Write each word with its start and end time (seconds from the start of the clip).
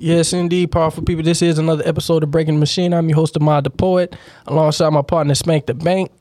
Yes, 0.00 0.32
indeed, 0.32 0.70
powerful 0.70 1.02
people. 1.02 1.24
This 1.24 1.42
is 1.42 1.58
another 1.58 1.82
episode 1.84 2.22
of 2.22 2.30
Breaking 2.30 2.54
the 2.54 2.60
Machine. 2.60 2.94
I'm 2.94 3.08
your 3.08 3.16
host, 3.16 3.36
Ahmad 3.36 3.64
the 3.64 3.70
Poet, 3.70 4.14
alongside 4.46 4.90
my 4.90 5.02
partner, 5.02 5.34
Spank 5.34 5.66
the 5.66 5.74
Bank. 5.74 6.12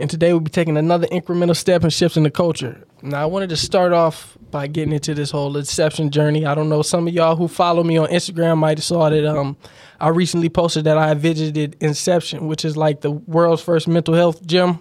And 0.00 0.10
today 0.10 0.32
we'll 0.32 0.40
be 0.40 0.50
taking 0.50 0.76
another 0.76 1.06
incremental 1.06 1.54
step 1.54 1.84
in 1.84 1.90
shifting 1.90 2.24
the 2.24 2.32
culture. 2.32 2.84
Now, 3.00 3.22
I 3.22 3.26
wanted 3.26 3.50
to 3.50 3.56
start 3.56 3.92
off 3.92 4.36
by 4.50 4.66
getting 4.66 4.92
into 4.92 5.14
this 5.14 5.30
whole 5.30 5.56
Inception 5.56 6.10
journey. 6.10 6.44
I 6.44 6.56
don't 6.56 6.68
know, 6.68 6.82
some 6.82 7.06
of 7.06 7.14
y'all 7.14 7.36
who 7.36 7.46
follow 7.46 7.84
me 7.84 7.96
on 7.96 8.08
Instagram 8.08 8.58
might 8.58 8.78
have 8.78 8.84
saw 8.84 9.08
that 9.08 9.24
um, 9.24 9.56
I 10.00 10.08
recently 10.08 10.48
posted 10.48 10.82
that 10.84 10.98
I 10.98 11.14
visited 11.14 11.76
Inception, 11.80 12.48
which 12.48 12.64
is 12.64 12.76
like 12.76 13.02
the 13.02 13.12
world's 13.12 13.62
first 13.62 13.86
mental 13.86 14.14
health 14.14 14.44
gym. 14.44 14.80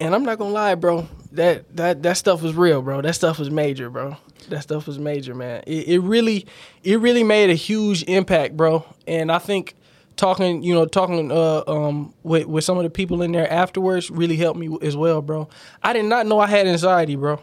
And 0.00 0.14
I'm 0.14 0.24
not 0.24 0.38
gonna 0.38 0.50
lie, 0.50 0.74
bro. 0.74 1.08
That 1.32 1.76
that 1.76 2.02
that 2.02 2.16
stuff 2.16 2.42
was 2.42 2.54
real, 2.54 2.82
bro. 2.82 3.02
That 3.02 3.14
stuff 3.14 3.38
was 3.38 3.50
major, 3.50 3.88
bro. 3.88 4.16
That 4.48 4.62
stuff 4.62 4.86
was 4.86 4.98
major, 4.98 5.34
man. 5.34 5.62
It, 5.66 5.88
it 5.88 5.98
really, 6.00 6.46
it 6.82 7.00
really 7.00 7.24
made 7.24 7.50
a 7.50 7.54
huge 7.54 8.02
impact, 8.04 8.56
bro. 8.56 8.84
And 9.06 9.30
I 9.32 9.38
think 9.38 9.74
talking, 10.16 10.62
you 10.62 10.74
know, 10.74 10.86
talking 10.86 11.30
uh, 11.30 11.62
um, 11.66 12.14
with 12.22 12.46
with 12.46 12.64
some 12.64 12.76
of 12.76 12.84
the 12.84 12.90
people 12.90 13.22
in 13.22 13.32
there 13.32 13.50
afterwards 13.50 14.10
really 14.10 14.36
helped 14.36 14.58
me 14.58 14.76
as 14.82 14.96
well, 14.96 15.22
bro. 15.22 15.48
I 15.82 15.92
did 15.92 16.04
not 16.06 16.26
know 16.26 16.40
I 16.40 16.46
had 16.46 16.66
anxiety, 16.66 17.16
bro. 17.16 17.40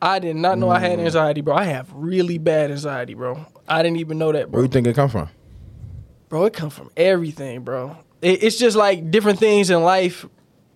I 0.00 0.18
did 0.18 0.36
not 0.36 0.58
know 0.58 0.68
I 0.68 0.80
had 0.80 1.00
anxiety, 1.00 1.40
bro. 1.40 1.54
I 1.54 1.64
have 1.64 1.90
really 1.94 2.36
bad 2.36 2.70
anxiety, 2.70 3.14
bro. 3.14 3.46
I 3.66 3.82
didn't 3.82 3.98
even 3.98 4.18
know 4.18 4.32
that, 4.32 4.50
bro. 4.50 4.58
Where 4.58 4.64
you 4.64 4.70
think 4.70 4.86
it 4.86 4.94
come 4.94 5.08
from? 5.08 5.30
Bro, 6.28 6.44
it 6.44 6.52
come 6.52 6.68
from 6.70 6.90
everything, 6.96 7.62
bro. 7.62 7.96
It, 8.20 8.42
it's 8.42 8.58
just 8.58 8.76
like 8.76 9.10
different 9.10 9.38
things 9.38 9.70
in 9.70 9.82
life. 9.82 10.26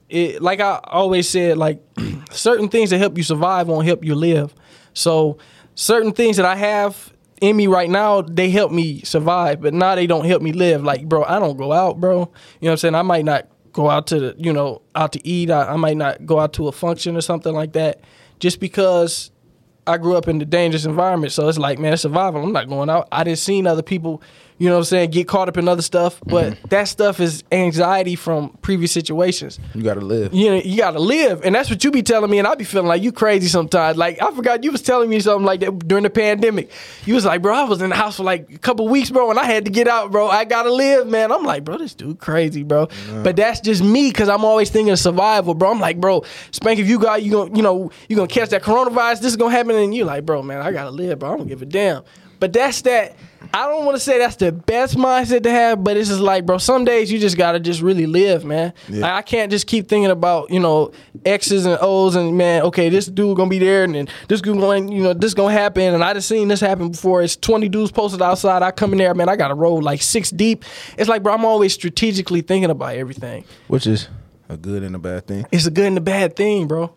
It 0.08 0.40
like 0.40 0.60
I 0.60 0.80
always 0.82 1.28
said, 1.28 1.58
like 1.58 1.82
certain 2.30 2.68
things 2.68 2.90
that 2.90 2.98
help 2.98 3.18
you 3.18 3.22
survive 3.22 3.68
won't 3.68 3.86
help 3.86 4.02
you 4.02 4.14
live. 4.14 4.54
So 4.94 5.38
certain 5.74 6.12
things 6.12 6.36
that 6.36 6.46
I 6.46 6.56
have 6.56 7.12
in 7.40 7.56
me 7.56 7.66
right 7.66 7.88
now, 7.88 8.22
they 8.22 8.50
help 8.50 8.72
me 8.72 9.00
survive, 9.02 9.60
but 9.60 9.72
now 9.72 9.94
they 9.94 10.06
don't 10.06 10.24
help 10.24 10.42
me 10.42 10.52
live. 10.52 10.82
Like, 10.82 11.08
bro, 11.08 11.24
I 11.24 11.38
don't 11.38 11.56
go 11.56 11.72
out, 11.72 12.00
bro. 12.00 12.12
You 12.12 12.18
know 12.18 12.26
what 12.60 12.70
I'm 12.70 12.76
saying? 12.78 12.94
I 12.94 13.02
might 13.02 13.24
not 13.24 13.48
go 13.72 13.88
out 13.88 14.08
to 14.08 14.18
the, 14.18 14.34
you 14.38 14.52
know, 14.52 14.82
out 14.94 15.12
to 15.12 15.26
eat. 15.26 15.50
I, 15.50 15.72
I 15.72 15.76
might 15.76 15.96
not 15.96 16.26
go 16.26 16.40
out 16.40 16.52
to 16.54 16.68
a 16.68 16.72
function 16.72 17.16
or 17.16 17.20
something 17.20 17.54
like 17.54 17.74
that, 17.74 18.00
just 18.40 18.58
because 18.58 19.30
I 19.86 19.98
grew 19.98 20.16
up 20.16 20.28
in 20.28 20.38
the 20.38 20.44
dangerous 20.44 20.84
environment. 20.84 21.32
So 21.32 21.48
it's 21.48 21.58
like, 21.58 21.78
man, 21.78 21.96
survival. 21.96 22.42
I'm 22.42 22.52
not 22.52 22.68
going 22.68 22.90
out. 22.90 23.08
I 23.12 23.24
didn't 23.24 23.38
seen 23.38 23.66
other 23.66 23.82
people, 23.82 24.20
you 24.58 24.68
know 24.68 24.74
what 24.74 24.80
I'm 24.80 24.84
saying, 24.84 25.10
get 25.10 25.28
caught 25.28 25.48
up 25.48 25.56
in 25.56 25.68
other 25.68 25.82
stuff. 25.82 26.20
But 26.26 26.52
mm-hmm. 26.52 26.68
that 26.68 26.88
stuff 26.88 27.20
is 27.20 27.44
anxiety 27.52 28.16
from 28.16 28.50
previous 28.60 28.92
situations. 28.92 29.58
You 29.74 29.82
gotta 29.82 30.00
live. 30.00 30.34
You 30.34 30.50
know, 30.50 30.56
you 30.56 30.76
gotta 30.76 30.98
live. 30.98 31.44
And 31.44 31.54
that's 31.54 31.70
what 31.70 31.84
you 31.84 31.90
be 31.90 32.02
telling 32.02 32.30
me, 32.30 32.38
and 32.38 32.46
I 32.46 32.54
be 32.56 32.64
feeling 32.64 32.88
like 32.88 33.02
you 33.02 33.12
crazy 33.12 33.48
sometimes. 33.48 33.96
Like 33.96 34.20
I 34.20 34.32
forgot 34.32 34.64
you 34.64 34.72
was 34.72 34.82
telling 34.82 35.10
me 35.10 35.20
something 35.20 35.46
like 35.46 35.60
that 35.60 35.78
during 35.86 36.02
the 36.02 36.10
pandemic. 36.10 36.70
You 37.04 37.14
was 37.14 37.24
like, 37.24 37.40
bro, 37.40 37.54
I 37.54 37.64
was 37.64 37.80
in 37.80 37.90
the 37.90 37.96
house 37.96 38.16
for 38.16 38.24
like 38.24 38.52
a 38.52 38.58
couple 38.58 38.88
weeks, 38.88 39.10
bro, 39.10 39.30
and 39.30 39.38
I 39.38 39.44
had 39.44 39.64
to 39.66 39.70
get 39.70 39.86
out, 39.86 40.10
bro. 40.10 40.28
I 40.28 40.44
gotta 40.44 40.72
live, 40.72 41.06
man. 41.06 41.30
I'm 41.30 41.44
like, 41.44 41.64
bro, 41.64 41.78
this 41.78 41.94
dude 41.94 42.18
crazy, 42.18 42.64
bro. 42.64 42.88
But 43.22 43.36
that's 43.36 43.60
just 43.60 43.82
me 43.82 44.10
because 44.10 44.28
I'm 44.28 44.44
always 44.44 44.70
thinking 44.70 44.92
of 44.92 44.98
survival, 44.98 45.54
bro. 45.54 45.70
I'm 45.70 45.80
like, 45.80 46.00
bro, 46.00 46.24
Spank, 46.50 46.80
if 46.80 46.88
you 46.88 46.98
got 46.98 47.22
you 47.22 47.30
gonna, 47.30 47.56
you 47.56 47.62
know, 47.62 47.92
you 48.08 48.16
gonna 48.16 48.28
catch 48.28 48.50
that 48.50 48.62
coronavirus, 48.62 49.20
this 49.20 49.26
is 49.26 49.36
gonna 49.36 49.52
happen, 49.52 49.76
and 49.76 49.94
you 49.94 50.04
like, 50.04 50.26
bro, 50.26 50.42
man, 50.42 50.60
I 50.60 50.72
gotta 50.72 50.90
live, 50.90 51.20
bro. 51.20 51.34
I 51.34 51.36
don't 51.36 51.46
give 51.46 51.62
a 51.62 51.66
damn. 51.66 52.02
But 52.40 52.52
that's 52.52 52.82
that. 52.82 53.16
I 53.52 53.66
don't 53.66 53.84
want 53.86 53.96
to 53.96 54.00
say 54.00 54.18
that's 54.18 54.36
the 54.36 54.52
best 54.52 54.96
mindset 54.96 55.42
to 55.44 55.50
have, 55.50 55.82
but 55.82 55.96
it's 55.96 56.08
just 56.08 56.20
like, 56.20 56.44
bro, 56.44 56.58
some 56.58 56.84
days 56.84 57.10
you 57.10 57.18
just 57.18 57.36
gotta 57.36 57.58
just 57.58 57.80
really 57.80 58.06
live, 58.06 58.44
man. 58.44 58.72
Yeah. 58.88 59.00
Like, 59.00 59.12
I 59.12 59.22
can't 59.22 59.50
just 59.50 59.66
keep 59.66 59.88
thinking 59.88 60.10
about, 60.10 60.50
you 60.50 60.60
know, 60.60 60.92
X's 61.24 61.64
and 61.64 61.78
O's 61.80 62.14
and 62.14 62.36
man, 62.36 62.62
okay, 62.62 62.88
this 62.88 63.06
dude 63.06 63.36
gonna 63.36 63.50
be 63.50 63.58
there 63.58 63.84
and 63.84 63.94
then 63.94 64.08
this 64.28 64.40
dude 64.40 64.58
going, 64.58 64.88
you 64.88 65.02
know, 65.02 65.14
this 65.14 65.34
gonna 65.34 65.52
happen 65.52 65.94
and 65.94 66.04
I 66.04 66.14
just 66.14 66.28
seen 66.28 66.48
this 66.48 66.60
happen 66.60 66.90
before. 66.90 67.22
It's 67.22 67.36
20 67.36 67.68
dudes 67.68 67.90
posted 67.90 68.22
outside. 68.22 68.62
I 68.62 68.70
come 68.70 68.92
in 68.92 68.98
there, 68.98 69.14
man, 69.14 69.28
I 69.28 69.36
gotta 69.36 69.54
roll 69.54 69.80
like 69.80 70.02
six 70.02 70.30
deep. 70.30 70.64
It's 70.96 71.08
like, 71.08 71.22
bro, 71.22 71.32
I'm 71.34 71.44
always 71.44 71.72
strategically 71.72 72.42
thinking 72.42 72.70
about 72.70 72.94
everything. 72.94 73.44
Which 73.68 73.86
is 73.86 74.08
a 74.48 74.56
good 74.56 74.82
and 74.82 74.94
a 74.94 74.98
bad 74.98 75.26
thing. 75.26 75.46
It's 75.52 75.66
a 75.66 75.70
good 75.70 75.86
and 75.86 75.98
a 75.98 76.02
bad 76.02 76.36
thing, 76.36 76.66
bro. 76.66 76.92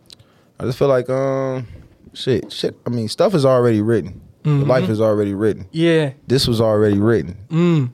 I 0.59 0.65
just 0.65 0.77
feel 0.77 0.89
like 0.89 1.09
um 1.09 1.67
shit, 2.13 2.51
shit. 2.51 2.77
I 2.85 2.89
mean, 2.89 3.07
stuff 3.07 3.33
is 3.33 3.45
already 3.45 3.81
written. 3.81 4.21
Mm-hmm. 4.43 4.69
Life 4.69 4.89
is 4.89 4.99
already 4.99 5.33
written. 5.33 5.67
Yeah. 5.71 6.13
This 6.27 6.47
was 6.47 6.61
already 6.61 6.99
written. 6.99 7.37
Mm. 7.49 7.91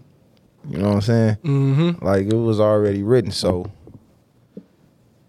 You 0.70 0.78
know 0.78 0.88
what 0.88 0.96
I'm 0.96 1.02
saying? 1.02 1.36
Mm-hmm. 1.44 2.06
Like 2.06 2.28
it 2.28 2.36
was 2.36 2.60
already 2.60 3.04
written. 3.04 3.32
So, 3.32 3.70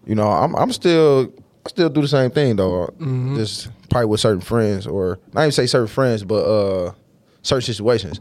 you 0.05 0.15
know, 0.15 0.27
I'm 0.27 0.55
I'm 0.55 0.71
still 0.71 1.31
I 1.65 1.69
still 1.69 1.89
do 1.89 2.01
the 2.01 2.07
same 2.07 2.31
thing 2.31 2.55
though. 2.55 2.87
Mm-hmm. 2.99 3.35
Just 3.35 3.69
probably 3.89 4.07
with 4.07 4.19
certain 4.19 4.41
friends 4.41 4.87
or 4.87 5.19
not 5.33 5.41
even 5.41 5.51
say 5.51 5.65
certain 5.65 5.87
friends, 5.87 6.23
but 6.23 6.43
uh 6.43 6.93
certain 7.41 7.61
situations. 7.61 8.19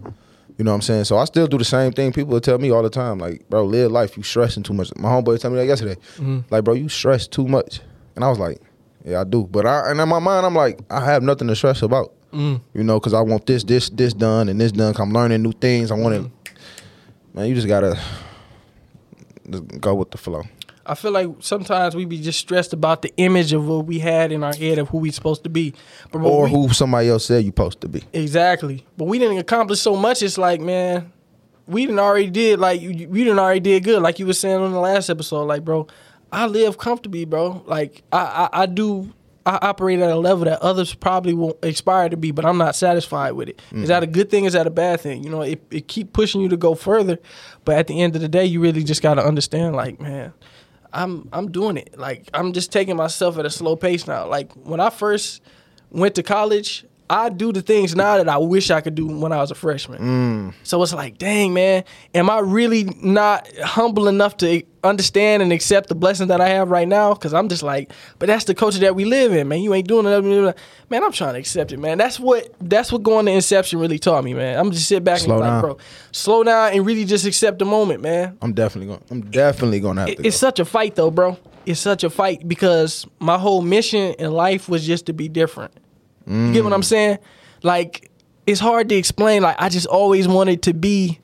You 0.57 0.65
know 0.65 0.73
what 0.73 0.77
I'm 0.77 0.83
saying? 0.83 1.05
So 1.05 1.19
I 1.19 1.25
still 1.25 1.47
do 1.47 1.57
the 1.57 1.65
same 1.65 1.93
thing. 1.93 2.13
People 2.13 2.41
tell 2.41 2.59
me 2.59 2.73
all 2.73 2.83
the 2.83 2.91
time, 2.91 3.19
like, 3.19 3.49
bro, 3.49 3.65
live 3.65 3.93
life. 3.93 4.17
You 4.17 4.25
stressing 4.25 4.65
too 4.65 4.73
much. 4.73 4.91
My 4.97 5.09
homeboy 5.09 5.41
told 5.41 5.55
me 5.55 5.61
that 5.61 5.67
yesterday. 5.67 5.95
Mm-hmm. 6.17 6.41
Like, 6.51 6.65
bro, 6.65 6.75
you 6.75 6.89
stress 6.89 7.29
too 7.29 7.47
much. 7.47 7.81
And 8.17 8.25
I 8.25 8.29
was 8.29 8.41
like, 8.41 8.61
yeah, 9.05 9.21
I 9.21 9.25
do. 9.25 9.45
But 9.45 9.67
I 9.67 9.91
and 9.91 10.01
in 10.01 10.09
my 10.09 10.19
mind, 10.19 10.45
I'm 10.45 10.57
like, 10.57 10.81
I 10.91 11.05
have 11.05 11.23
nothing 11.23 11.47
to 11.47 11.55
stress 11.55 11.83
about. 11.83 12.13
Mm. 12.33 12.61
You 12.75 12.85
know, 12.85 12.99
because 13.01 13.15
I 13.15 13.21
want 13.21 13.47
this, 13.47 13.65
this, 13.65 13.89
this 13.91 14.13
done, 14.13 14.49
and 14.49 14.61
this 14.61 14.73
done. 14.73 14.93
'cause 14.93 15.01
I'm 15.03 15.13
learning 15.13 15.43
new 15.43 15.53
things. 15.53 15.91
I 15.91 15.95
want 15.95 16.15
to. 16.15 16.21
Mm-hmm. 16.23 17.39
Man, 17.39 17.47
you 17.49 17.55
just 17.55 17.69
gotta 17.69 17.99
just 19.51 19.81
go 19.81 19.95
with 19.95 20.11
the 20.11 20.19
flow. 20.19 20.43
I 20.85 20.95
feel 20.95 21.11
like 21.11 21.29
sometimes 21.41 21.95
we 21.95 22.07
be 22.07 22.21
just 22.21 22.39
stressed 22.39 22.73
about 22.73 23.03
the 23.03 23.13
image 23.19 23.53
of 23.53 23.67
what 23.69 23.85
we 23.85 23.99
had 23.99 24.33
in 24.33 24.43
our 24.43 24.55
head 24.55 24.79
of 24.79 24.89
who 24.89 24.99
we 24.99 25.11
supposed 25.11 25.43
to 25.45 25.51
be. 25.51 25.75
But 26.11 26.21
Or 26.21 26.45
we- 26.45 26.51
who 26.51 26.69
somebody 26.71 27.09
else 27.11 27.27
said 27.27 27.45
you 27.45 27.51
supposed 27.51 27.81
to 27.83 27.89
be. 27.89 28.03
Exactly. 28.15 28.87
But 28.97 29.05
we 29.05 29.19
didn't 29.19 29.39
accomplish 29.39 29.81
so 29.81 29.97
much. 29.97 30.23
It's 30.23 30.39
like, 30.39 30.61
man, 30.63 31.13
we 31.67 31.83
didn't 31.85 31.99
already 31.99 32.31
did 32.31 32.59
like 32.59 32.81
you- 32.81 33.09
we 33.09 33.23
didn't 33.25 33.39
already 33.39 33.61
did 33.61 33.85
good. 33.85 34.01
Like 34.03 34.19
you 34.19 34.27
were 34.27 34.33
saying 34.33 34.57
on 34.61 34.73
the 34.73 34.81
last 34.81 35.11
episode, 35.11 35.45
like, 35.45 35.63
bro, 35.65 35.87
I 36.33 36.47
live 36.47 36.79
comfortably, 36.79 37.25
bro. 37.27 37.63
Like 37.67 38.03
I 38.13 38.49
I, 38.53 38.63
I 38.63 38.67
do 38.67 39.13
I 39.49 39.59
operate 39.63 39.99
at 40.01 40.11
a 40.11 40.17
level 40.17 40.45
that 40.45 40.61
others 40.61 40.93
probably 40.93 41.33
won't 41.33 41.57
aspire 41.63 42.11
to 42.11 42.19
be, 42.19 42.33
but 42.33 42.45
I'm 42.45 42.59
not 42.59 42.77
satisfied 42.77 43.33
with 43.33 43.49
it. 43.49 43.59
Is 43.59 43.65
mm-hmm. 43.73 43.85
that 43.87 44.03
a 44.03 44.07
good 44.07 44.31
thing? 44.31 44.45
Is 44.45 44.53
that 44.53 44.67
a 44.67 44.71
bad 44.71 45.01
thing? 45.01 45.25
You 45.25 45.31
know, 45.31 45.41
it, 45.41 45.63
it 45.71 45.89
keep 45.89 46.13
pushing 46.13 46.43
you 46.43 46.51
to 46.51 46.57
go 46.59 46.75
further, 46.75 47.19
but 47.65 47.79
at 47.79 47.87
the 47.87 47.99
end 47.99 48.15
of 48.15 48.21
the 48.21 48.29
day, 48.29 48.45
you 48.45 48.61
really 48.61 48.85
just 48.85 49.01
gotta 49.01 49.25
understand, 49.25 49.75
like, 49.75 49.99
man, 50.01 50.35
I'm 50.93 51.31
I'm 51.33 51.51
doing 51.51 51.79
it. 51.79 51.99
Like 51.99 52.29
I'm 52.35 52.53
just 52.53 52.73
taking 52.73 52.97
myself 52.97 53.39
at 53.39 53.47
a 53.47 53.51
slow 53.51 53.75
pace 53.75 54.07
now. 54.07 54.27
Like 54.27 54.53
when 54.53 54.81
I 54.81 54.91
first 54.91 55.43
went 55.91 56.15
to 56.17 56.23
college, 56.23 56.85
I 57.11 57.31
do 57.31 57.53
the 57.53 57.63
things 57.63 57.95
now 57.97 58.19
that 58.19 58.29
I 58.29 58.37
wish 58.37 58.71
I 58.71 58.81
could 58.83 58.95
do 58.95 59.07
when 59.07 59.33
I 59.33 59.39
was 59.39 59.51
a 59.51 59.55
freshman. 59.55 60.01
Mm. 60.01 60.55
So 60.63 60.83
it's 60.83 60.93
like, 60.93 61.17
dang 61.17 61.55
man, 61.55 61.85
am 62.15 62.29
I 62.29 62.41
really 62.41 62.85
not 63.03 63.49
humble 63.63 64.09
enough 64.09 64.37
to 64.39 64.63
understand 64.85 65.43
and 65.43 65.51
accept 65.53 65.89
the 65.89 65.95
blessings 65.95 66.29
that 66.29 66.41
I 66.41 66.49
have 66.49 66.71
right 66.71 66.87
now? 66.87 67.15
Because 67.15 67.33
I'm 67.33 67.49
just 67.49 67.63
like, 67.63 67.93
but 68.19 68.27
that's 68.27 68.45
the 68.45 68.55
culture 68.55 68.81
that 68.81 68.95
we 68.95 69.07
live 69.07 69.33
in, 69.33 69.49
man. 69.49 69.61
You 69.61 69.73
ain't 69.73 69.89
doing 69.89 70.07
it, 70.07 70.57
man. 70.91 71.03
I'm 71.03 71.13
trying 71.13 71.33
to 71.35 71.41
accept 71.41 71.73
it, 71.73 71.79
man. 71.79 71.97
That's 71.97 72.21
what 72.21 72.55
that's 72.61 72.93
what 72.93 73.03
going 73.03 73.25
to 73.27 73.33
Inception 73.33 73.79
really 73.79 73.99
taught 73.99 74.23
me, 74.23 74.35
man. 74.35 74.59
I'm 74.59 74.71
just 74.71 74.87
sit 74.87 75.03
back 75.03 75.21
Slow 75.21 75.37
and 75.37 75.45
be 75.45 75.49
like, 75.49 75.63
bro, 75.63 75.79
slow 76.13 76.45
down 76.45 76.73
and 76.75 76.85
really 76.85 77.07
just 77.07 77.25
accept 77.25 77.59
the 77.59 77.65
moment, 77.65 78.03
man. 78.03 78.37
I'm 78.43 78.53
definitely 78.53 78.89
going. 78.89 79.05
I'm 79.11 79.23
definitely 79.31 79.81
gonna 79.81 80.03
have 80.03 80.11
It- 80.11 80.19
to. 80.19 80.27
it's 80.27 80.37
such 80.37 80.61
a 80.61 80.65
fight 80.67 80.95
though, 80.95 81.11
bro. 81.11 81.39
It's 81.65 81.81
such 81.81 82.05
a 82.05 82.11
fight 82.11 82.47
because 82.49 83.07
my 83.19 83.39
whole 83.39 83.61
mission 83.63 84.15
in 84.19 84.33
life 84.33 84.69
was 84.69 84.87
just 84.87 85.07
to 85.07 85.13
be 85.13 85.29
different. 85.29 85.73
You 86.29 86.53
get 86.53 86.65
what 86.65 86.73
I'm 86.73 86.83
mm. 86.83 86.85
saying? 86.85 87.19
Like 87.63 88.11
it's 88.47 88.61
hard 88.61 88.89
to 88.91 88.95
explain. 88.95 89.43
Like 89.43 89.57
I 89.59 89.69
just 89.69 89.87
always 89.87 90.29
wanted 90.29 90.63
to 90.63 90.75
be 90.75 91.19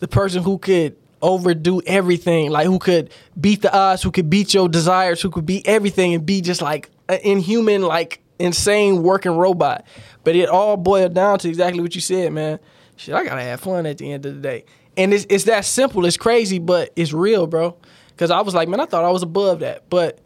the 0.00 0.08
person 0.08 0.42
who 0.42 0.58
could 0.58 0.96
overdo 1.22 1.82
everything, 1.86 2.50
like 2.50 2.66
who 2.66 2.78
could 2.78 3.10
beat 3.40 3.62
the 3.62 3.74
odds, 3.74 4.02
who 4.02 4.10
could 4.10 4.30
beat 4.30 4.54
your 4.54 4.68
desires, 4.68 5.20
who 5.20 5.30
could 5.30 5.46
beat 5.46 5.66
everything 5.66 6.14
and 6.14 6.24
be 6.24 6.40
just 6.40 6.62
like 6.62 6.90
an 7.08 7.18
inhuman, 7.22 7.82
like 7.82 8.20
insane 8.38 9.02
working 9.02 9.32
robot. 9.32 9.84
But 10.24 10.36
it 10.36 10.48
all 10.48 10.76
boiled 10.76 11.14
down 11.14 11.38
to 11.40 11.48
exactly 11.48 11.80
what 11.80 11.94
you 11.94 12.00
said, 12.00 12.32
man. 12.32 12.58
Shit, 12.96 13.14
I 13.14 13.24
gotta 13.24 13.42
have 13.42 13.60
fun 13.60 13.86
at 13.86 13.98
the 13.98 14.12
end 14.12 14.26
of 14.26 14.34
the 14.34 14.40
day. 14.40 14.64
And 14.96 15.14
it's 15.14 15.26
it's 15.28 15.44
that 15.44 15.64
simple. 15.64 16.04
It's 16.04 16.16
crazy, 16.16 16.58
but 16.58 16.92
it's 16.96 17.12
real, 17.12 17.46
bro. 17.46 17.76
Cause 18.16 18.32
I 18.32 18.40
was 18.40 18.54
like, 18.54 18.68
man, 18.68 18.80
I 18.80 18.86
thought 18.86 19.04
I 19.04 19.10
was 19.10 19.22
above 19.22 19.60
that. 19.60 19.88
But 19.88 20.18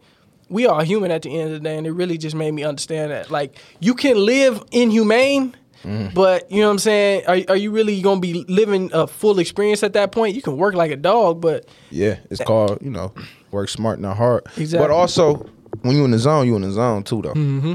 we 0.53 0.67
are 0.67 0.83
human 0.83 1.11
at 1.11 1.23
the 1.23 1.37
end 1.37 1.47
of 1.47 1.53
the 1.53 1.59
day, 1.59 1.77
and 1.77 1.85
it 1.85 1.91
really 1.91 2.17
just 2.17 2.35
made 2.35 2.51
me 2.51 2.63
understand 2.63 3.11
that. 3.11 3.31
Like, 3.31 3.59
you 3.79 3.95
can 3.95 4.17
live 4.17 4.63
inhumane, 4.71 5.55
but 6.13 6.49
you 6.49 6.61
know 6.61 6.67
what 6.67 6.73
I'm 6.73 6.79
saying? 6.79 7.25
Are, 7.27 7.37
are 7.49 7.57
you 7.57 7.71
really 7.71 8.01
gonna 8.01 8.21
be 8.21 8.45
living 8.47 8.89
a 8.93 9.07
full 9.07 9.39
experience 9.39 9.83
at 9.83 9.93
that 9.93 10.11
point? 10.11 10.35
You 10.35 10.41
can 10.41 10.55
work 10.55 10.75
like 10.75 10.91
a 10.91 10.95
dog, 10.95 11.41
but 11.41 11.67
yeah, 11.89 12.19
it's 12.29 12.41
called 12.41 12.81
you 12.81 12.89
know 12.89 13.13
work 13.51 13.67
smart 13.67 13.99
not 13.99 14.15
hard. 14.15 14.43
Exactly. 14.57 14.77
But 14.77 14.91
also 14.91 15.49
when 15.81 15.95
you're 15.95 16.05
in 16.05 16.11
the 16.11 16.19
zone, 16.19 16.47
you 16.47 16.55
in 16.55 16.61
the 16.61 16.71
zone 16.71 17.03
too 17.03 17.21
though. 17.21 17.33
Mm-hmm. 17.33 17.73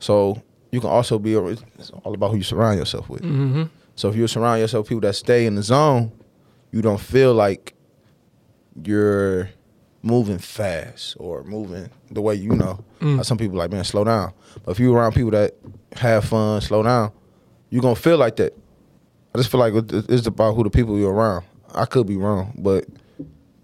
So 0.00 0.42
you 0.72 0.80
can 0.80 0.90
also 0.90 1.18
be. 1.18 1.34
It's 1.34 1.90
all 2.02 2.14
about 2.14 2.32
who 2.32 2.38
you 2.38 2.42
surround 2.42 2.78
yourself 2.78 3.08
with. 3.08 3.22
Mm-hmm. 3.22 3.64
So 3.94 4.08
if 4.08 4.16
you 4.16 4.26
surround 4.26 4.60
yourself 4.60 4.84
with 4.84 4.88
people 4.88 5.02
that 5.02 5.14
stay 5.14 5.46
in 5.46 5.54
the 5.54 5.62
zone, 5.62 6.10
you 6.72 6.82
don't 6.82 7.00
feel 7.00 7.32
like 7.32 7.74
you're 8.82 9.50
moving 10.04 10.38
fast 10.38 11.16
or 11.18 11.42
moving 11.44 11.88
the 12.10 12.20
way 12.20 12.34
you 12.34 12.50
know. 12.50 12.84
Mm. 13.00 13.24
Some 13.24 13.38
people 13.38 13.56
like, 13.56 13.70
man, 13.70 13.84
slow 13.84 14.04
down. 14.04 14.32
But 14.64 14.72
if 14.72 14.78
you 14.78 14.94
around 14.94 15.12
people 15.12 15.30
that 15.30 15.54
have 15.96 16.26
fun, 16.26 16.60
slow 16.60 16.82
down, 16.82 17.10
you're 17.70 17.82
gonna 17.82 17.96
feel 17.96 18.18
like 18.18 18.36
that. 18.36 18.56
I 19.34 19.38
just 19.38 19.50
feel 19.50 19.60
like 19.60 19.72
it's 19.90 20.26
about 20.26 20.54
who 20.54 20.62
the 20.62 20.70
people 20.70 20.98
you're 20.98 21.12
around. 21.12 21.44
I 21.74 21.86
could 21.86 22.06
be 22.06 22.16
wrong, 22.16 22.52
but 22.56 22.84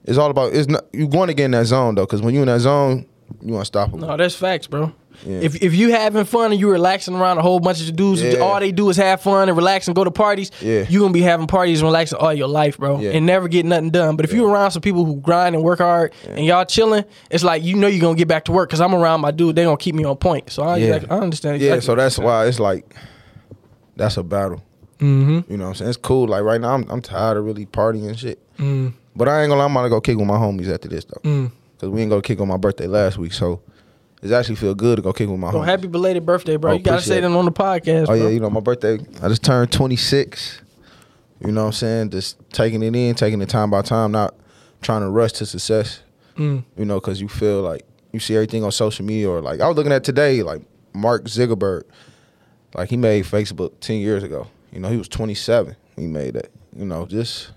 it's 0.04 0.18
all 0.18 0.30
about 0.30 0.54
it's 0.54 0.66
not 0.66 0.86
you 0.92 1.06
want 1.06 1.28
to 1.28 1.34
get 1.34 1.44
in 1.44 1.50
that 1.52 1.66
zone 1.66 1.94
though, 1.94 2.06
because 2.06 2.22
when 2.22 2.34
you're 2.34 2.42
in 2.42 2.48
that 2.48 2.60
zone, 2.60 3.06
you 3.40 3.52
want 3.52 3.66
to 3.66 3.78
unstoppable. 3.78 3.98
No, 3.98 4.16
that's 4.16 4.34
facts, 4.34 4.66
bro. 4.66 4.92
Yeah. 5.26 5.40
If 5.42 5.62
if 5.62 5.74
you 5.74 5.90
having 5.92 6.24
fun 6.24 6.52
and 6.52 6.60
you 6.60 6.70
relaxing 6.70 7.14
around 7.14 7.38
a 7.38 7.42
whole 7.42 7.60
bunch 7.60 7.80
of 7.86 7.94
dudes, 7.94 8.22
Yeah. 8.22 8.38
all 8.38 8.58
they 8.58 8.72
do 8.72 8.88
is 8.90 8.96
have 8.96 9.20
fun 9.20 9.48
and 9.48 9.56
relax 9.56 9.86
and 9.88 9.94
go 9.94 10.02
to 10.04 10.10
parties, 10.10 10.50
Yeah. 10.60 10.84
you 10.88 11.00
gonna 11.00 11.12
be 11.12 11.20
having 11.22 11.46
parties 11.46 11.80
and 11.80 11.86
relaxing 11.88 12.18
all 12.18 12.32
your 12.32 12.48
life, 12.48 12.78
bro, 12.78 12.98
Yeah. 13.00 13.10
and 13.10 13.26
never 13.26 13.48
get 13.48 13.66
nothing 13.66 13.90
done. 13.90 14.16
But 14.16 14.24
if 14.24 14.32
you 14.32 14.46
around 14.46 14.70
some 14.70 14.82
people 14.82 15.04
who 15.04 15.16
grind 15.16 15.54
and 15.54 15.62
work 15.64 15.80
hard 15.80 16.12
and 16.28 16.44
y'all 16.44 16.64
chilling, 16.64 17.04
it's 17.30 17.44
like 17.44 17.62
you 17.62 17.76
know 17.76 17.86
you're 17.86 18.00
gonna 18.00 18.16
get 18.16 18.28
back 18.28 18.44
to 18.46 18.52
work 18.52 18.68
because 18.70 18.80
I'm 18.80 18.94
around 18.94 19.20
my 19.20 19.30
dude. 19.30 19.56
They 19.56 19.64
gonna 19.64 19.76
keep 19.76 19.94
me 19.94 20.04
on 20.04 20.16
point. 20.16 20.50
So 20.50 20.62
I, 20.62 20.76
Yeah. 20.78 21.00
I 21.10 21.18
understand. 21.18 21.60
Yeah, 21.60 21.80
so 21.80 21.94
that's 21.94 22.18
why 22.18 22.46
it's 22.46 22.58
like 22.60 22.94
that's 23.96 24.16
a 24.16 24.22
battle. 24.22 24.62
Mm-hmm. 25.00 25.50
You 25.50 25.56
know 25.56 25.64
what 25.64 25.68
I'm 25.70 25.74
saying? 25.76 25.88
It's 25.90 25.96
cool. 25.98 26.28
Like 26.28 26.42
right 26.42 26.60
now, 26.60 26.74
I'm 26.74 26.86
I'm 26.90 27.00
tired 27.02 27.36
of 27.36 27.44
really 27.44 27.66
partying 27.66 28.06
and 28.08 28.18
shit. 28.18 28.38
Mm. 28.58 28.92
But 29.16 29.28
I 29.28 29.42
ain't 29.42 29.50
gonna. 29.50 29.58
lie, 29.60 29.64
I'm 29.66 29.74
gonna 29.74 29.88
go 29.88 30.00
kick 30.00 30.16
with 30.18 30.26
my 30.26 30.36
homies 30.36 30.72
after 30.72 30.88
this 30.88 31.04
though, 31.04 31.20
Mm. 31.28 31.50
because 31.76 31.88
we 31.88 32.00
ain't 32.02 32.10
gonna 32.10 32.22
kick 32.22 32.40
on 32.40 32.48
my 32.48 32.56
birthday 32.56 32.86
last 32.86 33.18
week. 33.18 33.32
So 33.32 33.60
it 34.22 34.30
actually 34.32 34.56
feel 34.56 34.74
good 34.74 34.96
to 34.96 35.02
go 35.02 35.12
kick 35.12 35.28
with 35.28 35.38
my 35.38 35.50
Bro, 35.50 35.60
homies. 35.60 35.66
happy 35.66 35.86
belated 35.88 36.26
birthday, 36.26 36.56
bro. 36.56 36.72
Oh, 36.72 36.74
you 36.74 36.82
gotta 36.82 37.02
say 37.02 37.20
that 37.20 37.30
on 37.30 37.44
the 37.44 37.52
podcast, 37.52 38.02
Oh 38.02 38.06
bro. 38.06 38.14
yeah, 38.16 38.28
you 38.28 38.40
know 38.40 38.50
my 38.50 38.60
birthday. 38.60 38.98
I 39.22 39.28
just 39.28 39.42
turned 39.44 39.72
26. 39.72 40.60
You 41.44 41.52
know 41.52 41.62
what 41.62 41.66
I'm 41.68 41.72
saying? 41.72 42.10
Just 42.10 42.36
taking 42.52 42.82
it 42.82 42.94
in, 42.94 43.14
taking 43.14 43.40
it 43.40 43.48
time 43.48 43.70
by 43.70 43.80
time, 43.82 44.12
not 44.12 44.34
trying 44.82 45.00
to 45.00 45.08
rush 45.08 45.32
to 45.32 45.46
success. 45.46 46.00
Mm. 46.36 46.64
You 46.76 46.84
know, 46.84 47.00
because 47.00 47.20
you 47.20 47.28
feel 47.28 47.62
like 47.62 47.82
you 48.12 48.20
see 48.20 48.34
everything 48.34 48.62
on 48.64 48.72
social 48.72 49.04
media 49.06 49.28
or 49.30 49.40
like 49.40 49.60
I 49.60 49.68
was 49.68 49.76
looking 49.76 49.92
at 49.92 50.04
today, 50.04 50.42
like 50.42 50.60
Mark 50.92 51.24
Zuckerberg, 51.24 51.84
like 52.74 52.90
he 52.90 52.96
made 52.98 53.24
Facebook 53.24 53.72
10 53.80 53.96
years 54.00 54.22
ago. 54.22 54.48
You 54.72 54.80
know, 54.80 54.88
he 54.90 54.96
was 54.98 55.08
27. 55.08 55.74
He 55.96 56.06
made 56.06 56.34
that. 56.34 56.50
You 56.76 56.84
know, 56.84 57.06
just 57.06 57.50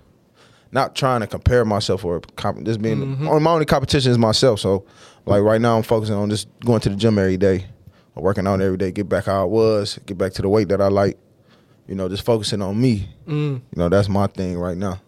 not 0.72 0.94
trying 0.96 1.20
to 1.20 1.26
compare 1.26 1.64
myself 1.64 2.04
or 2.04 2.20
comp- 2.36 2.64
just 2.64 2.80
being 2.82 2.98
Mm-hmm. 3.16 3.42
my 3.42 3.50
only 3.52 3.64
competition 3.66 4.10
is 4.10 4.18
myself. 4.18 4.60
So 4.60 4.84
like 5.26 5.42
right 5.42 5.60
now, 5.60 5.76
I'm 5.76 5.82
focusing 5.82 6.14
on 6.14 6.30
just 6.30 6.48
going 6.60 6.80
to 6.80 6.88
the 6.88 6.96
gym 6.96 7.18
every 7.18 7.36
day, 7.36 7.66
or 8.14 8.22
working 8.22 8.46
out 8.46 8.60
every 8.60 8.76
day, 8.76 8.90
get 8.92 9.08
back 9.08 9.24
how 9.26 9.42
I 9.42 9.44
was, 9.44 9.98
get 10.06 10.18
back 10.18 10.32
to 10.34 10.42
the 10.42 10.48
weight 10.48 10.68
that 10.68 10.80
I 10.80 10.88
like. 10.88 11.18
You 11.86 11.94
know, 11.94 12.08
just 12.08 12.24
focusing 12.24 12.62
on 12.62 12.80
me. 12.80 13.08
Mm. 13.26 13.56
You 13.56 13.76
know, 13.76 13.88
that's 13.88 14.08
my 14.08 14.26
thing 14.26 14.58
right 14.58 14.76
now. 14.76 15.00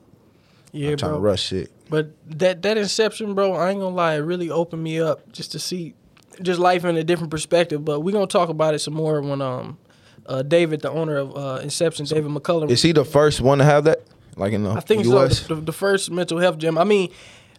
Yeah, 0.72 0.90
I'm 0.90 0.96
trying 0.98 1.12
bro. 1.12 1.18
to 1.18 1.24
rush 1.24 1.42
shit. 1.42 1.70
But 1.88 2.10
that 2.38 2.62
that 2.62 2.76
inception, 2.76 3.34
bro, 3.34 3.54
I 3.54 3.70
ain't 3.70 3.80
gonna 3.80 3.94
lie, 3.94 4.14
it 4.14 4.18
really 4.18 4.50
opened 4.50 4.82
me 4.82 5.00
up 5.00 5.32
just 5.32 5.52
to 5.52 5.58
see 5.58 5.94
just 6.42 6.60
life 6.60 6.84
in 6.84 6.96
a 6.96 7.04
different 7.04 7.30
perspective. 7.30 7.84
But 7.84 8.00
we're 8.00 8.12
gonna 8.12 8.26
talk 8.26 8.48
about 8.48 8.74
it 8.74 8.80
some 8.80 8.94
more 8.94 9.20
when 9.22 9.40
um 9.40 9.78
uh 10.26 10.42
David, 10.42 10.82
the 10.82 10.90
owner 10.90 11.16
of 11.16 11.36
uh 11.36 11.60
Inception, 11.62 12.06
David 12.06 12.30
McCullum. 12.30 12.70
Is 12.70 12.82
he 12.82 12.92
the 12.92 13.04
first 13.04 13.40
one 13.40 13.58
to 13.58 13.64
have 13.64 13.84
that? 13.84 14.02
Like 14.36 14.52
in 14.52 14.64
the 14.64 14.72
I 14.72 14.80
think 14.80 15.04
U.S. 15.04 15.46
so. 15.46 15.54
The, 15.54 15.62
the 15.62 15.72
first 15.72 16.10
mental 16.10 16.38
health 16.38 16.58
gym. 16.58 16.76
I 16.76 16.84
mean, 16.84 17.10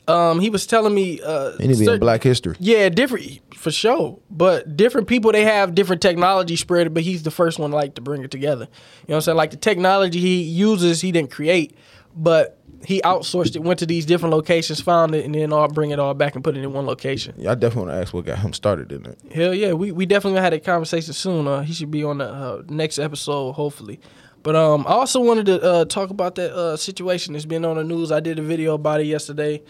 um, 0.07 0.39
he 0.39 0.50
was 0.50 0.65
telling 0.65 0.94
me 0.94 1.19
uh, 1.21 1.51
He 1.57 1.68
need 1.68 1.74
be 1.75 1.80
in 1.80 1.86
certain- 1.86 2.00
Black 2.00 2.24
History. 2.24 2.56
Yeah, 2.59 2.89
different 2.89 3.42
for 3.56 3.71
sure. 3.71 4.19
But 4.30 4.77
different 4.77 5.07
people 5.07 5.31
they 5.31 5.44
have 5.44 5.75
different 5.75 6.01
technology 6.01 6.56
spread, 6.56 6.94
but 6.94 7.04
he's 7.04 7.24
the 7.24 7.31
first 7.31 7.59
one 7.59 7.71
like 7.71 7.95
to 7.95 8.01
bring 8.01 8.24
it 8.24 8.31
together. 8.31 8.65
You 8.65 8.69
know 9.09 9.13
what 9.13 9.15
I'm 9.15 9.21
saying? 9.21 9.38
Like 9.38 9.51
the 9.51 9.57
technology 9.57 10.19
he 10.19 10.42
uses, 10.44 11.01
he 11.01 11.12
didn't 11.12 11.31
create, 11.31 11.75
but 12.15 12.59
he 12.86 13.01
outsourced 13.01 13.56
it, 13.56 13.63
went 13.63 13.80
to 13.80 13.86
these 13.86 14.06
different 14.06 14.33
locations, 14.33 14.80
found 14.80 15.15
it, 15.15 15.25
and 15.25 15.33
then 15.33 15.51
all 15.51 15.68
bring 15.68 15.89
it 15.89 16.00
all 16.00 16.13
back 16.13 16.36
and 16.36 16.44
put 16.44 16.56
it 16.56 16.63
in 16.63 16.71
one 16.71 16.86
location. 16.86 17.33
Yeah, 17.38 17.51
I 17.51 17.56
definitely 17.56 17.88
want 17.89 17.98
to 17.98 18.01
ask 18.04 18.13
what 18.13 18.25
got 18.25 18.38
him 18.39 18.54
started 18.54 18.92
in 18.92 19.06
it. 19.06 19.19
Hell 19.33 19.54
yeah, 19.54 19.74
we, 19.74 19.92
we 19.92 20.06
definitely 20.06 20.33
gonna 20.38 20.44
have 20.44 20.51
that 20.51 20.63
conversation 20.63 21.13
soon. 21.13 21.48
Uh, 21.48 21.62
he 21.62 21.74
should 21.74 21.92
be 21.92 22.04
on 22.04 22.19
the 22.19 22.25
uh, 22.30 22.62
next 22.69 23.00
episode, 23.00 23.54
hopefully. 23.54 24.00
But 24.44 24.56
um, 24.56 24.86
I 24.88 24.92
also 24.92 25.19
wanted 25.19 25.48
to 25.48 25.62
uh, 25.62 25.86
talk 25.86 26.12
about 26.12 26.36
that 26.36 26.54
uh, 26.54 26.77
situation 26.77 27.33
that's 27.33 27.45
been 27.45 27.65
on 27.65 27.75
the 27.75 27.83
news. 27.83 28.12
I 28.12 28.19
did 28.21 28.39
a 28.39 28.44
video 28.44 28.75
about 28.75 29.01
it 29.01 29.07
yesterday 29.07 29.62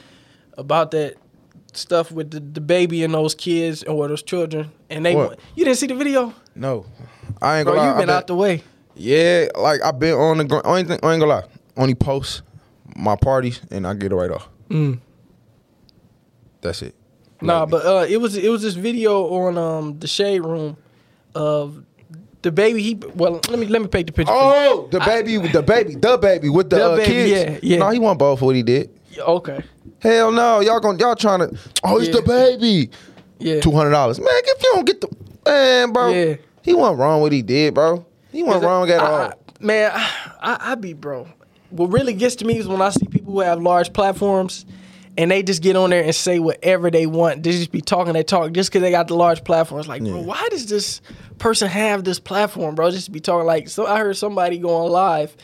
about 0.58 0.92
that 0.92 1.16
stuff 1.74 2.12
with 2.12 2.32
the, 2.32 2.40
the 2.40 2.62
baby 2.62 3.04
and 3.04 3.14
those 3.14 3.36
kids 3.36 3.84
or 3.84 4.08
those 4.08 4.24
children. 4.24 4.72
And 4.90 5.06
they 5.06 5.16
What? 5.16 5.40
you 5.56 5.64
didn't 5.66 5.78
see 5.78 5.88
the 5.88 5.96
video, 5.96 6.34
No, 6.56 6.86
I 7.42 7.60
ain't 7.60 7.66
bro. 7.66 7.76
gonna 7.76 7.78
lie. 7.78 7.88
You've 7.88 7.96
I 7.96 8.00
been 8.00 8.08
been- 8.08 8.16
out 8.16 8.28
the 8.28 8.36
way. 8.36 8.64
Yeah, 8.96 9.48
like 9.56 9.82
I've 9.84 10.00
been 10.00 10.16
on 10.16 10.40
the 10.40 10.44
gr- 10.46 10.66
only 10.66 10.84
thing. 10.84 11.00
I 11.04 11.14
ain't 11.14 11.20
gonna 11.22 11.26
lie. 11.28 11.44
Only 11.76 11.94
post 11.94 12.42
my 12.96 13.16
parties 13.16 13.62
and 13.70 13.86
I 13.86 13.94
get 13.94 14.12
it 14.12 14.16
right 14.16 14.32
off. 14.32 14.50
Mm. 14.70 15.00
That's 16.62 16.82
it. 16.82 16.96
Nah, 17.42 17.60
Like, 17.62 17.70
but 17.70 17.86
uh, 17.86 18.06
it 18.10 18.18
was 18.18 18.36
it 18.36 18.50
was 18.50 18.64
this 18.64 18.74
video 18.74 19.24
on 19.28 19.58
um 19.58 20.00
the 20.00 20.08
shade 20.08 20.40
room 20.40 20.78
of 21.36 21.84
the 22.42 22.52
baby. 22.52 22.82
He 22.82 22.96
well, 23.14 23.40
let 23.50 23.60
me 23.60 23.68
let 23.68 23.82
me 23.84 23.88
paint 23.88 24.08
the 24.08 24.14
picture. 24.14 24.34
for 24.34 24.40
you. 24.40 24.42
Oh, 24.44 24.88
the 24.92 25.00
baby, 25.02 25.38
the 25.38 25.62
baby, 25.62 25.94
the 25.94 26.18
baby 26.18 26.50
with 26.50 26.72
the, 26.72 26.78
The 26.78 26.86
uh, 26.86 26.96
baby, 26.96 27.12
kids. 27.12 27.32
yeah, 27.32 27.60
yeah. 27.62 27.78
No, 27.78 27.90
he 27.92 28.00
wasn't 28.00 28.18
both 28.20 28.40
for 28.40 28.46
what 28.46 28.56
he 28.56 28.64
did. 28.64 28.90
Okay, 29.20 29.64
Hell 30.02 30.32
no, 30.32 30.60
y'all 30.60 30.80
going 30.80 31.00
y'all 31.00 31.16
trying 31.16 31.40
to. 31.40 31.58
Oh, 31.84 31.98
it's 31.98 32.08
Yeah. 32.08 32.16
the 32.16 32.22
baby. 32.22 32.90
yeah. 33.40 33.60
Two 33.60 33.72
hundred 33.72 33.92
dollars, 33.92 34.20
man. 34.20 34.28
If 34.32 34.64
you 34.64 34.72
don't 34.76 34.86
get 34.86 35.02
the 35.02 35.08
man, 35.46 35.92
bro, 35.94 36.10
Yeah. 36.10 36.36
he 36.62 36.74
wasn't 36.74 37.00
wrong 37.00 37.22
what 37.22 37.32
he 37.32 37.42
did, 37.42 37.74
bro. 37.74 38.06
He 38.32 38.44
wasn't 38.44 38.66
wrong 38.66 38.90
at 38.90 39.00
I- 39.00 39.06
all. 39.06 39.16
I- 39.22 39.34
man, 39.60 39.92
I, 39.94 40.10
I, 40.42 40.58
I 40.72 40.76
be 40.76 40.94
bro. 40.94 41.28
What 41.72 41.88
really 41.92 42.14
gets 42.14 42.36
to 42.38 42.46
me 42.46 42.58
is 42.60 42.68
when 42.68 42.82
I 42.82 42.90
see 42.92 43.06
people 43.08 43.34
who 43.34 43.40
have 43.42 43.62
large 43.62 43.92
platforms 43.92 44.66
and 45.18 45.32
they 45.32 45.42
just 45.44 45.62
get 45.64 45.76
on 45.76 45.90
there 45.90 46.04
and 46.04 46.14
say 46.16 46.38
whatever 46.40 46.90
they 46.92 47.08
want. 47.08 47.42
They 47.44 47.52
just 47.52 47.72
be 47.72 47.82
talking 47.82 48.14
they 48.14 48.24
talk 48.24 48.52
just 48.54 48.70
because 48.70 48.84
they 48.84 48.92
got 48.92 49.08
the 49.08 49.16
large 49.16 49.44
platforms. 49.44 49.88
Like, 49.88 50.04
bro, 50.04 50.20
why 50.22 50.48
does 50.52 50.68
this 50.68 51.02
person 51.40 51.68
have 51.68 52.04
this 52.04 52.20
platform, 52.20 52.76
bro? 52.76 52.92
Just 52.92 53.12
be 53.12 53.20
talking 53.20 53.46
like. 53.48 53.68
So 53.68 53.86
I 53.88 53.98
heard 53.98 54.16
somebody 54.16 54.60
going 54.60 54.92
live. 54.92 55.36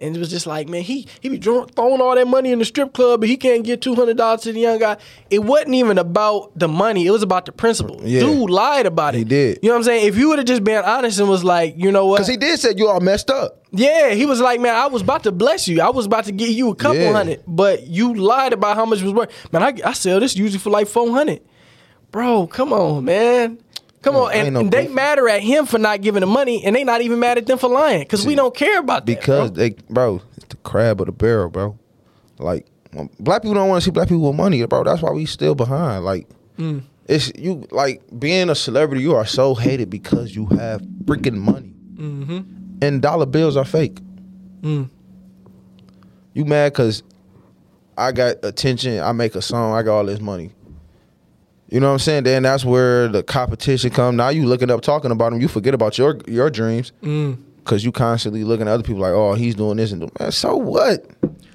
And 0.00 0.16
it 0.16 0.18
was 0.18 0.30
just 0.30 0.46
like, 0.46 0.66
man, 0.66 0.82
he 0.82 1.06
he 1.20 1.28
be 1.28 1.36
throwing 1.36 1.68
all 1.76 2.14
that 2.14 2.26
money 2.26 2.52
in 2.52 2.58
the 2.58 2.64
strip 2.64 2.94
club, 2.94 3.20
but 3.20 3.28
he 3.28 3.36
can't 3.36 3.62
get 3.62 3.82
two 3.82 3.94
hundred 3.94 4.16
dollars 4.16 4.40
to 4.42 4.52
the 4.52 4.60
young 4.60 4.78
guy. 4.78 4.96
It 5.28 5.40
wasn't 5.40 5.74
even 5.74 5.98
about 5.98 6.58
the 6.58 6.68
money; 6.68 7.06
it 7.06 7.10
was 7.10 7.22
about 7.22 7.44
the 7.44 7.52
principle. 7.52 8.00
Yeah. 8.02 8.20
Dude 8.20 8.48
lied 8.48 8.86
about 8.86 9.14
it. 9.14 9.18
He 9.18 9.24
did. 9.24 9.58
You 9.62 9.68
know 9.68 9.74
what 9.74 9.78
I'm 9.80 9.84
saying? 9.84 10.06
If 10.06 10.16
you 10.16 10.28
would 10.30 10.38
have 10.38 10.46
just 10.46 10.64
been 10.64 10.82
honest 10.82 11.20
and 11.20 11.28
was 11.28 11.44
like, 11.44 11.74
you 11.76 11.92
know 11.92 12.06
what? 12.06 12.16
Cause 12.16 12.28
he 12.28 12.38
did 12.38 12.58
say 12.58 12.72
you 12.76 12.88
all 12.88 13.00
messed 13.00 13.30
up. 13.30 13.58
Yeah, 13.72 14.14
he 14.14 14.24
was 14.24 14.40
like, 14.40 14.58
man, 14.58 14.74
I 14.74 14.86
was 14.86 15.02
about 15.02 15.22
to 15.24 15.32
bless 15.32 15.68
you. 15.68 15.82
I 15.82 15.90
was 15.90 16.06
about 16.06 16.24
to 16.24 16.32
give 16.32 16.48
you 16.48 16.70
a 16.70 16.74
couple 16.74 16.96
Yeah. 16.98 17.12
hundred, 17.12 17.42
but 17.46 17.86
you 17.86 18.14
lied 18.14 18.52
about 18.54 18.76
how 18.76 18.86
much 18.86 19.00
it 19.00 19.04
was 19.04 19.12
worth. 19.12 19.52
Man, 19.52 19.62
I, 19.62 19.74
I 19.84 19.92
sell 19.92 20.18
this 20.18 20.34
usually 20.34 20.58
for 20.58 20.70
like 20.70 20.88
four 20.88 21.10
hundred. 21.12 21.42
Bro, 22.10 22.46
come 22.48 22.72
on, 22.72 23.04
man. 23.04 23.58
Come 24.02 24.16
on. 24.16 24.32
And, 24.32 24.54
no 24.54 24.60
and 24.60 24.70
they 24.72 24.88
matter 24.88 25.28
at 25.28 25.42
him 25.42 25.66
for 25.66 25.78
not 25.78 26.00
giving 26.00 26.20
the 26.20 26.26
money, 26.26 26.64
and 26.64 26.74
they 26.74 26.84
not 26.84 27.02
even 27.02 27.18
mad 27.18 27.36
at 27.38 27.46
them 27.46 27.58
for 27.58 27.68
lying 27.68 28.00
because 28.02 28.26
we 28.26 28.34
don't 28.34 28.54
care 28.54 28.78
about 28.80 29.04
that. 29.06 29.18
Because 29.18 29.50
bro. 29.50 29.58
they, 29.58 29.70
bro, 29.90 30.22
it's 30.36 30.46
the 30.46 30.56
crab 30.56 31.00
of 31.00 31.06
the 31.06 31.12
barrel, 31.12 31.50
bro. 31.50 31.78
Like 32.38 32.66
black 33.18 33.42
people 33.42 33.54
don't 33.54 33.68
want 33.68 33.82
to 33.82 33.84
see 33.84 33.90
black 33.90 34.08
people 34.08 34.26
with 34.28 34.36
money, 34.36 34.64
bro. 34.64 34.84
That's 34.84 35.02
why 35.02 35.10
we 35.10 35.26
still 35.26 35.54
behind. 35.54 36.04
Like 36.04 36.26
Mm. 36.58 36.82
it's 37.06 37.30
you, 37.36 37.66
like 37.70 38.02
being 38.18 38.48
a 38.50 38.54
celebrity. 38.54 39.02
You 39.02 39.14
are 39.16 39.24
so 39.26 39.54
hated 39.54 39.88
because 39.90 40.34
you 40.34 40.46
have 40.46 40.80
freaking 41.04 41.36
money, 41.38 41.74
Mm-hmm. 41.96 42.40
and 42.82 43.02
dollar 43.02 43.26
bills 43.26 43.56
are 43.56 43.64
fake. 43.64 43.98
Mm. 44.62 44.88
You 46.34 46.44
mad 46.44 46.72
because 46.72 47.02
I 47.98 48.12
got 48.12 48.36
attention. 48.44 49.00
I 49.00 49.12
make 49.12 49.34
a 49.34 49.42
song. 49.42 49.74
I 49.74 49.82
got 49.82 49.96
all 49.98 50.04
this 50.06 50.20
money. 50.20 50.52
You 51.70 51.80
know 51.80 51.86
what 51.88 51.92
I'm 51.94 51.98
saying? 52.00 52.24
Then 52.24 52.42
that's 52.42 52.64
where 52.64 53.08
the 53.08 53.22
competition 53.22 53.90
come. 53.90 54.16
Now 54.16 54.28
you 54.30 54.46
looking 54.46 54.70
up, 54.70 54.80
talking 54.80 55.10
about 55.10 55.32
them. 55.32 55.40
You 55.40 55.48
forget 55.48 55.72
about 55.74 55.98
your 55.98 56.18
your 56.26 56.50
dreams 56.50 56.92
Mm. 57.02 57.36
because 57.58 57.84
you 57.84 57.92
constantly 57.92 58.42
looking 58.44 58.66
at 58.68 58.72
other 58.74 58.82
people 58.82 59.00
like, 59.02 59.12
oh, 59.12 59.34
he's 59.34 59.54
doing 59.54 59.76
this 59.76 59.92
and 59.92 60.00
doing 60.00 60.12
man. 60.18 60.32
So 60.32 60.56
what? 60.56 61.06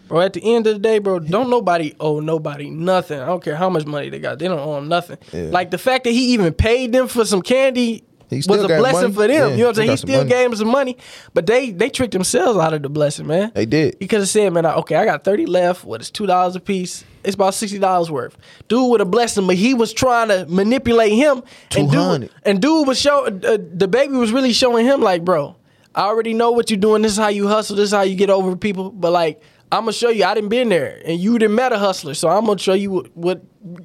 Bro, 0.08 0.22
at 0.22 0.34
the 0.34 0.56
end 0.56 0.68
of 0.68 0.74
the 0.76 0.80
day, 0.80 1.00
bro, 1.00 1.18
don't 1.20 1.50
nobody 1.50 1.94
owe 2.00 2.20
nobody 2.20 2.70
nothing. 2.70 3.20
I 3.20 3.26
don't 3.26 3.44
care 3.44 3.56
how 3.56 3.70
much 3.70 3.86
money 3.88 4.10
they 4.10 4.20
got. 4.20 4.38
They 4.40 4.48
don't 4.48 4.60
owe 4.60 4.76
them 4.76 4.88
nothing. 4.88 5.18
Yeah. 5.34 5.50
Like 5.52 5.72
the 5.72 5.80
fact 5.80 6.04
that 6.04 6.12
he 6.12 6.34
even 6.34 6.54
paid 6.54 6.92
them 6.94 7.08
for 7.08 7.26
some 7.26 7.42
candy 7.42 8.04
was 8.30 8.48
a 8.48 8.68
blessing 8.68 9.02
money. 9.02 9.14
for 9.14 9.28
them. 9.28 9.32
Yeah, 9.32 9.48
you 9.56 9.58
know 9.64 9.64
what 9.66 9.70
I'm 9.70 9.76
saying? 9.76 9.90
he 9.90 9.92
He 9.92 9.96
got 9.96 10.00
some 10.00 10.08
still 10.10 10.18
money. 10.20 10.30
gave 10.30 10.50
them 10.50 10.56
some 10.58 10.68
money, 10.68 10.98
but 11.34 11.46
they 11.48 11.72
they 11.72 11.90
tricked 11.90 12.14
themselves 12.14 12.60
out 12.60 12.74
of 12.74 12.84
the 12.84 12.90
blessing, 12.90 13.26
man. 13.28 13.52
They 13.56 13.66
did. 13.66 13.98
He 14.00 14.08
could 14.08 14.20
have 14.20 14.30
said, 14.30 14.54
man, 14.54 14.66
I- 14.66 14.76
okay, 14.76 14.96
I 14.96 15.06
got 15.06 15.24
30 15.24 15.48
left. 15.48 15.84
What 15.84 16.02
is 16.02 16.12
$2 16.12 16.56
a 16.56 16.60
piece? 16.60 17.04
It's 17.26 17.36
about 17.36 17.54
$60 17.54 18.10
worth. 18.10 18.38
Dude 18.68 18.90
would 18.92 19.00
have 19.00 19.12
blessed 19.12 19.38
him, 19.38 19.48
but 19.48 19.56
he 19.56 19.74
was 19.74 19.94
trying 19.94 20.30
to 20.30 20.46
manipulate 20.48 21.14
him. 21.14 21.44
And 21.76 21.92
200. 21.92 22.20
dude, 22.22 22.32
and 22.44 22.62
dude 22.62 22.88
was 22.88 23.00
show 23.00 23.26
uh, 23.26 23.58
the 23.74 23.88
baby 23.88 24.14
was 24.14 24.32
really 24.32 24.54
showing 24.54 24.86
him 24.86 25.02
like, 25.02 25.26
bro, 25.26 25.56
I 25.94 26.04
already 26.04 26.34
know 26.34 26.52
what 26.52 26.70
you're 26.70 26.80
doing. 26.80 27.02
This 27.02 27.14
is 27.14 27.18
how 27.18 27.30
you 27.30 27.48
hustle. 27.48 27.76
This 27.76 27.86
is 27.86 27.94
how 27.94 28.02
you 28.02 28.16
get 28.16 28.30
over 28.30 28.56
people. 28.56 28.92
But 28.92 29.12
like, 29.12 29.42
I'm 29.72 29.82
gonna 29.82 29.94
show 29.94 30.10
you. 30.10 30.24
I 30.26 30.34
didn't 30.34 30.50
been 30.50 30.70
there, 30.70 31.02
and 31.06 31.20
you 31.20 31.40
didn't 31.40 31.56
met 31.56 31.72
a 31.72 31.80
hustler. 31.80 32.14
So 32.14 32.30
I'm 32.30 32.46
gonna 32.46 32.60
show 32.60 32.74
you 32.74 32.92
what, 32.92 33.18
what 33.18 33.42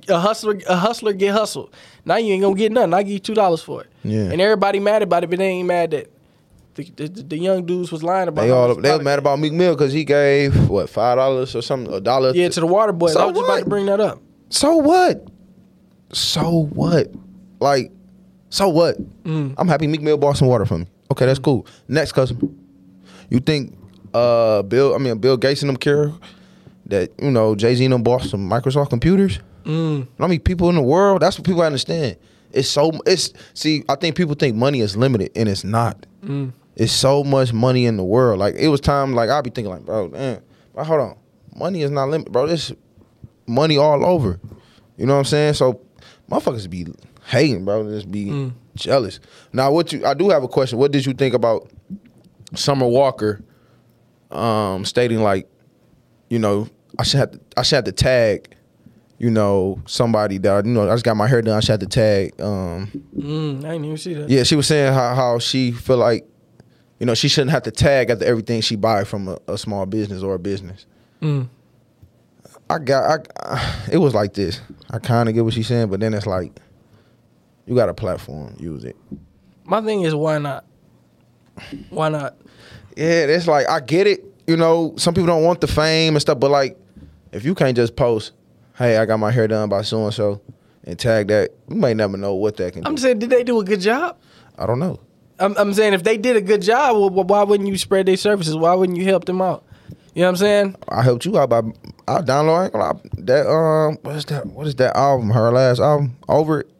a 0.08 0.18
hustler 0.18 0.60
a 0.68 0.76
hustler 0.76 1.12
get 1.12 1.32
hustled. 1.32 1.74
Now 2.04 2.16
you 2.16 2.32
ain't 2.34 2.42
gonna 2.42 2.54
get 2.54 2.72
nothing. 2.72 2.94
I 2.94 3.02
give 3.02 3.12
you 3.12 3.18
two 3.18 3.34
dollars 3.34 3.62
for 3.62 3.82
it. 3.82 3.88
Yeah. 4.04 4.30
And 4.30 4.40
everybody 4.40 4.80
mad 4.80 5.02
about 5.02 5.24
it, 5.24 5.30
but 5.30 5.38
they 5.38 5.46
ain't 5.46 5.68
mad 5.68 5.92
that 5.92 6.10
the, 6.74 6.84
the, 6.96 7.08
the 7.08 7.38
young 7.38 7.66
dudes 7.66 7.90
was 7.90 8.02
lying 8.02 8.28
about. 8.28 8.42
They 8.42 8.50
all 8.50 8.74
they 8.74 8.92
was 8.92 9.02
mad 9.02 9.18
about 9.18 9.38
Meek 9.38 9.52
Mill 9.52 9.74
because 9.74 9.92
he 9.92 10.04
gave 10.04 10.68
what 10.68 10.88
five 10.88 11.16
dollars 11.16 11.54
or 11.54 11.62
something 11.62 11.92
a 11.92 12.00
dollar. 12.00 12.32
Yeah, 12.32 12.48
to 12.48 12.60
the 12.60 12.66
water 12.66 12.92
boy. 12.92 13.08
So 13.08 13.20
I 13.20 13.24
was 13.26 13.34
just 13.34 13.44
about 13.44 13.58
to 13.60 13.68
bring 13.68 13.86
that 13.86 14.00
up. 14.00 14.20
So 14.50 14.76
what? 14.76 15.26
So 16.12 16.64
what? 16.72 17.08
Like, 17.60 17.92
so 18.48 18.68
what? 18.68 18.96
Mm. 19.24 19.54
I'm 19.58 19.68
happy 19.68 19.86
Meek 19.86 20.02
Mill 20.02 20.16
bought 20.16 20.36
some 20.36 20.48
water 20.48 20.66
for 20.66 20.78
me. 20.78 20.86
Okay, 21.10 21.26
that's 21.26 21.38
cool. 21.38 21.66
Next 21.88 22.12
customer. 22.12 22.48
You 23.28 23.40
think 23.40 23.76
uh 24.14 24.62
Bill 24.62 24.94
I 24.94 24.98
mean 24.98 25.18
Bill 25.18 25.36
Gates 25.36 25.62
and 25.62 25.68
them 25.68 25.76
care 25.76 26.12
that, 26.86 27.10
you 27.22 27.30
know, 27.30 27.54
Jay 27.54 27.74
Z 27.74 27.84
and 27.84 27.94
them 27.94 28.02
bought 28.02 28.22
some 28.22 28.48
Microsoft 28.48 28.90
computers. 28.90 29.38
Mm. 29.64 30.06
I 30.18 30.26
mean 30.26 30.40
people 30.40 30.68
in 30.68 30.76
the 30.76 30.82
world, 30.82 31.22
that's 31.22 31.38
what 31.38 31.46
people 31.46 31.62
understand. 31.62 32.16
It's 32.52 32.68
so 32.68 32.90
it's 33.06 33.32
see, 33.54 33.84
I 33.88 33.94
think 33.94 34.16
people 34.16 34.34
think 34.34 34.56
money 34.56 34.80
is 34.80 34.96
limited 34.96 35.30
and 35.36 35.48
it's 35.48 35.62
not. 35.62 36.06
Mm. 36.24 36.52
It's 36.80 36.92
so 36.92 37.22
much 37.22 37.52
money 37.52 37.84
in 37.84 37.96
the 37.98 38.04
world. 38.04 38.38
Like 38.38 38.54
it 38.54 38.68
was 38.68 38.80
time 38.80 39.12
like 39.14 39.28
I'll 39.28 39.42
be 39.42 39.50
thinking 39.50 39.70
like, 39.72 39.84
bro, 39.84 40.08
damn, 40.08 40.40
but 40.74 40.84
hold 40.84 41.00
on. 41.00 41.16
Money 41.54 41.82
is 41.82 41.90
not 41.90 42.08
limited, 42.08 42.32
bro. 42.32 42.46
This 42.46 42.72
money 43.46 43.76
all 43.76 44.04
over. 44.04 44.40
You 44.96 45.04
know 45.06 45.12
what 45.14 45.18
I'm 45.20 45.24
saying? 45.26 45.54
So 45.54 45.80
motherfuckers 46.30 46.70
be 46.70 46.86
hating, 47.26 47.64
bro. 47.66 47.84
Just 47.90 48.10
be 48.10 48.26
Mm. 48.26 48.52
jealous. 48.76 49.20
Now 49.52 49.70
what 49.72 49.92
you 49.92 50.06
I 50.06 50.14
do 50.14 50.30
have 50.30 50.42
a 50.42 50.48
question. 50.48 50.78
What 50.78 50.90
did 50.90 51.04
you 51.04 51.12
think 51.12 51.34
about 51.34 51.68
Summer 52.54 52.86
Walker 52.86 53.42
um 54.30 54.84
stating 54.86 55.22
like, 55.22 55.48
you 56.30 56.38
know, 56.38 56.66
I 56.98 57.02
should 57.02 57.18
have 57.20 57.30
to 57.32 57.40
I 57.58 57.62
should 57.62 57.76
have 57.76 57.84
to 57.84 57.92
tag, 57.92 58.54
you 59.18 59.30
know, 59.30 59.82
somebody 59.86 60.38
that 60.38 60.64
you 60.64 60.72
know, 60.72 60.88
I 60.88 60.94
just 60.94 61.04
got 61.04 61.16
my 61.16 61.26
hair 61.28 61.42
done, 61.42 61.56
I 61.56 61.60
should 61.60 61.72
have 61.72 61.80
to 61.80 61.86
tag 61.86 62.40
um 62.40 62.90
Mm, 63.16 63.58
I 63.66 63.72
didn't 63.72 63.84
even 63.84 63.96
see 63.98 64.14
that. 64.14 64.30
yeah, 64.30 64.44
she 64.44 64.56
was 64.56 64.66
saying 64.66 64.94
how, 64.94 65.14
how 65.14 65.38
she 65.38 65.72
feel 65.72 65.98
like, 65.98 66.26
you 67.00 67.06
know, 67.06 67.14
she 67.14 67.28
shouldn't 67.28 67.50
have 67.50 67.62
to 67.64 67.70
tag 67.72 68.10
after 68.10 68.24
everything 68.24 68.60
she 68.60 68.76
buy 68.76 69.02
from 69.04 69.26
a, 69.28 69.38
a 69.48 69.58
small 69.58 69.86
business 69.86 70.22
or 70.22 70.34
a 70.34 70.38
business. 70.38 70.86
Mm. 71.20 71.48
I 72.68 72.78
got, 72.78 73.26
I, 73.40 73.88
it 73.90 73.98
was 73.98 74.14
like 74.14 74.34
this. 74.34 74.60
I 74.90 74.98
kind 75.00 75.28
of 75.28 75.34
get 75.34 75.44
what 75.44 75.54
she's 75.54 75.66
saying, 75.66 75.88
but 75.88 75.98
then 75.98 76.14
it's 76.14 76.26
like, 76.26 76.52
you 77.66 77.74
got 77.74 77.88
a 77.88 77.94
platform, 77.94 78.54
use 78.60 78.84
it. 78.84 78.96
My 79.64 79.80
thing 79.80 80.02
is, 80.02 80.14
why 80.14 80.38
not? 80.38 80.64
Why 81.90 82.08
not? 82.08 82.36
Yeah, 82.96 83.26
it's 83.26 83.46
like 83.46 83.68
I 83.68 83.80
get 83.80 84.06
it. 84.06 84.24
You 84.46 84.56
know, 84.56 84.94
some 84.96 85.14
people 85.14 85.26
don't 85.26 85.44
want 85.44 85.60
the 85.60 85.66
fame 85.66 86.14
and 86.14 86.20
stuff, 86.20 86.40
but 86.40 86.50
like, 86.50 86.76
if 87.32 87.44
you 87.44 87.54
can't 87.54 87.76
just 87.76 87.94
post, 87.96 88.32
"Hey, 88.76 88.96
I 88.96 89.06
got 89.06 89.18
my 89.18 89.30
hair 89.30 89.46
done 89.46 89.68
by 89.68 89.82
so 89.82 90.04
and 90.04 90.12
so," 90.14 90.40
and 90.84 90.98
tag 90.98 91.28
that, 91.28 91.50
you 91.68 91.76
may 91.76 91.94
never 91.94 92.16
know 92.16 92.34
what 92.34 92.56
that 92.56 92.72
can 92.72 92.84
I'm 92.86 92.94
do. 92.96 93.02
saying, 93.02 93.20
did 93.20 93.30
they 93.30 93.44
do 93.44 93.60
a 93.60 93.64
good 93.64 93.80
job? 93.80 94.18
I 94.58 94.66
don't 94.66 94.78
know. 94.80 94.98
I'm, 95.40 95.56
I'm 95.56 95.74
saying, 95.74 95.94
if 95.94 96.02
they 96.04 96.16
did 96.16 96.36
a 96.36 96.40
good 96.40 96.62
job, 96.62 96.96
well, 97.14 97.24
why 97.24 97.42
wouldn't 97.42 97.68
you 97.68 97.78
spread 97.78 98.06
their 98.06 98.16
services? 98.16 98.56
Why 98.56 98.74
wouldn't 98.74 98.98
you 98.98 99.04
help 99.06 99.24
them 99.24 99.40
out? 99.40 99.64
You 100.14 100.22
know 100.22 100.26
what 100.26 100.30
I'm 100.30 100.36
saying? 100.36 100.76
I 100.88 101.02
helped 101.02 101.24
you 101.24 101.38
out 101.38 101.50
by 101.50 101.58
I 102.08 102.20
download 102.20 102.72
I 102.74 102.90
ain't 102.92 103.26
that 103.26 103.46
um 103.48 103.96
what 104.02 104.16
is 104.16 104.24
that 104.26 104.44
what 104.46 104.66
is 104.66 104.74
that 104.76 104.96
album 104.96 105.30
her 105.30 105.52
last 105.52 105.78
album 105.80 106.16
over 106.28 106.60
it 106.60 106.70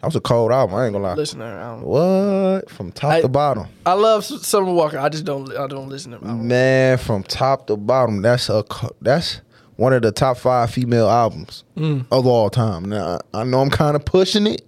that 0.00 0.06
was 0.08 0.16
a 0.16 0.20
cold 0.20 0.50
album 0.50 0.74
I 0.74 0.86
ain't 0.86 0.92
gonna 0.92 1.04
lie 1.04 1.14
Listener, 1.14 1.44
I 1.60 1.74
don't. 1.76 1.84
what 1.84 2.68
from 2.68 2.90
top 2.90 3.12
I- 3.12 3.20
to 3.20 3.28
bottom 3.28 3.66
I 3.86 3.92
love 3.92 4.24
Summer 4.24 4.72
Walker. 4.72 4.98
I 4.98 5.08
just 5.10 5.24
don't. 5.24 5.56
I 5.56 5.68
don't 5.68 5.88
listen 5.88 6.10
to 6.12 6.18
him. 6.18 6.48
man 6.48 6.98
from 6.98 7.22
top 7.22 7.68
to 7.68 7.76
bottom 7.76 8.20
that's 8.20 8.48
a 8.48 8.64
that's 9.00 9.40
one 9.76 9.92
of 9.92 10.02
the 10.02 10.10
top 10.10 10.36
five 10.36 10.70
female 10.72 11.08
albums 11.08 11.62
Mm. 11.76 12.04
of 12.10 12.26
all 12.26 12.50
time 12.50 12.86
now 12.86 13.20
I 13.32 13.44
know 13.44 13.60
I'm 13.60 13.70
kind 13.70 13.94
of 13.94 14.04
pushing 14.04 14.48
it 14.48 14.62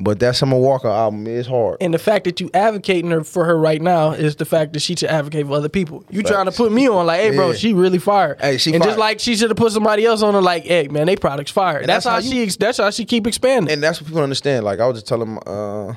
but 0.00 0.20
that 0.20 0.36
Summer 0.36 0.56
Walker 0.56 0.86
album 0.88 1.26
is 1.26 1.44
hard 1.46 1.78
And 1.80 1.92
the 1.92 1.98
fact 1.98 2.24
that 2.26 2.40
you 2.40 2.48
advocating 2.54 3.10
her 3.10 3.24
for 3.24 3.44
her 3.44 3.58
right 3.58 3.82
now 3.82 4.12
is 4.12 4.36
the 4.36 4.44
fact 4.44 4.72
that 4.74 4.80
she 4.80 4.94
should 4.94 5.08
advocate 5.10 5.46
for 5.46 5.54
other 5.54 5.68
people. 5.68 6.04
You 6.08 6.22
trying 6.22 6.46
to 6.46 6.52
put 6.52 6.70
me 6.70 6.88
on 6.88 7.04
like, 7.06 7.20
hey, 7.20 7.34
bro, 7.34 7.48
Yeah. 7.48 7.54
she 7.54 7.72
really 7.72 7.98
fired. 7.98 8.40
Hey, 8.40 8.58
she 8.58 8.72
and 8.74 8.82
just 8.84 8.96
like 8.98 9.18
she 9.18 9.34
should 9.36 9.50
have 9.50 9.56
put 9.56 9.72
somebody 9.72 10.04
else 10.06 10.22
on 10.22 10.34
her, 10.34 10.40
like, 10.40 10.64
hey, 10.64 10.86
man, 10.88 11.06
they 11.06 11.16
products 11.16 11.50
fired. 11.50 11.82
That's, 11.88 12.04
that's 12.04 12.06
how, 12.06 12.12
how 12.12 12.20
she. 12.20 12.46
That's 12.46 12.78
how 12.78 12.90
she 12.90 13.04
keep 13.04 13.26
expanding. 13.26 13.72
and 13.72 13.82
that's 13.82 14.00
what 14.00 14.06
people 14.06 14.22
understand. 14.22 14.64
Like 14.64 14.78
I 14.80 14.86
was 14.86 14.98
just 14.98 15.08
telling 15.08 15.36
uh, 15.46 15.94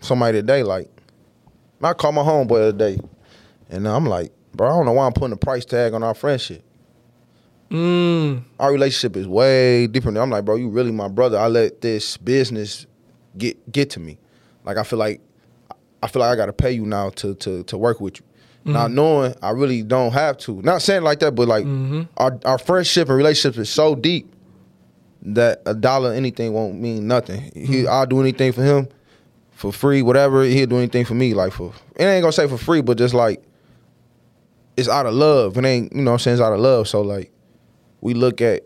somebody 0.00 0.38
today, 0.38 0.62
like 0.64 0.90
I 1.80 1.92
called 1.92 2.16
my 2.16 2.22
homeboy 2.22 2.48
the 2.48 2.68
other 2.68 2.72
day, 2.72 2.98
and 3.70 3.86
I'm 3.86 4.04
like, 4.06 4.32
bro, 4.54 4.66
I 4.68 4.70
don't 4.72 4.84
know 4.86 4.92
why 4.92 5.06
I'm 5.06 5.12
putting 5.12 5.32
a 5.32 5.36
price 5.36 5.64
tag 5.64 5.94
on 5.94 6.02
our 6.02 6.14
friendship. 6.14 6.64
mm, 7.70 8.42
Our 8.58 8.72
relationship 8.72 9.16
is 9.16 9.26
way 9.28 9.86
different. 9.86 10.18
I'm 10.18 10.30
like, 10.30 10.44
bro, 10.44 10.56
you 10.56 10.68
really 10.68 10.92
my 10.92 11.08
brother. 11.08 11.38
I 11.38 11.46
let 11.48 11.80
this 11.80 12.16
business 12.16 12.86
get 13.36 13.70
get 13.70 13.90
to 13.90 14.00
me. 14.00 14.18
Like 14.64 14.76
I 14.76 14.82
feel 14.82 14.98
like 14.98 15.20
I 16.02 16.08
feel 16.08 16.20
like 16.20 16.30
I 16.30 16.36
gotta 16.36 16.52
pay 16.52 16.72
you 16.72 16.86
now 16.86 17.10
to 17.10 17.34
to 17.36 17.62
to 17.64 17.78
work 17.78 18.00
with 18.00 18.18
you. 18.18 18.26
Not 18.64 18.86
mm-hmm. 18.86 18.94
knowing 18.94 19.34
I 19.42 19.50
really 19.50 19.82
don't 19.82 20.12
have 20.12 20.38
to. 20.38 20.62
Not 20.62 20.82
saying 20.82 21.02
like 21.02 21.18
that, 21.20 21.34
but 21.34 21.48
like 21.48 21.64
mm-hmm. 21.64 22.02
our 22.16 22.38
our 22.44 22.58
friendship 22.58 23.08
and 23.08 23.16
relationship 23.16 23.58
is 23.60 23.70
so 23.70 23.94
deep 23.94 24.32
that 25.22 25.62
a 25.66 25.74
dollar 25.74 26.12
anything 26.12 26.52
won't 26.52 26.80
mean 26.80 27.08
nothing. 27.08 27.50
He 27.54 27.82
mm-hmm. 27.82 27.88
I'll 27.88 28.06
do 28.06 28.20
anything 28.20 28.52
for 28.52 28.62
him 28.62 28.88
for 29.52 29.72
free, 29.72 30.02
whatever. 30.02 30.44
He'll 30.44 30.66
do 30.66 30.78
anything 30.78 31.04
for 31.04 31.14
me, 31.14 31.34
like 31.34 31.52
for 31.52 31.72
it 31.96 32.04
ain't 32.04 32.22
gonna 32.22 32.32
say 32.32 32.46
for 32.48 32.58
free, 32.58 32.82
but 32.82 32.98
just 32.98 33.14
like 33.14 33.42
it's 34.76 34.88
out 34.88 35.06
of 35.06 35.14
love. 35.14 35.56
It 35.56 35.64
ain't 35.64 35.92
you 35.94 36.02
know 36.02 36.12
what 36.12 36.14
I'm 36.14 36.18
saying 36.20 36.34
it's 36.36 36.42
out 36.42 36.52
of 36.52 36.60
love. 36.60 36.88
So 36.88 37.02
like 37.02 37.32
we 38.00 38.14
look 38.14 38.40
at 38.40 38.62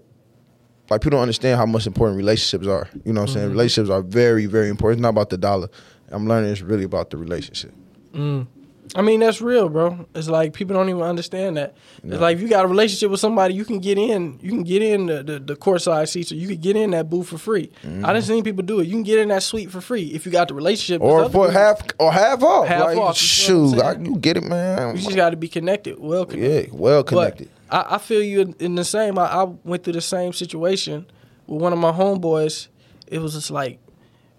like 0.91 1.01
people 1.01 1.17
don't 1.17 1.23
understand 1.23 1.59
how 1.59 1.67
much 1.67 1.87
important 1.87 2.17
relationships 2.17 2.67
are. 2.67 2.89
You 3.05 3.13
know 3.13 3.23
what 3.23 3.31
I'm 3.31 3.35
saying? 3.35 3.51
Relationships 3.51 3.91
are 3.91 4.03
very, 4.03 4.47
very 4.47 4.69
important. 4.69 4.99
It's 5.01 5.03
not 5.03 5.11
about 5.11 5.31
the 5.31 5.39
dollar. 5.39 5.69
I'm 6.09 6.27
learning 6.27 6.51
it's 6.51 6.63
really 6.63 6.85
about 6.85 7.11
the 7.11 7.17
relationship. 7.17 7.75
mm. 8.15 8.47
I 8.95 9.03
mean, 9.03 9.21
that's 9.21 9.41
real, 9.41 9.69
bro. 9.69 10.07
It's 10.15 10.29
like 10.29 10.53
people 10.53 10.75
don't 10.75 10.89
even 10.89 11.03
understand 11.03 11.57
that. 11.57 11.77
It's 12.05 12.21
like 12.21 12.37
if 12.37 12.43
you 12.43 12.49
got 12.49 12.65
a 12.65 12.69
relationship 12.69 13.11
with 13.11 13.21
somebody, 13.21 13.55
you 13.55 13.65
can 13.65 13.81
get 13.81 13.99
in. 13.99 14.39
You 14.41 14.51
can 14.51 14.63
get 14.63 14.81
in 14.81 15.07
the 15.07 15.23
the, 15.23 15.39
the 15.41 15.57
courtside 15.57 16.09
seats, 16.09 16.31
or 16.31 16.37
you 16.37 16.47
can 16.49 16.59
get 16.59 16.77
in 16.77 16.93
that 16.93 17.11
booth 17.11 17.29
for 17.29 17.39
free. 17.39 17.71
I 17.85 18.13
done 18.13 18.23
seen 18.23 18.45
people 18.45 18.63
do 18.63 18.81
it. 18.81 18.87
You 18.87 18.93
can 18.93 19.03
get 19.03 19.19
in 19.19 19.29
that 19.29 19.43
suite 19.43 19.71
for 19.71 19.81
free 19.81 20.05
if 20.15 20.25
you 20.25 20.33
got 20.33 20.49
the 20.49 20.55
relationship. 20.55 21.03
Or 21.03 21.29
for 21.29 21.51
half 21.51 21.83
or 21.99 22.13
half 22.13 22.43
off. 22.43 22.69
Half 22.69 22.85
like, 22.85 22.97
off, 22.97 23.21
you 23.21 23.27
shoot, 23.27 23.81
I, 23.81 23.97
you 23.97 24.17
get 24.19 24.37
it, 24.37 24.45
man. 24.45 24.97
You 24.97 25.03
just 25.03 25.17
got 25.17 25.31
to 25.31 25.37
be 25.37 25.49
connected, 25.49 25.99
well 25.99 26.25
connected. 26.25 26.71
yeah, 26.71 26.79
well 26.79 27.03
connected. 27.03 27.49
But 27.49 27.56
I, 27.71 27.95
I 27.95 27.99
feel 27.99 28.23
you 28.23 28.41
in, 28.41 28.55
in 28.59 28.75
the 28.75 28.85
same. 28.85 29.19
I, 29.19 29.27
I 29.27 29.45
went 29.45 29.85
through 29.85 29.95
the 29.95 30.01
same 30.01 30.33
situation 30.33 31.07
with 31.47 31.61
one 31.61 31.73
of 31.73 31.79
my 31.79 31.93
homeboys. 31.93 32.69
It 33.07 33.19
was 33.19 33.35
just 33.35 33.51
like, 33.51 33.79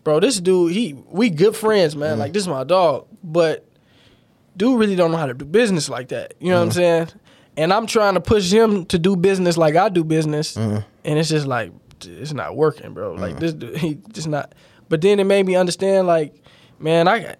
bro, 0.03 0.19
this 0.19 0.39
dude, 0.39 0.73
he 0.73 0.93
we 1.09 1.29
good 1.29 1.55
friends, 1.55 1.95
man. 1.95 2.11
Mm-hmm. 2.11 2.19
Like 2.19 2.33
this 2.33 2.43
is 2.43 2.49
my 2.49 2.63
dog, 2.63 3.07
but 3.23 3.65
dude 4.55 4.79
really 4.79 4.95
don't 4.95 5.11
know 5.11 5.17
how 5.17 5.27
to 5.27 5.33
do 5.33 5.45
business 5.45 5.89
like 5.89 6.09
that. 6.09 6.33
You 6.39 6.49
know 6.49 6.57
what 6.57 6.63
I'm 6.63 6.69
mm-hmm. 6.69 6.75
saying? 6.75 7.07
And 7.57 7.73
I'm 7.73 7.87
trying 7.87 8.13
to 8.13 8.21
push 8.21 8.51
him 8.51 8.85
to 8.87 8.99
do 8.99 9.15
business 9.15 9.57
like 9.57 9.75
I 9.75 9.89
do 9.89 10.03
business, 10.03 10.55
mm-hmm. 10.55 10.79
and 11.05 11.19
it's 11.19 11.29
just 11.29 11.47
like 11.47 11.71
it's 12.05 12.33
not 12.33 12.55
working, 12.55 12.93
bro. 12.93 13.13
Like 13.13 13.39
this, 13.39 13.53
dude, 13.53 13.77
he 13.77 13.95
just 14.11 14.27
not. 14.27 14.53
But 14.89 15.01
then 15.01 15.19
it 15.19 15.25
made 15.25 15.45
me 15.45 15.55
understand, 15.55 16.07
like, 16.07 16.35
man, 16.79 17.07
I. 17.07 17.35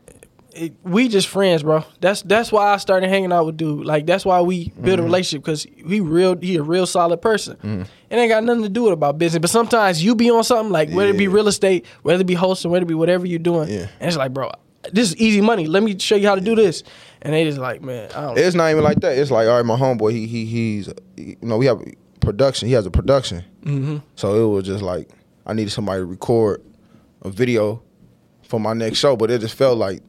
It, 0.57 0.73
we 0.83 1.07
just 1.07 1.27
friends, 1.27 1.61
bro. 1.63 1.83
That's 2.01 2.21
that's 2.23 2.51
why 2.51 2.73
I 2.73 2.77
started 2.77 3.09
hanging 3.09 3.31
out 3.31 3.45
with 3.45 3.57
dude. 3.57 3.85
Like 3.85 4.05
that's 4.05 4.25
why 4.25 4.41
we 4.41 4.69
built 4.81 4.99
a 4.99 5.03
relationship 5.03 5.43
because 5.43 5.63
he 5.63 5.99
real 6.01 6.35
he 6.37 6.57
a 6.57 6.63
real 6.63 6.85
solid 6.85 7.21
person. 7.21 7.85
It 8.09 8.15
ain't 8.15 8.29
got 8.29 8.43
nothing 8.43 8.63
to 8.63 8.69
do 8.69 8.83
with 8.83 8.93
about 8.93 9.17
business. 9.19 9.39
But 9.41 9.49
sometimes 9.49 10.03
you 10.03 10.15
be 10.15 10.29
on 10.31 10.43
something 10.43 10.71
like 10.71 10.89
whether 10.89 11.11
it 11.11 11.17
be 11.17 11.27
real 11.27 11.47
estate, 11.47 11.85
whether 12.01 12.21
it 12.21 12.27
be 12.27 12.33
hosting, 12.33 12.71
whether 12.71 12.83
it 12.83 12.87
be 12.87 12.93
whatever 12.93 13.25
you're 13.27 13.39
doing, 13.39 13.69
Yeah. 13.69 13.87
and 13.99 14.07
it's 14.07 14.17
like, 14.17 14.33
bro, 14.33 14.49
this 14.91 15.09
is 15.09 15.17
easy 15.17 15.41
money. 15.41 15.67
Let 15.67 15.83
me 15.83 15.97
show 15.99 16.15
you 16.15 16.27
how 16.27 16.35
to 16.35 16.41
do 16.41 16.55
this. 16.55 16.83
And 17.21 17.33
they 17.33 17.43
just 17.43 17.57
like, 17.57 17.81
man, 17.81 18.09
I 18.15 18.21
don't. 18.21 18.37
It's 18.37 18.55
not 18.55 18.71
even 18.71 18.83
like 18.83 18.99
that. 19.01 19.17
It's 19.17 19.31
like, 19.31 19.47
all 19.47 19.57
right, 19.57 19.65
my 19.65 19.75
homeboy, 19.77 20.11
he 20.11 20.27
he 20.27 20.45
he's 20.45 20.89
you 21.17 21.35
know, 21.41 21.57
we 21.57 21.65
have 21.67 21.81
production. 22.19 22.67
He 22.67 22.73
has 22.73 22.85
a 22.85 22.91
production. 22.91 23.43
hmm 23.63 23.97
So 24.15 24.43
it 24.43 24.47
was 24.55 24.65
just 24.65 24.81
like 24.83 25.09
I 25.45 25.53
needed 25.53 25.71
somebody 25.71 26.01
to 26.01 26.05
record 26.05 26.63
a 27.23 27.29
video 27.29 27.81
for 28.43 28.59
my 28.59 28.73
next 28.73 28.99
show, 28.99 29.15
but 29.17 29.29
it 29.29 29.41
just 29.41 29.55
felt 29.55 29.77
like, 29.77 30.01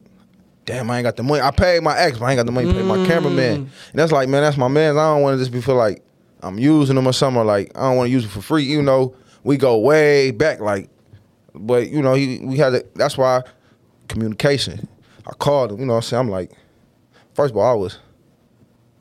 damn, 0.69 0.89
I 0.91 0.97
ain't 0.97 1.03
got 1.03 1.15
the 1.17 1.23
money. 1.23 1.41
I 1.41 1.49
paid 1.49 1.81
my 1.81 1.97
ex, 1.97 2.19
but 2.19 2.25
I 2.25 2.31
ain't 2.31 2.37
got 2.37 2.45
the 2.45 2.51
money 2.51 2.67
to 2.67 2.73
pay 2.73 2.83
my 2.83 3.03
cameraman. 3.07 3.57
Mm. 3.57 3.69
And 3.89 3.95
that's 3.95 4.11
like, 4.11 4.29
man, 4.29 4.43
that's 4.43 4.55
my 4.55 4.67
man. 4.67 4.97
I 4.97 5.13
don't 5.13 5.23
want 5.23 5.33
to 5.33 5.39
just 5.39 5.51
be 5.51 5.61
feel 5.61 5.75
like 5.75 6.03
I'm 6.41 6.59
using 6.59 6.95
him 6.95 7.07
or 7.07 7.13
something. 7.13 7.41
Or 7.41 7.45
like 7.45 7.71
I 7.75 7.81
don't 7.81 7.97
want 7.97 8.07
to 8.07 8.11
use 8.11 8.23
it 8.23 8.29
for 8.29 8.41
free. 8.41 8.63
You 8.63 8.83
know, 8.83 9.15
we 9.43 9.57
go 9.57 9.79
way 9.79 10.29
back. 10.29 10.59
Like, 10.59 10.91
but 11.55 11.89
you 11.89 12.03
know, 12.03 12.13
he, 12.13 12.39
we 12.43 12.57
had. 12.57 12.75
A, 12.75 12.83
that's 12.93 13.17
why 13.17 13.41
communication. 14.07 14.87
I 15.25 15.31
called 15.33 15.71
him. 15.71 15.79
You 15.79 15.85
know, 15.87 15.93
what 15.93 15.97
I'm 15.97 16.03
saying 16.03 16.19
I'm 16.19 16.29
like, 16.29 16.51
first 17.33 17.51
of 17.51 17.57
all, 17.57 17.71
I 17.71 17.73
was 17.73 17.97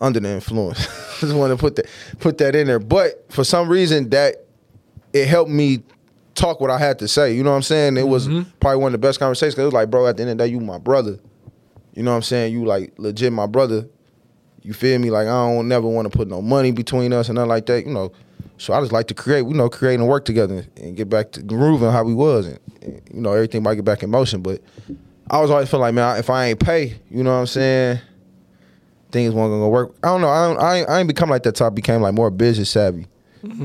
under 0.00 0.20
the 0.20 0.28
influence. 0.30 0.78
just 1.20 1.34
wanted 1.34 1.56
to 1.56 1.60
put 1.60 1.76
that 1.76 1.86
put 2.18 2.38
that 2.38 2.56
in 2.56 2.66
there. 2.66 2.78
But 2.78 3.30
for 3.30 3.44
some 3.44 3.68
reason 3.68 4.08
that 4.08 4.46
it 5.12 5.28
helped 5.28 5.50
me 5.50 5.82
talk 6.34 6.62
what 6.62 6.70
I 6.70 6.78
had 6.78 6.98
to 7.00 7.08
say. 7.08 7.34
You 7.34 7.42
know 7.42 7.50
what 7.50 7.56
I'm 7.56 7.62
saying? 7.62 7.98
It 7.98 8.08
was 8.08 8.26
mm-hmm. 8.26 8.48
probably 8.58 8.78
one 8.78 8.94
of 8.94 9.00
the 9.00 9.06
best 9.06 9.18
conversations. 9.18 9.54
'cause 9.54 9.62
it 9.62 9.66
was 9.66 9.74
like, 9.74 9.90
bro, 9.90 10.06
at 10.06 10.16
the 10.16 10.22
end 10.22 10.30
of 10.30 10.38
the 10.38 10.44
day, 10.44 10.50
you 10.50 10.60
my 10.60 10.78
brother. 10.78 11.18
You 11.98 12.04
know 12.04 12.12
what 12.12 12.18
I'm 12.18 12.22
saying? 12.22 12.52
You 12.52 12.64
like 12.64 12.94
legit 12.96 13.32
my 13.32 13.46
brother. 13.46 13.88
You 14.62 14.72
feel 14.72 15.00
me? 15.00 15.10
Like 15.10 15.26
I 15.26 15.30
don't 15.30 15.66
never 15.66 15.88
want 15.88 16.08
to 16.10 16.16
put 16.16 16.28
no 16.28 16.40
money 16.40 16.70
between 16.70 17.12
us 17.12 17.28
and 17.28 17.34
nothing 17.34 17.48
like 17.48 17.66
that. 17.66 17.84
You 17.84 17.92
know. 17.92 18.12
So 18.56 18.72
I 18.72 18.80
just 18.80 18.92
like 18.92 19.08
to 19.08 19.14
create, 19.14 19.40
you 19.46 19.54
know, 19.54 19.68
create 19.68 19.96
and 19.96 20.06
work 20.06 20.24
together 20.24 20.64
and 20.76 20.96
get 20.96 21.08
back 21.08 21.32
to 21.32 21.42
grooving 21.42 21.90
how 21.90 22.04
we 22.04 22.14
was, 22.14 22.46
and, 22.46 22.60
and, 22.82 23.02
you 23.12 23.20
know 23.20 23.32
everything 23.32 23.64
might 23.64 23.74
get 23.74 23.84
back 23.84 24.04
in 24.04 24.10
motion. 24.10 24.42
But 24.42 24.62
I 25.28 25.40
was 25.40 25.50
always 25.50 25.68
feel 25.68 25.80
like, 25.80 25.92
man, 25.92 26.18
if 26.18 26.30
I 26.30 26.46
ain't 26.46 26.60
pay, 26.60 27.00
you 27.10 27.24
know 27.24 27.32
what 27.32 27.40
I'm 27.40 27.46
saying? 27.48 27.98
Things 29.10 29.34
weren't 29.34 29.50
gonna 29.50 29.68
work. 29.68 29.96
I 30.04 30.06
don't 30.08 30.20
know. 30.20 30.28
I 30.28 30.46
don't, 30.48 30.62
I, 30.62 30.76
ain't, 30.76 30.88
I 30.88 30.98
ain't 31.00 31.08
become 31.08 31.30
like 31.30 31.42
that. 31.44 31.56
Top 31.56 31.74
became 31.74 32.00
like 32.00 32.14
more 32.14 32.30
business 32.30 32.70
savvy. 32.70 33.06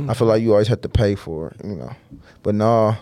I 0.09 0.13
feel 0.15 0.27
like 0.27 0.41
you 0.41 0.53
always 0.53 0.67
have 0.69 0.81
to 0.81 0.89
pay 0.89 1.13
for 1.13 1.49
it, 1.49 1.57
you 1.63 1.75
know. 1.75 1.95
But 2.41 2.55
no, 2.55 2.95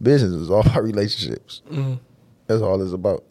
business 0.00 0.32
is 0.32 0.48
all 0.48 0.60
about 0.64 0.84
relationships. 0.84 1.62
Mhm. 1.68 1.98
That's 2.46 2.62
all 2.62 2.80
it's 2.82 2.92
about. 2.92 3.24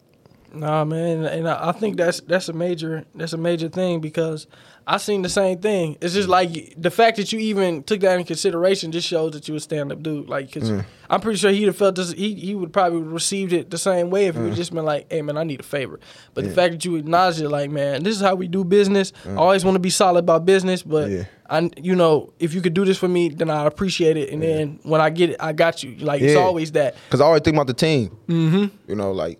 Nah, 0.52 0.84
man, 0.84 1.24
and 1.24 1.48
I, 1.48 1.68
I 1.68 1.72
think 1.72 1.96
that's 1.96 2.20
that's 2.20 2.48
a 2.48 2.52
major 2.52 3.04
that's 3.14 3.32
a 3.32 3.36
major 3.38 3.68
thing 3.68 4.00
because 4.00 4.46
I 4.86 4.96
seen 4.96 5.22
the 5.22 5.28
same 5.28 5.58
thing. 5.58 5.96
It's 6.00 6.14
just 6.14 6.28
like 6.28 6.74
the 6.76 6.90
fact 6.90 7.18
that 7.18 7.32
you 7.32 7.38
even 7.38 7.84
took 7.84 8.00
that 8.00 8.18
in 8.18 8.24
consideration 8.24 8.90
just 8.90 9.06
shows 9.06 9.32
that 9.32 9.46
you 9.46 9.54
a 9.54 9.60
stand 9.60 9.92
up 9.92 10.02
dude. 10.02 10.28
Like, 10.28 10.50
cause 10.50 10.68
mm. 10.68 10.84
I'm 11.08 11.20
pretty 11.20 11.38
sure 11.38 11.52
he'd 11.52 11.64
have 11.64 11.76
felt 11.76 11.94
this. 11.94 12.12
He 12.12 12.34
he 12.34 12.56
would 12.56 12.72
probably 12.72 13.00
received 13.00 13.52
it 13.52 13.70
the 13.70 13.78
same 13.78 14.10
way 14.10 14.26
if 14.26 14.34
he 14.34 14.40
mm. 14.40 14.44
would 14.46 14.56
just 14.56 14.74
been 14.74 14.84
like, 14.84 15.06
"Hey, 15.12 15.22
man, 15.22 15.38
I 15.38 15.44
need 15.44 15.60
a 15.60 15.64
favor." 15.64 16.00
But 16.34 16.44
the 16.44 16.50
fact 16.50 16.72
that 16.72 16.84
you 16.84 16.96
acknowledge 16.96 17.40
it, 17.40 17.48
like, 17.48 17.70
man, 17.70 18.02
this 18.02 18.16
is 18.16 18.22
how 18.22 18.34
we 18.34 18.48
do 18.48 18.64
business. 18.64 19.12
I 19.24 19.34
always 19.34 19.64
want 19.64 19.76
to 19.76 19.80
be 19.80 19.90
solid 19.90 20.20
about 20.20 20.44
business, 20.44 20.82
but 20.82 21.10
Yeah. 21.10 21.24
I, 21.48 21.68
you 21.76 21.96
know, 21.96 22.32
if 22.38 22.54
you 22.54 22.60
could 22.60 22.74
do 22.74 22.84
this 22.84 22.96
for 22.96 23.08
me, 23.08 23.28
then 23.28 23.50
I 23.50 23.66
appreciate 23.66 24.16
it. 24.16 24.30
And 24.30 24.40
then 24.40 24.78
when 24.84 25.00
I 25.00 25.10
get 25.10 25.30
it, 25.30 25.36
I 25.40 25.52
got 25.52 25.82
you. 25.82 25.96
Like 25.96 26.22
it's 26.22 26.36
always 26.36 26.72
that. 26.72 26.94
Cause 27.10 27.20
I 27.20 27.24
always 27.24 27.42
think 27.42 27.56
about 27.56 27.66
the 27.66 27.74
team. 27.74 28.16
Mm-hmm. 28.28 28.66
You 28.88 28.94
know, 28.94 29.10
like 29.12 29.38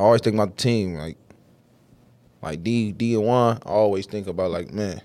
I 0.00 0.02
always 0.02 0.22
think 0.22 0.34
about 0.34 0.56
the 0.56 0.62
team. 0.62 0.94
Like, 0.94 1.18
like 2.40 2.62
D 2.62 2.92
D 2.92 3.14
and 3.14 3.24
one. 3.24 3.58
I 3.66 3.68
always 3.68 4.06
think 4.06 4.28
about 4.28 4.50
like, 4.50 4.72
man, 4.72 5.02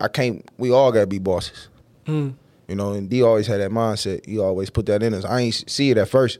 I 0.00 0.06
can't. 0.06 0.48
We 0.56 0.70
all 0.70 0.92
gotta 0.92 1.08
be 1.08 1.18
bosses. 1.18 1.68
Mm. 2.06 2.36
You 2.68 2.76
know, 2.76 2.92
and 2.92 3.10
D 3.10 3.22
always 3.24 3.48
had 3.48 3.60
that 3.60 3.72
mindset. 3.72 4.24
He 4.24 4.38
always 4.38 4.70
put 4.70 4.86
that 4.86 5.02
in 5.02 5.14
us. 5.14 5.24
I 5.24 5.40
ain't 5.40 5.68
see 5.68 5.90
it 5.90 5.98
at 5.98 6.08
first. 6.08 6.38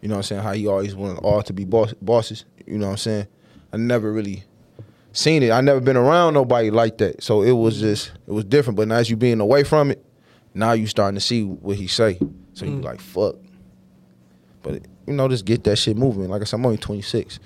You 0.00 0.08
know 0.08 0.14
what 0.14 0.20
I'm 0.20 0.22
saying? 0.22 0.42
How 0.42 0.52
he 0.52 0.66
always 0.66 0.94
wanted 0.96 1.18
all 1.18 1.42
to 1.42 1.52
be 1.52 1.66
boss, 1.66 1.92
bosses. 2.00 2.46
You 2.66 2.78
know 2.78 2.86
what 2.86 2.92
I'm 2.92 2.98
saying? 2.98 3.26
I 3.74 3.76
never 3.76 4.10
really 4.10 4.44
seen 5.12 5.42
it. 5.42 5.50
I 5.50 5.60
never 5.60 5.80
been 5.80 5.98
around 5.98 6.32
nobody 6.32 6.70
like 6.70 6.96
that. 6.98 7.22
So 7.22 7.42
it 7.42 7.52
was 7.52 7.78
just 7.78 8.10
it 8.26 8.32
was 8.32 8.46
different. 8.46 8.78
But 8.78 8.88
now 8.88 8.96
as 8.96 9.10
you 9.10 9.16
being 9.16 9.40
away 9.40 9.64
from 9.64 9.90
it, 9.90 10.02
now 10.54 10.72
you 10.72 10.86
starting 10.86 11.16
to 11.16 11.20
see 11.20 11.44
what 11.44 11.76
he 11.76 11.88
say. 11.88 12.18
So 12.54 12.64
you 12.64 12.80
like, 12.80 13.02
fuck. 13.02 13.36
But 14.62 14.82
you 15.06 15.14
know, 15.14 15.28
just 15.28 15.44
get 15.44 15.64
that 15.64 15.76
shit 15.76 15.96
moving. 15.96 16.28
Like 16.28 16.42
I 16.42 16.44
said, 16.44 16.56
I'm 16.56 16.66
only 16.66 16.78
26. 16.78 17.38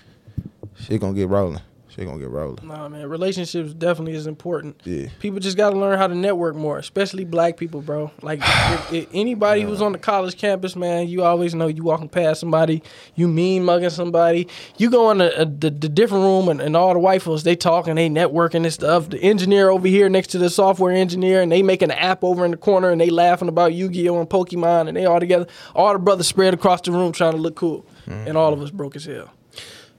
Shit 0.81 1.01
gonna 1.01 1.15
get 1.15 1.29
rolling. 1.29 1.61
Shit 1.97 2.07
gonna 2.07 2.19
get 2.19 2.29
rolling. 2.29 2.59
Nah, 2.63 2.91
man, 2.91 3.09
relationships 3.09 3.73
definitely 3.73 4.13
is 4.13 4.27
important. 4.27 4.83
Yeah. 4.85 5.07
People 5.19 5.41
just 5.41 5.57
got 5.57 5.71
to 5.71 5.79
learn 5.79 5.97
how 5.97 6.07
to 6.07 6.15
network 6.15 6.55
more, 6.55 6.77
especially 6.77 7.25
black 7.25 7.57
people, 7.57 7.81
bro. 7.81 8.11
Like 8.21 8.41
if, 8.43 8.93
if 8.93 9.09
anybody 9.15 9.63
who's 9.63 9.81
on 9.81 9.93
the 9.93 9.99
college 9.99 10.37
campus, 10.37 10.77
man, 10.77 11.09
you 11.09 11.23
always 11.25 11.55
know 11.55 11.69
you 11.69 11.83
walking 11.83 12.11
past 12.11 12.41
somebody, 12.41 12.83
you 13.15 13.29
mean 13.29 13.65
mugging 13.65 13.89
somebody. 13.89 14.47
You 14.77 14.91
go 14.91 15.11
in 15.11 15.19
the, 15.19 15.39
uh, 15.39 15.45
the, 15.45 15.71
the 15.71 15.89
different 15.89 16.25
room 16.25 16.51
and, 16.51 16.61
and 16.61 16.77
all 16.77 16.93
the 16.93 16.99
white 16.99 17.23
folks, 17.23 17.45
they 17.45 17.57
talking, 17.57 17.95
they 17.95 18.11
networking 18.11 18.65
and 18.65 18.73
stuff. 18.73 19.09
The 19.09 19.19
engineer 19.21 19.71
over 19.71 19.89
here 19.89 20.11
next 20.11 20.29
to 20.29 20.39
the 20.39 20.51
software 20.51 20.93
engineer, 20.93 21.41
and 21.41 21.51
they 21.51 21.63
making 21.63 21.91
an 21.91 21.99
app 21.99 22.23
over 22.23 22.45
in 22.45 22.51
the 22.51 22.57
corner, 22.59 22.91
and 22.91 23.01
they 23.01 23.09
laughing 23.09 23.49
about 23.49 23.73
Yu-Gi-Oh 23.73 24.21
and 24.21 24.29
Pokemon, 24.29 24.89
and 24.89 24.97
they 24.99 25.07
all 25.07 25.19
together. 25.19 25.47
All 25.75 25.95
the 25.95 25.99
brothers 25.99 26.27
spread 26.27 26.53
across 26.53 26.83
the 26.83 26.93
room 26.93 27.13
trying 27.13 27.33
to 27.33 27.39
look 27.39 27.57
cool, 27.57 27.87
and 28.07 28.37
all 28.37 28.53
of 28.53 28.61
us 28.61 28.71
broke 28.71 28.97
as 28.97 29.07
hell. 29.07 29.31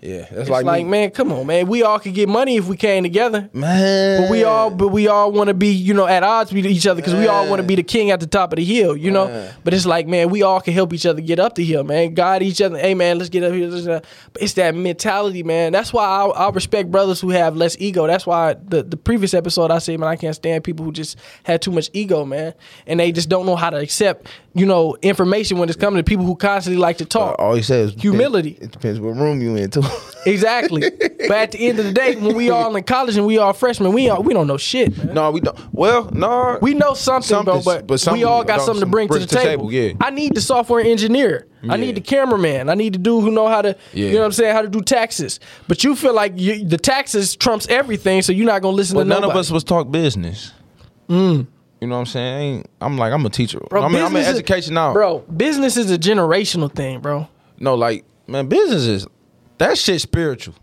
Yeah. 0.01 0.19
That's 0.29 0.31
It's 0.41 0.49
like, 0.49 0.65
like, 0.65 0.85
me. 0.85 0.91
man, 0.91 1.09
come 1.11 1.31
on, 1.31 1.47
man. 1.47 1.67
We 1.67 1.81
all 1.83 1.99
could 1.99 2.13
get 2.13 2.29
money 2.29 2.57
if 2.57 2.67
we 2.67 2.77
came 2.77 3.03
together. 3.03 3.49
man. 3.53 4.21
But 4.21 4.31
we 4.31 4.43
all, 4.43 4.69
but 4.69 4.89
we 4.89 5.07
all 5.07 5.31
want 5.31 5.47
to 5.47 5.53
be, 5.53 5.69
you 5.69 5.93
know, 5.93 6.05
at 6.05 6.23
odds 6.23 6.53
with 6.53 6.65
each 6.65 6.85
other 6.85 7.01
because 7.01 7.15
we 7.15 7.27
all 7.27 7.47
want 7.49 7.61
to 7.61 7.67
be 7.67 7.75
the 7.75 7.83
king 7.83 8.11
at 8.11 8.19
the 8.19 8.27
top 8.27 8.53
of 8.53 8.57
the 8.57 8.63
hill, 8.63 8.95
you 8.95 9.09
know. 9.11 9.49
But 9.63 9.73
it's 9.73 9.85
like, 9.85 10.07
man, 10.07 10.29
we 10.29 10.43
all 10.43 10.61
can 10.61 10.73
help 10.73 10.93
each 10.93 11.05
other 11.05 11.21
get 11.21 11.39
up 11.39 11.55
the 11.55 11.65
hill, 11.65 11.83
man. 11.83 12.13
Guide 12.13 12.43
each 12.43 12.61
other. 12.61 12.77
Hey, 12.77 12.93
man, 12.93 13.17
let's 13.17 13.29
get 13.29 13.43
up 13.43 13.53
here. 13.53 13.69
But 14.33 14.41
it's 14.41 14.53
that 14.53 14.75
mentality, 14.75 15.41
man. 15.43 15.71
That's 15.71 15.91
why 15.91 16.05
I, 16.05 16.25
I 16.27 16.49
respect 16.51 16.91
brothers 16.91 17.19
who 17.19 17.29
have 17.31 17.55
less 17.55 17.75
ego. 17.79 18.05
That's 18.07 18.25
why 18.27 18.55
the 18.67 18.83
the 18.83 18.97
previous 18.97 19.33
episode 19.33 19.71
I 19.71 19.79
said, 19.79 19.99
man, 19.99 20.09
I 20.09 20.15
can't 20.15 20.35
stand 20.35 20.63
people 20.63 20.85
who 20.85 20.91
just 20.91 21.17
had 21.43 21.61
too 21.61 21.71
much 21.71 21.89
ego, 21.93 22.23
man, 22.23 22.53
and 22.85 22.99
they 22.99 23.11
just 23.11 23.29
don't 23.29 23.45
know 23.45 23.55
how 23.55 23.69
to 23.71 23.77
accept, 23.77 24.27
you 24.53 24.65
know, 24.65 24.95
information 25.01 25.57
when 25.57 25.69
it's 25.69 25.77
coming 25.77 25.97
to 25.97 26.03
people 26.03 26.25
who 26.25 26.35
constantly 26.35 26.79
like 26.79 26.97
to 26.99 27.05
talk. 27.05 27.35
all 27.39 27.55
he 27.55 27.61
says 27.63 27.93
is 27.95 28.01
Humility. 28.01 28.57
It 28.61 28.71
depends 28.71 28.99
what 28.99 29.15
room 29.15 29.41
you 29.41 29.55
in 29.55 29.69
too. 29.71 29.81
Exactly. 30.25 30.81
but 30.89 31.31
at 31.31 31.51
the 31.51 31.69
end 31.69 31.79
of 31.79 31.85
the 31.85 31.93
day, 31.93 32.15
when 32.17 32.35
we 32.35 32.49
all 32.49 32.75
in 32.75 32.83
college 32.83 33.15
and 33.15 33.25
we 33.25 33.37
all 33.37 33.53
freshmen, 33.53 33.93
we 33.93 34.09
all, 34.09 34.21
we 34.21 34.33
don't 34.33 34.45
know 34.47 34.57
shit, 34.57 34.97
man. 34.97 35.13
no, 35.13 35.31
we 35.31 35.39
don't. 35.39 35.57
Well, 35.73 36.09
no. 36.11 36.59
We 36.61 36.73
know 36.73 36.95
something, 36.95 37.29
bro, 37.45 37.61
Something, 37.61 37.85
but, 37.87 38.05
but 38.05 38.11
we 38.13 38.25
all 38.25 38.43
got 38.43 38.57
don't- 38.57 38.65
something 38.65 38.81
to 38.81 38.87
bring 38.87 39.07
to 39.07 39.19
the 39.19 39.25
to 39.25 39.35
table. 39.35 39.69
table, 39.69 39.71
yeah. 39.71 39.93
I 40.01 40.09
need 40.09 40.35
the 40.35 40.41
software 40.41 40.81
engineer. 40.81 41.47
I 41.69 41.77
need 41.77 41.95
the 41.95 42.01
cameraman. 42.01 42.67
I 42.69 42.73
need 42.75 42.95
the 42.95 42.97
dude 42.97 43.23
who 43.23 43.31
know 43.31 43.47
how 43.47 43.61
to, 43.61 43.75
you 43.93 44.11
know 44.11 44.19
what 44.19 44.25
I'm 44.25 44.31
saying, 44.33 44.53
how 44.53 44.63
to 44.63 44.67
do 44.69 44.81
taxes. 44.81 45.39
But 45.69 45.85
you 45.85 45.95
feel 45.95 46.13
like 46.13 46.33
you, 46.35 46.65
the 46.65 46.77
taxes 46.77 47.35
trumps 47.37 47.65
everything, 47.69 48.21
so 48.21 48.33
you're 48.33 48.45
not 48.45 48.61
gonna 48.61 48.75
listen 48.75 48.95
But 48.97 49.03
to 49.03 49.09
none 49.09 49.21
nobody. 49.21 49.37
of 49.39 49.39
us 49.39 49.51
was 49.51 49.63
talk 49.63 49.89
business. 49.91 50.51
Mm. 51.07 51.47
You 51.79 51.87
know 51.87 51.95
what 51.95 51.99
I'm 52.01 52.05
saying? 52.05 52.67
I'm 52.81 52.97
like 52.97 53.13
I'm 53.13 53.25
a 53.25 53.29
teacher. 53.29 53.59
Bro, 53.69 53.83
I 53.83 53.87
mean, 53.87 54.03
I'm 54.03 54.13
in 54.15 54.25
education 54.25 54.73
now. 54.73 54.91
Bro, 54.93 55.19
business 55.35 55.77
is 55.77 55.89
a 55.89 55.97
generational 55.97 56.69
thing, 56.73 56.99
bro. 56.99 57.27
No, 57.59 57.75
like 57.75 58.03
man, 58.27 58.47
business 58.47 58.83
is 58.83 59.07
that 59.57 59.77
shit 59.77 60.01
spiritual. 60.01 60.55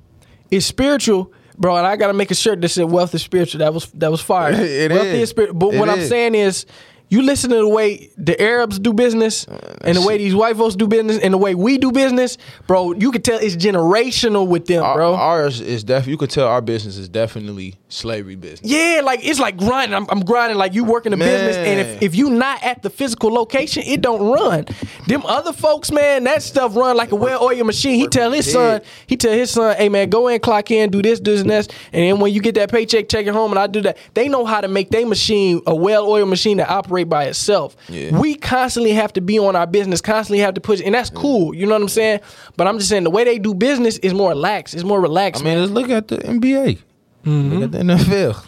It's 0.50 0.66
spiritual, 0.66 1.33
bro, 1.59 1.76
and 1.76 1.87
I 1.87 1.96
gotta 1.96 2.12
make 2.14 2.30
a 2.30 2.35
shirt 2.35 2.61
that 2.61 2.68
said 2.68 2.85
"Wealth 2.90 3.14
is 3.14 3.22
spiritual." 3.22 3.61
That 3.61 3.74
was 3.74 3.87
that 3.92 4.11
was 4.11 4.20
fire. 4.20 4.52
It 4.59 4.90
Wealth 4.92 5.07
is. 5.07 5.30
spiritual. 5.30 5.57
But 5.59 5.74
It 5.74 5.78
what 5.80 5.88
I'm 5.88 6.00
is. 6.00 6.09
saying 6.09 6.35
is, 6.35 6.66
you 7.09 7.22
listen 7.22 7.50
to 7.50 7.57
the 7.57 7.68
way 7.68 8.11
the 8.16 8.40
Arabs 8.40 8.78
do 8.78 8.92
business, 8.92 9.46
and 9.83 9.96
the 9.96 10.00
way 10.02 10.14
Uh, 10.14 10.18
these 10.18 10.35
white 10.35 10.57
folks 10.57 10.74
do 10.76 10.87
business, 10.87 11.18
and 11.18 11.35
the 11.35 11.38
way 11.38 11.54
we 11.54 11.78
do 11.78 11.92
business, 11.92 12.38
bro. 12.66 12.92
You 12.92 13.11
can 13.11 13.22
tell 13.22 13.38
it's 13.38 13.57
generational 13.57 14.46
with 14.46 14.66
them, 14.66 14.83
Our- 14.83 14.94
bro. 14.96 15.14
ours 15.14 15.61
is 15.61 15.85
definitely. 15.85 16.12
You 16.12 16.18
could 16.18 16.30
tell 16.30 16.46
our 16.48 16.62
business 16.62 16.96
is 16.96 17.09
definitely 17.09 17.74
slavery 17.94 18.35
business. 18.37 18.70
yeah, 18.70 19.00
like 19.04 19.20
it's 19.22 19.38
like 19.40 19.57
grinding. 19.57 19.94
I'm, 19.94 20.07
I'm 20.11 20.20
grinding 20.24 20.59
like 20.59 20.74
you 20.74 20.85
work 20.85 21.07
in 21.07 21.12
the 21.12 21.16
business, 21.16 21.57
and 21.57 21.80
if, 21.80 22.02
if 22.02 22.14
you 22.14 22.30
not 22.30 22.62
at 22.62 22.83
the 22.83 22.90
physical 22.90 23.30
location, 23.33 23.83
it 23.87 24.00
don't 24.00 24.20
run. 24.30 24.66
Them 25.07 25.22
other 25.26 25.52
folks, 25.52 25.90
man, 25.90 26.24
that 26.24 26.42
stuff 26.42 26.76
run 26.76 26.96
like 26.96 27.12
a 27.12 27.16
well-oiled 27.16 27.66
machine. 27.66 27.94
He 27.94 28.09
tell 28.09 28.33
his 28.33 28.50
son, 28.50 28.80
he 29.07 29.16
tell 29.16 29.33
his 29.33 29.50
son, 29.50 29.76
hey 29.76 29.88
man, 29.88 30.11
go 30.11 30.28
in, 30.28 30.40
clock 30.40 30.70
in, 30.70 30.90
do 30.90 31.02
this, 31.02 31.20
this, 31.20 31.40
and 31.40 31.50
this, 31.50 31.68
and 31.92 32.02
then 32.02 32.20
when 32.20 32.33
you 32.33 32.40
get 32.40 32.54
that 32.57 32.70
paycheck, 32.70 33.09
check 33.09 33.26
it 33.26 33.33
home, 33.33 33.52
and 33.52 33.59
I 33.59 33.66
do 33.66 33.80
that. 33.83 33.96
They 34.14 34.28
know 34.28 34.44
how 34.44 34.61
to 34.61 34.68
make 34.68 34.90
their 34.90 35.07
machine 35.07 35.62
a 35.66 35.74
well-oiled 35.74 36.28
machine 36.28 36.57
to 36.59 36.68
operate 36.68 37.09
by 37.09 37.24
itself. 37.24 37.76
Yeah. 37.88 38.18
We 38.18 38.35
constantly 38.35 38.92
have 38.92 39.12
to 39.14 39.20
be 39.20 39.38
on 39.38 39.57
our 39.57 39.66
business, 39.66 40.00
constantly 40.00 40.40
have 40.40 40.54
to 40.54 40.61
push, 40.61 40.80
and 40.85 40.94
that's 40.94 41.11
cool. 41.11 41.54
You 41.54 41.66
know 41.66 41.74
what 41.74 41.83
I'm 41.83 41.88
saying? 41.88 42.20
But 42.57 42.66
I'm 42.66 42.78
just 42.78 42.88
saying 42.90 43.04
the 43.04 43.11
way 43.11 43.24
they 43.24 43.38
do 43.38 43.54
business 43.54 43.98
is 43.98 44.12
more 44.14 44.35
lax. 44.35 44.74
It's 44.74 44.85
more 44.85 45.00
relaxed. 45.00 45.42
I 45.42 45.44
mean, 45.44 45.61
let's 45.61 45.72
look 45.72 45.90
at 45.90 46.09
the 46.09 46.18
NBA. 46.18 46.78
Mm-hmm. 47.25 47.53
Look 47.55 47.63
at 47.65 47.73
the 47.73 47.79
NFL. 47.79 48.47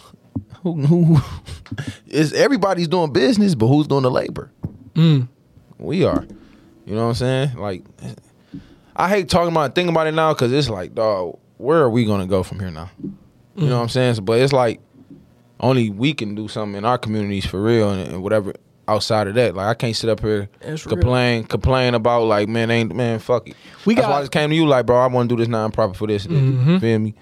Who, 0.63 0.73
who 0.81 1.21
is 2.07 2.33
everybody's 2.33 2.87
doing 2.87 3.13
business, 3.13 3.55
but 3.55 3.67
who's 3.67 3.87
doing 3.87 4.03
the 4.03 4.11
labor? 4.11 4.51
Mm. 4.95 5.27
We 5.77 6.03
are. 6.03 6.25
You 6.85 6.95
know 6.95 7.03
what 7.03 7.09
I'm 7.09 7.15
saying? 7.15 7.55
Like, 7.57 7.83
I 8.95 9.09
hate 9.09 9.29
talking 9.29 9.51
about 9.51 9.75
thinking 9.75 9.93
about 9.93 10.07
it 10.07 10.13
now 10.13 10.33
because 10.33 10.51
it's 10.51 10.69
like, 10.69 10.95
dog, 10.95 11.37
where 11.57 11.79
are 11.79 11.89
we 11.89 12.05
gonna 12.05 12.25
go 12.27 12.43
from 12.43 12.59
here 12.59 12.71
now? 12.71 12.89
You 13.01 13.11
know 13.55 13.67
mm. 13.67 13.71
what 13.71 13.81
I'm 13.83 13.89
saying? 13.89 14.15
So, 14.15 14.21
but 14.21 14.39
it's 14.39 14.53
like 14.53 14.79
only 15.59 15.89
we 15.89 16.13
can 16.13 16.35
do 16.35 16.47
something 16.47 16.77
in 16.77 16.85
our 16.85 16.97
communities 16.97 17.45
for 17.45 17.61
real 17.61 17.91
and, 17.91 18.11
and 18.11 18.23
whatever 18.23 18.53
outside 18.87 19.27
of 19.27 19.35
that. 19.35 19.55
Like 19.55 19.67
I 19.67 19.73
can't 19.73 19.95
sit 19.95 20.09
up 20.09 20.21
here 20.21 20.49
It's 20.61 20.85
real. 20.85 20.95
complain 20.95 21.43
complain 21.43 21.93
about 21.93 22.23
like 22.23 22.47
man 22.47 22.71
ain't 22.71 22.95
man 22.95 23.19
fuck 23.19 23.47
it. 23.49 23.55
We 23.85 23.95
That's 23.95 24.07
got- 24.07 24.11
why 24.11 24.17
I 24.19 24.21
just 24.21 24.31
came 24.31 24.49
to 24.49 24.55
you 24.55 24.67
like 24.67 24.85
bro 24.85 24.97
I 24.97 25.07
want 25.07 25.29
to 25.29 25.35
do 25.35 25.41
this 25.41 25.49
nonprofit 25.49 25.95
for 25.95 26.07
this. 26.07 26.27
Mm-hmm. 26.27 26.77
Feel 26.77 26.99
me? 26.99 27.15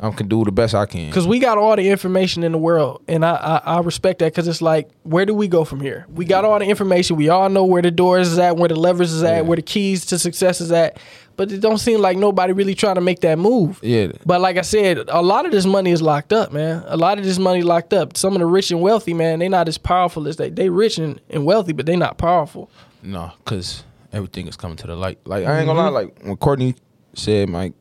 I 0.00 0.10
can 0.10 0.28
do 0.28 0.44
the 0.44 0.52
best 0.52 0.74
I 0.74 0.86
can. 0.86 1.06
Because 1.06 1.26
we 1.26 1.38
got 1.38 1.56
all 1.58 1.74
the 1.76 1.88
information 1.88 2.44
in 2.44 2.52
the 2.52 2.58
world, 2.58 3.02
and 3.08 3.24
I 3.24 3.32
I, 3.64 3.76
I 3.76 3.80
respect 3.80 4.18
that 4.20 4.32
because 4.32 4.46
it's 4.48 4.60
like, 4.62 4.88
where 5.02 5.24
do 5.24 5.32
we 5.34 5.48
go 5.48 5.64
from 5.64 5.80
here? 5.80 6.06
We 6.12 6.24
got 6.24 6.44
all 6.44 6.58
the 6.58 6.66
information. 6.66 7.16
We 7.16 7.28
all 7.28 7.48
know 7.48 7.64
where 7.64 7.82
the 7.82 7.90
doors 7.90 8.28
is 8.28 8.38
at, 8.38 8.56
where 8.56 8.68
the 8.68 8.76
levers 8.76 9.12
is 9.12 9.22
at, 9.22 9.36
Yeah. 9.36 9.40
where 9.42 9.56
the 9.56 9.62
keys 9.62 10.04
to 10.06 10.18
success 10.18 10.60
is 10.60 10.70
at. 10.72 10.98
But 11.36 11.52
it 11.52 11.60
don't 11.60 11.78
seem 11.78 12.00
like 12.00 12.18
nobody 12.18 12.52
really 12.52 12.74
trying 12.74 12.96
to 12.96 13.00
make 13.00 13.20
that 13.20 13.38
move. 13.38 13.78
Yeah. 13.82 14.08
But 14.26 14.40
like 14.40 14.56
I 14.56 14.62
said, 14.62 14.98
a 15.08 15.22
lot 15.22 15.46
of 15.46 15.52
this 15.52 15.64
money 15.66 15.92
is 15.92 16.02
locked 16.02 16.32
up, 16.32 16.52
man. 16.52 16.82
A 16.86 16.96
lot 16.96 17.18
of 17.18 17.24
this 17.24 17.38
money 17.38 17.62
locked 17.62 17.92
up. 17.94 18.16
Some 18.16 18.32
of 18.34 18.40
the 18.40 18.46
rich 18.46 18.72
and 18.72 18.80
wealthy, 18.82 19.14
man, 19.14 19.38
they 19.38 19.48
not 19.48 19.68
as 19.68 19.78
powerful 19.78 20.26
as 20.26 20.36
they. 20.36 20.50
They 20.50 20.68
rich 20.68 20.98
and, 20.98 21.20
and 21.30 21.44
wealthy, 21.46 21.72
but 21.72 21.86
they 21.86 21.94
not 21.96 22.18
powerful. 22.18 22.68
No, 23.04 23.30
because 23.44 23.84
everything 24.12 24.48
is 24.48 24.56
coming 24.56 24.76
to 24.78 24.88
the 24.88 24.96
light. 24.96 25.20
Like 25.24 25.46
I 25.46 25.58
ain't 25.60 25.66
gonna 25.68 25.78
Mm-hmm. 25.80 25.94
lie. 25.94 26.00
Like 26.02 26.18
when 26.24 26.36
Courtney 26.38 26.74
said, 27.14 27.50
like 27.50 27.72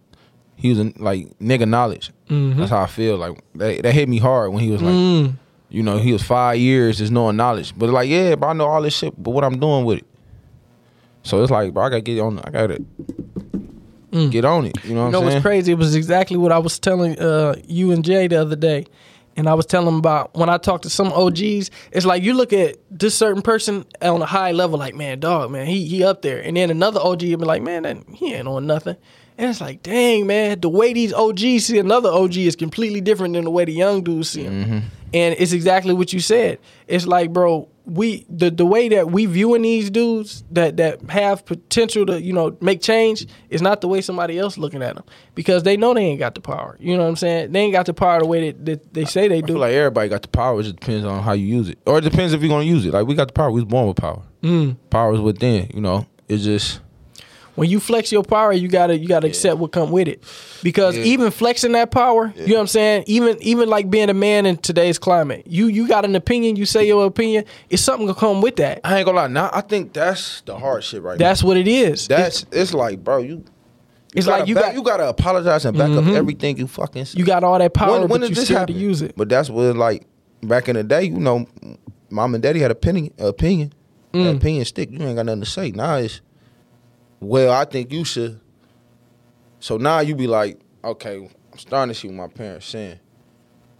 he 0.57 0.69
was 0.69 0.79
in, 0.79 0.93
like 0.97 1.37
nigga 1.39 1.65
knowledge. 1.67 2.11
Mm-hmm. 2.29 2.59
That's 2.59 2.71
how 2.71 2.81
I 2.81 2.87
feel. 2.87 3.15
Like 3.15 3.39
that, 3.55 3.83
that 3.83 3.93
hit 3.93 4.09
me 4.09 4.17
hard 4.17 4.51
when 4.51 4.61
he 4.61 4.69
was 4.71 4.81
like, 4.81 4.93
Mm. 4.93 5.35
you 5.69 5.83
know, 5.83 5.97
he 5.97 6.11
was 6.11 6.21
five 6.23 6.57
years 6.57 6.97
just 6.97 7.11
knowing 7.13 7.37
knowledge. 7.37 7.73
But 7.77 7.89
like, 7.91 8.09
yeah, 8.09 8.35
but 8.35 8.47
I 8.47 8.53
know 8.53 8.65
all 8.65 8.81
this 8.81 8.95
shit. 8.97 9.13
But 9.21 9.31
what 9.31 9.43
I'm 9.45 9.59
doing 9.59 9.85
with 9.85 9.99
it. 9.99 10.05
So 11.23 11.41
it's 11.41 11.51
like, 11.51 11.73
bro, 11.73 11.85
I 11.85 11.89
gotta 11.89 12.01
get 12.01 12.19
on. 12.19 12.39
I 12.39 12.49
gotta 12.49 12.83
get 14.29 14.45
on 14.45 14.65
it. 14.65 14.75
You 14.75 14.75
know 14.75 14.75
what 14.75 14.75
Mm. 14.81 14.85
You 14.89 14.95
know 14.95 15.05
I'm 15.05 15.13
saying? 15.13 15.25
what's 15.25 15.41
crazy? 15.41 15.71
It 15.73 15.77
was 15.77 15.95
exactly 15.95 16.37
what 16.37 16.51
I 16.51 16.59
was 16.59 16.79
telling 16.79 17.19
uh, 17.19 17.55
you 17.67 17.91
and 17.91 18.03
Jay 18.03 18.27
the 18.27 18.37
other 18.41 18.55
day. 18.55 18.85
And 19.35 19.47
I 19.47 19.53
was 19.53 19.67
telling 19.67 19.87
him 19.89 19.97
about 19.97 20.33
when 20.35 20.49
I 20.49 20.57
talk 20.57 20.81
to 20.81 20.89
some 20.89 21.13
OGs, 21.13 21.69
it's 21.91 22.05
like 22.07 22.23
you 22.23 22.33
look 22.33 22.53
at 22.53 22.77
this 22.89 23.13
certain 23.13 23.43
person 23.43 23.85
on 24.01 24.19
a 24.19 24.25
high 24.25 24.51
level, 24.51 24.79
like, 24.79 24.95
man, 24.95 25.19
dog, 25.19 25.51
man, 25.51 25.67
he 25.67 25.85
he 25.85 26.03
up 26.03 26.23
there. 26.23 26.39
And 26.39 26.57
then 26.57 26.71
another 26.71 26.99
OG 26.99 27.21
will 27.21 27.37
be 27.37 27.45
like, 27.45 27.61
man, 27.61 27.83
that, 27.83 27.97
he 28.15 28.33
ain't 28.33 28.47
on 28.47 28.65
nothing. 28.65 28.95
And 29.37 29.49
it's 29.49 29.61
like, 29.61 29.83
dang, 29.83 30.25
man, 30.25 30.59
the 30.59 30.69
way 30.69 30.93
these 30.93 31.13
OGs 31.13 31.65
see 31.65 31.77
another 31.77 32.09
OG 32.09 32.37
is 32.37 32.55
completely 32.55 33.01
different 33.01 33.35
than 33.35 33.43
the 33.43 33.51
way 33.51 33.65
the 33.65 33.73
young 33.73 34.03
dudes 34.03 34.29
see 34.29 34.43
him. 34.43 34.63
Mm-hmm. 34.63 34.79
And 35.13 35.35
it's 35.37 35.53
exactly 35.53 35.93
what 35.93 36.11
you 36.11 36.19
said. 36.19 36.59
It's 36.87 37.05
like, 37.05 37.31
bro, 37.31 37.69
we 37.87 38.25
the 38.29 38.51
the 38.51 38.65
way 38.65 38.89
that 38.89 39.11
we 39.11 39.25
viewing 39.25 39.61
these 39.61 39.89
dudes 39.89 40.43
that 40.51 40.75
that 40.75 41.01
have 41.09 41.45
potential 41.45 42.05
to 42.05 42.21
you 42.21 42.33
know 42.33 42.57
make 42.59 42.81
change 42.81 43.25
is 43.49 43.61
not 43.61 43.79
the 43.79 43.87
way 43.87 44.01
somebody 44.01 44.37
else 44.37 44.57
looking 44.57 44.83
at 44.83 44.95
them 44.95 45.05
because 45.35 45.63
they 45.63 45.77
know 45.77 45.93
they 45.93 46.01
ain't 46.01 46.19
got 46.19 46.35
the 46.35 46.41
power. 46.41 46.75
You 46.81 46.97
know 46.97 47.03
what 47.03 47.09
I'm 47.09 47.15
saying? 47.15 47.53
They 47.53 47.61
ain't 47.61 47.71
got 47.71 47.85
the 47.85 47.93
power 47.93 48.19
the 48.19 48.27
way 48.27 48.51
that, 48.51 48.65
that 48.65 48.93
they 48.93 49.05
say 49.05 49.29
they 49.29 49.37
I 49.37 49.41
do. 49.41 49.53
feel 49.53 49.61
like 49.61 49.71
everybody 49.71 50.09
got 50.09 50.21
the 50.21 50.27
power. 50.27 50.59
It 50.59 50.63
just 50.63 50.75
depends 50.75 51.05
on 51.05 51.23
how 51.23 51.31
you 51.31 51.45
use 51.45 51.69
it, 51.69 51.79
or 51.85 51.99
it 51.99 52.01
depends 52.01 52.33
if 52.33 52.41
you're 52.41 52.49
gonna 52.49 52.65
use 52.65 52.85
it. 52.85 52.93
Like 52.93 53.07
we 53.07 53.15
got 53.15 53.27
the 53.27 53.33
power. 53.33 53.51
We 53.51 53.61
was 53.61 53.69
born 53.69 53.87
with 53.87 53.97
power. 53.97 54.21
Mm. 54.43 54.75
Power 54.89 55.13
is 55.13 55.21
within. 55.21 55.71
You 55.73 55.79
know, 55.79 56.05
it's 56.27 56.43
just 56.43 56.81
when 57.57 57.69
you 57.69 57.79
flex 57.81 58.11
your 58.11 58.23
power, 58.23 58.53
you 58.53 58.67
gotta 58.69 58.97
you 58.97 59.07
gotta 59.07 59.27
accept 59.27 59.57
what 59.57 59.71
come 59.73 59.91
with 59.91 60.07
it. 60.07 60.23
Because 60.63 60.95
Yeah. 60.95 61.03
even 61.03 61.31
flexing 61.31 61.73
that 61.73 61.91
power, 61.91 62.31
you 62.37 62.47
know 62.47 62.53
what 62.55 62.61
I'm 62.61 62.67
saying. 62.67 63.03
Even 63.07 63.37
even 63.41 63.67
like 63.67 63.89
being 63.89 64.09
a 64.09 64.13
man 64.13 64.45
in 64.45 64.57
today's 64.57 64.97
climate, 64.97 65.43
you 65.47 65.67
you 65.67 65.87
got 65.87 66.05
an 66.05 66.15
opinion, 66.15 66.55
you 66.55 66.65
say 66.65 66.87
your 66.87 67.05
opinion, 67.05 67.43
it's 67.69 67.81
something 67.81 68.05
gonna 68.07 68.17
come 68.17 68.41
with 68.41 68.55
that. 68.57 68.79
I 68.83 68.97
ain't 68.97 69.05
gonna 69.05 69.17
lie. 69.17 69.27
Now 69.27 69.49
I 69.51 69.61
think 69.61 69.91
that's 69.91 70.41
the 70.41 70.57
hard 70.57 70.83
shit 70.83 71.01
right 71.01 71.19
now. 71.19 71.25
That's 71.27 71.43
what 71.43 71.57
it 71.57 71.67
is. 71.67 72.07
That's 72.07 72.45
it's 72.51 72.73
like, 72.73 73.03
bro, 73.03 73.17
you. 73.17 73.43
It's 74.15 74.25
gotta 74.25 74.39
like 74.39 74.47
you 74.49 74.55
back- 74.55 74.63
got 74.65 74.73
you 74.75 74.83
gotta 74.83 75.09
apologize 75.09 75.65
and 75.65 75.77
back 75.77 75.89
Mhm. 75.89 76.07
up 76.09 76.15
everything 76.15 76.57
you 76.57 76.67
fucking. 76.67 77.05
Say. 77.05 77.19
you 77.19 77.25
got 77.25 77.43
all 77.43 77.59
that 77.59 77.73
power, 77.73 77.91
when, 77.93 78.01
when 78.01 78.07
but 78.09 78.21
did 78.21 78.29
you 78.29 78.35
this 78.35 78.45
scared 78.45 78.59
happen? 78.61 78.75
to 78.75 78.79
use 78.79 79.01
it. 79.01 79.13
But 79.17 79.29
that's 79.29 79.49
what 79.49 79.75
like 79.75 80.03
back 80.43 80.69
in 80.69 80.75
the 80.75 80.83
day, 80.83 81.03
you 81.03 81.19
know, 81.19 81.45
mom 82.09 82.33
and 82.35 82.41
daddy 82.41 82.59
had 82.59 82.69
opinion, 82.71 83.11
opinion, 83.17 83.73
Mm. 84.13 84.37
Opinion 84.37 84.63
stick. 84.65 84.89
You 84.89 84.99
ain't 85.05 85.17
got 85.17 85.25
nothing 85.25 85.41
to 85.41 85.45
say. 85.49 85.71
Now 85.71 85.95
it's, 85.97 86.21
well, 87.19 87.51
I 87.51 87.65
think 87.65 87.91
you 87.91 88.03
should. 88.05 88.39
So 89.59 89.77
now 89.77 89.99
you 89.99 90.15
be 90.15 90.27
like, 90.27 90.59
okay, 90.83 91.29
I'm 91.51 91.59
starting 91.59 91.93
to 91.93 91.99
see 91.99 92.07
what 92.07 92.15
my 92.15 92.27
parents 92.27 92.67
saying. 92.67 92.99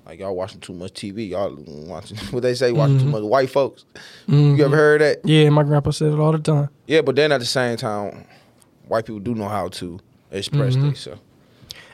Like 0.05 0.19
y'all 0.19 0.35
watching 0.35 0.61
too 0.61 0.73
much 0.73 0.93
TV. 0.93 1.29
Y'all 1.29 1.55
watching 1.87 2.17
what 2.31 2.41
they 2.43 2.55
say, 2.55 2.71
watching 2.71 2.99
too 2.99 3.05
Mhm. 3.05 3.11
much 3.11 3.23
white 3.23 3.49
folks. 3.49 3.85
Mhm. 4.27 4.57
You 4.57 4.65
ever 4.65 4.75
heard 4.75 5.01
that? 5.01 5.19
Yeah, 5.25 5.49
my 5.49 5.63
grandpa 5.63 5.91
said 5.91 6.13
it 6.13 6.19
all 6.19 6.31
the 6.31 6.39
time. 6.39 6.69
Yeah, 6.87 7.01
but 7.01 7.15
then 7.15 7.31
at 7.31 7.39
the 7.39 7.45
same 7.45 7.75
time, 7.77 8.25
white 8.87 9.05
people 9.05 9.19
do 9.19 9.35
know 9.35 9.49
how 9.49 9.67
to 9.67 9.99
express 10.31 10.75
Mhm. 10.75 10.81
themselves. 10.81 11.21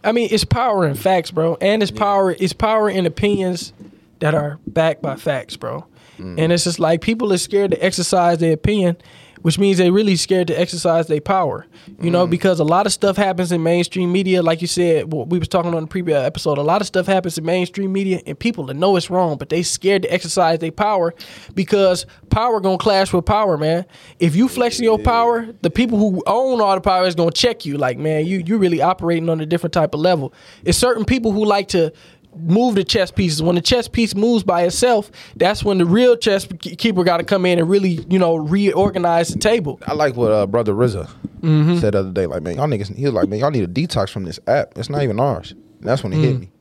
I 0.03 0.11
mean, 0.11 0.27
it's 0.31 0.43
power 0.45 0.85
in 0.85 0.93
facts, 0.95 1.31
bro, 1.31 1.57
and 1.59 1.81
it's 1.81 1.91
power. 1.91 2.35
It's 2.37 2.53
power 2.53 2.89
in 2.89 3.05
opinions 3.05 3.73
that 4.19 4.35
are 4.35 4.59
backed 4.67 5.01
by 5.01 5.15
facts, 5.15 5.55
bro. 5.55 5.85
Mm. 6.19 6.35
And 6.37 6.51
it's 6.53 6.65
just 6.65 6.79
like 6.79 7.01
people 7.01 7.33
are 7.33 7.37
scared 7.37 7.71
to 7.71 7.83
exercise 7.83 8.37
their 8.37 8.53
opinion, 8.53 8.97
which 9.43 9.59
means 9.59 9.77
they 9.77 9.91
really 9.91 10.15
scared 10.15 10.47
to 10.47 10.59
exercise 10.59 11.05
their 11.07 11.21
power. 11.21 11.67
You 12.01 12.09
Mm. 12.09 12.11
know, 12.13 12.27
because 12.27 12.59
a 12.59 12.63
lot 12.63 12.85
of 12.87 12.91
stuff 12.91 13.15
happens 13.15 13.51
in 13.51 13.61
mainstream 13.61 14.11
media, 14.11 14.41
like 14.41 14.61
you 14.61 14.67
said. 14.67 15.13
What 15.13 15.29
we 15.29 15.37
was 15.37 15.47
talking 15.47 15.73
on 15.75 15.81
the 15.83 15.87
previous 15.87 16.17
episode. 16.25 16.57
A 16.57 16.61
lot 16.63 16.81
of 16.81 16.87
stuff 16.87 17.05
happens 17.05 17.37
in 17.37 17.45
mainstream 17.45 17.93
media, 17.93 18.21
and 18.25 18.37
people 18.37 18.65
that 18.65 18.73
know 18.73 18.95
it's 18.95 19.09
wrong, 19.11 19.37
but 19.37 19.49
they 19.49 19.61
scared 19.61 20.01
to 20.03 20.11
exercise 20.13 20.59
their 20.59 20.71
power 20.71 21.13
because 21.53 22.05
power 22.29 22.59
gonna 22.59 22.77
clash 22.77 23.13
with 23.13 23.25
power, 23.25 23.57
man. 23.57 23.85
If 24.19 24.35
you 24.35 24.47
flexing 24.47 24.83
your 24.83 24.97
power, 24.99 25.47
the 25.61 25.69
people 25.69 25.97
who 25.99 26.23
own 26.25 26.59
all 26.61 26.75
the 26.75 26.81
power 26.81 27.05
is 27.05 27.15
gonna 27.15 27.31
check 27.31 27.65
you. 27.65 27.77
Like, 27.77 27.97
man, 27.97 28.25
you 28.25 28.41
you 28.45 28.57
really 28.57 28.81
operating 28.81 29.29
on 29.29 29.39
a 29.39 29.45
different 29.45 29.73
type 29.73 29.93
of 29.93 29.99
level. 29.99 30.33
It's 30.63 30.77
certain 30.77 31.05
people 31.05 31.31
who 31.31 31.45
like 31.45 31.67
to 31.69 31.91
move 32.37 32.75
the 32.75 32.83
chess 32.83 33.11
pieces. 33.11 33.41
When 33.41 33.55
the 33.55 33.61
chess 33.61 33.87
piece 33.87 34.15
moves 34.15 34.43
by 34.43 34.63
itself, 34.63 35.11
that's 35.35 35.63
when 35.63 35.77
the 35.77 35.85
real 35.85 36.15
chess 36.17 36.47
keeper 36.59 37.03
got 37.03 37.17
to 37.17 37.23
come 37.23 37.45
in 37.45 37.59
and 37.59 37.69
really, 37.69 38.03
you 38.09 38.19
know, 38.19 38.35
reorganize 38.35 39.29
the 39.29 39.39
table. 39.39 39.79
I 39.87 39.93
like 39.93 40.15
what 40.15 40.31
uh, 40.31 40.47
brother 40.47 40.73
RZA 40.73 41.09
Mm-hmm. 41.41 41.79
said 41.79 41.93
the 41.93 41.99
other 41.99 42.11
day. 42.11 42.25
Like, 42.25 42.41
man, 42.41 42.55
y'all 42.55 42.67
niggas. 42.67 42.95
He 42.95 43.03
was 43.03 43.13
like, 43.13 43.27
man, 43.27 43.39
y'all 43.39 43.51
need 43.51 43.65
a 43.65 43.67
detox 43.67 44.09
from 44.09 44.23
this 44.23 44.39
app. 44.47 44.77
It's 44.77 44.89
not 44.89 45.03
even 45.03 45.19
ours. 45.19 45.51
And 45.51 45.89
that's 45.89 46.01
when 46.01 46.13
it 46.13 46.17
Mm. 46.17 46.21
hit 46.23 46.39
me. 46.39 46.51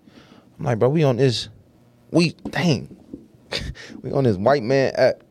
I'm 0.58 0.64
like, 0.64 0.78
bro, 0.80 0.88
we 0.88 1.04
on 1.04 1.16
this. 1.18 1.48
We 2.10 2.30
dang, 2.50 2.94
we 4.02 4.10
on 4.12 4.24
this 4.24 4.36
white 4.36 4.62
man 4.64 4.92
app 4.96 5.22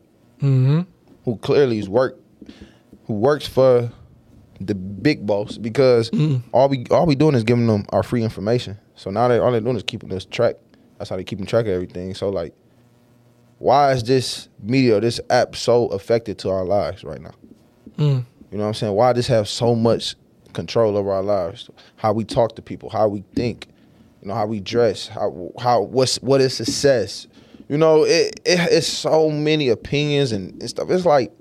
Mm-hmm. 0.42 0.82
who 1.26 1.36
clearly 1.38 1.80
is 1.80 1.90
work, 1.90 2.18
who 3.08 3.14
works 3.16 3.46
for 3.48 3.92
the 4.62 4.74
big 4.74 5.26
boss 5.28 5.58
because 5.58 6.10
Mm. 6.12 6.42
all 6.54 6.70
we 6.70 6.86
all 6.90 7.06
we 7.06 7.16
doing 7.16 7.36
is 7.36 7.44
giving 7.44 7.68
them 7.68 7.86
our 7.90 8.04
free 8.04 8.24
information. 8.24 8.78
So 9.02 9.10
now 9.10 9.28
they 9.28 9.40
all 9.40 9.52
they're 9.52 9.62
doing 9.62 9.78
is 9.78 9.82
keeping 9.82 10.14
us 10.14 10.26
track. 10.26 10.58
That's 11.00 11.10
how 11.10 11.16
they 11.16 11.24
keeping 11.24 11.48
track 11.48 11.66
of 11.66 11.72
everything. 11.72 12.14
So 12.14 12.30
like, 12.30 12.54
why 13.58 13.94
is 13.94 14.04
this 14.04 14.48
media, 14.62 15.00
this 15.00 15.20
app, 15.32 15.56
so 15.56 15.88
affected 15.88 16.38
to 16.40 16.52
our 16.52 16.64
lives 16.64 17.04
right 17.04 17.20
now? 17.20 17.34
Mm. 17.98 18.26
You 18.52 18.58
know 18.60 18.64
what 18.64 18.68
I'm 18.68 18.74
saying? 18.76 18.94
Why 18.94 19.12
does 19.14 19.26
have 19.26 19.48
so 19.48 19.74
much 19.74 20.16
control 20.54 20.98
over 20.98 21.12
our 21.12 21.24
lives? 21.24 21.68
How 21.96 22.14
we 22.14 22.24
talk 22.26 22.56
to 22.58 22.62
people, 22.62 22.92
how 22.92 23.08
we 23.08 23.24
think, 23.34 23.70
you 24.22 24.28
know, 24.28 24.36
how 24.36 24.46
we 24.46 24.60
dress, 24.60 25.08
how 25.08 25.52
how 25.60 25.82
what's 25.82 26.18
what 26.18 26.40
is 26.40 26.56
success. 26.56 27.26
You 27.70 27.80
know, 27.80 28.04
it, 28.04 28.40
it 28.46 28.60
it's 28.72 28.86
so 28.86 29.32
many 29.32 29.70
opinions 29.70 30.32
and, 30.32 30.62
and 30.62 30.70
stuff. 30.70 30.92
It's 30.92 31.08
like 31.08 31.32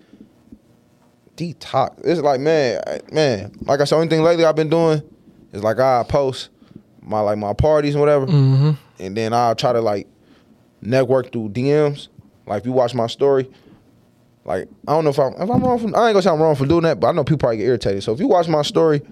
detox. 1.36 2.00
It's 2.06 2.22
like 2.22 2.40
man, 2.40 2.80
man. 3.12 3.52
Like 3.60 3.80
I 3.80 3.84
said, 3.84 3.96
only 3.96 4.08
thing 4.08 4.22
lately 4.22 4.46
I've 4.46 4.56
been 4.56 4.70
doing 4.70 5.02
is 5.52 5.62
like 5.62 5.78
I 5.78 6.06
post 6.08 6.48
my 7.02 7.20
like 7.20 7.38
my 7.38 7.52
parties 7.52 7.94
and 7.94 8.00
whatever, 8.00 8.26
Mm-hmm. 8.26 8.70
and 8.98 9.16
then 9.16 9.32
I'll 9.32 9.54
try 9.54 9.72
to 9.72 9.80
like 9.80 10.06
network 10.80 11.32
through 11.32 11.50
DMs. 11.50 12.08
Like 12.46 12.60
if 12.60 12.66
you 12.66 12.72
watch 12.72 12.94
my 12.94 13.06
story, 13.06 13.48
like 14.44 14.68
I 14.88 14.92
don't 14.92 15.04
know 15.04 15.10
if 15.10 15.18
I'm 15.18 15.32
if 15.34 15.50
I'm 15.50 15.62
wrong 15.62 15.78
for 15.78 15.84
I 15.96 16.08
ain't 16.08 16.14
gonna 16.14 16.22
say 16.22 16.30
I'm 16.30 16.40
wrong 16.40 16.56
for 16.56 16.66
doing 16.66 16.82
that, 16.84 17.00
but 17.00 17.08
I 17.08 17.12
know 17.12 17.24
people 17.24 17.38
probably 17.38 17.58
get 17.58 17.64
irritated. 17.66 18.02
So 18.02 18.12
if 18.12 18.20
you 18.20 18.28
watch 18.28 18.48
my 18.48 18.62
story, 18.62 19.02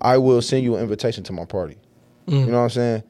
I 0.00 0.18
will 0.18 0.40
send 0.42 0.64
you 0.64 0.76
an 0.76 0.82
invitation 0.82 1.24
to 1.24 1.32
my 1.32 1.44
party. 1.44 1.76
Mm. 2.26 2.40
You 2.40 2.46
know 2.46 2.58
what 2.58 2.64
I'm 2.64 2.70
saying? 2.70 3.02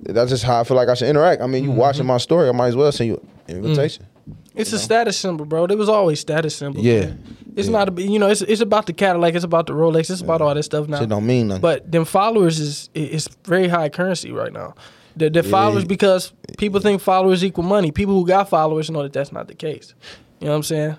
That's 0.00 0.30
just 0.30 0.44
how 0.44 0.60
I 0.60 0.64
feel 0.64 0.76
like 0.76 0.88
I 0.88 0.94
should 0.94 1.08
interact. 1.08 1.42
I 1.42 1.46
mean, 1.46 1.64
you 1.64 1.72
watching 1.72 2.06
my 2.06 2.18
story, 2.18 2.48
I 2.48 2.52
might 2.52 2.68
as 2.68 2.76
well 2.76 2.90
send 2.92 3.08
you 3.08 3.26
an 3.48 3.56
invitation. 3.56 4.06
It's 4.54 4.72
a 4.72 4.78
status 4.78 5.16
symbol, 5.16 5.44
bro. 5.44 5.64
It 5.66 5.78
was 5.78 5.88
always 5.88 6.20
status 6.20 6.54
symbol. 6.54 6.80
Yeah. 6.80 7.00
man. 7.06 7.36
It's 7.58 7.68
Yeah. 7.68 7.72
not 7.84 7.98
a, 7.98 8.02
you 8.02 8.18
know, 8.18 8.28
it's 8.28 8.42
it's 8.42 8.60
about 8.60 8.86
the 8.86 8.92
Cadillac, 8.92 9.34
it's 9.34 9.44
about 9.44 9.66
the 9.66 9.72
Rolex, 9.72 10.10
it's 10.10 10.20
about 10.20 10.40
all 10.40 10.54
that 10.54 10.62
stuff 10.62 10.86
now. 10.88 11.00
Shit 11.00 11.08
don't 11.08 11.26
mean 11.26 11.48
nothing. 11.48 11.60
But 11.62 11.90
them 11.90 12.04
followers 12.04 12.58
is 12.60 12.88
it's 12.94 13.28
very 13.44 13.68
high 13.68 13.88
currency 13.88 14.30
right 14.32 14.52
now. 14.52 14.74
The, 15.16 15.28
the 15.28 15.42
followers 15.42 15.84
because 15.84 16.32
people 16.58 16.80
think 16.80 17.00
followers 17.00 17.44
equal 17.44 17.64
money. 17.64 17.90
People 17.90 18.14
who 18.14 18.24
got 18.24 18.48
followers 18.48 18.88
know 18.88 19.02
that 19.02 19.12
that's 19.12 19.32
not 19.32 19.48
the 19.48 19.54
case. 19.54 19.94
You 20.40 20.46
know 20.46 20.52
what 20.52 20.56
I'm 20.58 20.62
saying? 20.62 20.96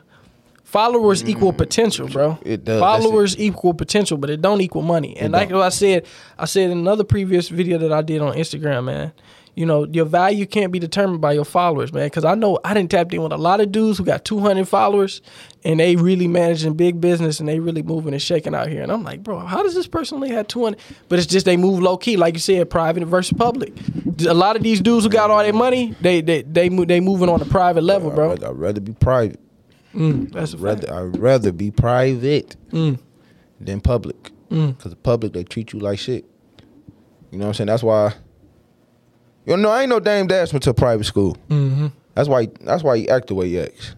Followers 0.65 1.28
equal 1.28 1.52
potential, 1.52 2.08
bro. 2.10 2.32
Mm. 2.34 2.39
It 2.45 2.63
does. 2.65 2.80
Followers 2.80 3.39
equal 3.39 3.74
potential, 3.74 4.17
but 4.17 4.30
it 4.30 4.39
don't 4.41 4.62
equal 4.62 4.84
money. 4.84 5.17
And 5.17 5.34
It 5.34 5.38
like. 5.38 5.52
I 5.52 5.69
said, 5.69 6.06
I 6.38 6.45
said 6.45 6.69
in 6.69 6.78
another 6.78 7.04
previous 7.04 7.50
video 7.50 7.80
that 7.80 7.91
I 7.91 8.04
did 8.04 8.22
on 8.22 8.36
Instagram, 8.36 8.84
man. 8.84 9.12
You 9.60 9.65
know, 9.65 9.84
your 9.91 10.06
value 10.06 10.45
can't 10.45 10.72
be 10.72 10.80
determined 10.80 11.19
by 11.19 11.34
your 11.34 11.43
followers, 11.43 11.91
man. 11.91 12.06
Because 12.06 12.24
I 12.24 12.34
know 12.34 12.60
I 12.63 12.74
didn't 12.74 12.91
tap 12.91 13.13
in 13.13 13.22
with 13.22 13.34
a 13.34 13.38
lot 13.38 13.60
of 13.60 13.74
dudes 13.74 13.98
who 13.98 14.06
got 14.06 14.24
200 14.24 14.65
followers, 14.69 15.22
and 15.65 15.82
they 15.82 15.98
really 15.98 16.30
managing 16.30 16.76
big 16.76 17.02
business 17.02 17.41
and 17.41 17.50
they 17.50 17.60
really 17.60 17.84
moving 17.84 18.13
and 18.13 18.22
shaking 18.22 18.56
out 18.56 18.69
here. 18.69 18.82
And 18.84 18.89
I'm 18.89 19.04
like, 19.04 19.22
bro, 19.22 19.38
how 19.39 19.62
does 19.62 19.76
this 19.76 19.86
person 19.86 20.15
only 20.15 20.30
have 20.30 20.48
200? 20.48 20.80
But 21.10 21.19
it's 21.19 21.26
just 21.28 21.45
they 21.45 21.58
move 21.58 21.82
low 21.82 21.98
key, 21.98 22.15
like 22.15 22.36
you 22.36 22.39
said, 22.39 22.69
private 22.69 23.04
versus 23.04 23.38
public. 23.38 23.74
A 24.26 24.34
lot 24.34 24.56
of 24.56 24.63
these 24.63 24.80
dudes 24.80 25.04
who 25.04 25.10
got 25.10 25.30
all 25.30 25.43
their 25.43 25.52
money, 25.52 25.93
they 26.00 26.22
they 26.22 26.43
they 26.43 26.69
move 26.69 26.88
they 26.88 27.02
moving 27.02 27.28
on 27.28 27.41
a 27.41 27.45
private 27.45 27.84
level, 27.84 28.12
bro. 28.12 28.32
I'd 28.32 28.41
rather 28.56 28.80
be 28.80 28.93
private. 28.93 29.41
Mm, 29.93 30.32
that's 30.32 30.54
a 30.54 30.58
I'd 30.58 30.62
fact. 30.80 30.89
rather 30.89 30.93
I'd 31.10 31.17
rather 31.17 31.52
be 31.52 31.69
private 31.69 32.56
Mm, 32.72 32.98
than 33.60 33.82
public. 33.82 34.32
mm. 34.50 34.80
Cause 34.80 34.91
the 34.93 34.95
public 34.95 35.34
they 35.34 35.43
treat 35.43 35.74
you 35.74 35.80
like 35.80 36.00
shit. 36.00 36.24
You 37.32 37.38
know 37.39 37.43
what 37.43 37.48
I'm 37.50 37.54
saying? 37.56 37.67
That's 37.67 37.84
why. 37.84 38.13
You 39.50 39.58
know, 39.58 39.70
I 39.70 39.82
ain't 39.82 39.90
no 39.90 40.00
Dame 40.00 40.28
Dash 40.28 40.54
went 40.54 40.64
to 40.64 40.74
private 40.74 41.06
school. 41.06 41.36
Mm-hmm. 41.50 41.88
That's 42.14 42.30
why. 42.30 42.48
That's 42.62 42.84
why 42.84 42.98
he 43.00 43.10
act 43.10 43.28
the 43.28 43.36
way 43.36 43.50
he 43.50 43.60
acts. 43.60 43.96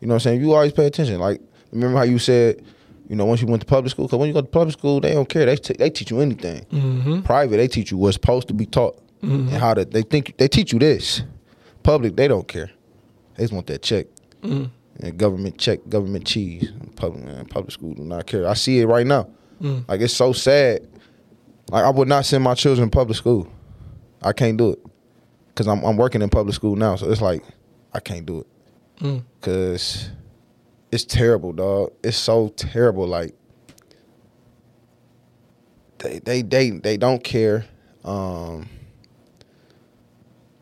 You 0.00 0.08
know 0.08 0.14
what 0.14 0.16
I'm 0.16 0.20
saying? 0.20 0.40
You 0.42 0.52
always 0.52 0.72
pay 0.72 0.86
attention. 0.86 1.18
Like 1.18 1.40
remember 1.72 1.96
how 1.96 2.04
you 2.04 2.18
said, 2.18 2.62
you 3.08 3.16
know, 3.16 3.24
once 3.24 3.40
you 3.40 3.46
went 3.46 3.62
to 3.62 3.66
public 3.66 3.90
school, 3.90 4.06
because 4.06 4.18
when 4.18 4.28
you 4.28 4.34
go 4.34 4.42
to 4.42 4.46
public 4.46 4.72
school, 4.74 5.00
they 5.00 5.12
don't 5.14 5.28
care. 5.28 5.46
They 5.46 5.56
t- 5.56 5.74
they 5.78 5.88
teach 5.90 6.10
you 6.10 6.20
anything. 6.20 6.66
Mm-hmm. 6.66 7.22
Private, 7.22 7.56
they 7.56 7.68
teach 7.68 7.90
you 7.90 7.96
what's 7.96 8.14
supposed 8.16 8.48
to 8.48 8.54
be 8.54 8.66
taught 8.66 9.00
Mhm. 9.22 9.48
and 9.48 9.50
how 9.52 9.72
to. 9.74 9.84
They 9.86 10.02
think 10.02 10.36
they 10.36 10.48
teach 10.48 10.72
you 10.72 10.78
this. 10.78 11.22
Public, 11.82 12.16
they 12.16 12.28
don't 12.28 12.46
care. 12.46 12.70
They 13.36 13.44
just 13.44 13.52
want 13.54 13.66
that 13.68 13.82
check. 13.82 14.06
Mm. 14.42 14.70
And 15.00 15.18
government 15.18 15.56
check, 15.58 15.80
government 15.88 16.26
cheese. 16.26 16.70
Public 16.96 17.24
man, 17.24 17.46
public 17.46 17.72
school 17.72 17.94
do 17.94 18.02
not 18.04 18.26
care. 18.26 18.46
I 18.46 18.54
see 18.54 18.80
it 18.80 18.86
right 18.86 19.06
now. 19.06 19.28
Mm. 19.62 19.88
Like 19.88 20.02
it's 20.02 20.12
so 20.14 20.32
sad. 20.32 20.86
Like 21.70 21.84
I 21.84 21.90
would 21.90 22.08
not 22.08 22.26
send 22.26 22.44
my 22.44 22.54
children 22.54 22.90
to 22.90 22.94
public 22.94 23.16
school. 23.16 23.48
I 24.24 24.32
can't 24.32 24.56
do 24.56 24.70
it 24.70 24.78
because 25.48 25.68
I'm 25.68 25.84
I'm 25.84 25.96
working 25.96 26.22
in 26.22 26.28
public 26.30 26.54
school 26.54 26.74
now. 26.76 26.96
So 26.96 27.10
it's 27.10 27.20
like 27.20 27.42
I 27.92 28.00
can't 28.00 28.26
do 28.26 28.40
it 28.40 28.46
Mm. 29.00 29.22
because 29.40 30.10
it's 30.92 31.04
terrible, 31.04 31.52
dog. 31.52 31.92
It's 32.02 32.16
so 32.16 32.48
terrible. 32.56 33.06
Like 33.06 33.34
they 35.98 36.18
they 36.20 36.42
they 36.42 36.70
they 36.70 36.96
don't 36.96 37.22
care. 37.22 37.64
Um, 38.04 38.68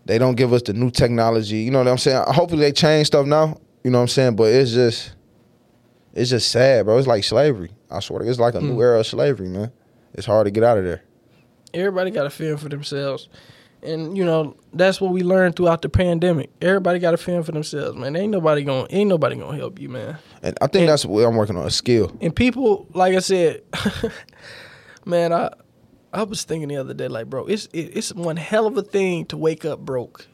they 0.04 0.18
don't 0.18 0.34
give 0.36 0.52
us 0.52 0.62
the 0.62 0.72
new 0.72 0.90
technology. 0.90 1.58
You 1.58 1.70
know 1.70 1.78
what 1.78 1.88
I'm 1.88 1.98
saying? 1.98 2.24
Hopefully 2.28 2.60
they 2.62 2.72
change 2.72 3.08
stuff 3.08 3.26
now. 3.26 3.60
You 3.84 3.90
know 3.90 3.98
what 3.98 4.02
I'm 4.02 4.08
saying? 4.08 4.36
But 4.36 4.52
it's 4.52 4.72
just 4.72 5.12
it's 6.14 6.30
just 6.30 6.50
sad, 6.50 6.84
bro. 6.86 6.98
It's 6.98 7.06
like 7.06 7.24
slavery. 7.24 7.70
I 7.90 8.00
swear, 8.00 8.20
to- 8.22 8.28
it's 8.30 8.38
like 8.38 8.54
a 8.54 8.60
new 8.60 8.76
Mm. 8.76 8.82
era 8.82 9.00
of 9.00 9.06
slavery, 9.06 9.48
man. 9.48 9.70
It's 10.14 10.26
hard 10.26 10.46
to 10.46 10.50
get 10.50 10.62
out 10.64 10.78
of 10.78 10.84
there. 10.84 11.02
Everybody 11.74 12.10
got 12.10 12.26
a 12.26 12.30
feeling 12.30 12.56
for 12.58 12.68
themselves. 12.68 13.28
And 13.84 14.16
you 14.16 14.24
know 14.24 14.56
that's 14.72 15.00
what 15.00 15.12
we 15.12 15.22
learned 15.24 15.56
throughout 15.56 15.82
the 15.82 15.88
pandemic. 15.88 16.50
Everybody 16.62 17.00
got 17.00 17.10
to 17.12 17.16
fend 17.16 17.44
for 17.44 17.50
themselves, 17.50 17.96
man. 17.98 18.14
Ain't 18.14 18.30
nobody 18.30 18.62
going 18.62 18.86
ain't 18.90 19.08
nobody 19.08 19.34
gonna 19.34 19.56
help 19.56 19.80
you, 19.80 19.88
man. 19.88 20.18
And 20.40 20.56
I 20.60 20.68
think 20.68 20.82
And- 20.82 20.88
that's 20.90 21.04
what 21.04 21.24
I'm 21.24 21.34
working 21.34 21.56
on 21.56 21.66
a 21.66 21.70
skill. 21.70 22.16
And 22.20 22.34
people, 22.34 22.86
like 22.94 23.16
I 23.16 23.18
said, 23.18 23.62
man, 25.04 25.32
I 25.32 25.50
I 26.12 26.22
was 26.24 26.44
thinking 26.44 26.68
the 26.68 26.76
other 26.76 26.94
day, 26.94 27.08
like, 27.08 27.28
bro, 27.28 27.46
it's 27.46 27.66
it, 27.72 27.96
it's 27.96 28.12
one 28.14 28.36
hell 28.36 28.66
of 28.66 28.76
a 28.76 28.82
thing 28.82 29.26
to 29.26 29.36
wake 29.36 29.64
up 29.64 29.80
broke. 29.80 30.26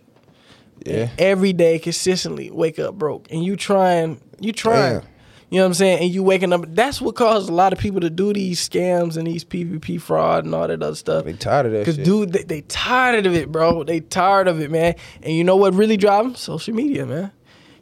Yeah. 0.84 1.08
Every 1.18 1.52
day, 1.52 1.78
consistently 1.78 2.50
wake 2.50 2.78
up 2.78 2.94
broke, 2.96 3.30
and 3.32 3.42
you 3.42 3.56
trying, 3.56 4.20
you 4.40 4.52
trying. 4.52 5.00
Damn. 5.00 5.08
You 5.50 5.58
know 5.58 5.64
what 5.64 5.68
I'm 5.68 5.74
saying? 5.74 6.00
And 6.00 6.10
you 6.10 6.22
waking 6.22 6.52
up. 6.52 6.64
That's 6.68 7.00
what 7.00 7.14
caused 7.14 7.48
a 7.48 7.54
lot 7.54 7.72
of 7.72 7.78
people 7.78 8.00
to 8.02 8.10
do 8.10 8.34
these 8.34 8.68
scams 8.68 9.16
and 9.16 9.26
these 9.26 9.44
PPP 9.44 9.98
fraud 10.00 10.44
and 10.44 10.54
all 10.54 10.68
that 10.68 10.82
other 10.82 10.94
stuff. 10.94 11.24
They 11.24 11.32
tired 11.32 11.66
of 11.66 11.72
that 11.72 11.78
shit. 11.78 11.86
Cause 11.86 11.96
shit. 11.96 12.04
dude, 12.04 12.32
they, 12.32 12.42
they 12.42 12.60
tired 12.62 13.24
of 13.24 13.34
it, 13.34 13.50
bro. 13.50 13.82
They 13.82 14.00
tired 14.00 14.46
of 14.46 14.60
it, 14.60 14.70
man. 14.70 14.94
And 15.22 15.34
you 15.34 15.44
know 15.44 15.56
what 15.56 15.72
really 15.72 15.96
drive 15.96 16.24
them? 16.24 16.34
Social 16.34 16.74
media, 16.74 17.06
man. 17.06 17.32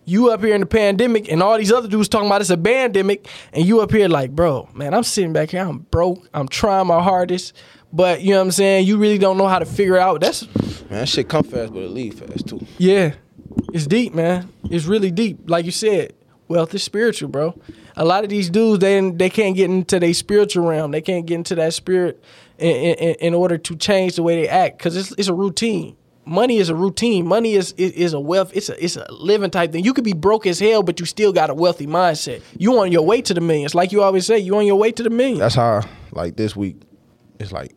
You 0.05 0.31
up 0.31 0.45
here 0.45 0.55
in 0.55 0.61
the 0.61 0.67
pandemic, 0.69 1.29
and 1.33 1.43
all 1.43 1.59
these 1.59 1.73
other 1.73 1.89
dudes 1.89 2.09
talking 2.09 2.29
about 2.29 2.41
it's 2.41 2.51
a 2.51 2.57
pandemic, 2.57 3.27
and 3.53 3.67
you 3.67 3.81
up 3.81 3.91
here 3.91 4.09
like, 4.09 4.31
bro, 4.31 4.69
man, 4.73 4.95
I'm 4.95 5.03
sitting 5.03 5.33
back 5.33 5.51
here, 5.51 5.63
I'm 5.63 5.79
broke, 5.79 6.29
I'm 6.33 6.47
trying 6.47 6.87
my 6.87 7.03
hardest, 7.03 7.55
but 7.93 8.21
you 8.21 8.31
know 8.31 8.37
what 8.37 8.45
I'm 8.45 8.51
saying? 8.53 8.87
You 8.87 8.99
really 8.99 9.19
don't 9.19 9.37
know 9.37 9.49
how 9.49 9.59
to 9.59 9.65
figure 9.65 9.99
out. 9.99 10.21
That's 10.21 10.47
Man, 10.89 11.01
that 11.01 11.09
shit 11.09 11.29
come 11.29 11.43
fast, 11.43 11.73
but 11.73 11.83
it 11.83 11.91
leave 11.91 12.21
fast 12.21 12.47
too. 12.47 12.65
yeah, 12.79 13.15
it's 13.73 13.89
deep, 13.89 14.15
man. 14.15 14.49
It's 14.71 14.85
really 14.85 15.11
deep. 15.11 15.51
Like 15.51 15.65
you 15.65 15.73
said, 15.73 16.13
wealth 16.49 16.75
is 16.75 16.83
spiritual, 16.83 17.29
bro. 17.29 17.59
A 17.97 18.05
lot 18.05 18.25
of 18.25 18.31
these 18.31 18.51
dudes, 18.51 18.81
they 18.81 19.11
they 19.11 19.31
can't 19.31 19.57
get 19.57 19.71
into 19.71 19.99
their 19.99 20.15
spiritual 20.15 20.67
realm. 20.67 20.91
They 20.91 21.01
can't 21.01 21.27
get 21.27 21.35
into 21.37 21.55
that 21.57 21.75
spirit 21.75 22.23
in, 22.59 22.69
in, 22.69 23.15
in 23.17 23.35
order 23.35 23.59
to 23.59 23.77
change 23.77 24.17
the 24.17 24.23
way 24.23 24.41
they 24.43 24.49
act 24.49 24.79
because 24.79 24.97
it's 24.97 25.13
it's 25.13 25.29
a 25.29 25.35
routine. 25.35 25.97
Money 26.25 26.57
is 26.57 26.69
a 26.69 26.75
routine. 26.75 27.27
Money 27.27 27.55
is, 27.55 27.73
is 27.73 27.93
is 27.93 28.13
a 28.13 28.21
wealth. 28.21 28.51
It's 28.55 28.69
a 28.69 28.85
it's 28.85 28.97
a 28.97 29.07
living 29.13 29.51
type 29.51 29.73
thing. 29.73 29.85
You 29.85 29.95
could 29.95 30.05
be 30.05 30.13
broke 30.13 30.47
as 30.47 30.59
hell, 30.59 30.83
but 30.83 30.99
you 30.99 31.07
still 31.07 31.33
got 31.33 31.51
a 31.51 31.55
wealthy 31.55 31.87
mindset. 31.87 32.43
You 32.59 32.79
on 32.81 32.91
your 32.91 33.03
way 33.03 33.23
to 33.23 33.35
the 33.35 33.41
millions, 33.41 33.75
like 33.75 33.93
you 33.93 34.03
always 34.03 34.27
say. 34.27 34.39
You 34.39 34.57
on 34.57 34.67
your 34.67 34.77
way 34.77 34.93
to 34.93 35.03
the 35.03 35.11
millions. 35.11 35.41
That's 35.41 35.55
how 35.55 35.83
like 36.13 36.37
this 36.37 36.57
week. 36.57 36.83
It's 37.39 37.53
like 37.53 37.75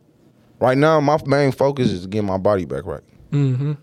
right 0.58 0.76
now 0.76 1.00
my 1.00 1.18
main 1.26 1.52
focus 1.52 1.90
is 1.90 2.06
getting 2.06 2.26
my 2.26 2.38
body 2.38 2.64
back 2.64 2.86
right. 2.86 3.02
Mm-hmm. 3.30 3.74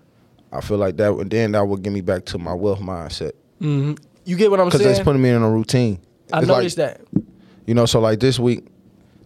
I 0.51 0.61
feel 0.61 0.77
like 0.77 0.97
that 0.97 1.15
would 1.15 1.29
then 1.29 1.51
that 1.53 1.65
would 1.65 1.83
get 1.83 1.93
me 1.93 2.01
back 2.01 2.25
to 2.25 2.37
my 2.37 2.53
wealth 2.53 2.79
mindset 2.79 3.33
Mm-hmm. 3.61 3.93
You 4.27 4.35
get 4.35 4.51
what 4.51 4.59
I'm 4.59 4.69
saying? 4.69 4.79
because 4.79 4.99
it's 4.99 5.03
putting 5.05 5.21
me 5.21 5.29
in 5.29 5.41
a 5.41 5.49
routine. 5.49 5.99
I 6.33 6.39
It's 6.39 6.47
noticed 6.47 6.77
like, 6.77 6.97
that. 6.97 7.23
You 7.65 7.73
know, 7.73 7.85
so 7.85 8.01
like 8.01 8.19
this 8.19 8.37
week, 8.37 8.67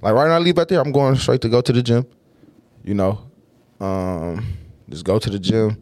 like 0.01 0.13
right 0.13 0.27
now 0.27 0.35
I 0.35 0.39
leave 0.39 0.59
out 0.59 0.67
there, 0.67 0.79
I'm 0.79 0.91
going 0.91 1.15
straight 1.15 1.41
to 1.41 1.49
go 1.49 1.59
to 1.59 1.73
the 1.73 1.81
gym. 1.81 2.05
You 2.83 2.93
know, 2.93 3.19
um, 3.79 4.45
just 4.89 5.03
go 5.03 5.17
to 5.17 5.29
the 5.29 5.39
gym, 5.39 5.75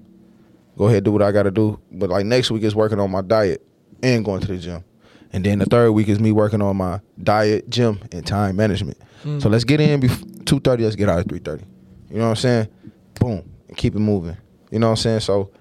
go 0.77 0.87
ahead 0.87 1.03
do 1.03 1.11
what 1.11 1.21
I 1.21 1.33
got 1.33 1.43
to 1.43 1.51
do. 1.51 1.79
But 1.91 2.09
like 2.09 2.25
next 2.25 2.49
week 2.49 2.63
is 2.63 2.73
working 2.73 2.97
on 2.99 3.11
my 3.11 3.21
diet 3.21 3.61
and 4.01 4.23
going 4.23 4.39
to 4.39 4.47
the 4.47 4.57
gym, 4.57 4.85
and 5.33 5.45
then 5.45 5.59
the 5.59 5.65
third 5.65 5.91
week 5.91 6.07
is 6.07 6.19
me 6.21 6.31
working 6.31 6.61
on 6.61 6.77
my 6.77 7.01
diet, 7.21 7.69
gym, 7.69 7.99
and 8.13 8.25
time 8.25 8.55
management. 8.55 8.97
Mm. 9.25 9.41
So 9.41 9.49
let's 9.49 9.65
get 9.65 9.81
in 9.81 9.99
before 9.99 10.27
two 10.45 10.61
thirty. 10.61 10.83
Let's 10.85 10.95
get 10.95 11.09
out 11.09 11.19
at 11.19 11.27
three 11.27 11.39
thirty. 11.39 11.65
You 12.09 12.19
know 12.19 12.23
what 12.23 12.29
I'm 12.29 12.35
saying? 12.37 12.67
Boom, 13.19 13.49
and 13.67 13.75
keep 13.75 13.95
it 13.95 13.99
moving. 13.99 14.37
You 14.71 14.79
know 14.79 14.87
what 14.87 14.91
I'm 14.91 14.97
saying? 14.97 15.19
So 15.21 15.51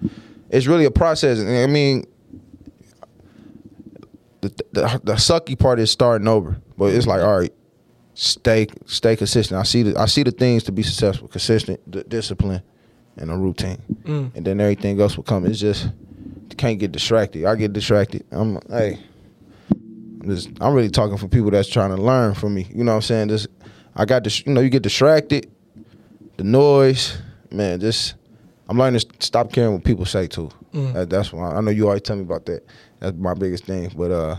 it's 0.49 0.65
really 0.65 0.85
a 0.85 0.91
process. 0.91 1.39
I 1.39 1.67
mean, 1.67 2.05
the, 4.41 4.49
the 4.71 5.01
the 5.03 5.13
sucky 5.13 5.57
part 5.57 5.79
is 5.79 5.91
starting 5.91 6.27
over, 6.27 6.59
but 6.77 6.93
it's 6.93 7.07
like 7.07 7.21
all 7.21 7.39
right, 7.39 7.53
stay 8.13 8.67
stay 8.85 9.15
consistent. 9.15 9.59
I 9.59 9.63
see 9.63 9.83
the 9.83 9.99
I 9.99 10.05
see 10.05 10.23
the 10.23 10.31
things 10.31 10.63
to 10.63 10.71
be 10.71 10.83
successful: 10.83 11.27
consistent, 11.27 11.79
d- 11.89 12.03
discipline, 12.07 12.61
and 13.17 13.31
a 13.31 13.37
routine, 13.37 13.81
Mm. 14.03 14.35
and 14.35 14.45
then 14.45 14.61
everything 14.61 14.99
else 15.01 15.17
will 15.17 15.23
come. 15.25 15.45
It's 15.45 15.59
just 15.59 15.85
you 16.49 16.55
can't 16.55 16.79
get 16.79 16.91
distracted. 16.91 17.45
I 17.45 17.55
get 17.55 17.73
distracted. 17.73 18.25
I'm 18.31 18.59
hey, 18.69 18.99
I'm 20.21 20.29
just 20.29 20.49
I'm 20.61 20.73
really 20.73 20.89
talking 20.89 21.17
for 21.17 21.27
people 21.27 21.51
that's 21.51 21.69
trying 21.69 21.95
to 21.95 22.01
learn 22.01 22.33
from 22.33 22.53
me. 22.53 22.67
You 22.73 22.83
know 22.83 22.91
what 22.91 22.95
I'm 22.97 23.01
saying? 23.03 23.29
Just 23.29 23.47
I 23.95 24.05
got 24.05 24.23
this. 24.23 24.45
You 24.45 24.53
know, 24.53 24.61
you 24.61 24.69
get 24.69 24.83
distracted, 24.83 25.49
the 26.37 26.43
noise, 26.43 27.17
man. 27.51 27.79
Just 27.79 28.15
I'm 28.67 28.77
learning 28.77 28.99
to 29.01 29.07
stop 29.19 29.51
caring 29.51 29.73
what 29.73 29.83
people 29.83 30.05
say 30.05 30.27
too. 30.27 30.49
Mm. 30.73 30.93
That, 30.93 31.09
that's 31.09 31.33
why 31.33 31.51
I 31.51 31.61
know 31.61 31.71
you 31.71 31.87
always 31.87 32.01
tell 32.03 32.15
me 32.15 32.21
about 32.21 32.45
that. 32.45 32.63
That's 32.99 33.17
my 33.17 33.33
biggest 33.33 33.65
thing. 33.65 33.91
But 33.95 34.11
uh, 34.11 34.35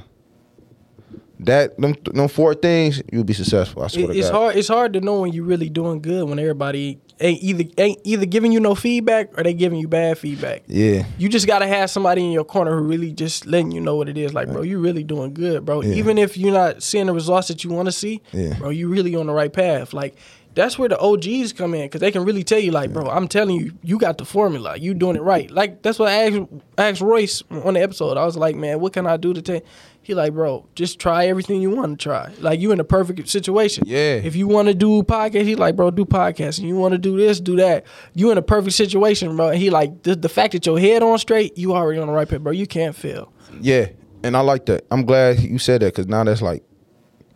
that 1.40 1.78
them 1.78 1.94
them 2.04 2.28
four 2.28 2.54
things, 2.54 3.02
you'll 3.10 3.24
be 3.24 3.32
successful. 3.32 3.82
I 3.82 3.88
swear 3.88 4.10
it's 4.10 4.28
God. 4.30 4.32
hard. 4.36 4.56
It's 4.56 4.68
hard 4.68 4.92
to 4.94 5.00
know 5.00 5.20
when 5.20 5.32
you're 5.32 5.44
really 5.44 5.70
doing 5.70 6.02
good 6.02 6.28
when 6.28 6.38
everybody 6.38 7.00
ain't 7.18 7.42
either 7.42 7.64
ain't 7.78 7.98
either 8.04 8.26
giving 8.26 8.52
you 8.52 8.60
no 8.60 8.74
feedback 8.74 9.36
or 9.38 9.42
they 9.42 9.54
giving 9.54 9.78
you 9.78 9.88
bad 9.88 10.18
feedback. 10.18 10.62
Yeah, 10.66 11.04
You 11.18 11.28
just 11.30 11.46
gotta 11.46 11.66
have 11.66 11.90
somebody 11.90 12.24
in 12.24 12.30
your 12.32 12.44
corner 12.44 12.76
who 12.76 12.82
really 12.86 13.12
just 13.12 13.46
letting 13.46 13.70
you 13.72 13.80
know 13.80 13.96
what 13.96 14.08
it 14.10 14.18
is. 14.18 14.34
Like, 14.34 14.48
bro, 14.48 14.62
you 14.62 14.78
really 14.80 15.04
doing 15.04 15.32
good, 15.32 15.64
bro. 15.64 15.80
Yeah. 15.82 15.94
Even 15.94 16.18
if 16.18 16.36
you're 16.36 16.52
not 16.52 16.82
seeing 16.82 17.06
the 17.06 17.14
results 17.14 17.48
that 17.48 17.64
you 17.64 17.70
want 17.70 17.86
to 17.86 17.92
see, 17.92 18.20
Yeah. 18.32 18.54
bro, 18.58 18.68
you 18.70 18.88
really 18.88 19.14
on 19.16 19.26
the 19.26 19.32
right 19.32 19.52
path. 19.52 19.92
Like, 19.94 20.16
that's 20.60 20.78
where 20.78 20.88
the 20.88 20.98
OGs 20.98 21.54
come 21.54 21.74
in 21.74 21.86
because 21.86 22.00
they 22.00 22.12
can 22.12 22.24
really 22.24 22.44
tell 22.44 22.58
you, 22.58 22.70
like, 22.70 22.92
bro, 22.92 23.08
I'm 23.08 23.28
telling 23.28 23.56
you, 23.56 23.72
you 23.82 23.98
got 23.98 24.18
the 24.18 24.24
formula. 24.24 24.76
You 24.76 24.92
doing 24.92 25.16
it 25.16 25.22
right. 25.22 25.50
Like, 25.50 25.82
that's 25.82 25.98
what 25.98 26.08
I 26.08 26.26
asked, 26.28 26.40
asked 26.76 27.00
Royce 27.00 27.42
on 27.50 27.74
the 27.74 27.82
episode. 27.82 28.18
I 28.18 28.24
was 28.24 28.36
like, 28.36 28.56
man, 28.56 28.78
what 28.78 28.92
can 28.92 29.06
I 29.06 29.16
do 29.16 29.32
to 29.32 29.40
take? 29.40 29.64
He 30.02 30.14
like, 30.14 30.34
bro, 30.34 30.66
just 30.74 30.98
try 30.98 31.26
everything 31.26 31.62
you 31.62 31.70
want 31.70 31.98
to 31.98 32.02
try. 32.02 32.32
Like, 32.40 32.60
you 32.60 32.72
in 32.72 32.80
a 32.80 32.84
perfect 32.84 33.26
situation. 33.28 33.84
Yeah. 33.86 34.16
If 34.16 34.36
you 34.36 34.48
want 34.48 34.68
to 34.68 34.74
do 34.74 35.02
podcast, 35.02 35.44
he 35.44 35.54
like, 35.54 35.76
bro, 35.76 35.90
do 35.90 36.04
podcast. 36.04 36.58
And 36.58 36.68
you 36.68 36.76
want 36.76 36.92
to 36.92 36.98
do 36.98 37.16
this, 37.16 37.40
do 37.40 37.56
that. 37.56 37.84
You 38.14 38.30
in 38.30 38.38
a 38.38 38.42
perfect 38.42 38.74
situation, 38.76 39.36
bro. 39.36 39.48
And 39.48 39.58
he 39.58 39.70
like, 39.70 40.02
the, 40.02 40.14
the 40.14 40.28
fact 40.28 40.52
that 40.52 40.66
your 40.66 40.78
head 40.78 41.02
on 41.02 41.18
straight, 41.18 41.56
you 41.56 41.74
already 41.74 42.00
on 42.00 42.06
the 42.06 42.12
right 42.12 42.28
path, 42.28 42.40
bro. 42.40 42.52
You 42.52 42.66
can't 42.66 42.94
fail. 42.94 43.32
yeah, 43.60 43.88
and 44.22 44.36
I 44.36 44.40
like 44.40 44.66
that. 44.66 44.84
I'm 44.90 45.04
glad 45.04 45.40
you 45.40 45.58
said 45.58 45.80
that 45.82 45.94
because 45.94 46.06
now 46.06 46.24
that's 46.24 46.42
like, 46.42 46.62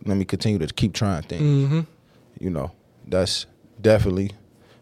let 0.05 0.17
me 0.17 0.25
continue 0.25 0.59
to 0.59 0.71
keep 0.73 0.93
trying 0.93 1.23
things. 1.23 1.41
Mm-hmm. 1.41 1.79
You 2.39 2.49
know, 2.49 2.71
that's 3.07 3.45
definitely 3.81 4.31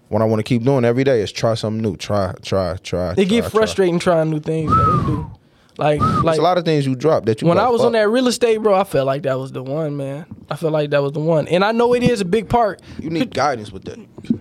what 0.09 0.21
I 0.21 0.25
want 0.25 0.39
to 0.39 0.43
keep 0.43 0.63
doing 0.63 0.85
every 0.85 1.03
day 1.03 1.21
is 1.21 1.31
try 1.31 1.53
something 1.55 1.81
new. 1.81 1.95
Try, 1.97 2.33
try, 2.41 2.77
try. 2.77 3.13
It 3.17 3.25
get 3.25 3.49
try, 3.51 3.65
try. 3.65 3.97
trying 3.97 4.29
new 4.29 4.39
things, 4.39 4.71
do. 4.71 5.31
Like, 5.77 5.99
like 6.01 6.23
There's 6.25 6.37
a 6.37 6.41
lot 6.43 6.59
of 6.59 6.65
things 6.65 6.85
you 6.85 6.95
drop 6.95 7.25
that 7.25 7.41
you. 7.41 7.47
when 7.47 7.57
I 7.57 7.67
was 7.69 7.81
fuck. 7.81 7.87
on 7.87 7.91
that 7.93 8.07
real 8.07 8.27
estate, 8.27 8.59
bro, 8.59 8.75
I 8.75 8.83
felt 8.83 9.07
like 9.07 9.23
that 9.23 9.39
was 9.39 9.51
the 9.53 9.63
one, 9.63 9.97
man. 9.97 10.25
I 10.47 10.55
felt 10.55 10.71
like 10.71 10.91
that 10.91 11.01
was 11.01 11.13
the 11.13 11.19
one, 11.19 11.47
and 11.47 11.65
I 11.65 11.71
know 11.71 11.93
it 11.95 12.03
is 12.03 12.21
a 12.21 12.25
big 12.25 12.47
part. 12.47 12.79
you 12.99 13.09
need 13.09 13.33
guidance 13.33 13.71
with 13.71 13.85
that. 13.85 13.97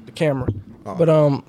the 0.06 0.12
camera, 0.12 0.48
Oh. 0.84 0.94
but 0.94 1.08
um, 1.08 1.42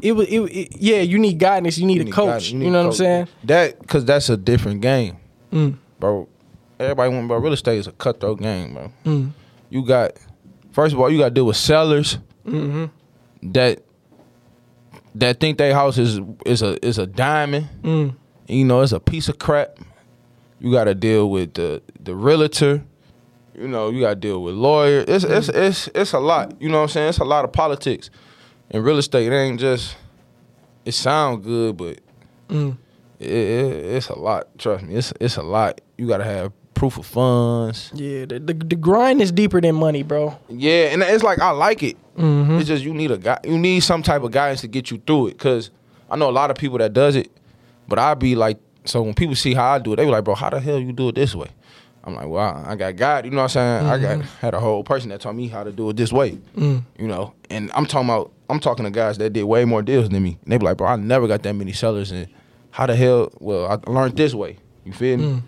it 0.00 0.12
was 0.12 0.26
it, 0.28 0.40
it. 0.40 0.76
Yeah, 0.80 1.02
you 1.02 1.18
need 1.18 1.38
guidance. 1.38 1.78
You 1.78 1.86
need 1.86 1.96
You 1.96 2.00
a 2.02 2.04
need 2.06 2.12
coach. 2.14 2.26
guidance. 2.26 2.50
You, 2.50 2.58
need 2.58 2.70
know 2.70 2.80
a 2.80 2.84
what 2.86 2.86
I'm 2.88 2.92
saying? 2.94 3.28
That 3.44 3.78
because 3.80 4.04
that's 4.04 4.28
a 4.28 4.36
different 4.36 4.80
game, 4.80 5.18
Mm, 5.52 5.76
bro. 6.00 6.28
Everybody 6.80 7.14
want, 7.14 7.28
bro. 7.28 7.38
Real 7.38 7.52
estate 7.52 7.78
is 7.78 7.86
a 7.86 7.92
cutthroat 7.92 8.40
game, 8.40 8.74
bro. 8.74 8.92
mm, 9.04 9.30
You 9.70 9.84
got 9.84 10.12
first 10.72 10.94
of 10.94 11.00
all, 11.00 11.10
you 11.10 11.18
got 11.18 11.26
to 11.26 11.34
deal 11.34 11.46
with 11.46 11.56
sellers 11.56 12.18
mm-hmm, 12.46 12.86
that 13.52 13.82
that 15.14 15.40
think 15.40 15.58
their 15.58 15.74
house 15.74 15.98
is 15.98 16.20
is 16.46 16.62
a 16.62 16.84
is 16.84 16.98
a 16.98 17.06
diamond. 17.06 17.68
mm, 17.82 18.14
You 18.48 18.64
know, 18.64 18.80
it's 18.80 18.92
a 18.92 19.00
piece 19.00 19.28
of 19.28 19.38
crap. 19.38 19.78
You 20.58 20.72
got 20.72 20.84
to 20.84 20.94
deal 20.94 21.30
with 21.30 21.54
the 21.54 21.82
the 22.00 22.14
realtor. 22.14 22.82
You 23.54 23.68
know, 23.68 23.90
you 23.90 24.00
got 24.00 24.10
to 24.10 24.16
deal 24.16 24.42
with 24.42 24.54
lawyers. 24.54 25.04
It's 25.08 25.24
it's 25.24 25.48
it's 25.48 25.88
it's 25.94 26.12
a 26.12 26.18
lot. 26.18 26.60
You 26.60 26.68
know 26.68 26.78
what 26.78 26.82
I'm 26.84 26.88
saying? 26.88 27.08
It's 27.10 27.18
a 27.18 27.24
lot 27.24 27.44
of 27.44 27.52
politics 27.52 28.10
in 28.70 28.82
real 28.82 28.98
estate. 28.98 29.30
It 29.30 29.34
ain't 29.36 29.60
just. 29.60 29.96
It 30.84 30.94
sound 30.94 31.44
good, 31.44 31.76
but 31.76 32.00
mm. 32.48 32.76
it, 33.20 33.30
it, 33.30 33.84
it's 33.96 34.08
a 34.08 34.18
lot. 34.18 34.48
Trust 34.58 34.82
me, 34.84 34.96
it's 34.96 35.12
it's 35.20 35.36
a 35.36 35.42
lot. 35.42 35.80
You 35.96 36.08
got 36.08 36.18
to 36.18 36.24
have 36.24 36.52
proof 36.82 36.98
of 36.98 37.06
funds. 37.06 37.92
Yeah, 37.94 38.24
the, 38.24 38.40
the 38.40 38.54
the 38.54 38.74
grind 38.74 39.22
is 39.22 39.30
deeper 39.30 39.60
than 39.60 39.76
money, 39.76 40.02
bro. 40.02 40.36
Yeah, 40.48 40.86
and 40.86 41.00
it's 41.00 41.22
like 41.22 41.38
I 41.38 41.50
like 41.50 41.84
it. 41.84 41.96
Mm-hmm. 42.16 42.58
It's 42.58 42.66
just 42.66 42.82
you 42.82 42.92
need 42.92 43.12
a 43.12 43.18
guy. 43.18 43.38
You 43.44 43.56
need 43.56 43.84
some 43.84 44.02
type 44.02 44.22
of 44.24 44.32
guidance 44.32 44.62
to 44.62 44.66
get 44.66 44.90
you 44.90 45.00
through 45.06 45.28
it. 45.28 45.38
Cause 45.38 45.70
I 46.10 46.16
know 46.16 46.28
a 46.28 46.32
lot 46.32 46.50
of 46.50 46.56
people 46.56 46.78
that 46.78 46.92
does 46.92 47.14
it, 47.14 47.30
but 47.86 48.00
I 48.00 48.14
be 48.14 48.34
like, 48.34 48.58
so 48.84 49.00
when 49.00 49.14
people 49.14 49.36
see 49.36 49.54
how 49.54 49.74
I 49.74 49.78
do 49.78 49.92
it, 49.92 49.96
they 49.96 50.04
be 50.04 50.10
like, 50.10 50.24
bro, 50.24 50.34
how 50.34 50.50
the 50.50 50.58
hell 50.58 50.80
you 50.80 50.92
do 50.92 51.08
it 51.10 51.14
this 51.14 51.36
way? 51.36 51.46
I'm 52.02 52.16
like, 52.16 52.26
well, 52.26 52.64
I 52.66 52.74
got 52.74 52.96
God. 52.96 53.26
You 53.26 53.30
know 53.30 53.36
what 53.36 53.56
I'm 53.56 53.84
saying? 53.84 53.86
I 53.86 53.98
got 53.98 54.26
had 54.40 54.54
a 54.54 54.58
whole 54.58 54.82
person 54.82 55.10
that 55.10 55.20
taught 55.20 55.36
me 55.36 55.46
how 55.46 55.62
to 55.62 55.70
do 55.70 55.88
it 55.90 55.96
this 55.96 56.12
way. 56.12 56.32
Mm. 56.56 56.82
You 56.98 57.06
know, 57.06 57.32
and 57.48 57.70
I'm 57.76 57.86
talking 57.86 58.08
about, 58.08 58.32
I'm 58.50 58.58
talking 58.58 58.84
to 58.86 58.90
guys 58.90 59.18
that 59.18 59.32
did 59.32 59.44
way 59.44 59.64
more 59.64 59.82
deals 59.82 60.08
than 60.08 60.20
me. 60.20 60.36
And 60.42 60.52
they 60.52 60.58
be 60.58 60.64
like, 60.64 60.78
bro, 60.78 60.88
I 60.88 60.96
never 60.96 61.28
got 61.28 61.44
that 61.44 61.52
many 61.52 61.72
sellers, 61.72 62.10
and 62.10 62.26
how 62.72 62.86
the 62.86 62.96
hell? 62.96 63.30
Well, 63.38 63.70
I 63.70 63.88
learned 63.88 64.16
this 64.16 64.34
way. 64.34 64.58
You 64.84 64.92
feel 64.92 65.16
me? 65.16 65.24
Mm. 65.26 65.42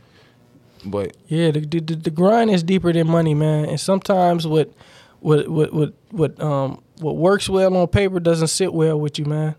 But 0.85 1.17
Yeah, 1.29 1.51
the, 1.51 1.61
the 1.61 1.81
the 1.81 2.11
grind 2.11 2.51
is 2.51 2.63
deeper 2.63 2.93
than 2.93 3.07
money, 3.07 3.35
man. 3.35 3.67
And 3.67 3.81
sometimes 3.81 4.47
what 4.47 4.73
what 5.21 5.49
what 5.49 5.93
what 6.11 6.41
um 6.41 6.83
what 7.01 7.17
works 7.17 7.49
well 7.49 7.77
on 7.77 7.89
paper 7.89 8.21
doesn't 8.21 8.49
sit 8.49 8.73
well 8.73 8.99
with 9.01 9.19
you, 9.19 9.25
man. 9.25 9.55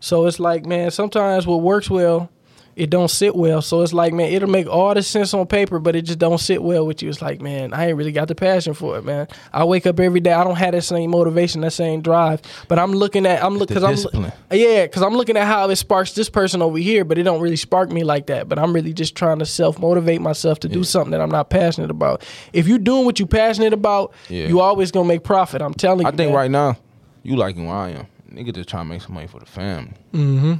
So 0.00 0.26
it's 0.26 0.38
like, 0.38 0.64
man, 0.64 0.90
sometimes 0.90 1.46
what 1.46 1.60
works 1.62 1.90
well 1.90 2.30
it 2.78 2.90
don't 2.90 3.10
sit 3.10 3.34
well. 3.34 3.60
So 3.60 3.82
it's 3.82 3.92
like, 3.92 4.12
man, 4.12 4.32
it'll 4.32 4.48
make 4.48 4.68
all 4.68 4.94
the 4.94 5.02
sense 5.02 5.34
on 5.34 5.46
paper, 5.46 5.78
but 5.78 5.96
it 5.96 6.02
just 6.02 6.18
don't 6.18 6.38
sit 6.38 6.62
well 6.62 6.86
with 6.86 7.02
you. 7.02 7.08
It's 7.08 7.20
like, 7.20 7.40
man, 7.40 7.72
I 7.74 7.88
ain't 7.88 7.96
really 7.96 8.12
got 8.12 8.28
the 8.28 8.34
passion 8.34 8.72
for 8.72 8.96
it, 8.96 9.04
man. 9.04 9.26
I 9.52 9.64
wake 9.64 9.86
up 9.86 9.98
every 9.98 10.20
day, 10.20 10.32
I 10.32 10.44
don't 10.44 10.56
have 10.56 10.72
that 10.72 10.82
same 10.82 11.10
motivation, 11.10 11.60
that 11.62 11.72
same 11.72 12.00
drive. 12.00 12.40
But 12.68 12.78
I'm 12.78 12.92
looking 12.92 13.26
at, 13.26 13.42
I'm 13.42 13.58
looking, 13.58 13.78
cause 13.78 14.06
I'm, 14.06 14.32
yeah, 14.52 14.86
cause 14.86 15.02
I'm 15.02 15.14
looking 15.14 15.36
at 15.36 15.46
how 15.46 15.68
it 15.68 15.76
sparks 15.76 16.12
this 16.12 16.30
person 16.30 16.62
over 16.62 16.78
here, 16.78 17.04
but 17.04 17.18
it 17.18 17.24
don't 17.24 17.40
really 17.40 17.56
spark 17.56 17.90
me 17.90 18.04
like 18.04 18.26
that. 18.26 18.48
But 18.48 18.58
I'm 18.58 18.72
really 18.72 18.92
just 18.92 19.14
trying 19.16 19.40
to 19.40 19.46
self 19.46 19.78
motivate 19.78 20.20
myself 20.20 20.60
to 20.60 20.68
do 20.68 20.84
something 20.84 21.10
that 21.10 21.20
I'm 21.20 21.30
not 21.30 21.50
passionate 21.50 21.90
about. 21.90 22.24
If 22.52 22.68
you're 22.68 22.78
doing 22.78 23.04
what 23.04 23.18
you're 23.18 23.28
passionate 23.28 23.72
about, 23.72 24.14
Yeah. 24.28 24.46
you 24.46 24.60
always 24.60 24.92
gonna 24.92 25.08
make 25.08 25.24
profit. 25.24 25.60
I'm 25.62 25.74
telling 25.74 26.02
you. 26.02 26.06
I 26.06 26.10
think 26.12 26.30
man. 26.30 26.36
right 26.36 26.50
now, 26.50 26.76
you 27.22 27.36
liking 27.36 27.66
where 27.66 27.76
I 27.76 27.90
am. 27.90 28.06
Nigga 28.32 28.54
just 28.54 28.68
trying 28.68 28.84
to 28.84 28.90
make 28.90 29.02
some 29.02 29.14
money 29.14 29.26
for 29.26 29.40
the 29.40 29.46
family. 29.46 29.94
Mm-hmm. 30.12 30.54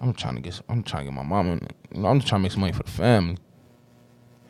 I'm 0.00 0.12
trying 0.14 0.36
to 0.36 0.40
get. 0.40 0.60
I'm 0.68 0.82
trying 0.82 1.06
to 1.06 1.12
get 1.12 1.24
my. 1.24 1.42
You 1.42 1.60
know, 2.00 2.08
I'm 2.08 2.18
just 2.18 2.28
trying 2.28 2.40
to 2.40 2.42
make 2.42 2.52
some 2.52 2.60
money 2.60 2.72
for 2.72 2.82
the 2.82 2.90
family 2.90 3.36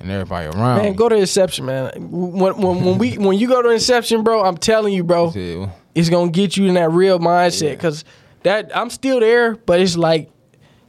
and 0.01 0.11
everybody 0.11 0.47
around. 0.47 0.79
Man, 0.79 0.95
go 0.95 1.09
to 1.09 1.17
Inception, 1.17 1.67
man. 1.67 2.11
When, 2.11 2.57
when, 2.57 2.85
when 2.85 2.99
we 2.99 3.19
when 3.19 3.39
you 3.39 3.49
go 3.49 3.63
to 3.63 3.69
Inception, 3.71 4.25
bro, 4.25 4.45
I'm 4.45 4.57
telling 4.57 4.95
you, 4.95 5.05
bro, 5.05 5.31
Yeah, 5.33 5.71
it's 5.95 6.09
gonna 6.09 6.31
get 6.31 6.57
you 6.57 6.67
in 6.67 6.75
that 6.75 6.91
real 6.91 7.19
mindset. 7.19 7.71
Yeah. 7.71 7.75
Cause 7.77 8.05
that 8.43 8.75
I'm 8.77 8.91
still 8.91 9.21
there, 9.21 9.55
but 9.55 9.81
it's 9.81 9.97
like 9.97 10.31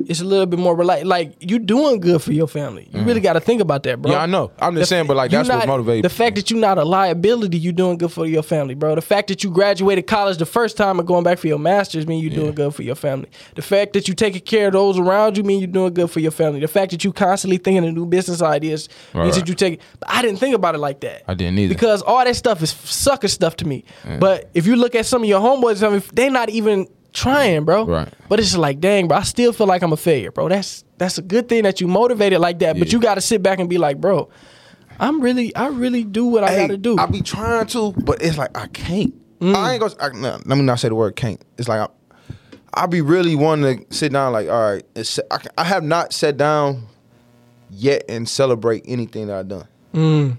it's 0.08 0.22
a 0.22 0.26
little 0.26 0.46
bit 0.46 0.60
more 0.60 0.84
like 0.84 1.06
like 1.06 1.36
you 1.40 1.60
doing 1.60 2.00
good 2.00 2.22
for 2.22 2.32
your 2.32 2.48
family. 2.48 2.90
You 2.92 3.02
really 3.04 3.20
mm. 3.20 3.24
got 3.24 3.34
to 3.34 3.40
think 3.40 3.62
about 3.62 3.84
that, 3.84 4.02
bro. 4.02 4.12
Yeah, 4.12 4.22
I 4.22 4.26
know. 4.26 4.52
I'm 4.60 4.76
just 4.76 4.90
The 4.90 4.96
saying, 4.96 5.08
but 5.08 5.18
like 5.18 5.32
that's 5.32 5.50
what 5.50 5.66
not- 5.66 5.80
motivates. 5.80 6.04
The 6.04 6.10
fact 6.10 6.36
that 6.36 6.50
you're 6.52 6.60
not 6.60 6.78
a 6.78 6.84
liability, 6.86 7.58
you 7.58 7.72
doing 7.72 7.98
good 7.98 8.12
for 8.12 8.26
your 8.26 8.44
family, 8.44 8.76
bro. 8.76 8.96
The 8.96 9.02
fact 9.02 9.28
that 9.30 9.44
you 9.44 9.52
graduated 9.52 10.08
college 10.08 10.38
the 10.38 10.46
first 10.46 10.78
time 10.78 11.00
and 11.00 11.08
going 11.08 11.24
back 11.24 11.38
for 11.38 11.48
your 11.48 11.60
masters 11.60 12.08
mean 12.08 12.22
you're 12.22 12.34
doing 12.34 12.54
good 12.54 12.74
for 12.74 12.84
your 12.84 12.96
family. 12.96 13.30
The 13.56 13.62
fact 13.62 13.94
that 13.94 14.08
you 14.08 14.14
taking 14.14 14.42
care 14.42 14.68
of 14.68 14.74
those 14.74 14.98
around 15.00 15.38
you 15.38 15.44
mean 15.44 15.60
you're 15.60 15.68
doing 15.68 15.94
good 15.94 16.10
for 16.10 16.20
your 16.20 16.32
family. 16.32 16.60
The 16.60 16.68
fact 16.68 16.92
that 16.92 17.04
you 17.04 17.14
constantly 17.14 17.58
thinking 17.58 17.88
of 17.88 17.94
new 17.94 18.06
business 18.06 18.42
ideas 18.42 18.90
Right, 19.14 19.24
means 19.24 19.36
right. 19.36 19.46
that 19.46 19.50
you 19.50 19.56
take. 19.56 19.82
But 20.00 20.10
I 20.12 20.22
didn't 20.22 20.40
think 20.40 20.56
about 20.56 20.76
it 20.76 20.80
like 20.80 21.02
that. 21.02 21.24
I 21.28 21.34
didn't 21.34 21.60
either. 21.60 21.74
because 21.74 22.02
all 22.02 22.24
that 22.24 22.36
stuff 22.36 22.62
is 22.62 22.72
sucker 22.72 23.28
stuff 23.28 23.56
to 23.58 23.66
me. 23.68 23.84
But 24.20 24.50
if 24.54 24.66
you 24.68 24.76
look 24.76 24.96
at 24.96 25.06
some 25.06 25.24
of 25.24 25.30
your 25.30 25.40
homeboys, 25.40 25.86
I 25.86 25.90
mean, 25.90 26.04
they 26.14 26.30
not 26.30 26.50
even 26.50 26.88
trying, 27.14 27.66
bro. 27.66 27.86
Right. 27.86 28.14
But 28.30 28.40
it's 28.40 28.56
like, 28.56 28.80
dang, 28.80 29.08
bro, 29.08 29.18
I 29.18 29.24
still 29.24 29.54
feel 29.54 29.68
like 29.68 29.82
I'm 29.82 29.94
a 29.94 29.98
failure, 29.98 30.32
bro. 30.32 30.50
That's 30.50 30.84
that's 30.98 31.18
a 31.18 31.22
good 31.22 31.50
thing 31.50 31.64
that 31.64 31.82
you 31.82 31.88
motivated 31.88 32.40
like 32.40 32.60
that. 32.60 32.78
But 32.78 32.92
you 32.94 33.00
got 33.00 33.16
to 33.16 33.22
sit 33.22 33.42
back 33.42 33.60
and 33.60 33.70
be 33.70 33.78
like, 33.78 34.00
bro, 34.00 34.30
I'm 35.00 35.22
really, 35.22 35.56
I 35.56 35.68
really 35.68 36.04
do 36.04 36.26
what 36.26 36.44
I 36.44 36.52
Hey, 36.52 36.58
got 36.58 36.68
to 36.68 36.78
do. 36.78 36.98
I 36.98 37.06
be 37.08 37.22
trying 37.22 37.68
to, 37.68 37.92
but 37.94 38.22
it's 38.22 38.38
like 38.38 38.56
I 38.58 38.68
can't. 38.68 39.14
Mm. 39.40 39.56
I 39.56 39.74
ain't 39.74 39.82
gonna. 39.82 39.96
I, 40.00 40.10
no, 40.10 40.40
let 40.46 40.58
me 40.58 40.62
not 40.62 40.80
say 40.80 40.90
the 40.90 40.96
word 40.96 41.16
can't. 41.16 41.44
It's 41.58 41.68
like 41.68 41.80
I, 41.80 42.84
I 42.84 42.86
be 42.86 43.02
really 43.02 43.36
wanting 43.36 43.86
to 43.86 43.94
sit 43.94 44.12
down. 44.12 44.34
Like, 44.34 44.48
all 44.48 44.74
right, 44.74 44.86
it's, 44.96 45.20
I, 45.32 45.40
I 45.58 45.64
have 45.64 45.84
not 45.84 46.14
sat 46.14 46.38
down 46.38 46.88
yet 47.72 48.04
and 48.08 48.30
celebrate 48.30 48.84
anything 48.88 49.28
that 49.28 49.40
I've 49.40 49.48
done. 49.48 49.68
Mm. 49.94 50.38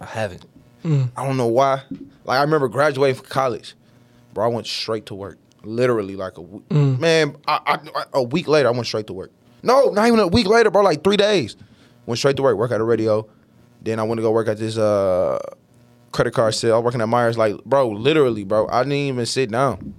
I 0.00 0.06
haven't. 0.06 0.44
I 0.84 1.26
don't 1.26 1.36
know 1.36 1.48
why. 1.48 1.82
Like 2.24 2.38
I 2.38 2.42
remember 2.42 2.68
graduating 2.68 3.16
from 3.16 3.26
college, 3.26 3.74
bro. 4.32 4.44
I 4.44 4.48
went 4.48 4.66
straight 4.66 5.04
to 5.06 5.14
work. 5.14 5.36
Literally, 5.64 6.16
like 6.16 6.38
a 6.38 6.42
w- 6.42 6.62
Mm. 6.70 6.98
man. 6.98 7.36
I, 7.46 7.78
I, 7.94 8.04
a 8.14 8.22
week 8.22 8.46
later, 8.48 8.68
I 8.68 8.70
went 8.72 8.86
straight 8.86 9.06
to 9.08 9.12
work. 9.12 9.32
No, 9.62 9.90
not 9.90 10.06
even 10.06 10.20
a 10.20 10.28
week 10.28 10.46
later, 10.46 10.70
bro. 10.70 10.82
Like 10.82 11.02
three 11.02 11.16
days. 11.16 11.56
Went 12.06 12.18
straight 12.18 12.36
to 12.36 12.42
work. 12.42 12.56
Work 12.56 12.70
at 12.70 12.80
a 12.80 12.84
radio. 12.84 13.28
Then 13.82 13.98
I 13.98 14.02
went 14.04 14.18
to 14.18 14.22
go 14.22 14.30
work 14.30 14.48
at 14.48 14.58
this 14.58 14.76
uh 14.78 15.38
credit 16.12 16.32
card 16.32 16.54
sale. 16.54 16.74
I 16.74 16.78
was 16.78 16.84
working 16.84 17.00
at 17.00 17.08
Myers. 17.08 17.36
Like, 17.36 17.62
bro, 17.64 17.88
literally, 17.90 18.44
bro. 18.44 18.68
I 18.68 18.82
didn't 18.82 18.92
even 18.92 19.26
sit 19.26 19.50
down 19.50 19.94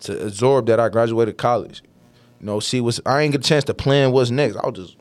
to 0.00 0.26
absorb 0.26 0.66
that 0.66 0.80
I 0.80 0.88
graduated 0.88 1.36
college. 1.38 1.82
You 2.40 2.46
know, 2.46 2.60
see 2.60 2.80
what's. 2.80 3.00
I 3.04 3.22
ain't 3.22 3.32
get 3.32 3.44
a 3.44 3.48
chance 3.48 3.64
to 3.64 3.74
plan 3.74 4.12
what's 4.12 4.30
next. 4.30 4.56
I 4.56 4.66
was 4.66 4.78
just, 4.78 4.96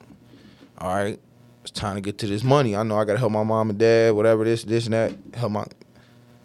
all 0.80 0.94
right. 0.94 1.20
It's 1.62 1.72
time 1.72 1.96
to 1.96 2.02
get 2.02 2.18
to 2.20 2.28
this 2.28 2.44
money. 2.44 2.76
I 2.76 2.84
know 2.84 2.98
I 2.98 3.04
gotta 3.06 3.20
help 3.20 3.32
my 3.32 3.44
mom 3.44 3.70
and 3.70 3.78
dad, 3.80 4.14
whatever 4.16 4.44
this, 4.46 4.64
this 4.64 4.86
and 4.86 4.94
that. 4.94 5.14
Help 5.34 5.52
my, 5.52 5.66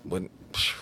but, 0.05 0.22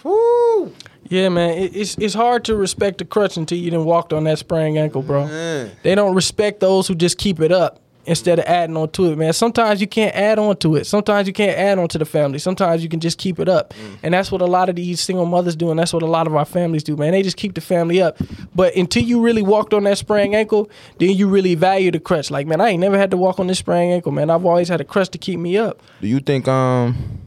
whoo, 0.02 0.72
yeah, 1.10 1.28
man, 1.28 1.58
it, 1.58 1.76
it's 1.76 1.96
it's 1.98 2.14
hard 2.14 2.44
to 2.44 2.54
respect 2.54 2.98
the 2.98 3.04
crutch 3.04 3.36
until 3.36 3.58
you 3.58 3.70
done 3.70 3.84
walked 3.84 4.12
on 4.12 4.24
that 4.24 4.38
sprained 4.38 4.78
ankle, 4.78 5.02
bro. 5.02 5.26
man. 5.26 5.72
They 5.82 5.96
don't 5.96 6.14
respect 6.14 6.60
those 6.60 6.86
who 6.86 6.94
just 6.94 7.18
keep 7.18 7.40
it 7.40 7.50
up 7.50 7.80
instead 8.06 8.38
of 8.38 8.44
adding 8.46 8.76
on 8.76 8.88
to 8.90 9.12
it, 9.12 9.18
man. 9.18 9.32
Sometimes 9.32 9.80
you 9.80 9.88
can't 9.88 10.14
add 10.14 10.38
on 10.38 10.56
to 10.58 10.76
it. 10.76 10.86
Sometimes 10.86 11.26
you 11.26 11.34
can't 11.34 11.56
add 11.56 11.78
on 11.78 11.88
to 11.88 11.98
the 11.98 12.04
family. 12.04 12.38
Sometimes 12.38 12.82
you 12.82 12.88
can 12.88 13.00
just 13.00 13.18
keep 13.18 13.38
it 13.40 13.48
up. 13.48 13.74
And 14.02 14.14
that's 14.14 14.32
what 14.32 14.40
a 14.40 14.46
lot 14.46 14.68
of 14.68 14.76
these 14.76 15.00
single 15.00 15.26
mothers 15.26 15.54
do, 15.56 15.70
and 15.70 15.78
that's 15.78 15.92
what 15.92 16.02
a 16.02 16.06
lot 16.06 16.26
of 16.26 16.34
our 16.34 16.44
families 16.44 16.82
do, 16.82 16.96
man. 16.96 17.12
They 17.12 17.22
just 17.22 17.36
keep 17.36 17.54
the 17.54 17.60
family 17.60 18.00
up. 18.00 18.16
But 18.54 18.76
until 18.76 19.02
you 19.02 19.20
really 19.20 19.42
walked 19.42 19.74
on 19.74 19.84
that 19.84 19.98
sprained 19.98 20.34
ankle, 20.34 20.70
then 20.98 21.10
you 21.10 21.28
really 21.28 21.56
value 21.56 21.90
the 21.90 22.00
crutch. 22.00 22.30
Like, 22.30 22.46
man, 22.46 22.60
I 22.60 22.70
ain't 22.70 22.80
never 22.80 22.96
had 22.96 23.10
to 23.10 23.16
walk 23.16 23.40
on 23.40 23.48
this 23.48 23.58
sprained 23.58 23.92
ankle, 23.92 24.12
man. 24.12 24.30
I've 24.30 24.46
always 24.46 24.68
had 24.68 24.80
a 24.80 24.84
crutch 24.84 25.08
to 25.10 25.18
keep 25.18 25.40
me 25.40 25.58
up. 25.58 25.82
Do 26.00 26.06
you 26.08 26.20
think 26.20 26.46
um, 26.48 27.20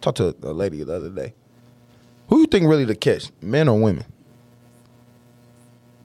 talked 0.00 0.16
to 0.18 0.34
a 0.42 0.52
lady 0.52 0.82
the 0.82 0.94
other 0.94 1.10
day. 1.10 1.34
Who 2.32 2.38
you 2.40 2.46
think 2.46 2.66
really 2.66 2.86
the 2.86 2.94
catch, 2.94 3.30
men 3.42 3.68
or 3.68 3.78
women? 3.78 4.06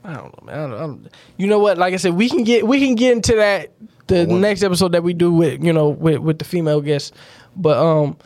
I 0.04 0.12
don't 0.12 0.24
know, 0.24 0.46
man. 0.52 0.58
I 0.58 0.62
don't, 0.68 0.74
I 0.74 0.78
don't- 0.80 1.08
you 1.38 1.46
know 1.46 1.58
what? 1.58 1.78
Like 1.78 1.94
I 1.94 1.96
said, 1.96 2.12
we 2.12 2.28
can 2.28 2.44
get 2.44 2.66
we 2.66 2.80
can 2.80 2.94
get 2.96 3.12
into 3.12 3.34
that 3.36 3.72
the 4.08 4.26
women. 4.26 4.42
next 4.42 4.62
episode 4.62 4.92
that 4.92 5.02
we 5.02 5.14
do 5.14 5.32
with 5.32 5.64
you 5.64 5.72
know 5.72 5.88
with 5.88 6.18
with 6.18 6.38
the 6.38 6.44
female 6.44 6.80
guests, 6.82 7.12
but 7.56 7.78
um. 7.78 8.16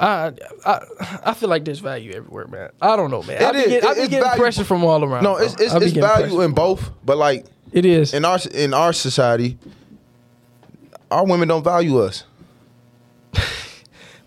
I, 0.00 0.32
I 0.64 0.86
I 1.24 1.34
feel 1.34 1.48
like 1.48 1.64
there's 1.64 1.80
value 1.80 2.12
everywhere, 2.12 2.46
man. 2.46 2.70
I 2.80 2.94
don't 2.94 3.10
know, 3.10 3.20
man. 3.24 3.42
It 3.42 3.46
I 3.46 3.50
be, 3.52 3.58
is. 3.58 3.66
get, 3.66 3.84
I 3.84 3.90
It- 3.90 3.94
be 3.96 4.00
it's 4.02 4.08
getting 4.10 4.24
value. 4.26 4.40
pressure 4.40 4.62
from 4.64 4.84
all 4.84 5.02
around. 5.04 5.24
No, 5.24 5.34
bro. 5.34 5.44
it's 5.44 5.54
it's, 5.60 5.72
I 5.72 5.78
be 5.80 5.86
it's 5.86 5.94
getting 5.94 6.08
value 6.08 6.26
pressure. 6.36 6.44
in 6.44 6.52
both, 6.52 6.90
but 7.04 7.16
like 7.16 7.46
It 7.72 7.84
is. 7.84 8.14
in 8.14 8.24
our 8.24 8.38
in 8.54 8.74
our 8.74 8.92
society, 8.92 9.58
our 11.10 11.26
women 11.26 11.48
don't 11.48 11.64
value 11.64 11.98
us. 11.98 12.22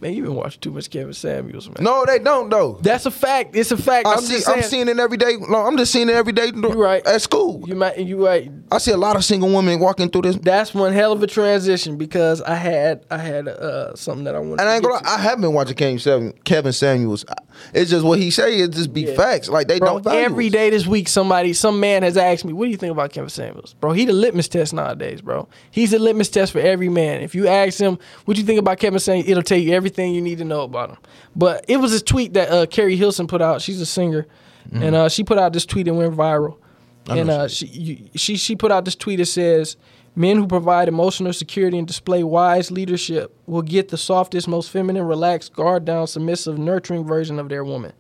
man, 0.02 0.14
you 0.14 0.24
been 0.24 0.36
watching 0.36 0.60
too 0.60 0.72
much 0.72 0.90
Kevin 0.90 1.14
Samuels, 1.14 1.68
man. 1.70 1.78
No, 1.82 2.06
they 2.06 2.20
don't 2.20 2.50
though. 2.50 2.80
That's 2.82 3.06
a 3.06 3.12
fact. 3.12 3.56
It's 3.56 3.72
a 3.72 3.78
fact. 3.78 4.08
I 4.08 4.14
I'm 4.14 4.22
see. 4.22 4.34
just 4.34 4.46
saying. 4.46 4.58
I'm 4.58 4.64
seeing 4.64 4.88
it 4.90 5.00
every 5.00 5.18
day. 5.18 5.38
No, 5.50 5.66
I'm 5.66 5.78
just 5.78 5.92
seeing 5.92 6.10
it 6.10 6.16
every 6.16 6.34
day. 6.34 6.48
You 6.48 6.62
right. 6.84 7.06
at 7.06 7.22
school. 7.22 7.64
You 7.68 7.76
might. 7.76 7.98
You 8.00 8.26
right. 8.26 8.52
I 8.72 8.78
see 8.80 8.92
a 8.92 8.98
lot 8.98 9.16
of 9.16 9.24
single 9.24 9.54
women 9.54 9.80
walking 9.80 10.10
through 10.10 10.24
this. 10.24 10.36
That's 10.38 10.74
one 10.74 10.94
hell 10.94 11.12
of 11.12 11.22
a 11.22 11.28
transition 11.28 11.98
because 11.98 12.42
I 12.42 12.56
had 12.56 13.06
I 13.12 13.18
had 13.18 13.48
uh, 13.48 13.96
something 13.96 14.24
that 14.26 14.36
I 14.36 14.40
wanted. 14.40 14.62
And 14.62 14.70
I 14.70 14.76
ain't 14.76 14.84
gonna. 14.84 15.02
I 15.08 15.18
have 15.20 15.40
been 15.40 15.54
watching 15.54 15.76
Kevin 15.76 16.00
Samuels. 16.00 16.34
Kevin 16.44 16.74
Samuels. 16.74 17.26
It's 17.74 17.92
just 17.92 18.04
what 18.06 18.18
he 18.18 18.32
say. 18.32 18.60
It 18.60 18.72
just 18.72 18.94
be 18.94 19.02
Yeah. 19.02 19.16
facts. 19.16 19.50
Like 19.50 19.68
they 19.68 19.78
Bro, 19.80 20.00
don't 20.00 20.16
every 20.16 20.50
day 20.50 20.70
this 20.70 20.88
week, 20.88 21.08
somebody, 21.08 21.54
some 21.54 21.80
man 21.80 22.02
has 22.04 22.18
asked 22.18 22.46
me, 22.46 22.54
"What 22.54 22.66
do 22.66 22.72
you 22.72 22.78
think 22.78 22.92
about 22.92 23.12
Kevin 23.12 23.30
Samuels, 23.30 23.76
bro?" 23.80 23.92
He 23.92 24.06
the 24.06 24.14
litmus 24.14 24.48
test 24.48 24.74
nowadays, 24.74 25.22
bro. 25.22 25.48
He's 25.70 25.92
the 25.92 26.00
litmus 26.00 26.30
test 26.30 26.54
for 26.54 26.60
every 26.60 26.90
man. 26.90 27.22
If 27.22 27.36
you 27.36 27.48
ask 27.48 27.78
him, 27.78 28.00
"What 28.26 28.36
do 28.36 28.42
you 28.42 28.48
think 28.48 28.60
about 28.60 28.80
Kevin 28.80 29.00
Samuels?" 29.00 29.30
It'll 29.30 29.44
tell 29.44 29.60
you 29.60 29.74
everything 29.74 29.91
you 30.14 30.22
need 30.22 30.38
to 30.40 30.46
know 30.46 30.62
about 30.62 30.92
him. 30.92 30.98
But 31.36 31.66
it 31.68 31.78
was 31.78 31.92
this 31.92 32.02
tweet 32.02 32.34
that 32.34 32.50
uh, 32.50 32.66
Keri 32.66 32.96
Hilson 32.96 33.28
put 33.28 33.42
out. 33.42 33.62
She's 33.62 33.82
a 33.82 33.86
singer, 33.86 34.28
and 34.72 34.96
uh, 34.96 35.10
she 35.10 35.24
put 35.24 35.38
out 35.38 35.54
this 35.54 35.66
tweet 35.66 35.88
and 35.88 35.98
went 35.98 36.16
viral. 36.16 36.58
Mm-hmm. 37.06 37.12
I 37.12 37.18
And 37.18 37.30
uh, 37.30 37.48
she 37.48 37.66
you, 37.68 38.10
she 38.16 38.36
she 38.36 38.56
put 38.56 38.72
out 38.72 38.86
this 38.86 38.96
tweet 38.96 39.20
that 39.20 39.26
says, 39.26 39.78
"Men 40.16 40.38
who 40.38 40.48
provide 40.48 40.88
emotional 40.88 41.34
security 41.34 41.78
and 41.78 41.88
display 41.88 42.24
wise 42.24 42.72
leadership 42.72 43.36
will 43.48 43.62
get 43.64 43.90
the 43.90 43.98
softest, 43.98 44.48
most 44.48 44.70
feminine, 44.70 45.06
relaxed, 45.06 45.54
guard 45.54 45.86
down, 45.86 46.08
submissive, 46.08 46.58
nurturing 46.58 47.06
version 47.06 47.40
of 47.40 47.50
their 47.50 47.64
woman." 47.64 47.94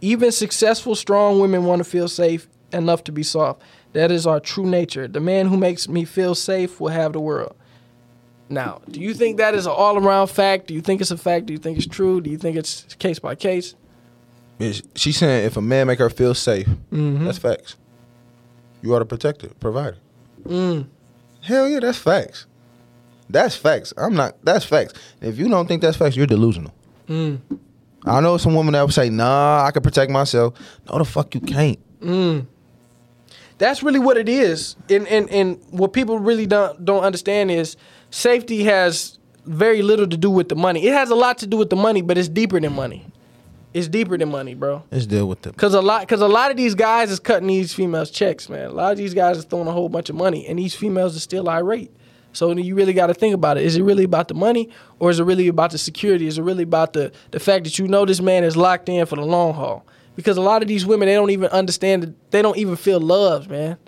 Even 0.00 0.32
successful, 0.32 0.94
strong 0.94 1.40
women 1.40 1.64
want 1.64 1.80
to 1.80 1.84
feel 1.84 2.08
safe 2.08 2.48
enough 2.72 3.04
to 3.04 3.12
be 3.12 3.22
soft. 3.22 3.60
That 3.92 4.10
is 4.10 4.26
our 4.26 4.40
true 4.40 4.66
nature. 4.66 5.08
The 5.08 5.20
man 5.20 5.46
who 5.48 5.56
makes 5.56 5.88
me 5.88 6.04
feel 6.04 6.34
safe 6.34 6.80
will 6.80 6.88
have 6.88 7.12
the 7.12 7.20
world. 7.20 7.54
Now, 8.50 8.80
do 8.90 9.00
you 9.00 9.14
think 9.14 9.36
that 9.38 9.54
is 9.54 9.64
an 9.66 9.72
all 9.72 9.96
around 9.96 10.26
fact? 10.26 10.66
Do 10.66 10.74
you 10.74 10.80
think 10.80 11.00
it's 11.00 11.10
a 11.12 11.16
fact? 11.16 11.46
Do 11.46 11.52
you 11.52 11.58
think 11.58 11.78
it's 11.78 11.86
true? 11.86 12.20
Do 12.20 12.30
you 12.30 12.36
think 12.36 12.56
it's 12.56 12.82
case 12.98 13.18
by 13.20 13.34
case? 13.36 13.74
Bitch, 14.58 14.84
She's 14.96 15.16
saying 15.16 15.46
if 15.46 15.56
a 15.56 15.62
man 15.62 15.86
make 15.86 16.00
her 16.00 16.10
feel 16.10 16.34
safe, 16.34 16.66
Mm-hmm. 16.92 17.24
that's 17.24 17.38
facts. 17.38 17.76
You 18.82 18.92
are 18.94 18.98
the 18.98 19.06
protector, 19.06 19.48
provider. 19.60 19.98
Mm. 20.44 20.86
Hell 21.42 21.68
yeah, 21.68 21.80
that's 21.80 21.98
facts. 21.98 22.46
That's 23.28 23.54
facts. 23.54 23.94
I'm 23.96 24.14
not. 24.14 24.36
That's 24.44 24.64
facts. 24.64 24.94
If 25.20 25.38
you 25.38 25.48
don't 25.48 25.66
think 25.68 25.82
that's 25.82 25.96
facts, 25.96 26.16
you're 26.16 26.26
delusional. 26.26 26.74
Mm. 27.08 27.38
I 28.04 28.20
know 28.20 28.36
some 28.38 28.54
women 28.54 28.72
that 28.72 28.82
would 28.82 28.92
say, 28.94 29.10
"Nah, 29.10 29.64
I 29.64 29.70
can 29.70 29.82
protect 29.82 30.10
myself." 30.10 30.54
No, 30.90 30.98
the 30.98 31.04
fuck 31.04 31.34
you 31.34 31.40
can't. 31.40 31.78
Mm. 32.00 32.46
That's 33.58 33.82
really 33.82 33.98
what 33.98 34.16
it 34.16 34.28
is. 34.28 34.74
And, 34.88 35.06
and 35.08 35.28
and 35.30 35.60
what 35.70 35.92
people 35.92 36.18
really 36.18 36.46
don't 36.46 36.82
don't 36.84 37.02
understand 37.04 37.50
is 37.50 37.76
safety 38.10 38.64
has 38.64 39.18
very 39.46 39.82
little 39.82 40.06
to 40.06 40.16
do 40.16 40.30
with 40.30 40.48
the 40.48 40.56
money. 40.56 40.86
It 40.86 40.92
has 40.92 41.10
a 41.10 41.14
lot 41.14 41.38
to 41.38 41.46
do 41.46 41.56
with 41.56 41.70
the 41.70 41.76
money, 41.76 42.02
but 42.02 42.18
it's 42.18 42.28
deeper 42.28 42.60
than 42.60 42.72
money. 42.72 43.06
It's 43.72 43.86
deeper 43.88 44.18
than 44.18 44.30
money, 44.30 44.54
bro. 44.54 44.82
Let's 44.90 45.06
deal 45.06 45.26
with 45.26 45.42
them. 45.42 45.54
Cause 45.54 45.74
a 45.74 45.80
lot, 45.80 46.06
cause 46.08 46.20
a 46.20 46.28
lot 46.28 46.50
of 46.50 46.56
these 46.56 46.74
guys 46.74 47.10
is 47.10 47.20
cutting 47.20 47.46
these 47.46 47.72
females 47.72 48.10
checks, 48.10 48.48
man. 48.48 48.66
A 48.66 48.72
lot 48.72 48.92
of 48.92 48.98
these 48.98 49.14
guys 49.14 49.38
is 49.38 49.44
throwing 49.44 49.68
a 49.68 49.72
whole 49.72 49.88
bunch 49.88 50.10
of 50.10 50.16
money, 50.16 50.46
and 50.46 50.58
these 50.58 50.74
females 50.74 51.16
are 51.16 51.20
still 51.20 51.48
irate. 51.48 51.92
So 52.32 52.50
you 52.52 52.74
really 52.74 52.92
got 52.92 53.08
to 53.08 53.14
think 53.14 53.34
about 53.34 53.58
it. 53.58 53.64
Is 53.64 53.76
it 53.76 53.82
really 53.82 54.04
about 54.04 54.28
the 54.28 54.34
money, 54.34 54.70
or 54.98 55.10
is 55.10 55.20
it 55.20 55.24
really 55.24 55.48
about 55.48 55.70
the 55.72 55.78
security? 55.78 56.26
Is 56.26 56.38
it 56.38 56.42
really 56.42 56.62
about 56.62 56.92
the 56.92 57.12
the 57.30 57.40
fact 57.40 57.64
that 57.64 57.78
you 57.78 57.88
know 57.88 58.04
this 58.04 58.20
man 58.20 58.44
is 58.44 58.56
locked 58.56 58.88
in 58.88 59.04
for 59.06 59.16
the 59.16 59.24
long 59.24 59.54
haul? 59.54 59.84
Because 60.16 60.36
a 60.36 60.40
lot 60.40 60.62
of 60.62 60.68
these 60.68 60.84
women, 60.84 61.06
they 61.06 61.14
don't 61.14 61.30
even 61.30 61.48
understand. 61.50 62.14
They 62.30 62.42
don't 62.42 62.56
even 62.56 62.76
feel 62.76 63.00
loved, 63.00 63.50
man. 63.50 63.78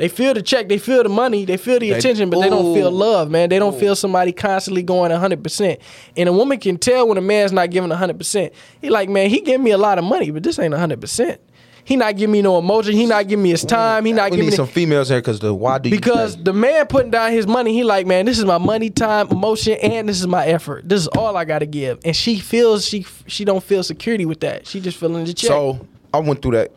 They 0.00 0.08
feel 0.08 0.32
the 0.32 0.40
check, 0.40 0.70
they 0.70 0.78
feel 0.78 1.02
the 1.02 1.10
money, 1.10 1.44
they 1.44 1.58
feel 1.58 1.78
the 1.78 1.90
They- 1.90 1.98
attention, 1.98 2.30
but 2.30 2.40
they 2.40 2.48
don't 2.48 2.74
feel 2.74 2.90
love, 2.90 3.30
man. 3.30 3.50
They 3.50 3.58
don't 3.58 3.78
feel 3.78 3.94
somebody 3.94 4.32
constantly 4.32 4.82
going 4.82 5.12
100%. 5.12 5.76
And 6.16 6.26
a 6.26 6.32
woman 6.32 6.58
can 6.58 6.78
tell 6.78 7.06
when 7.06 7.18
a 7.18 7.20
man's 7.20 7.52
not 7.52 7.68
giving 7.70 7.90
100%. 7.90 8.50
He 8.80 8.88
like, 8.88 9.10
man, 9.10 9.28
he 9.28 9.42
giving 9.42 9.62
me 9.62 9.72
a 9.72 9.76
lot 9.78 9.98
of 9.98 10.04
money, 10.04 10.30
but 10.30 10.42
this 10.42 10.58
ain't 10.58 10.72
100%. 10.72 11.36
He 11.84 11.96
not 11.96 12.16
giving 12.16 12.32
me 12.32 12.40
no 12.40 12.58
emotion. 12.58 12.94
He 12.94 13.04
not 13.04 13.28
giving 13.28 13.42
me 13.42 13.50
his 13.50 13.62
time. 13.62 14.06
He 14.06 14.12
not 14.14 14.30
we 14.30 14.36
giving 14.38 14.46
need 14.46 14.52
me 14.52 14.56
some 14.56 14.68
females 14.68 15.10
here 15.10 15.18
because 15.18 15.40
the 15.40 15.52
why 15.52 15.76
do 15.76 15.90
you 15.90 15.96
because 15.96 16.32
stay? 16.32 16.42
the 16.44 16.52
man 16.54 16.86
putting 16.86 17.10
down 17.10 17.32
his 17.32 17.46
money, 17.46 17.74
he 17.74 17.84
like, 17.84 18.06
man, 18.06 18.24
this 18.24 18.38
is 18.38 18.46
my 18.46 18.56
money, 18.58 18.88
time, 18.88 19.28
emotion, 19.28 19.74
and 19.82 20.08
this 20.08 20.18
is 20.18 20.26
my 20.26 20.46
effort. 20.46 20.88
This 20.88 21.02
is 21.02 21.08
all 21.08 21.36
I 21.36 21.44
gotta 21.44 21.66
give. 21.66 21.98
And 22.06 22.16
she 22.16 22.38
feels 22.38 22.86
she 22.86 23.04
she 23.26 23.44
don't 23.44 23.62
feel 23.62 23.82
security 23.82 24.24
with 24.24 24.40
that. 24.40 24.66
She 24.66 24.80
just 24.80 24.96
feeling 24.96 25.24
the 25.26 25.34
check. 25.34 25.48
So 25.48 25.86
I 26.14 26.20
went 26.20 26.40
through 26.40 26.52
that 26.52 26.72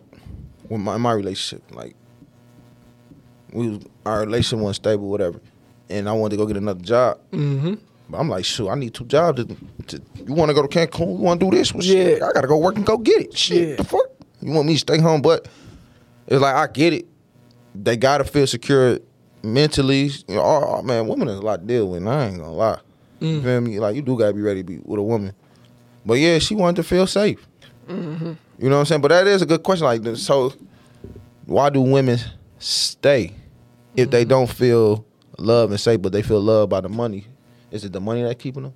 with 0.67 0.81
my 0.81 0.97
my 0.97 1.13
relationship. 1.13 1.63
Like 1.73 1.95
we 3.53 3.69
was, 3.69 3.85
our 4.05 4.21
relationship 4.21 4.59
wasn't 4.59 4.75
stable, 4.77 5.09
whatever, 5.09 5.39
and 5.89 6.09
I 6.09 6.13
wanted 6.13 6.31
to 6.31 6.37
go 6.37 6.45
get 6.45 6.57
another 6.57 6.81
job. 6.83 7.19
mm-hmm. 7.31 7.75
But 8.09 8.17
I'm 8.17 8.27
like, 8.29 8.43
shoot, 8.45 8.69
I 8.69 8.75
need 8.75 8.93
two 8.93 9.05
jobs. 9.05 9.43
To, 9.45 9.55
to, 9.87 10.01
you 10.27 10.33
want 10.33 10.49
to 10.49 10.53
go 10.53 10.61
to 10.61 10.67
Cancun? 10.67 10.99
You 11.17 11.23
want 11.23 11.39
to 11.39 11.49
do 11.49 11.57
this? 11.57 11.73
Well, 11.73 11.81
shit, 11.81 12.19
Yeah. 12.19 12.27
I 12.27 12.33
gotta 12.33 12.47
go 12.47 12.57
work 12.57 12.75
and 12.75 12.85
go 12.85 12.97
get 12.97 13.21
it. 13.21 13.37
Shit, 13.37 13.69
Yeah. 13.69 13.75
the 13.77 13.83
fuck? 13.85 14.07
You 14.41 14.51
want 14.51 14.67
me 14.67 14.73
to 14.73 14.79
stay 14.79 14.99
home? 14.99 15.21
But 15.21 15.47
it's 16.27 16.41
like 16.41 16.53
I 16.53 16.67
get 16.67 16.91
it. 16.93 17.05
They 17.73 17.95
gotta 17.95 18.25
feel 18.25 18.45
secure 18.45 18.99
mentally. 19.41 20.11
You 20.27 20.35
know, 20.35 20.41
oh, 20.43 20.81
man, 20.81 21.07
women 21.07 21.29
is 21.29 21.37
a 21.37 21.41
lot 21.41 21.61
to 21.61 21.65
deal 21.65 21.87
with. 21.87 22.05
I 22.05 22.25
ain't 22.27 22.37
gonna 22.39 22.51
lie. 22.51 22.79
You 23.21 23.39
Mm. 23.39 23.43
feel 23.43 23.61
me? 23.61 23.79
Like 23.79 23.95
you 23.95 24.01
do 24.01 24.17
gotta 24.17 24.33
be 24.33 24.41
ready 24.41 24.59
to 24.61 24.65
be 24.65 24.79
with 24.83 24.99
a 24.99 25.03
woman. 25.03 25.33
But 26.05 26.15
yeah, 26.15 26.39
she 26.39 26.55
wanted 26.55 26.75
to 26.77 26.83
feel 26.83 27.07
safe. 27.07 27.39
Mm-hmm. 27.87 28.33
You 28.59 28.69
know 28.69 28.75
what 28.75 28.79
I'm 28.81 28.85
saying? 28.85 29.01
But 29.01 29.07
that 29.09 29.27
is 29.27 29.41
a 29.41 29.45
good 29.45 29.63
question. 29.63 29.85
Like, 29.85 30.03
so 30.17 30.53
why 31.45 31.69
do 31.69 31.79
women 31.81 32.19
stay 32.59 33.31
if 33.95 34.09
they 34.09 34.25
don't 34.25 34.49
feel 34.49 35.05
love 35.37 35.71
and 35.71 35.79
safe, 35.79 36.01
but 36.01 36.11
they 36.11 36.21
feel 36.21 36.41
loved 36.41 36.69
by 36.69 36.81
the 36.81 36.89
money? 36.89 37.27
Is 37.71 37.85
it 37.85 37.91
the 37.91 38.01
money 38.01 38.23
that 38.23 38.37
keeping 38.39 38.63
them? 38.63 38.73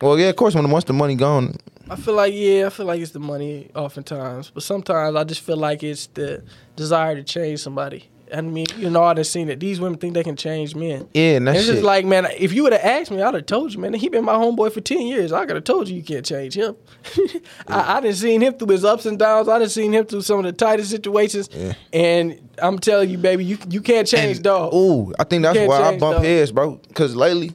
Well, 0.00 0.18
yeah, 0.18 0.28
of 0.28 0.36
course. 0.36 0.54
When 0.54 0.68
once 0.70 0.84
the 0.84 0.92
money 0.92 1.14
gone, 1.14 1.56
I 1.88 1.96
feel 1.96 2.14
like 2.14 2.32
yeah, 2.34 2.66
I 2.66 2.70
feel 2.70 2.86
like 2.86 3.00
it's 3.00 3.12
the 3.12 3.20
money 3.20 3.70
oftentimes, 3.74 4.50
but 4.50 4.62
sometimes 4.62 5.14
I 5.14 5.24
just 5.24 5.42
feel 5.42 5.56
like 5.56 5.82
it's 5.82 6.06
the 6.08 6.42
desire 6.74 7.14
to 7.14 7.22
change 7.22 7.60
somebody. 7.60 8.08
I 8.34 8.40
mean, 8.40 8.66
you 8.76 8.88
know, 8.90 9.02
I've 9.02 9.26
seen 9.26 9.48
it. 9.50 9.60
These 9.60 9.78
women 9.80 9.98
think 9.98 10.14
they 10.14 10.22
can 10.22 10.36
change 10.36 10.74
men. 10.74 11.08
yeah, 11.12 11.36
and 11.36 11.46
that 11.48 11.56
it's 11.56 11.64
shit. 11.66 11.74
just 11.74 11.84
like, 11.84 12.04
man, 12.06 12.26
if 12.38 12.52
you 12.52 12.62
would 12.62 12.72
have 12.72 12.82
asked 12.84 13.10
me, 13.10 13.20
I'd 13.22 13.34
have 13.34 13.46
told 13.46 13.72
you, 13.74 13.78
man. 13.80 13.92
He 13.94 14.08
been 14.08 14.24
my 14.24 14.34
homeboy 14.34 14.72
for 14.72 14.80
ten 14.80 15.02
years. 15.06 15.32
I 15.32 15.44
could 15.46 15.56
have 15.56 15.64
told 15.64 15.88
you 15.88 15.96
you 15.96 16.02
can't 16.02 16.24
change 16.24 16.54
him. 16.54 16.76
I, 17.68 17.96
I 17.96 18.00
done 18.00 18.12
seen 18.14 18.40
him 18.40 18.54
through 18.54 18.68
his 18.68 18.84
ups 18.84 19.06
and 19.06 19.18
downs. 19.18 19.48
I 19.48 19.58
done 19.58 19.68
seen 19.68 19.92
him 19.92 20.06
through 20.06 20.22
some 20.22 20.38
of 20.38 20.44
the 20.44 20.52
tightest 20.52 20.90
situations. 20.90 21.48
Yeah. 21.52 21.74
And 21.92 22.48
I'm 22.62 22.78
telling 22.78 23.10
you, 23.10 23.18
baby, 23.18 23.44
you 23.44 23.58
you 23.68 23.80
can't 23.80 24.08
change, 24.08 24.36
And- 24.38 24.44
dog. 24.44 24.72
Ooh, 24.74 25.12
I 25.18 25.24
think 25.24 25.42
that's 25.42 25.58
why 25.68 25.82
I 25.82 25.98
bump 25.98 26.16
dog. 26.16 26.24
heads, 26.24 26.52
bro. 26.52 26.76
Because 26.88 27.14
lately, 27.14 27.52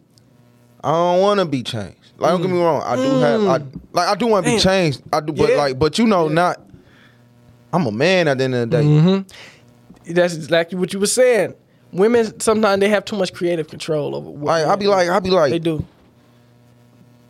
I 0.84 0.92
don't 0.92 1.22
want 1.22 1.40
to 1.40 1.46
be 1.46 1.64
changed. 1.64 1.98
Like, 2.20 2.32
don't 2.32 2.42
get 2.42 2.50
me 2.52 2.60
wrong, 2.60 2.82
I 2.84 2.96
do 2.96 3.02
have, 3.20 3.42
I, 3.44 3.58
like, 3.94 4.08
I 4.10 4.16
do 4.16 4.26
want 4.28 4.46
to 4.46 4.52
be 4.52 4.58
Mm. 4.58 4.64
Changed. 4.64 5.02
I 5.14 5.20
do, 5.20 5.34
but 5.34 5.50
Yeah. 5.50 5.56
like, 5.58 5.78
but 5.80 6.00
you 6.00 6.06
know, 6.08 6.28
not. 6.28 6.62
I'm 7.74 7.86
a 7.86 7.92
man 7.92 8.28
at 8.28 8.38
the 8.40 8.46
end 8.46 8.56
of 8.56 8.62
the 8.70 8.78
day. 8.78 8.84
Mm-hmm. 8.84 9.28
That's 10.10 10.36
exactly 10.36 10.78
what 10.78 10.94
you 10.94 11.00
were 11.00 11.08
saying. 11.08 11.54
Women 11.92 12.40
sometimes 12.40 12.80
they 12.82 12.90
have 12.90 13.06
too 13.06 13.16
much 13.16 13.34
creative 13.34 13.70
control 13.70 14.16
over. 14.16 14.30
What 14.30 14.62
Like, 14.62 14.66
I 14.66 14.76
be 14.76 14.88
like, 14.88 15.10
I'll 15.10 15.22
be 15.22 15.30
like, 15.30 15.52
they 15.52 15.60
do. 15.60 15.86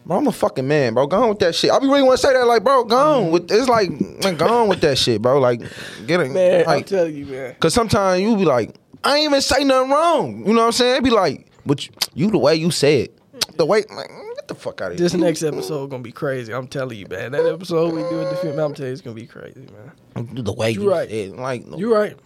Bro, 0.06 0.20
I'm 0.20 0.28
a 0.28 0.32
fucking 0.32 0.66
man, 0.66 0.94
bro. 0.94 1.06
Go 1.06 1.22
on 1.22 1.30
with 1.30 1.40
that 1.40 1.54
shit. 1.54 1.70
I 1.70 1.80
be 1.80 1.88
really 1.88 2.02
want 2.02 2.20
to 2.20 2.26
say 2.26 2.32
that, 2.32 2.48
like, 2.48 2.64
bro, 2.64 2.86
go 2.86 2.96
on 2.96 3.24
mm-hmm. 3.24 3.32
with. 3.34 3.52
It's 3.52 3.68
like, 3.68 3.90
man, 4.24 4.38
go 4.38 4.48
on 4.48 4.70
with 4.70 4.80
that 4.82 4.98
shit, 4.98 5.22
bro. 5.22 5.38
Like, 5.40 5.60
get 6.06 6.22
it, 6.22 6.32
Man, 6.32 6.64
I'm 6.66 6.84
telling 6.86 7.14
you, 7.14 7.26
man. 7.26 7.56
cause 7.60 7.74
sometimes 7.74 8.22
you 8.22 8.38
be 8.38 8.46
like, 8.46 8.74
I 9.04 9.18
ain't 9.18 9.26
even 9.26 9.42
say 9.42 9.66
nothing 9.66 9.92
wrong. 9.92 10.48
You 10.48 10.54
know 10.54 10.62
what 10.62 10.68
I'm 10.68 10.72
saying? 10.72 10.98
It 10.98 11.04
be 11.04 11.10
like, 11.10 11.48
but 11.66 11.86
you, 11.86 11.94
you 12.14 12.32
the 12.32 12.38
way 12.38 12.56
you 12.56 12.72
said, 12.72 13.10
the 13.58 13.66
way, 13.66 13.84
like, 13.94 14.10
get 14.36 14.48
the 14.48 14.56
fuck 14.56 14.80
out 14.80 14.94
of 14.94 14.98
here. 14.98 15.04
This 15.04 15.14
next 15.14 15.44
episode 15.44 15.90
gonna 15.90 16.04
be 16.04 16.14
crazy. 16.14 16.54
I'm 16.54 16.68
telling 16.68 16.98
you, 16.98 17.08
man. 17.08 17.34
That 17.34 17.46
episode 17.46 17.94
we 17.94 18.02
do 18.04 18.18
with 18.18 18.30
the 18.30 18.38
film, 18.38 18.58
I'm 18.60 18.74
telling 18.74 18.90
you, 18.90 18.94
it's 18.94 19.02
gonna 19.02 19.14
be 19.14 19.28
crazy, 19.28 19.68
man. 20.16 20.36
the 20.36 20.54
way 20.54 20.72
You 20.72 20.84
you 20.84 20.92
right. 20.92 21.10
said, 21.10 21.32
like, 21.32 21.66
no, 21.66 21.78
You 21.78 21.94
right. 21.94 22.18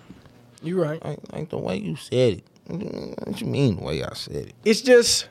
You 0.62 0.82
right. 0.82 1.04
like, 1.04 1.20
like 1.34 1.50
the 1.50 1.58
way 1.58 1.78
you 1.78 1.96
said 1.96 2.34
it. 2.40 2.44
What 3.28 3.42
you 3.42 3.48
mean 3.48 3.78
the 3.78 3.84
way 3.84 4.04
I 4.04 4.14
said 4.14 4.36
it? 4.48 4.54
It's 4.64 4.82
just 4.82 5.28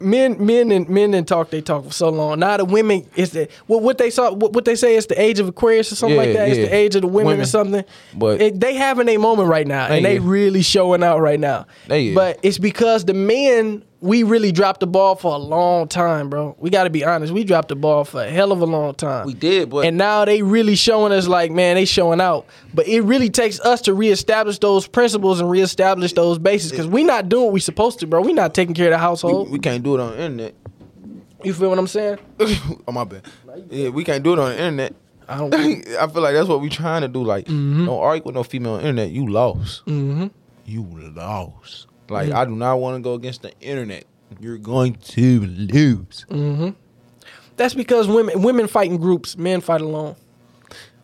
men, 0.00 0.44
men 0.44 0.70
and 0.72 0.88
men 0.88 1.14
and 1.14 1.26
talk. 1.26 1.50
They 1.50 1.60
talk 1.60 1.84
for 1.84 1.92
so 1.92 2.08
long. 2.08 2.38
Now 2.38 2.56
the 2.56 2.64
women 2.64 3.06
is 3.16 3.30
the 3.32 3.48
what, 3.66 3.82
what 3.82 3.98
they 3.98 4.10
saw. 4.10 4.32
What, 4.32 4.52
what 4.52 4.64
they 4.64 4.74
say 4.74 4.96
is 4.96 5.06
the 5.06 5.20
age 5.20 5.38
of 5.38 5.48
Aquarius 5.48 5.92
or 5.92 5.96
something 5.96 6.16
like 6.16 6.28
Yeah, 6.28 6.34
that. 6.34 6.48
It's 6.48 6.68
the 6.68 6.74
age 6.74 6.94
of 6.96 7.02
the 7.02 7.08
women, 7.08 7.40
or 7.40 7.44
something. 7.44 7.84
But- 8.14 8.40
It- 8.40 8.60
they 8.60 8.74
having 8.74 9.08
a 9.08 9.16
moment 9.16 9.48
right 9.48 9.66
now, 9.66 9.86
and 9.86 10.04
They 10.04 10.18
really 10.18 10.62
showing 10.62 11.02
out 11.02 11.20
right 11.20 11.40
now. 11.40 11.66
But 11.88 12.38
it's 12.42 12.58
because 12.58 13.04
the 13.04 13.14
men. 13.14 13.84
We 14.00 14.22
really 14.22 14.52
dropped 14.52 14.78
the 14.78 14.86
ball 14.86 15.16
for 15.16 15.34
a 15.34 15.38
long 15.38 15.88
time, 15.88 16.30
bro. 16.30 16.54
We 16.58 16.70
got 16.70 16.84
to 16.84 16.90
be 16.90 17.04
honest. 17.04 17.32
We 17.32 17.42
dropped 17.42 17.68
the 17.68 17.74
ball 17.74 18.04
for 18.04 18.22
a 18.22 18.30
hell 18.30 18.52
of 18.52 18.60
a 18.60 18.64
long 18.64 18.94
time. 18.94 19.26
We 19.26 19.34
did, 19.34 19.70
but 19.70 19.84
And 19.86 19.98
now 19.98 20.24
they 20.24 20.42
really 20.42 20.76
showing 20.76 21.12
us 21.12 21.26
like, 21.26 21.50
man, 21.50 21.74
they 21.74 21.84
showing 21.84 22.20
out. 22.20 22.46
But 22.72 22.86
it 22.86 23.00
really 23.00 23.28
takes 23.28 23.58
us 23.60 23.80
to 23.82 23.94
reestablish 23.94 24.60
those 24.60 24.86
principles 24.86 25.40
and 25.40 25.50
reestablish 25.50 26.12
those 26.12 26.38
bases 26.38 26.70
because 26.70 26.86
we 26.86 27.02
not 27.02 27.28
doing 27.28 27.46
what 27.46 27.52
we 27.52 27.60
supposed 27.60 27.98
to, 28.00 28.06
bro. 28.06 28.20
We 28.20 28.32
not 28.32 28.54
taking 28.54 28.74
care 28.74 28.86
of 28.86 28.92
the 28.92 28.98
household. 28.98 29.50
we 29.50 29.58
can't 29.58 29.82
do 29.82 29.94
it 29.94 30.00
on 30.00 30.12
the 30.12 30.22
internet. 30.22 30.54
You 31.42 31.52
feel 31.54 31.68
what 31.68 31.78
I'm 31.78 31.86
saying? 31.86 32.18
oh 32.40 32.92
my 32.92 33.04
bad. 33.04 33.24
Yeah, 33.70 33.88
we 33.88 34.04
can't 34.04 34.22
do 34.22 34.32
it 34.34 34.38
on 34.38 34.50
the 34.50 34.58
internet. 34.58 34.94
I 35.28 35.38
don't. 35.38 35.54
I 35.98 36.06
feel 36.06 36.22
like 36.22 36.34
that's 36.34 36.48
what 36.48 36.60
we 36.60 36.68
trying 36.68 37.02
to 37.02 37.08
do. 37.08 37.22
Like, 37.22 37.46
don't 37.46 37.88
argue 37.88 38.24
with 38.24 38.34
no 38.34 38.42
female 38.42 38.74
on 38.74 38.82
the 38.82 38.88
internet. 38.88 39.10
You 39.10 39.28
lost. 39.28 39.84
mm-hmm. 39.86 40.28
You 40.64 40.86
lost. 41.14 41.86
Like, 42.08 42.28
mm-hmm. 42.28 42.36
I 42.36 42.44
do 42.44 42.52
not 42.56 42.80
want 42.80 42.96
to 42.96 43.02
go 43.02 43.14
against 43.14 43.42
the 43.42 43.52
internet. 43.60 44.04
You're 44.40 44.58
going 44.58 44.94
to 44.94 45.40
lose. 45.40 46.24
Mm-hmm. 46.30 46.70
That's 47.56 47.74
because 47.74 48.06
women 48.08 48.42
women 48.42 48.66
fight 48.68 48.90
in 48.90 48.98
groups, 48.98 49.36
men 49.36 49.60
fight 49.60 49.80
alone. 49.80 50.16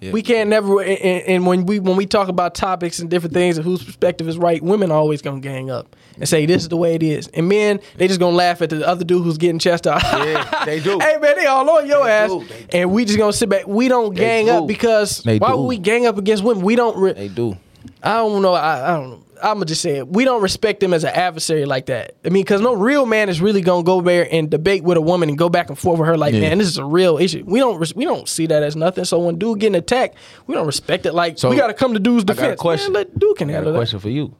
Yeah. 0.00 0.12
We 0.12 0.22
can't 0.22 0.50
never. 0.50 0.80
And, 0.82 0.98
and- 1.00 1.46
when 1.46 1.64
we 1.66 1.78
when 1.80 1.96
we 1.96 2.04
talk 2.06 2.28
about 2.28 2.54
topics 2.54 2.98
and 2.98 3.08
different 3.10 3.32
things 3.32 3.56
and 3.56 3.64
whose 3.64 3.82
perspective 3.82 4.28
is 4.28 4.36
right, 4.38 4.62
women 4.62 4.90
are 4.90 4.98
always 4.98 5.20
gonna 5.22 5.40
gang 5.40 5.70
up 5.70 5.96
and 6.16 6.28
say 6.28 6.44
this 6.46 6.62
is 6.62 6.68
the 6.68 6.76
way 6.76 6.94
it 6.94 7.02
is, 7.02 7.26
and 7.28 7.48
men 7.48 7.80
they 7.96 8.06
just 8.06 8.20
gonna 8.20 8.36
laugh 8.36 8.60
at 8.62 8.70
the 8.70 8.86
other 8.86 9.04
dude 9.04 9.24
who's 9.24 9.38
getting 9.38 9.58
chest 9.58 9.86
out. 9.86 10.02
Yeah, 10.02 10.64
they 10.66 10.78
do. 10.84 10.98
hey 11.00 11.16
man, 11.16 11.36
they 11.36 11.46
all 11.46 11.68
on 11.70 11.86
your 11.88 12.04
They 12.04 12.10
ass, 12.10 12.30
do, 12.30 12.44
they 12.44 12.80
and 12.80 12.92
we 12.92 13.04
just 13.06 13.18
gonna 13.18 13.32
sit 13.32 13.48
back. 13.48 13.66
We 13.66 13.88
don't 13.88 14.14
They 14.14 14.20
gang 14.20 14.46
do. 14.46 14.52
up 14.52 14.66
because 14.68 15.22
They 15.22 15.38
why 15.38 15.52
do. 15.52 15.56
would 15.56 15.66
we 15.66 15.78
gang 15.78 16.06
up 16.06 16.18
against 16.18 16.44
women? 16.44 16.62
We 16.62 16.76
don't. 16.76 16.96
Re- 16.98 17.14
They 17.14 17.28
do. 17.28 17.56
I 18.02 18.14
don't 18.18 18.42
know. 18.42 18.52
I, 18.54 18.92
I 18.92 18.96
don't 18.98 19.10
know. 19.10 19.23
I'm 19.44 19.56
gonna 19.56 19.66
just 19.66 19.82
say 19.82 19.98
it. 19.98 20.08
We 20.08 20.24
don't 20.24 20.40
respect 20.42 20.80
them 20.80 20.94
as 20.94 21.04
an 21.04 21.10
adversary 21.14 21.66
like 21.66 21.86
that. 21.86 22.16
I 22.24 22.30
mean, 22.30 22.42
because 22.42 22.60
no 22.60 22.74
real 22.74 23.04
man 23.04 23.28
is 23.28 23.40
really 23.40 23.60
gonna 23.60 23.82
go 23.82 24.00
there 24.00 24.26
and 24.30 24.50
debate 24.50 24.82
with 24.82 24.96
a 24.96 25.00
woman 25.00 25.28
and 25.28 25.36
go 25.36 25.48
back 25.48 25.68
and 25.68 25.78
forth 25.78 25.98
with 25.98 26.08
her 26.08 26.16
like, 26.16 26.32
Yeah. 26.34 26.40
man, 26.40 26.58
this 26.58 26.66
is 26.68 26.78
a 26.78 26.84
real 26.84 27.18
issue. 27.18 27.44
We 27.46 27.58
don't. 27.58 27.78
res- 27.78 27.94
We 27.94 28.04
don't 28.04 28.28
see 28.28 28.46
that 28.46 28.62
as 28.62 28.74
nothing. 28.74 29.04
So 29.04 29.18
when 29.18 29.36
dude 29.38 29.60
getting 29.60 29.76
attacked, 29.76 30.16
we 30.46 30.54
don't 30.54 30.66
respect 30.66 31.04
it. 31.06 31.12
Like 31.12 31.38
So, 31.38 31.50
we 31.50 31.56
gotta 31.56 31.74
come 31.74 31.92
to 31.92 32.00
dude's 32.00 32.24
defense. 32.24 32.42
I 32.42 32.48
got 32.48 32.52
a 32.54 32.56
question. 32.56 32.92
Man, 32.94 33.02
let 33.02 33.18
dude 33.18 33.36
can 33.36 33.50
I 33.50 33.52
got 33.52 33.66
a 33.66 33.70
that. 33.72 33.76
question 33.76 34.00
for 34.00 34.08
you. 34.08 34.34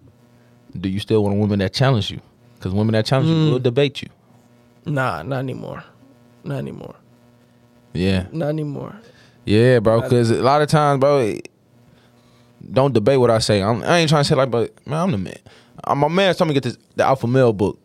Do 0.80 0.88
you 0.88 1.00
still 1.00 1.22
want 1.22 1.36
a 1.36 1.38
woman 1.38 1.58
that 1.58 1.72
challenge 1.74 2.10
you? 2.10 2.20
Because 2.56 2.72
women 2.72 2.94
that 2.94 3.04
challenge 3.06 3.28
you 3.28 3.34
mm. 3.34 3.52
will 3.52 3.58
debate 3.58 4.00
you. 4.02 4.08
Nah, 4.86 5.22
not 5.22 5.38
anymore. 5.38 5.84
Not 6.42 6.58
anymore. 6.58 6.94
Yeah. 7.92 8.26
Not 8.32 8.48
anymore. 8.48 8.96
Yeah, 9.44 9.78
bro. 9.78 10.00
Because 10.00 10.30
a 10.30 10.42
lot 10.42 10.62
of 10.62 10.68
times, 10.68 11.00
bro, 11.00 11.18
it- 11.18 11.48
don't 12.72 12.92
debate 12.94 13.20
what 13.20 13.30
I 13.30 13.38
say. 13.38 13.62
I'm, 13.62 13.82
I 13.82 13.98
ain't 13.98 14.08
trying 14.08 14.22
to 14.22 14.28
say 14.28 14.34
like, 14.34 14.50
but 14.50 14.72
man, 14.86 15.00
I'm 15.00 15.10
the 15.10 15.18
man. 15.18 15.38
Uh, 15.82 15.94
my 15.94 16.08
man 16.08 16.34
told 16.34 16.48
me 16.48 16.54
to 16.54 16.60
get 16.60 16.68
this 16.68 16.78
the 16.96 17.04
Alpha 17.04 17.26
Male 17.26 17.52
book. 17.52 17.78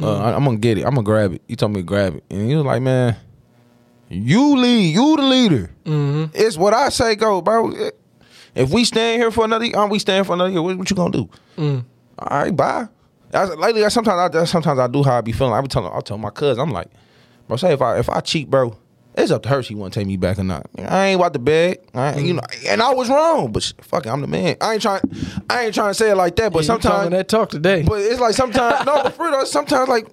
Uh, 0.00 0.18
I, 0.18 0.36
am 0.36 0.44
gonna 0.44 0.58
get 0.58 0.78
it. 0.78 0.84
I'm 0.84 0.94
gonna 0.94 1.02
grab 1.02 1.32
it. 1.32 1.42
He 1.48 1.56
told 1.56 1.72
me 1.72 1.80
to 1.80 1.84
grab 1.84 2.14
it, 2.16 2.24
and 2.30 2.48
he 2.48 2.54
was 2.54 2.64
like, 2.64 2.82
"Man, 2.82 3.16
you 4.08 4.56
lead. 4.56 4.94
You 4.94 5.16
the 5.16 5.22
leader. 5.22 5.70
Mm-hmm. 5.84 6.30
It's 6.34 6.56
what 6.56 6.74
I 6.74 6.90
say 6.90 7.16
go, 7.16 7.40
bro. 7.40 7.72
If 8.54 8.70
we 8.70 8.84
stand 8.84 9.20
here 9.20 9.30
for 9.30 9.44
another, 9.44 9.66
are 9.74 9.88
we 9.88 9.98
staying 9.98 10.24
for 10.24 10.34
another 10.34 10.50
year? 10.50 10.62
What, 10.62 10.76
what 10.76 10.90
you 10.90 10.96
gonna 10.96 11.10
do? 11.10 11.28
Mm. 11.56 11.84
All 12.18 12.38
right, 12.38 12.54
bye. 12.54 12.88
That's, 13.30 13.54
lately, 13.56 13.84
I, 13.84 13.88
sometimes 13.88 14.36
I 14.36 14.44
sometimes 14.44 14.78
I 14.78 14.86
do 14.88 15.02
how 15.02 15.18
I 15.18 15.20
be 15.22 15.32
feeling. 15.32 15.54
I 15.54 15.60
be 15.62 15.68
telling, 15.68 15.90
I 15.92 16.00
tell 16.00 16.18
my 16.18 16.30
cousin, 16.30 16.60
I'm 16.60 16.70
like, 16.70 16.88
bro, 17.48 17.56
say 17.56 17.72
if 17.72 17.80
I 17.80 17.98
if 17.98 18.10
I 18.10 18.20
cheat, 18.20 18.50
bro, 18.50 18.76
it's 19.16 19.30
up 19.30 19.42
to 19.44 19.48
her. 19.50 19.62
She 19.62 19.74
want 19.74 19.92
to 19.92 20.00
take 20.00 20.06
me 20.06 20.16
back 20.16 20.38
or 20.38 20.44
not. 20.44 20.66
I 20.78 21.06
ain't 21.06 21.20
about 21.20 21.32
to 21.34 21.38
beg. 21.38 21.78
I 21.94 22.16
you 22.18 22.34
know, 22.34 22.40
and 22.68 22.80
I 22.82 22.92
was 22.94 23.08
wrong, 23.08 23.52
but 23.52 23.62
fuck 23.82 24.06
it, 24.06 24.10
I'm 24.10 24.20
the 24.20 24.26
man. 24.26 24.56
I 24.60 24.74
ain't 24.74 24.82
trying. 24.82 25.00
I 25.50 25.64
ain't 25.66 25.74
trying 25.74 25.90
to 25.90 25.94
say 25.94 26.10
it 26.10 26.16
like 26.16 26.36
that, 26.36 26.52
but 26.52 26.64
Yeah, 26.66 26.74
you 26.74 26.78
talking 26.80 26.90
sometimes, 26.90 27.10
that 27.10 27.28
talk 27.28 27.50
today. 27.50 27.82
but 27.82 28.00
it's 28.00 28.20
like 28.20 28.34
sometimes 28.34 28.86
no, 28.86 29.02
but 29.04 29.14
for 29.14 29.26
real, 29.30 29.44
sometimes 29.46 29.88
like. 29.88 30.06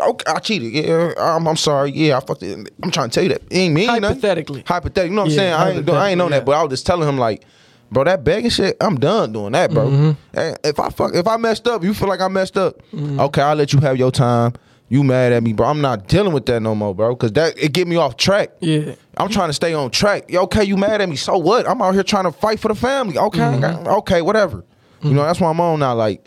Okay, 0.00 0.30
I 0.32 0.38
cheated. 0.38 0.72
Yeah, 0.72 1.12
I'm, 1.18 1.48
I'm 1.48 1.56
sorry. 1.56 1.90
Yeah, 1.90 2.18
I 2.18 2.20
fucked 2.20 2.44
it. 2.44 2.70
I'm 2.84 2.90
trying 2.92 3.10
to 3.10 3.14
tell 3.14 3.24
you 3.24 3.30
that. 3.30 3.42
It 3.50 3.56
ain't 3.56 3.74
me. 3.74 3.86
nothing. 3.86 4.02
Hypothetically. 4.04 4.62
Hypothetically. 4.64 5.10
You 5.10 5.16
know 5.16 5.22
what 5.22 5.26
I'm 5.26 5.30
Yeah, 5.32 5.36
saying? 5.36 5.52
I 5.54 5.70
ain't, 5.72 5.86
do, 5.86 5.92
I 5.92 6.08
ain't 6.10 6.18
know 6.18 6.24
hypothetically, 6.26 6.38
that, 6.38 6.44
but 6.44 6.52
I 6.52 6.62
was 6.62 6.70
just 6.70 6.86
telling 6.86 7.08
him 7.08 7.18
like, 7.18 7.42
bro, 7.90 8.04
that 8.04 8.22
begging 8.22 8.50
shit, 8.50 8.76
I'm 8.80 9.00
done 9.00 9.32
doing 9.32 9.52
that, 9.54 9.72
bro. 9.72 9.88
Mm-hmm. 9.88 10.10
Hey, 10.38 10.54
If 10.62 10.78
I 10.78 10.90
fuck, 10.90 11.16
if 11.16 11.26
I 11.26 11.36
messed 11.36 11.66
up, 11.66 11.82
you 11.82 11.94
feel 11.94 12.06
like 12.08 12.20
I 12.20 12.28
messed 12.28 12.56
up. 12.56 12.80
Mm-hmm. 12.92 13.18
Okay, 13.18 13.42
I'll 13.42 13.56
let 13.56 13.72
you 13.72 13.80
have 13.80 13.96
your 13.96 14.12
time. 14.12 14.52
You 14.90 15.04
mad 15.04 15.32
at 15.32 15.42
me, 15.42 15.52
bro? 15.52 15.66
I'm 15.66 15.82
not 15.82 16.08
dealing 16.08 16.32
with 16.32 16.46
that 16.46 16.60
no 16.60 16.74
more, 16.74 16.94
bro. 16.94 17.14
Cause 17.14 17.32
that 17.32 17.58
it 17.58 17.72
get 17.72 17.86
me 17.86 17.96
off 17.96 18.16
track. 18.16 18.50
Yeah. 18.60 18.94
I'm 19.18 19.28
trying 19.28 19.50
to 19.50 19.52
stay 19.52 19.74
on 19.74 19.90
track. 19.90 20.32
Okay, 20.32 20.64
you 20.64 20.76
mad 20.76 21.00
at 21.00 21.08
me? 21.08 21.16
So 21.16 21.36
what? 21.36 21.68
I'm 21.68 21.82
out 21.82 21.92
here 21.92 22.02
trying 22.02 22.24
to 22.24 22.32
fight 22.32 22.58
for 22.58 22.68
the 22.68 22.74
family. 22.74 23.18
Okay, 23.18 23.38
got- 23.38 23.60
mm-hmm. 23.60 23.86
okay, 23.98 24.22
whatever. 24.22 24.64
You 25.02 25.12
know, 25.12 25.22
that's 25.22 25.40
why 25.40 25.50
I'm 25.50 25.60
on 25.60 25.78
now. 25.78 25.94
Like 25.94 26.26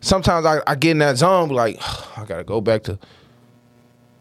sometimes 0.00 0.46
I, 0.46 0.60
I 0.66 0.74
get 0.76 0.92
in 0.92 0.98
that 0.98 1.16
zone, 1.16 1.48
like 1.48 1.78
I 2.16 2.24
gotta 2.24 2.44
go 2.44 2.60
back 2.60 2.84
to 2.84 2.98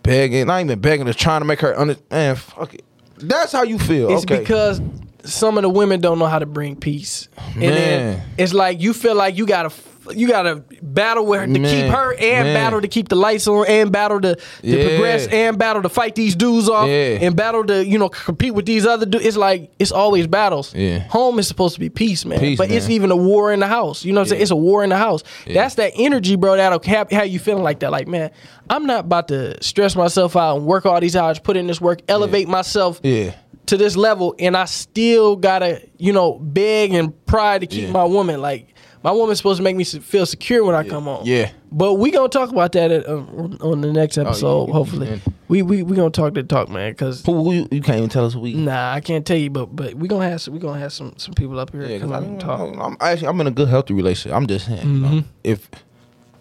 begging, 0.04 0.48
not 0.48 0.62
even 0.62 0.80
begging, 0.80 1.06
just 1.06 1.20
trying 1.20 1.42
to 1.42 1.46
make 1.46 1.60
her 1.62 1.78
under. 1.78 1.96
Man, 2.10 2.36
fuck 2.36 2.74
it. 2.74 2.84
That's 3.18 3.52
how 3.52 3.64
you 3.64 3.78
feel. 3.78 4.12
It's 4.12 4.24
okay. 4.24 4.40
because 4.40 4.82
some 5.26 5.58
of 5.58 5.62
the 5.64 5.70
women 5.70 6.02
don't 6.02 6.20
know 6.20 6.28
how 6.28 6.40
to 6.40 6.46
bring 6.46 6.76
peace. 6.76 7.28
And 7.54 7.62
then 7.64 8.22
it's 8.38 8.54
like 8.54 8.82
you 8.82 8.94
feel 8.94 9.16
like 9.16 9.38
you 9.38 9.46
gotta 9.46 9.72
you 10.16 10.28
gotta 10.28 10.64
battle 10.82 11.28
with 11.28 11.42
her 11.42 11.46
to 11.46 11.54
keep 11.54 11.86
her 11.92 12.12
and 12.14 12.46
Man. 12.48 12.54
battle 12.56 12.82
to 12.82 12.88
keep 12.88 13.08
the 13.08 13.16
lights 13.16 13.48
on 13.48 13.68
and 13.68 13.92
battle 13.92 14.20
to, 14.20 14.36
to 14.36 14.42
Yeah. 14.64 14.88
progress 14.88 15.28
and 15.28 15.60
battle 15.60 15.84
to 15.84 15.90
fight 15.90 16.16
these 16.16 16.36
dudes 16.36 16.68
off 16.68 16.88
Yeah. 16.88 17.20
and 17.22 17.36
battle 17.36 17.64
to, 17.66 17.86
you 17.86 18.00
know, 18.00 18.10
compete 18.10 18.56
with 18.56 18.66
these 18.66 18.88
other 18.88 19.06
dudes. 19.06 19.24
It's 19.26 19.38
like 19.38 19.72
it's 19.78 19.92
always 19.92 20.26
battles. 20.26 20.74
Yeah. 20.74 21.00
Home 21.10 21.38
is 21.38 21.48
supposed 21.48 21.76
to 21.76 21.80
be 21.80 21.90
peace, 21.90 22.26
man. 22.26 22.40
Peace, 22.40 22.58
but 22.58 22.72
it's 22.72 22.90
even 22.90 23.12
a 23.12 23.16
war 23.16 23.54
in 23.54 23.60
the 23.60 23.68
house. 23.68 24.04
You 24.04 24.12
know 24.12 24.22
what 24.22 24.26
I'm 24.26 24.30
saying? 24.30 24.42
It's 24.42 24.52
a 24.52 24.56
war 24.56 24.84
in 24.84 24.90
the 24.90 24.98
house. 24.98 25.22
That's 25.46 25.76
that 25.76 25.92
energy, 25.96 26.36
bro, 26.36 26.56
that'll 26.56 26.82
have, 26.92 27.12
have 27.12 27.28
you 27.28 27.38
feeling 27.38 27.64
like 27.64 27.82
that. 27.82 27.92
Like, 27.92 28.08
man, 28.08 28.32
I'm 28.72 28.88
not 28.88 29.02
about 29.02 29.28
to 29.28 29.64
stress 29.64 29.96
myself 29.96 30.36
out 30.36 30.58
and 30.58 30.66
work 30.66 30.88
all 30.88 31.00
these 31.00 31.16
hours, 31.16 31.38
put 31.38 31.58
in 31.58 31.68
this 31.68 31.80
work, 31.80 32.00
elevate 32.08 32.48
myself 32.48 33.00
yeah, 33.04 33.36
to 33.68 33.78
this 33.78 33.96
level 33.96 34.36
and 34.40 34.56
I 34.58 34.66
still 34.66 35.36
gotta, 35.36 35.82
you 35.98 36.12
know, 36.14 36.40
beg 36.40 36.94
and 36.94 37.14
pry 37.26 37.60
to 37.60 37.66
keep 37.68 37.84
Yeah. 37.86 37.92
my 37.92 38.04
woman. 38.04 38.42
Like 38.42 38.68
my 39.04 39.12
woman's 39.12 39.40
supposed 39.40 39.58
to 39.58 39.64
make 39.64 39.76
me 39.76 39.84
feel 39.84 40.26
secure 40.26 40.64
when 40.64 40.76
I 40.76 40.84
come 40.88 41.06
home. 41.06 41.22
yeah. 41.26 41.52
But 41.72 41.94
we 41.96 42.12
gonna 42.12 42.28
talk 42.28 42.50
about 42.52 42.74
that 42.74 42.92
at, 42.92 43.08
um, 43.08 43.58
on 43.62 43.80
the 43.82 43.94
next 43.94 44.18
episode. 44.18 44.68
yeah. 44.68 44.74
hopefully, 44.74 45.22
we 45.48 45.62
we 45.62 45.84
we 45.84 45.96
gonna 45.96 46.10
talk 46.10 46.34
that 46.34 46.50
talk, 46.50 46.68
man. 46.68 46.94
Cause 46.96 47.26
you, 47.26 47.66
you 47.72 47.82
can't 47.82 47.98
even 48.00 48.10
tell 48.10 48.26
us 48.26 48.34
who 48.34 48.42
we. 48.42 48.54
nah, 48.56 48.92
I 48.92 49.00
can't 49.00 49.26
tell 49.26 49.38
you, 49.38 49.50
but 49.50 49.74
but 49.74 49.94
we 49.94 50.10
gonna 50.10 50.30
have 50.30 50.42
some, 50.42 50.54
we 50.54 50.60
gonna 50.60 50.80
have 50.80 50.92
some 50.92 51.14
some 51.18 51.34
people 51.34 51.58
up 51.60 51.72
here 51.72 51.86
Yeah, 51.86 52.00
come 52.00 52.12
I 52.12 52.18
out 52.18 52.24
and 52.24 52.40
talk. 52.42 52.76
I'm 52.78 52.98
actually 53.00 53.28
I'm 53.30 53.40
in 53.40 53.48
a 53.48 53.52
good 53.52 53.70
healthy 53.70 53.94
relationship. 53.94 54.36
I'm 54.36 54.48
just 54.48 54.66
saying, 54.66 54.82
you 54.86 55.00
know, 55.00 55.24
if 55.46 55.70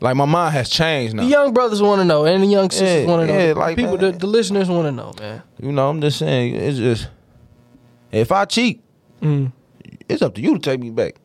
like 0.01 0.17
my 0.17 0.25
mind 0.25 0.55
has 0.55 0.69
changed 0.69 1.15
now. 1.15 1.23
The 1.23 1.29
young 1.29 1.53
brothers 1.53 1.81
want 1.83 2.01
to 2.01 2.05
know, 2.05 2.25
and 2.25 2.43
the 2.43 2.47
young 2.47 2.71
sisters 2.71 3.03
Yeah, 3.05 3.07
want 3.07 3.27
to 3.29 3.33
know. 3.33 3.47
yeah, 3.47 3.53
like, 3.53 3.77
people, 3.77 3.97
man. 3.99 4.13
the, 4.13 4.19
the 4.19 4.27
listeners 4.27 4.69
want 4.69 4.87
to 4.87 4.93
know, 4.93 5.13
man. 5.19 5.43
You 5.61 5.73
know, 5.73 5.89
I'm 5.89 6.01
just 6.01 6.19
saying, 6.19 6.55
it's 6.55 6.79
just 6.79 7.09
if 8.13 8.33
I 8.33 8.45
cheat, 8.47 8.83
Mm. 9.21 9.53
it's 10.09 10.23
up 10.23 10.35
to 10.37 10.41
you 10.41 10.55
to 10.55 10.59
take 10.59 10.81
me 10.81 10.89
back. 10.91 11.17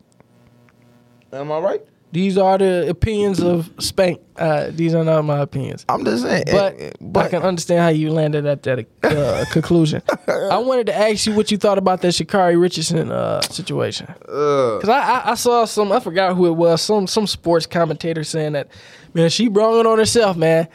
Am 1.32 1.52
I 1.52 1.60
right? 1.60 1.82
These 2.16 2.38
are 2.38 2.58
the 2.58 2.88
opinions 2.90 3.42
of 3.44 3.70
Spank. 3.78 4.22
Uh, 4.38 4.68
these 4.72 4.96
are 4.96 5.04
not 5.04 5.24
my 5.26 5.40
opinions. 5.40 5.86
I'm 5.90 6.06
just 6.06 6.24
saying, 6.24 6.46
But, 6.50 6.80
eh, 6.80 6.92
eh, 7.02 7.20
I 7.20 7.28
can 7.28 7.42
understand 7.44 7.82
how 7.82 7.90
you 7.90 8.10
landed 8.10 8.46
at 8.46 8.64
that 8.64 8.88
uh, 9.04 9.44
conclusion. 9.52 10.02
I 10.26 10.58
wanted 10.60 10.86
to 10.86 10.96
ask 10.98 11.26
you 11.26 11.36
what 11.36 11.52
you 11.52 11.58
thought 11.58 11.78
about 11.78 12.02
that 12.04 12.14
Sha'Carri 12.14 12.58
Richardson 12.58 13.12
uh, 13.12 13.42
situation. 13.42 14.08
uh, 14.30 14.80
Cause 14.80 14.88
I, 14.88 15.00
I, 15.02 15.32
I 15.32 15.34
saw 15.36 15.66
some, 15.66 15.92
I 15.92 16.00
forgot 16.00 16.38
who 16.38 16.46
it 16.48 16.52
was, 16.54 16.82
some 16.82 17.06
some 17.06 17.28
sports 17.28 17.66
commentator 17.66 18.24
saying 18.24 18.54
that, 18.54 18.70
man, 19.14 19.30
she 19.30 19.50
brought 19.50 19.82
it 19.82 19.86
on 19.86 19.98
herself, 19.98 20.38
man. 20.38 20.70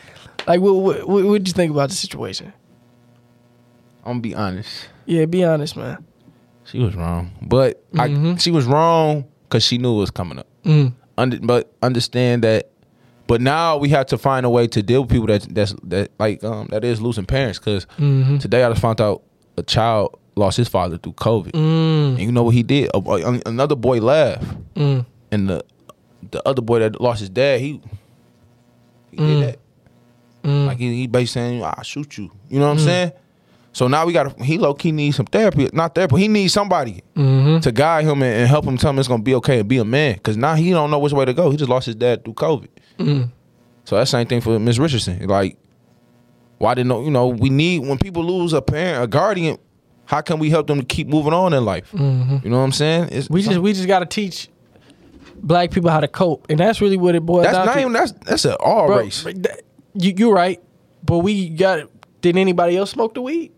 Like, 0.47 0.61
what 0.61 0.75
what 0.75 1.09
what 1.09 1.47
you 1.47 1.55
think 1.55 1.73
about 1.73 1.89
the 1.89 1.95
situation? 1.97 2.53
I'm 4.05 4.13
gonna 4.13 4.21
be 4.21 4.35
honest. 4.35 4.89
Yeah, 5.07 5.25
be 5.25 5.43
honest, 5.43 5.75
man. 5.75 6.05
She 6.65 6.81
was 6.81 6.95
wrong, 6.95 7.31
but 7.41 7.83
I, 7.99 8.09
Mhm. 8.09 8.39
she 8.39 8.51
was 8.51 8.67
wrong 8.67 9.25
because 9.49 9.65
she 9.65 9.79
knew 9.79 9.95
it 9.97 10.01
was 10.01 10.11
coming 10.11 10.39
up. 10.39 10.47
Mm. 10.65 10.93
Under, 11.21 11.39
but 11.39 11.73
understand 11.83 12.43
that. 12.45 12.71
But 13.27 13.41
now 13.41 13.77
we 13.77 13.89
have 13.91 14.07
to 14.07 14.19
find 14.19 14.45
a 14.45 14.51
way 14.51 14.67
to 14.69 14.83
deal 14.83 15.03
with 15.03 15.11
people 15.11 15.27
that 15.29 15.43
that's 15.55 15.75
that 15.85 16.11
like 16.19 16.43
um 16.43 16.67
that 16.71 16.83
is 16.85 17.01
losing 17.01 17.27
parents. 17.27 17.59
Because 17.59 17.87
Mm-hmm. 17.99 18.39
today 18.39 18.65
I 18.65 18.69
just 18.71 18.81
found 18.83 19.01
out 19.01 19.23
a 19.57 19.63
child 19.63 20.19
lost 20.37 20.57
his 20.57 20.69
father 20.69 20.97
through 20.99 21.13
COVID, 21.15 21.53
Mm. 21.53 22.09
and 22.17 22.21
you 22.21 22.33
know 22.33 22.43
what 22.45 22.55
he 22.55 22.63
did? 22.63 22.91
A- 22.95 22.99
a- 22.99 23.41
another 23.47 23.77
boy 23.77 23.99
laughed, 24.01 24.45
Mm. 24.75 25.05
and 25.31 25.49
the 25.49 25.63
the 26.31 26.41
other 26.49 26.63
boy 26.63 26.79
that 26.81 27.01
lost 27.01 27.21
his 27.21 27.29
dad, 27.31 27.61
he 27.61 27.81
he 29.13 29.17
Mm. 29.19 29.27
did 29.27 29.43
that. 29.45 29.59
Mm. 30.45 30.67
Like 30.67 30.79
he, 30.79 30.95
he 30.95 31.07
basically 31.07 31.27
saying, 31.43 31.63
"I'll 31.65 31.83
shoot 31.83 32.17
you." 32.19 32.31
You 32.49 32.59
know 32.59 32.67
what 32.67 32.73
I'm 32.73 32.79
saying? 32.79 33.13
So 33.73 33.87
now 33.87 34.05
we 34.05 34.13
got 34.13 34.41
he 34.41 34.59
low 34.59 34.75
key 34.75 34.91
needs 34.93 35.17
some 35.17 35.27
therapy, 35.27 35.69
not 35.73 35.95
therapy. 35.95 36.17
He 36.19 36.29
needs 36.29 36.53
somebody 36.53 37.03
Mm-hmm. 37.17 37.61
to 37.61 37.71
guide 37.73 38.05
him 38.05 38.23
and, 38.23 38.35
and 38.35 38.49
help 38.49 38.65
him 38.65 38.77
tell 38.77 38.91
him 38.91 38.99
it's 38.99 39.07
gonna 39.09 39.23
be 39.23 39.35
okay 39.37 39.61
and 39.61 39.69
be 39.69 39.79
a 39.79 39.85
man. 39.85 40.19
Cause 40.21 40.37
now 40.37 40.55
he 40.55 40.71
don't 40.71 40.91
know 40.91 40.99
which 40.99 41.13
way 41.13 41.25
to 41.25 41.33
go. 41.35 41.51
He 41.51 41.57
just 41.57 41.71
lost 41.71 41.87
his 41.87 41.95
dad 41.95 42.25
through 42.25 42.35
COVID. 42.35 42.69
Mm. 42.99 43.31
So 43.85 43.97
that's 43.97 44.11
the 44.11 44.19
same 44.19 44.27
thing 44.27 44.41
for 44.41 44.59
Miss 44.59 44.79
Richardson. 44.79 45.27
Like, 45.27 45.57
why 46.59 46.75
didn't 46.75 46.89
know? 46.89 47.03
You 47.03 47.11
know, 47.11 47.29
we 47.29 47.49
need 47.51 47.81
when 47.87 47.97
people 47.99 48.25
lose 48.25 48.53
a 48.53 48.61
parent, 48.63 49.03
a 49.05 49.07
guardian. 49.07 49.57
How 50.05 50.21
can 50.21 50.41
we 50.41 50.51
help 50.51 50.67
them 50.67 50.81
to 50.81 50.85
keep 50.87 51.07
moving 51.07 51.33
on 51.33 51.53
in 51.55 51.65
life? 51.65 51.93
Mm-hmm. 51.93 52.39
You 52.43 52.51
know 52.51 52.59
what 52.59 52.65
I'm 52.65 52.73
saying? 52.73 53.09
It's, 53.13 53.31
We 53.31 53.43
just 53.43 53.59
we 53.61 53.73
just 53.73 53.87
got 53.87 54.01
to 54.01 54.07
teach 54.07 54.49
black 55.37 55.71
people 55.71 55.91
how 55.91 56.01
to 56.01 56.09
cope, 56.09 56.47
and 56.51 56.59
that's 56.59 56.81
really 56.81 56.97
what 56.97 57.15
it 57.15 57.25
boils 57.25 57.45
that's 57.45 57.57
down 57.57 57.67
not 57.67 57.75
to. 57.75 57.81
even 57.81 57.93
that's 57.93 58.13
that's 58.13 58.45
an 58.45 58.57
all 58.61 58.87
Bro, 58.89 58.99
race. 58.99 59.23
that- 59.23 59.63
you 59.95 60.13
you're 60.17 60.35
right, 60.35 60.61
but 61.05 61.19
we 61.19 61.49
got. 61.51 61.89
Did 62.21 62.37
anybody 62.37 62.77
else 62.77 62.91
smoke 62.91 63.15
the 63.15 63.23
weed? 63.23 63.51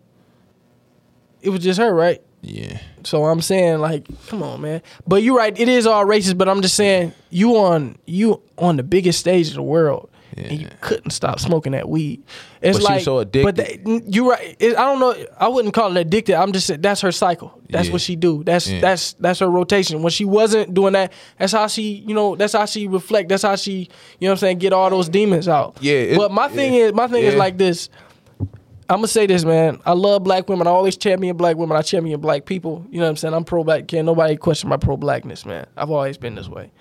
It 1.43 1.49
was 1.49 1.59
just 1.61 1.79
her, 1.79 1.93
right? 1.93 2.21
Yeah, 2.45 2.79
So 3.05 3.23
I'm 3.25 3.39
saying, 3.39 3.79
like, 3.79 4.05
come 4.27 4.43
on, 4.43 4.59
man. 4.59 4.81
But 5.07 5.23
you're 5.23 5.37
right. 5.37 5.57
It 5.57 5.69
is 5.69 5.87
all 5.87 6.05
racist. 6.05 6.37
But 6.37 6.49
I'm 6.49 6.61
just 6.61 6.75
saying, 6.75 7.13
you 7.29 7.55
on 7.57 7.97
you 8.05 8.41
on 8.57 8.75
the 8.75 8.83
biggest 8.83 9.19
stage 9.19 9.47
of 9.49 9.53
the 9.53 9.61
world, 9.63 10.09
and 10.35 10.59
you 10.61 10.67
couldn't 10.81 11.11
stop 11.11 11.39
smoking 11.39 11.71
that 11.71 11.87
weed. 11.87 12.21
It's 12.61 12.79
But 12.79 12.83
like, 12.83 13.01
so 13.03 13.23
But 13.23 13.55
that, 13.55 14.03
you're 14.13 14.29
right. 14.29 14.57
It, 14.59 14.75
I 14.77 14.81
don't 14.83 14.99
know. 14.99 15.15
I 15.39 15.47
wouldn't 15.47 15.73
call 15.73 15.95
it 15.95 16.01
addicted. 16.01 16.35
I'm 16.35 16.51
just 16.51 16.67
saying 16.67 16.81
that's 16.81 16.99
her 16.99 17.13
cycle. 17.13 17.57
That's 17.69 17.87
Yeah. 17.87 17.93
what 17.93 18.01
she 18.01 18.17
do. 18.17 18.43
That's 18.43 18.69
Yeah. 18.69 18.81
that's 18.81 19.13
that's 19.13 19.39
her 19.39 19.49
rotation. 19.49 20.01
When 20.01 20.11
she 20.11 20.25
wasn't 20.25 20.73
doing 20.73 20.91
that, 20.93 21.13
that's 21.39 21.53
how 21.53 21.67
she, 21.67 22.03
you 22.05 22.13
know, 22.13 22.35
that's 22.35 22.51
how 22.53 22.65
she 22.65 22.87
reflect. 22.89 23.29
That's 23.29 23.43
how 23.43 23.55
she, 23.55 23.71
you 23.71 23.87
know, 24.21 24.27
what 24.27 24.31
I'm 24.31 24.37
saying, 24.39 24.57
get 24.57 24.73
all 24.73 24.89
those 24.89 25.07
demons 25.07 25.47
out. 25.47 25.77
Yeah, 25.79 25.93
it- 25.93 26.17
but 26.17 26.29
my 26.31 26.49
thing 26.49 26.73
yeah. 26.73 26.85
is, 26.87 26.93
my 26.93 27.07
thing 27.07 27.23
is 27.23 27.35
like 27.35 27.57
this. 27.57 27.87
I'm 28.89 28.97
gonna 28.97 29.07
say 29.07 29.25
this, 29.25 29.45
man. 29.45 29.79
I 29.85 29.93
love 29.93 30.23
black 30.23 30.49
women. 30.49 30.67
I 30.67 30.71
always 30.71 30.97
champion 30.97 31.37
black 31.37 31.55
women. 31.55 31.77
I 31.77 31.81
champion 31.81 32.19
black 32.19 32.45
people. 32.45 32.85
You 32.89 32.99
know 32.99 33.05
what 33.05 33.11
I'm 33.11 33.15
saying? 33.17 33.33
I'm 33.33 33.43
pro 33.43 33.63
black. 33.63 33.87
Can't 33.87 34.05
nobody 34.05 34.35
question 34.35 34.69
my 34.69 34.77
pro 34.77 34.97
blackness, 34.97 35.45
man. 35.45 35.65
I've 35.77 35.89
always 35.89 36.17
been 36.17 36.35
this 36.35 36.49
way. 36.49 36.71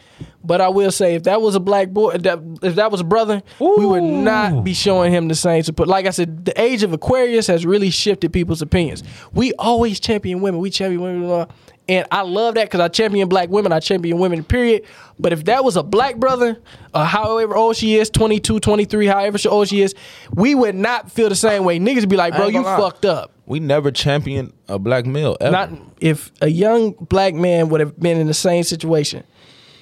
But 0.44 0.60
I 0.60 0.68
will 0.68 0.90
say, 0.90 1.14
if 1.14 1.22
that 1.24 1.40
was 1.40 1.54
a 1.54 1.60
black 1.60 1.90
boy, 1.90 2.10
if 2.10 2.22
that, 2.22 2.40
if 2.62 2.74
that 2.74 2.90
was 2.90 3.00
a 3.00 3.04
brother, 3.04 3.42
we 3.60 3.86
would 3.86 4.02
not 4.02 4.64
be 4.64 4.74
showing 4.74 5.12
him 5.12 5.28
the 5.28 5.34
same 5.34 5.62
support. 5.62 5.88
Like 5.88 6.06
I 6.06 6.10
said, 6.10 6.44
the 6.44 6.60
age 6.60 6.82
of 6.82 6.92
Aquarius 6.92 7.46
has 7.46 7.64
really 7.64 7.90
shifted 7.90 8.32
people's 8.32 8.62
opinions. 8.62 9.02
We 9.32 9.52
always 9.54 10.00
champion 10.00 10.40
women. 10.40 10.60
We 10.60 10.70
champion 10.70 11.00
women. 11.00 11.22
blah, 11.22 11.44
blah. 11.46 11.54
And 11.92 12.06
I 12.10 12.22
love 12.22 12.54
that 12.54 12.64
because 12.64 12.80
I 12.80 12.88
champion 12.88 13.28
black 13.28 13.50
women. 13.50 13.70
I 13.70 13.80
champion 13.80 14.18
women, 14.18 14.42
period. 14.44 14.84
But 15.18 15.32
if 15.34 15.44
that 15.44 15.62
was 15.62 15.76
a 15.76 15.82
black 15.82 16.16
brother, 16.16 16.58
uh, 16.94 17.04
however 17.04 17.54
old 17.54 17.76
she 17.76 17.96
is, 17.96 18.08
22, 18.08 18.60
23, 18.60 19.06
however 19.06 19.38
old 19.48 19.68
she 19.68 19.82
is, 19.82 19.94
we 20.34 20.54
would 20.54 20.74
not 20.74 21.10
feel 21.12 21.28
the 21.28 21.36
same 21.36 21.64
way. 21.64 21.78
Niggas 21.78 22.08
be 22.08 22.16
like, 22.16 22.34
bro, 22.34 22.48
you 22.48 22.62
lie. 22.62 22.78
fucked 22.78 23.04
up. 23.04 23.32
we 23.44 23.60
never 23.60 23.90
championed 23.90 24.52
a 24.68 24.78
black 24.78 25.04
male 25.04 25.36
ever. 25.40 25.52
Not 25.52 25.70
if 26.00 26.30
a 26.40 26.48
young 26.48 26.92
black 26.92 27.34
man 27.34 27.68
would 27.68 27.80
have 27.80 27.98
been 28.00 28.18
in 28.18 28.26
the 28.26 28.34
same 28.34 28.62
situation, 28.64 29.24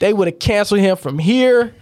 they 0.01 0.13
would 0.13 0.27
have 0.27 0.39
canceled 0.41 0.81
him 0.81 0.97
from 0.97 1.19
here 1.19 1.75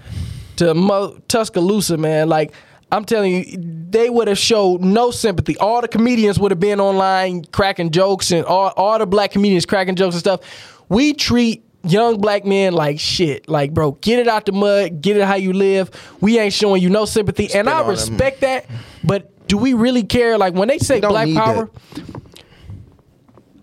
to 0.56 0.74
Mo- 0.74 1.16
Tuscaloosa, 1.28 1.96
man. 1.96 2.28
Like 2.28 2.52
I'm 2.90 3.04
telling 3.04 3.32
you, 3.34 3.44
they 3.90 4.08
would 4.08 4.28
have 4.28 4.38
showed 4.38 4.80
no 4.80 5.10
sympathy. 5.10 5.56
All 5.58 5.80
the 5.82 5.88
comedians 5.88 6.38
would 6.38 6.50
have 6.50 6.60
been 6.60 6.80
online 6.80 7.44
cracking 7.46 7.90
jokes, 7.90 8.30
and 8.30 8.44
all 8.46 8.72
all 8.76 8.98
the 8.98 9.06
black 9.06 9.32
comedians 9.32 9.66
cracking 9.66 9.94
jokes 9.94 10.14
and 10.14 10.20
stuff. 10.20 10.40
We 10.88 11.12
treat 11.12 11.64
young 11.84 12.18
black 12.20 12.44
men 12.46 12.72
like 12.72 12.98
shit. 12.98 13.46
Like, 13.48 13.74
bro, 13.74 13.92
get 13.92 14.18
it 14.18 14.26
out 14.28 14.46
the 14.46 14.52
mud, 14.52 15.02
get 15.02 15.16
it 15.18 15.24
how 15.24 15.34
you 15.34 15.52
live. 15.52 15.90
We 16.20 16.38
ain't 16.38 16.54
showing 16.54 16.82
you 16.82 16.88
no 16.88 17.04
sympathy, 17.04 17.52
and 17.54 17.68
I 17.68 17.74
on 17.74 17.78
them. 17.80 17.90
respect 17.90 18.40
that. 18.40 18.64
But 19.04 19.46
do 19.48 19.58
we 19.58 19.74
really 19.74 20.02
care? 20.02 20.38
Like 20.38 20.54
when 20.54 20.68
they 20.68 20.78
say 20.78 21.00
black 21.00 21.28
power. 21.34 21.70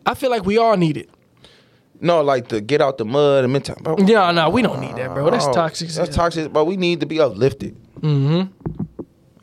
I 0.05 0.13
feel 0.13 0.29
like 0.29 0.45
we 0.45 0.57
all 0.59 0.77
need 0.77 0.97
it. 0.97 1.09
no, 1.99 2.21
like 2.21 2.49
to 2.49 2.61
get 2.61 2.79
out 2.79 2.99
the 2.99 3.05
mud 3.05 3.43
and 3.43 3.51
mental. 3.51 3.75
Bro, 3.81 3.97
Yeah, 4.05 4.29
no, 4.31 4.49
we 4.51 4.61
don't 4.61 4.79
need 4.79 4.95
that, 4.97 5.13
bro. 5.15 5.29
That's 5.31 5.45
Oh, 5.47 5.53
toxic. 5.53 5.89
That's 5.89 6.15
toxic, 6.15 6.53
but 6.53 6.65
we 6.65 6.77
need 6.77 6.99
to 6.99 7.07
be 7.07 7.19
uplifted. 7.19 7.75
Mm-hmm. 8.01 8.64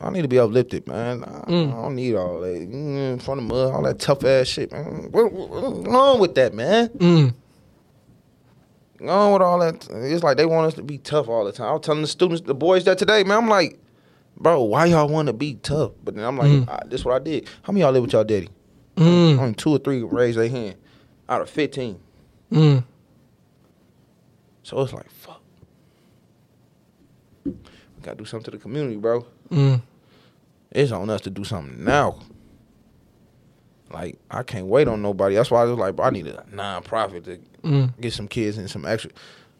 I 0.03 0.09
need 0.09 0.21
to 0.23 0.27
be 0.27 0.39
uplifted, 0.39 0.87
man. 0.87 1.23
I, 1.23 1.27
Mm. 1.49 1.69
I 1.73 1.81
don't 1.81 1.95
need 1.95 2.15
all 2.15 2.39
that 2.41 2.69
mm, 2.69 3.21
from 3.21 3.37
the 3.37 3.41
mud, 3.43 3.73
all 3.73 3.83
that 3.83 3.99
tough 3.99 4.23
ass 4.25 4.47
shit, 4.47 4.71
man. 4.71 5.09
What, 5.11 5.31
what, 5.31 5.49
what's 5.49 5.87
wrong 5.87 6.19
with 6.19 6.35
that, 6.35 6.53
man? 6.53 6.89
Mm. 6.89 7.33
Go 8.99 9.07
on 9.09 9.33
with 9.33 9.41
all 9.41 9.59
that. 9.59 9.87
It's 9.91 10.23
like 10.23 10.37
they 10.37 10.45
want 10.45 10.67
us 10.67 10.73
to 10.75 10.83
be 10.83 10.97
tough 10.97 11.27
all 11.27 11.45
the 11.45 11.51
time. 11.51 11.67
I 11.67 11.71
was 11.73 11.81
telling 11.81 12.01
the 12.01 12.07
students, 12.07 12.41
the 12.41 12.53
boys 12.55 12.83
that 12.85 12.97
today, 12.97 13.23
man. 13.23 13.37
I'm 13.37 13.49
like, 13.49 13.77
bro, 14.37 14.63
why 14.63 14.85
y'all 14.85 15.07
want 15.07 15.27
to 15.27 15.33
be 15.33 15.55
tough? 15.55 15.91
But 16.03 16.15
then 16.15 16.23
I'm 16.23 16.37
like, 16.37 16.47
Mm. 16.51 16.65
ah, 16.69 16.79
this 16.85 17.01
is 17.01 17.05
what 17.05 17.15
I 17.15 17.19
did. 17.23 17.47
How 17.63 17.71
many 17.73 17.81
of 17.83 17.87
y'all 17.87 17.93
live 17.93 18.03
with 18.03 18.13
y'all 18.13 18.23
daddy? 18.23 18.49
Mm. 18.97 19.39
Only 19.39 19.53
two 19.55 19.71
or 19.71 19.77
three 19.79 20.01
raise 20.03 20.35
their 20.35 20.47
hand 20.49 20.75
out 21.27 21.41
of 21.41 21.49
15. 21.49 21.99
Mm. 22.51 22.83
So 24.63 24.79
it's 24.81 24.93
like, 24.93 25.09
fuck. 25.11 25.41
We 27.45 27.53
gotta 28.01 28.17
do 28.17 28.25
something 28.25 28.45
to 28.45 28.51
the 28.51 28.57
community, 28.57 28.95
bro. 28.97 29.25
Mm. 29.49 29.81
It's 30.73 30.91
on 30.91 31.09
us 31.09 31.21
to 31.21 31.29
do 31.29 31.43
something 31.43 31.83
now. 31.83 32.19
Like 33.91 34.17
I 34.31 34.43
can't 34.43 34.65
wait 34.67 34.87
on 34.87 35.01
nobody. 35.01 35.35
That's 35.35 35.51
why 35.51 35.61
I 35.61 35.65
was 35.65 35.77
like, 35.77 35.95
bro, 35.95 36.05
I 36.05 36.09
need 36.09 36.27
a 36.27 36.43
non-profit 36.51 37.23
to 37.25 37.39
Mm. 37.63 37.93
get 38.01 38.11
some 38.11 38.27
kids 38.27 38.57
and 38.57 38.69
some 38.69 38.85
extra. 38.85 39.09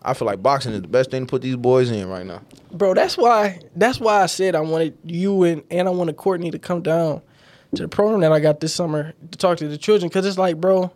I 0.02 0.14
feel 0.14 0.26
like 0.26 0.44
boxing 0.44 0.74
is 0.74 0.82
the 0.82 0.90
best 0.90 1.10
thing 1.10 1.26
to 1.26 1.30
put 1.30 1.42
these 1.42 1.56
boys 1.56 1.90
in 1.90 2.10
right 2.10 2.26
now. 2.26 2.42
Bro, 2.74 2.96
that's 2.96 3.18
why 3.18 3.60
that's 3.78 3.98
why 4.02 4.22
I 4.22 4.26
said 4.26 4.56
I 4.56 4.60
wanted 4.60 4.98
you 5.06 5.44
and 5.44 5.64
and 5.72 5.88
I 5.88 5.92
wanted 5.92 6.18
Courtney 6.18 6.52
to 6.52 6.60
come 6.60 6.82
down 6.82 7.22
to 7.76 7.84
the 7.84 7.88
program 7.88 8.20
that 8.20 8.34
I 8.34 8.42
got 8.42 8.60
this 8.60 8.74
summer 8.74 9.14
to 9.32 9.38
talk 9.38 9.58
to 9.60 9.68
the 9.70 9.78
children 9.78 10.10
because 10.10 10.26
it's 10.26 10.38
like, 10.38 10.60
bro, 10.60 10.92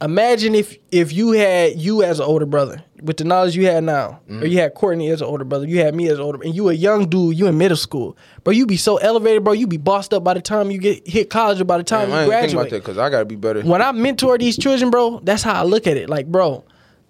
imagine 0.00 0.54
if 0.54 0.76
if 0.92 1.12
you 1.12 1.32
had 1.32 1.78
you 1.78 2.02
as 2.02 2.20
an 2.20 2.26
older 2.26 2.46
brother 2.46 2.82
with 3.02 3.16
the 3.18 3.24
knowledge 3.24 3.56
you 3.56 3.66
had 3.66 3.84
now, 3.84 4.20
Mm-hmm. 4.28 4.42
or 4.42 4.46
you 4.46 4.58
had 4.58 4.74
Courtney 4.74 5.08
as 5.10 5.20
an 5.20 5.26
older 5.28 5.44
brother, 5.44 5.66
you 5.66 5.80
had 5.80 5.94
me 5.94 6.08
as 6.08 6.18
an 6.18 6.24
older, 6.24 6.42
and 6.42 6.54
you 6.54 6.68
a 6.68 6.72
young 6.72 7.08
dude, 7.08 7.38
you 7.38 7.46
in 7.46 7.56
middle 7.58 7.76
school, 7.76 8.16
bro, 8.44 8.52
you 8.52 8.66
be 8.66 8.76
so 8.76 8.96
elevated, 8.96 9.44
bro, 9.44 9.52
you 9.52 9.66
be 9.66 9.76
bossed 9.76 10.12
up 10.14 10.24
by 10.24 10.34
the 10.34 10.40
time 10.40 10.70
you 10.70 10.78
get 10.78 11.06
hit 11.06 11.30
college 11.30 11.60
or 11.60 11.64
by 11.64 11.78
the 11.78 11.84
time 11.84 12.08
Man, 12.10 12.18
I 12.18 12.24
you 12.26 12.32
ain't 12.32 12.40
think 12.42 12.52
about 12.52 12.60
graduate 12.62 12.70
that 12.70 12.78
because 12.88 12.98
I 12.98 13.10
gotta 13.10 13.24
be 13.24 13.36
better. 13.36 13.62
when 13.62 13.80
I 13.82 13.92
mentor 13.92 14.36
these 14.38 14.58
children, 14.58 14.90
bro, 14.90 15.20
that's 15.22 15.42
how 15.42 15.54
I 15.54 15.62
look 15.64 15.86
at 15.86 15.96
it. 15.96 16.08
Like, 16.08 16.26
bro, 16.26 16.64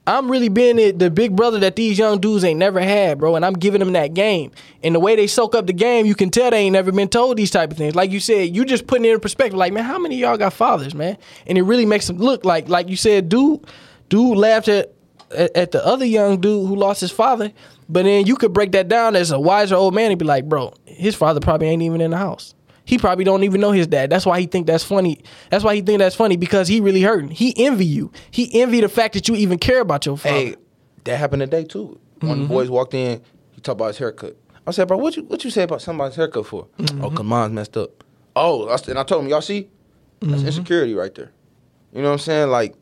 I'm 0.09 0.31
really 0.31 0.49
being 0.49 0.77
the, 0.77 0.93
the 0.93 1.11
big 1.11 1.35
brother 1.35 1.59
that 1.61 1.75
these 1.75 1.99
young 1.99 2.21
dudes 2.21 2.45
ain't 2.45 2.61
never 2.61 2.81
had, 2.81 3.19
bro, 3.19 3.35
and 3.35 3.45
I'm 3.45 3.55
giving 3.55 3.81
them 3.81 3.93
that 3.95 4.15
game. 4.15 4.53
And 4.85 4.95
the 4.95 5.01
way 5.01 5.17
they 5.17 5.27
soak 5.27 5.57
up 5.57 5.67
the 5.67 5.73
game, 5.73 6.07
you 6.07 6.15
can 6.15 6.31
tell 6.31 6.51
they 6.51 6.59
ain't 6.59 6.75
never 6.75 6.93
been 6.93 7.09
told 7.09 7.37
these 7.37 7.51
type 7.51 7.73
of 7.73 7.77
things. 7.77 7.97
Like 7.97 8.13
you 8.13 8.21
said, 8.21 8.55
you 8.55 8.65
just 8.65 8.87
putting 8.87 9.05
it 9.05 9.13
in 9.13 9.21
perspective. 9.21 9.59
Like, 9.59 9.73
man, 9.73 9.85
how 9.85 9.99
many 9.99 10.17
y'all 10.17 10.37
got 10.37 10.53
fathers, 10.53 10.95
man? 10.95 11.19
And 11.47 11.59
it 11.59 11.63
really 11.63 11.87
makes 11.87 12.07
them 12.07 12.19
look 12.19 12.45
like, 12.45 12.69
like 12.69 12.89
you 12.89 12.97
said, 12.97 13.29
dude, 13.29 13.67
dude 14.09 14.39
laughed 14.39 14.69
at, 14.69 14.93
at 15.33 15.73
the 15.73 15.85
other 15.85 16.05
young 16.05 16.41
dude 16.41 16.69
who 16.69 16.77
lost 16.77 17.01
his 17.01 17.11
father. 17.11 17.53
But 17.89 18.05
then 18.05 18.27
you 18.27 18.37
could 18.37 18.53
break 18.53 18.73
that 18.73 18.89
down 18.89 19.17
as 19.17 19.33
a 19.33 19.41
wiser 19.41 19.75
old 19.75 19.95
man 19.95 20.13
and 20.13 20.19
be 20.19 20.25
like, 20.25 20.49
bro, 20.49 20.73
his 20.85 21.17
father 21.17 21.41
probably 21.41 21.69
ain't 21.69 21.83
even 21.83 22.01
in 22.01 22.13
the 22.13 22.17
house. 22.17 22.55
He 22.87 22.99
probably 22.99 23.25
don't 23.25 23.45
even 23.45 23.61
know 23.61 23.73
his 23.73 23.87
dad. 23.87 24.11
That's 24.11 24.25
why 24.25 24.41
he 24.41 24.47
think 24.47 24.67
that's 24.67 24.85
funny. 24.85 25.21
That's 25.51 25.63
why 25.63 25.75
he 25.75 25.83
think 25.83 25.99
that's 25.99 26.15
funny 26.15 26.37
because 26.37 26.69
he 26.69 26.81
really 26.81 27.03
hurting. 27.03 27.31
He 27.31 27.53
envy 27.59 27.85
you. 27.85 28.11
He 28.31 28.49
envy 28.63 28.81
the 28.81 28.89
fact 28.89 29.15
that 29.15 29.29
you 29.29 29.35
even 29.35 29.59
care 29.59 29.81
about 29.81 30.07
your 30.07 30.17
father. 30.17 30.35
Hey, 30.35 30.57
that 31.05 31.17
happened 31.19 31.41
today 31.41 31.65
too. 31.65 31.99
One 32.21 32.31
of 32.31 32.39
the 32.39 32.45
mm-hmm. 32.45 32.53
boys 32.55 32.71
walked 32.71 32.95
in. 32.95 33.21
He 33.53 33.61
talked 33.61 33.79
about 33.79 33.89
his 33.89 33.99
haircut. 33.99 34.37
I 34.67 34.71
said, 34.71 34.89
bro, 34.89 34.97
what 34.97 35.17
you 35.17 35.25
what 35.25 35.45
you 35.45 35.51
say 35.51 35.65
about 35.65 35.83
somebody's 35.83 36.17
haircut 36.17 36.47
for? 36.47 36.67
Mm-hmm. 36.79 37.05
Oh, 37.05 37.11
cause 37.11 37.27
mine's 37.27 37.53
messed 37.53 37.77
up. 37.77 38.05
Oh, 38.35 38.69
I 38.69 38.79
and 38.89 38.99
I 38.99 39.03
told 39.03 39.25
him, 39.25 39.31
y'all 39.31 39.41
see, 39.41 39.69
that's 40.21 40.33
mm-hmm. 40.33 40.47
insecurity 40.47 40.95
right 40.95 41.15
there. 41.15 41.33
You 41.93 42.03
know 42.03 42.09
what 42.09 42.15
I'm 42.15 42.19
saying? 42.19 42.51
Like, 42.51 42.75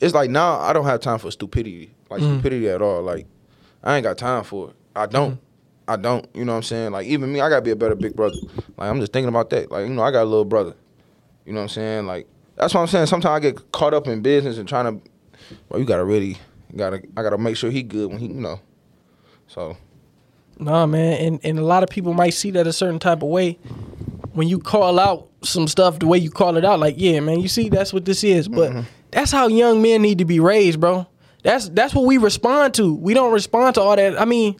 it's 0.00 0.14
like 0.14 0.30
now 0.30 0.58
I 0.60 0.72
don't 0.72 0.84
have 0.84 1.00
time 1.00 1.18
for 1.18 1.30
stupidity, 1.30 1.94
like 2.10 2.20
mm. 2.20 2.34
stupidity 2.34 2.68
at 2.68 2.82
all. 2.82 3.02
Like, 3.02 3.26
I 3.82 3.96
ain't 3.96 4.04
got 4.04 4.18
time 4.18 4.44
for 4.44 4.70
it. 4.70 4.76
I 4.94 5.06
don't. 5.06 5.38
I 5.88 5.96
don't. 5.96 6.26
You 6.34 6.44
know 6.44 6.52
what 6.52 6.56
I'm 6.58 6.62
saying? 6.64 6.92
Like, 6.92 7.06
even 7.06 7.32
me, 7.32 7.40
I 7.40 7.48
gotta 7.48 7.62
be 7.62 7.70
a 7.70 7.76
better 7.76 7.94
big 7.94 8.14
brother. 8.16 8.38
Like, 8.76 8.90
I'm 8.90 9.00
just 9.00 9.12
thinking 9.12 9.28
about 9.28 9.50
that. 9.50 9.70
Like, 9.70 9.86
you 9.88 9.94
know, 9.94 10.02
I 10.02 10.10
got 10.10 10.22
a 10.22 10.30
little 10.30 10.44
brother. 10.44 10.74
You 11.44 11.52
know 11.52 11.60
what 11.60 11.64
I'm 11.64 11.68
saying? 11.68 12.06
Like, 12.06 12.26
that's 12.56 12.74
what 12.74 12.80
I'm 12.80 12.86
saying. 12.88 13.06
Sometimes 13.06 13.36
I 13.36 13.40
get 13.40 13.72
caught 13.72 13.94
up 13.94 14.06
in 14.08 14.20
business 14.22 14.58
and 14.58 14.68
trying 14.68 15.00
to. 15.00 15.10
Well, 15.68 15.78
you 15.80 15.86
gotta 15.86 16.04
really, 16.04 16.38
gotta. 16.74 17.02
I 17.16 17.22
gotta 17.22 17.38
make 17.38 17.56
sure 17.56 17.70
he 17.70 17.82
good 17.82 18.08
when 18.10 18.18
he, 18.18 18.26
you 18.26 18.34
know. 18.34 18.60
So 19.46 19.76
Nah, 20.58 20.86
man, 20.86 21.12
and 21.20 21.40
and 21.44 21.58
a 21.58 21.64
lot 21.64 21.82
of 21.82 21.88
people 21.88 22.14
might 22.14 22.30
see 22.34 22.50
that 22.52 22.66
a 22.66 22.72
certain 22.72 22.98
type 22.98 23.22
of 23.22 23.28
way 23.28 23.52
when 24.32 24.48
you 24.48 24.58
call 24.58 24.98
out 24.98 25.28
some 25.42 25.68
stuff 25.68 25.98
the 25.98 26.06
way 26.06 26.18
you 26.18 26.30
call 26.30 26.56
it 26.56 26.64
out. 26.64 26.80
Like, 26.80 26.94
yeah, 26.98 27.20
man, 27.20 27.40
you 27.40 27.48
see, 27.48 27.68
that's 27.68 27.92
what 27.92 28.04
this 28.04 28.24
is. 28.24 28.48
But 28.48 28.70
Mm-hmm. 28.72 28.80
that's 29.12 29.30
how 29.30 29.46
young 29.48 29.82
men 29.82 30.02
need 30.02 30.18
to 30.18 30.24
be 30.24 30.40
raised, 30.40 30.80
bro. 30.80 31.06
That's 31.42 31.68
that's 31.68 31.94
what 31.94 32.06
we 32.06 32.16
respond 32.18 32.74
to. 32.74 32.94
We 32.94 33.14
don't 33.14 33.32
respond 33.32 33.76
to 33.76 33.82
all 33.82 33.94
that. 33.94 34.20
I 34.20 34.24
mean, 34.24 34.56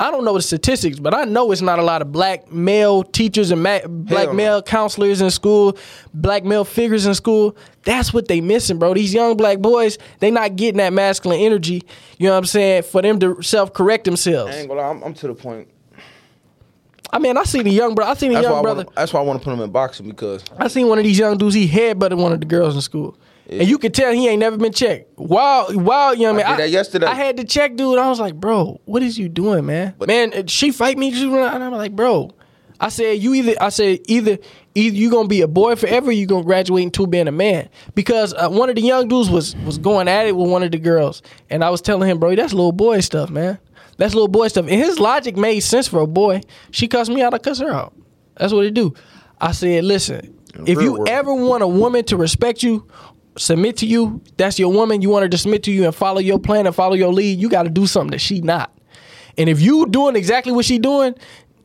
I 0.00 0.10
don't 0.10 0.24
know 0.24 0.34
the 0.34 0.42
statistics, 0.42 0.98
but 1.00 1.12
I 1.12 1.24
know 1.24 1.50
it's 1.50 1.60
not 1.60 1.78
a 1.78 1.82
lot 1.82 2.02
of 2.02 2.12
black 2.12 2.52
male 2.52 3.02
teachers 3.02 3.50
and 3.50 3.62
ma- 3.62 3.80
black 3.86 4.28
no. 4.28 4.32
male 4.34 4.62
counselors 4.62 5.20
in 5.20 5.30
school, 5.30 5.76
black 6.14 6.44
male 6.44 6.64
figures 6.64 7.04
in 7.04 7.14
school. 7.14 7.56
That's 7.82 8.14
what 8.14 8.28
they 8.28 8.40
missing, 8.40 8.78
bro. 8.78 8.94
These 8.94 9.12
young 9.12 9.36
black 9.36 9.58
boys, 9.58 9.98
they 10.20 10.30
not 10.30 10.54
getting 10.56 10.78
that 10.78 10.92
masculine 10.92 11.40
energy. 11.40 11.82
You 12.18 12.26
know 12.26 12.32
what 12.32 12.38
I'm 12.38 12.44
saying? 12.44 12.82
For 12.84 13.02
them 13.02 13.18
to 13.20 13.42
self 13.42 13.72
correct 13.72 14.04
themselves. 14.04 14.54
I 14.54 14.58
ain't 14.60 14.68
gonna 14.68 14.80
lie, 14.80 14.88
I'm, 14.88 15.02
I'm 15.02 15.14
to 15.14 15.26
the 15.26 15.34
point. 15.34 15.68
I 17.10 17.18
mean, 17.18 17.36
I 17.36 17.44
seen 17.44 17.66
a 17.66 17.70
young 17.70 17.94
bro. 17.94 18.06
I 18.06 18.14
seen 18.14 18.30
a 18.30 18.34
That's 18.34 18.46
young 18.46 18.62
brother. 18.62 18.84
wanna, 18.84 18.94
that's 18.94 19.12
why 19.12 19.20
I 19.20 19.22
want 19.22 19.40
to 19.40 19.44
put 19.44 19.52
him 19.54 19.60
in 19.60 19.70
boxing 19.70 20.08
because 20.08 20.44
I 20.58 20.68
seen 20.68 20.88
one 20.88 20.98
of 20.98 21.04
these 21.04 21.18
young 21.18 21.38
dudes. 21.38 21.54
He 21.54 21.66
headbutted 21.68 22.20
one 22.22 22.32
of 22.32 22.40
the 22.40 22.46
girls 22.46 22.74
in 22.74 22.82
school, 22.82 23.16
and 23.48 23.68
you 23.68 23.78
could 23.78 23.94
tell 23.94 24.12
he 24.12 24.28
ain't 24.28 24.40
never 24.40 24.56
been 24.56 24.72
checked. 24.72 25.18
Wild, 25.18 25.74
wild 25.74 26.18
young 26.18 26.36
man. 26.36 26.46
did 26.50 26.58
that 26.64 26.70
yesterday. 26.70 27.06
I 27.06 27.14
had 27.14 27.36
to 27.38 27.44
check, 27.44 27.76
dude. 27.76 27.98
I 27.98 28.08
was 28.08 28.20
like, 28.20 28.34
bro, 28.34 28.80
what 28.84 29.02
is 29.02 29.18
you 29.18 29.28
doing, 29.28 29.66
man? 29.66 29.94
man, 30.06 30.32
uh, 30.34 30.42
she 30.46 30.70
fight 30.70 30.98
me, 30.98 31.12
she 31.12 31.26
run- 31.26 31.54
and 31.54 31.64
I'm 31.64 31.72
like, 31.72 31.92
bro. 31.92 32.30
I 32.80 32.90
said 32.90 33.18
you 33.18 33.34
either. 33.34 33.54
I 33.60 33.70
said 33.70 33.98
either 34.04 34.38
either 34.76 34.96
you 34.96 35.10
gonna 35.10 35.26
be 35.26 35.40
a 35.40 35.48
boy 35.48 35.74
forever, 35.74 36.10
or 36.10 36.12
you 36.12 36.26
gonna 36.26 36.44
graduate 36.44 36.84
into 36.84 37.08
being 37.08 37.26
a 37.26 37.32
man. 37.32 37.68
Because 37.96 38.32
uh, 38.34 38.48
one 38.48 38.68
of 38.68 38.76
the 38.76 38.82
young 38.82 39.08
dudes 39.08 39.28
was 39.28 39.56
was 39.64 39.78
going 39.78 40.06
at 40.06 40.26
it 40.26 40.36
with 40.36 40.48
one 40.48 40.62
of 40.62 40.70
the 40.70 40.78
girls, 40.78 41.22
and 41.50 41.64
I 41.64 41.70
was 41.70 41.80
telling 41.80 42.08
him, 42.08 42.20
bro, 42.20 42.36
that's 42.36 42.52
little 42.52 42.70
boy 42.70 43.00
stuff, 43.00 43.30
man. 43.30 43.58
That's 43.96 44.14
little 44.14 44.28
boy 44.28 44.46
stuff. 44.48 44.66
And 44.68 44.80
his 44.80 45.00
logic 45.00 45.36
made 45.36 45.60
sense 45.60 45.88
for 45.88 46.00
a 46.00 46.06
boy. 46.06 46.42
She 46.70 46.86
cussed 46.86 47.10
me 47.10 47.20
out, 47.20 47.34
I 47.34 47.38
cuss 47.38 47.58
her 47.58 47.70
out. 47.70 47.94
That's 48.36 48.52
what 48.52 48.64
it 48.64 48.74
do. 48.74 48.94
I 49.40 49.50
said, 49.50 49.82
listen, 49.84 50.38
if 50.66 50.80
you 50.80 50.94
world. 50.94 51.08
ever 51.08 51.34
want 51.34 51.64
a 51.64 51.66
woman 51.68 52.04
to 52.04 52.16
respect 52.16 52.62
you, 52.62 52.86
submit 53.38 53.76
to 53.78 53.86
you, 53.86 54.20
that's 54.36 54.58
your 54.58 54.72
woman. 54.72 55.02
You 55.02 55.10
want 55.10 55.22
her 55.22 55.28
to 55.28 55.38
submit 55.38 55.62
to 55.64 55.72
you 55.72 55.84
and 55.84 55.94
follow 55.94 56.20
your 56.20 56.38
plan 56.38 56.66
and 56.66 56.74
follow 56.74 56.94
your 56.94 57.12
lead. 57.12 57.38
You 57.38 57.48
got 57.48 57.64
to 57.64 57.70
do 57.70 57.86
something 57.86 58.12
that 58.12 58.20
she 58.20 58.40
not. 58.40 58.72
And 59.36 59.48
if 59.48 59.60
you 59.60 59.86
doing 59.86 60.16
exactly 60.16 60.52
what 60.52 60.64
she 60.64 60.78
doing, 60.78 61.14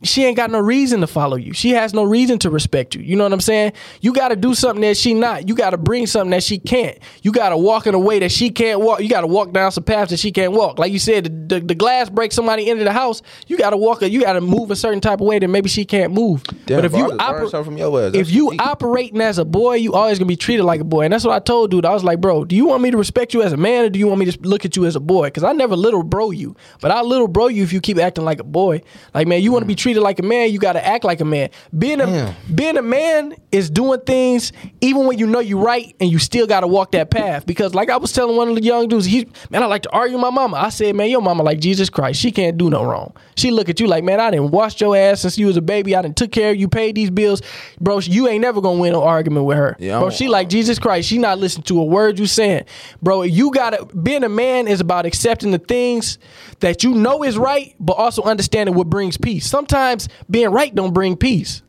she 0.03 0.25
ain't 0.25 0.37
got 0.37 0.51
no 0.51 0.59
reason 0.59 1.01
to 1.01 1.07
follow 1.07 1.35
you. 1.35 1.53
She 1.53 1.71
has 1.71 1.93
no 1.93 2.03
reason 2.03 2.39
to 2.39 2.49
respect 2.49 2.95
you. 2.95 3.01
You 3.01 3.15
know 3.15 3.23
what 3.23 3.33
I'm 3.33 3.41
saying? 3.41 3.73
You 4.01 4.13
got 4.13 4.29
to 4.29 4.35
do 4.35 4.53
something 4.53 4.81
that 4.81 4.97
she 4.97 5.13
not. 5.13 5.47
You 5.47 5.55
got 5.55 5.71
to 5.71 5.77
bring 5.77 6.07
something 6.07 6.31
that 6.31 6.43
she 6.43 6.59
can't. 6.59 6.97
You 7.21 7.31
got 7.31 7.49
to 7.49 7.57
walk 7.57 7.87
in 7.87 7.95
a 7.95 7.99
way 7.99 8.19
that 8.19 8.31
she 8.31 8.49
can't 8.49 8.81
walk. 8.81 9.01
You 9.01 9.09
got 9.09 9.21
to 9.21 9.27
walk 9.27 9.53
down 9.53 9.71
some 9.71 9.83
paths 9.83 10.11
that 10.11 10.17
she 10.17 10.31
can't 10.31 10.51
walk. 10.53 10.79
Like 10.79 10.91
you 10.91 10.99
said, 10.99 11.23
the, 11.23 11.55
the, 11.55 11.65
the 11.67 11.75
glass 11.75 12.09
breaks 12.09 12.35
somebody 12.35 12.69
into 12.69 12.83
the 12.83 12.91
house. 12.91 13.21
You 13.47 13.57
got 13.57 13.71
to 13.71 13.77
walk. 13.77 14.01
You 14.01 14.21
got 14.21 14.33
to 14.33 14.41
move 14.41 14.71
a 14.71 14.75
certain 14.75 15.01
type 15.01 15.21
of 15.21 15.27
way 15.27 15.39
that 15.39 15.47
maybe 15.47 15.69
she 15.69 15.85
can't 15.85 16.13
move. 16.13 16.43
Damn, 16.65 16.77
but 16.77 16.85
if 16.85 16.93
you 16.93 16.99
just 16.99 17.09
learned 17.09 17.21
operate, 17.21 17.49
something 17.49 17.65
from 17.71 17.77
your 17.77 18.01
ass. 18.01 18.13
if 18.13 18.31
you 18.31 18.51
deep. 18.51 18.61
operating 18.65 19.21
as 19.21 19.37
a 19.37 19.45
boy, 19.45 19.75
you 19.75 19.93
always 19.93 20.19
gonna 20.19 20.27
be 20.27 20.35
treated 20.35 20.63
like 20.63 20.81
a 20.81 20.85
boy, 20.85 21.01
and 21.01 21.13
that's 21.13 21.25
what 21.25 21.33
I 21.33 21.39
told 21.39 21.71
dude. 21.71 21.85
I 21.85 21.93
was 21.93 22.03
like, 22.03 22.19
bro, 22.19 22.45
do 22.45 22.55
you 22.55 22.65
want 22.65 22.83
me 22.83 22.91
to 22.91 22.97
respect 22.97 23.33
you 23.33 23.41
as 23.41 23.53
a 23.53 23.57
man, 23.57 23.85
or 23.85 23.89
do 23.89 23.99
you 23.99 24.07
want 24.07 24.19
me 24.19 24.25
to 24.29 24.39
look 24.41 24.65
at 24.65 24.75
you 24.75 24.85
as 24.85 24.95
a 24.95 24.99
boy? 24.99 25.27
Because 25.27 25.43
I 25.43 25.53
never 25.53 25.75
little 25.75 26.03
bro 26.03 26.31
you, 26.31 26.55
but 26.81 26.91
I 26.91 27.01
little 27.01 27.27
bro 27.27 27.47
you 27.47 27.63
if 27.63 27.73
you 27.73 27.81
keep 27.81 27.97
acting 27.97 28.25
like 28.25 28.39
a 28.39 28.43
boy. 28.43 28.81
Like 29.13 29.27
man, 29.27 29.41
you 29.41 29.51
want 29.51 29.63
to 29.63 29.67
be 29.67 29.75
treated 29.75 29.92
like 30.01 30.19
a 30.19 30.23
man, 30.23 30.51
you 30.51 30.59
got 30.59 30.73
to 30.73 30.85
act 30.85 31.03
like 31.03 31.21
a 31.21 31.25
man. 31.25 31.49
Being 31.77 32.01
a 32.01 32.05
Damn. 32.05 32.35
being 32.55 32.77
a 32.77 32.81
man 32.81 33.35
is 33.51 33.69
doing 33.69 33.99
things 34.01 34.51
even 34.81 35.05
when 35.05 35.19
you 35.19 35.27
know 35.27 35.39
you're 35.39 35.63
right, 35.63 35.95
and 35.99 36.11
you 36.11 36.19
still 36.19 36.47
got 36.47 36.61
to 36.61 36.67
walk 36.67 36.91
that 36.91 37.11
path. 37.11 37.45
Because 37.45 37.73
like 37.75 37.89
I 37.89 37.97
was 37.97 38.11
telling 38.11 38.35
one 38.35 38.49
of 38.49 38.55
the 38.55 38.63
young 38.63 38.87
dudes, 38.87 39.05
he 39.05 39.27
man, 39.49 39.63
I 39.63 39.65
like 39.67 39.83
to 39.83 39.91
argue 39.91 40.17
my 40.17 40.29
mama. 40.29 40.57
I 40.57 40.69
said, 40.69 40.95
man, 40.95 41.09
your 41.09 41.21
mama 41.21 41.43
like 41.43 41.59
Jesus 41.59 41.89
Christ. 41.89 42.19
She 42.19 42.31
can't 42.31 42.57
do 42.57 42.69
no 42.69 42.83
wrong. 42.83 43.13
She 43.35 43.51
look 43.51 43.69
at 43.69 43.79
you 43.79 43.87
like, 43.87 44.03
man, 44.03 44.19
I 44.19 44.31
didn't 44.31 44.51
wash 44.51 44.79
your 44.81 44.95
ass 44.95 45.21
since 45.21 45.37
you 45.37 45.47
was 45.47 45.57
a 45.57 45.61
baby. 45.61 45.95
I 45.95 46.01
didn't 46.01 46.17
took 46.17 46.31
care 46.31 46.51
of 46.51 46.57
you, 46.57 46.67
paid 46.67 46.95
these 46.95 47.09
bills, 47.09 47.41
bro. 47.79 47.99
You 47.99 48.27
ain't 48.27 48.41
never 48.41 48.61
gonna 48.61 48.79
win 48.79 48.93
no 48.93 49.03
argument 49.03 49.45
with 49.45 49.57
her, 49.57 49.75
Yeah, 49.79 49.99
bro. 49.99 50.09
She 50.09 50.27
like 50.27 50.49
Jesus 50.49 50.79
Christ. 50.79 51.07
She 51.07 51.17
not 51.17 51.39
listening 51.39 51.63
to 51.65 51.79
a 51.79 51.85
word 51.85 52.19
you 52.19 52.25
saying, 52.25 52.65
bro. 53.01 53.23
You 53.23 53.51
gotta 53.51 53.85
being 53.85 54.23
a 54.23 54.29
man 54.29 54.67
is 54.67 54.81
about 54.81 55.05
accepting 55.05 55.51
the 55.51 55.59
things 55.59 56.17
that 56.59 56.83
you 56.83 56.93
know 56.93 57.23
is 57.23 57.37
right, 57.37 57.75
but 57.79 57.93
also 57.93 58.23
understanding 58.23 58.75
what 58.75 58.89
brings 58.89 59.17
peace. 59.17 59.45
Sometimes 59.45 59.82
being 60.29 60.49
right 60.49 60.73
don't 60.73 60.93
bring 60.93 61.15
peace. 61.15 61.61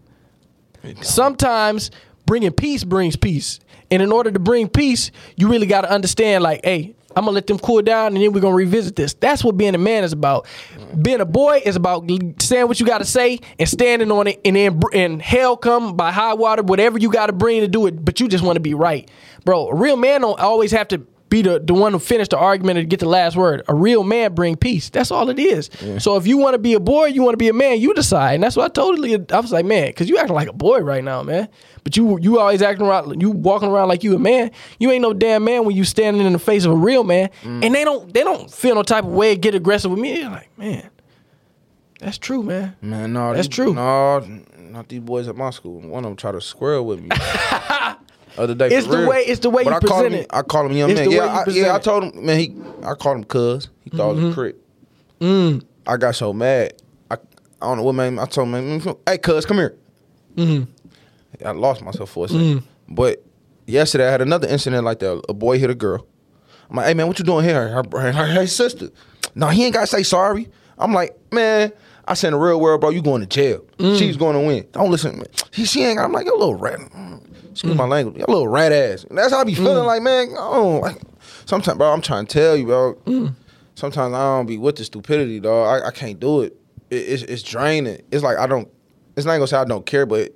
Sometimes 1.00 1.90
bringing 2.26 2.52
peace 2.52 2.84
brings 2.84 3.16
peace. 3.16 3.60
And 3.90 4.02
in 4.02 4.12
order 4.12 4.30
to 4.30 4.38
bring 4.38 4.68
peace, 4.68 5.10
you 5.36 5.48
really 5.50 5.66
got 5.66 5.82
to 5.82 5.90
understand, 5.90 6.42
like, 6.42 6.64
hey, 6.64 6.94
I'm 7.16 7.24
gonna 7.24 7.34
let 7.34 7.46
them 7.46 7.58
cool 7.58 7.80
down, 7.80 8.14
and 8.14 8.16
then 8.16 8.32
we're 8.32 8.40
gonna 8.40 8.56
revisit 8.56 8.96
this. 8.96 9.14
That's 9.14 9.44
what 9.44 9.56
being 9.56 9.74
a 9.74 9.78
man 9.78 10.02
is 10.02 10.12
about. 10.12 10.46
Being 11.00 11.20
a 11.20 11.24
boy 11.24 11.62
is 11.64 11.76
about 11.76 12.10
saying 12.40 12.66
what 12.66 12.80
you 12.80 12.86
got 12.86 12.98
to 12.98 13.04
say 13.04 13.38
and 13.58 13.68
standing 13.68 14.10
on 14.10 14.26
it, 14.26 14.40
and 14.44 14.56
then 14.56 14.80
and 14.92 15.22
hell 15.22 15.56
come 15.56 15.96
by 15.96 16.10
high 16.10 16.34
water, 16.34 16.62
whatever 16.62 16.98
you 16.98 17.10
got 17.12 17.26
to 17.26 17.32
bring 17.32 17.60
to 17.60 17.68
do 17.68 17.86
it. 17.86 18.04
But 18.04 18.18
you 18.18 18.26
just 18.26 18.42
want 18.42 18.56
to 18.56 18.60
be 18.60 18.74
right, 18.74 19.08
bro. 19.44 19.68
A 19.68 19.74
real 19.74 19.96
man 19.96 20.22
don't 20.22 20.40
always 20.40 20.72
have 20.72 20.88
to 20.88 21.06
be 21.30 21.42
the, 21.42 21.58
the 21.58 21.74
one 21.74 21.92
who 21.92 21.98
finish 21.98 22.28
the 22.28 22.38
argument 22.38 22.78
and 22.78 22.88
get 22.88 23.00
the 23.00 23.08
last 23.08 23.36
word. 23.36 23.62
A 23.66 23.74
real 23.74 24.04
man 24.04 24.34
bring 24.34 24.56
peace. 24.56 24.90
That's 24.90 25.10
all 25.10 25.28
it 25.30 25.38
is. 25.38 25.68
So 25.98 26.16
if 26.16 26.26
you 26.26 26.36
want 26.36 26.54
to 26.54 26.58
be 26.58 26.74
a 26.74 26.80
boy, 26.80 27.06
you 27.06 27.22
want 27.22 27.32
to 27.32 27.38
be 27.38 27.48
a 27.48 27.52
man, 27.52 27.80
you 27.80 27.92
decide. 27.94 28.34
And 28.34 28.42
that's 28.44 28.56
what 28.56 28.64
I 28.66 28.68
totally. 28.68 29.14
I 29.32 29.40
was 29.40 29.50
like, 29.52 29.64
man, 29.64 29.88
because 29.88 30.08
you 30.08 30.18
acting 30.18 30.34
like 30.34 30.48
a 30.48 30.52
boy 30.52 30.80
right 30.80 31.02
now, 31.02 31.22
man. 31.22 31.48
But 31.82 31.96
you 31.96 32.18
you 32.20 32.38
always 32.38 32.62
acting 32.62 32.86
around, 32.86 33.20
you 33.20 33.30
walking 33.30 33.68
around 33.68 33.88
like 33.88 34.02
you 34.04 34.14
a 34.14 34.18
man. 34.18 34.50
You 34.78 34.90
ain't 34.90 35.02
no 35.02 35.12
damn 35.12 35.44
man 35.44 35.64
when 35.64 35.74
you 35.76 35.84
standing 35.84 36.24
in 36.24 36.32
the 36.32 36.38
face 36.38 36.64
of 36.64 36.72
a 36.72 36.76
real 36.76 37.04
man. 37.04 37.30
Mm. 37.42 37.64
And 37.64 37.74
they 37.74 37.84
don't 37.84 38.12
they 38.14 38.22
don't 38.22 38.50
feel 38.50 38.74
no 38.76 38.82
type 38.82 39.04
of 39.04 39.10
way 39.12 39.34
get 39.36 39.54
aggressive 39.54 39.90
with 39.90 40.00
me. 40.00 40.14
They're 40.14 40.30
like, 40.30 40.58
man, 40.58 40.88
that's 42.00 42.16
true, 42.18 42.42
man. 42.42 42.76
Man, 42.80 43.12
no, 43.12 43.34
That's 43.34 43.48
these- 43.48 43.54
true. 43.56 43.74
No, 43.74 44.20
not 44.58 44.88
these 44.88 45.00
boys 45.00 45.28
at 45.28 45.36
my 45.36 45.50
school. 45.50 45.80
One 45.80 46.04
of 46.04 46.10
them 46.10 46.16
tried 46.16 46.32
to 46.32 46.40
square 46.40 46.82
with 46.82 47.00
me. 47.00 47.08
Other 48.36 48.54
day, 48.54 48.68
It's 48.68 48.86
the 48.86 48.98
real. 48.98 49.08
way- 49.08 49.24
it's 49.26 49.40
the 49.40 49.50
way 49.50 49.62
but 49.64 49.70
you 49.70 49.76
I 49.76 49.80
present 49.80 50.06
him, 50.06 50.14
it. 50.14 50.26
I 50.30 50.42
called 50.42 50.70
him 50.70 50.76
young 50.76 50.90
It's 50.90 50.98
man. 51.00 51.08
the 51.08 51.14
Yeah, 51.14 51.44
I, 51.46 51.50
yeah. 51.50 51.74
I 51.74 51.78
told 51.78 52.04
him, 52.04 52.26
man. 52.26 52.38
He, 52.38 52.54
I 52.82 52.94
called 52.94 53.18
him 53.18 53.24
cuz. 53.24 53.68
He 53.82 53.90
thought 53.90 54.10
it 54.10 54.14
was 54.14 54.18
Mm-hmm. 54.24 54.30
a 54.30 54.34
crit. 54.34 54.56
Mm. 55.20 55.64
I 55.86 55.96
got 55.96 56.14
so 56.16 56.32
mad. 56.32 56.72
I, 57.10 57.14
I 57.14 57.66
don't 57.66 57.76
know 57.78 57.82
what 57.84 57.94
man. 57.94 58.18
I 58.18 58.24
told 58.26 58.48
him, 58.48 58.80
man, 58.80 58.96
hey, 59.06 59.18
cuz, 59.18 59.46
come 59.46 59.58
here. 59.58 59.76
I 61.44 61.50
lost 61.52 61.82
myself 61.82 62.10
for 62.10 62.26
a 62.26 62.28
2nd 62.28 62.62
But 62.88 63.22
yesterday 63.66 64.08
I 64.08 64.10
had 64.10 64.20
another 64.22 64.48
incident 64.48 64.84
like 64.84 64.98
that. 65.00 65.22
A 65.28 65.34
boy 65.34 65.58
hit 65.58 65.70
a 65.70 65.74
girl. 65.74 66.06
I'm 66.70 66.76
like, 66.76 66.86
hey 66.86 66.94
man, 66.94 67.06
what 67.06 67.18
you 67.18 67.24
doing 67.24 67.44
here? 67.44 67.68
Her, 67.68 67.82
her, 67.92 68.12
her, 68.12 68.26
her 68.26 68.46
sister. 68.46 68.88
No, 69.34 69.48
he 69.48 69.64
ain't 69.64 69.74
gotta 69.74 69.86
say 69.86 70.02
sorry. 70.02 70.48
I'm 70.78 70.92
like, 70.92 71.16
man, 71.32 71.72
I 72.06 72.14
said 72.14 72.28
in 72.28 72.32
the 72.34 72.38
real 72.40 72.60
world, 72.60 72.80
bro, 72.80 72.90
you 72.90 73.00
going 73.02 73.20
to 73.20 73.26
jail. 73.26 73.64
She's 73.78 74.16
going 74.16 74.34
to 74.34 74.40
win. 74.46 74.66
Don't 74.72 74.90
listen. 74.90 75.22
She, 75.52 75.64
she 75.64 75.84
ain't. 75.84 75.98
I'm 76.00 76.12
like, 76.12 76.26
you 76.26 76.32
little 76.36 76.56
rat. 76.56 76.80
Excuse 77.54 77.76
my 77.76 77.86
language. 77.86 78.18
You 78.18 78.24
a 78.26 78.30
little 78.30 78.48
rat 78.48 78.72
ass. 78.72 79.04
And 79.04 79.16
that's 79.16 79.32
how 79.32 79.38
I 79.38 79.44
be 79.44 79.54
feeling. 79.54 79.84
Mm. 79.84 79.86
Like, 79.86 80.02
man, 80.02 80.34
oh, 80.36 80.80
like, 80.82 81.00
sometimes, 81.46 81.78
bro, 81.78 81.92
I'm 81.92 82.00
trying 82.00 82.26
to 82.26 82.32
tell 82.32 82.56
you, 82.56 82.66
bro. 82.66 82.94
Mm. 83.06 83.34
Sometimes 83.76 84.12
I 84.12 84.18
don't 84.18 84.46
be 84.46 84.58
with 84.58 84.76
the 84.76 84.84
stupidity, 84.84 85.38
dog. 85.38 85.82
I, 85.82 85.86
I 85.86 85.90
can't 85.92 86.18
do 86.18 86.42
it. 86.42 86.56
it 86.90 86.96
it's, 86.96 87.22
it's 87.22 87.42
draining. 87.44 88.02
It's 88.10 88.24
like 88.24 88.38
I 88.38 88.46
don't. 88.46 88.68
It's 89.16 89.24
not 89.24 89.34
gonna 89.34 89.46
say 89.46 89.56
I 89.56 89.64
don't 89.64 89.86
care, 89.86 90.04
but 90.04 90.34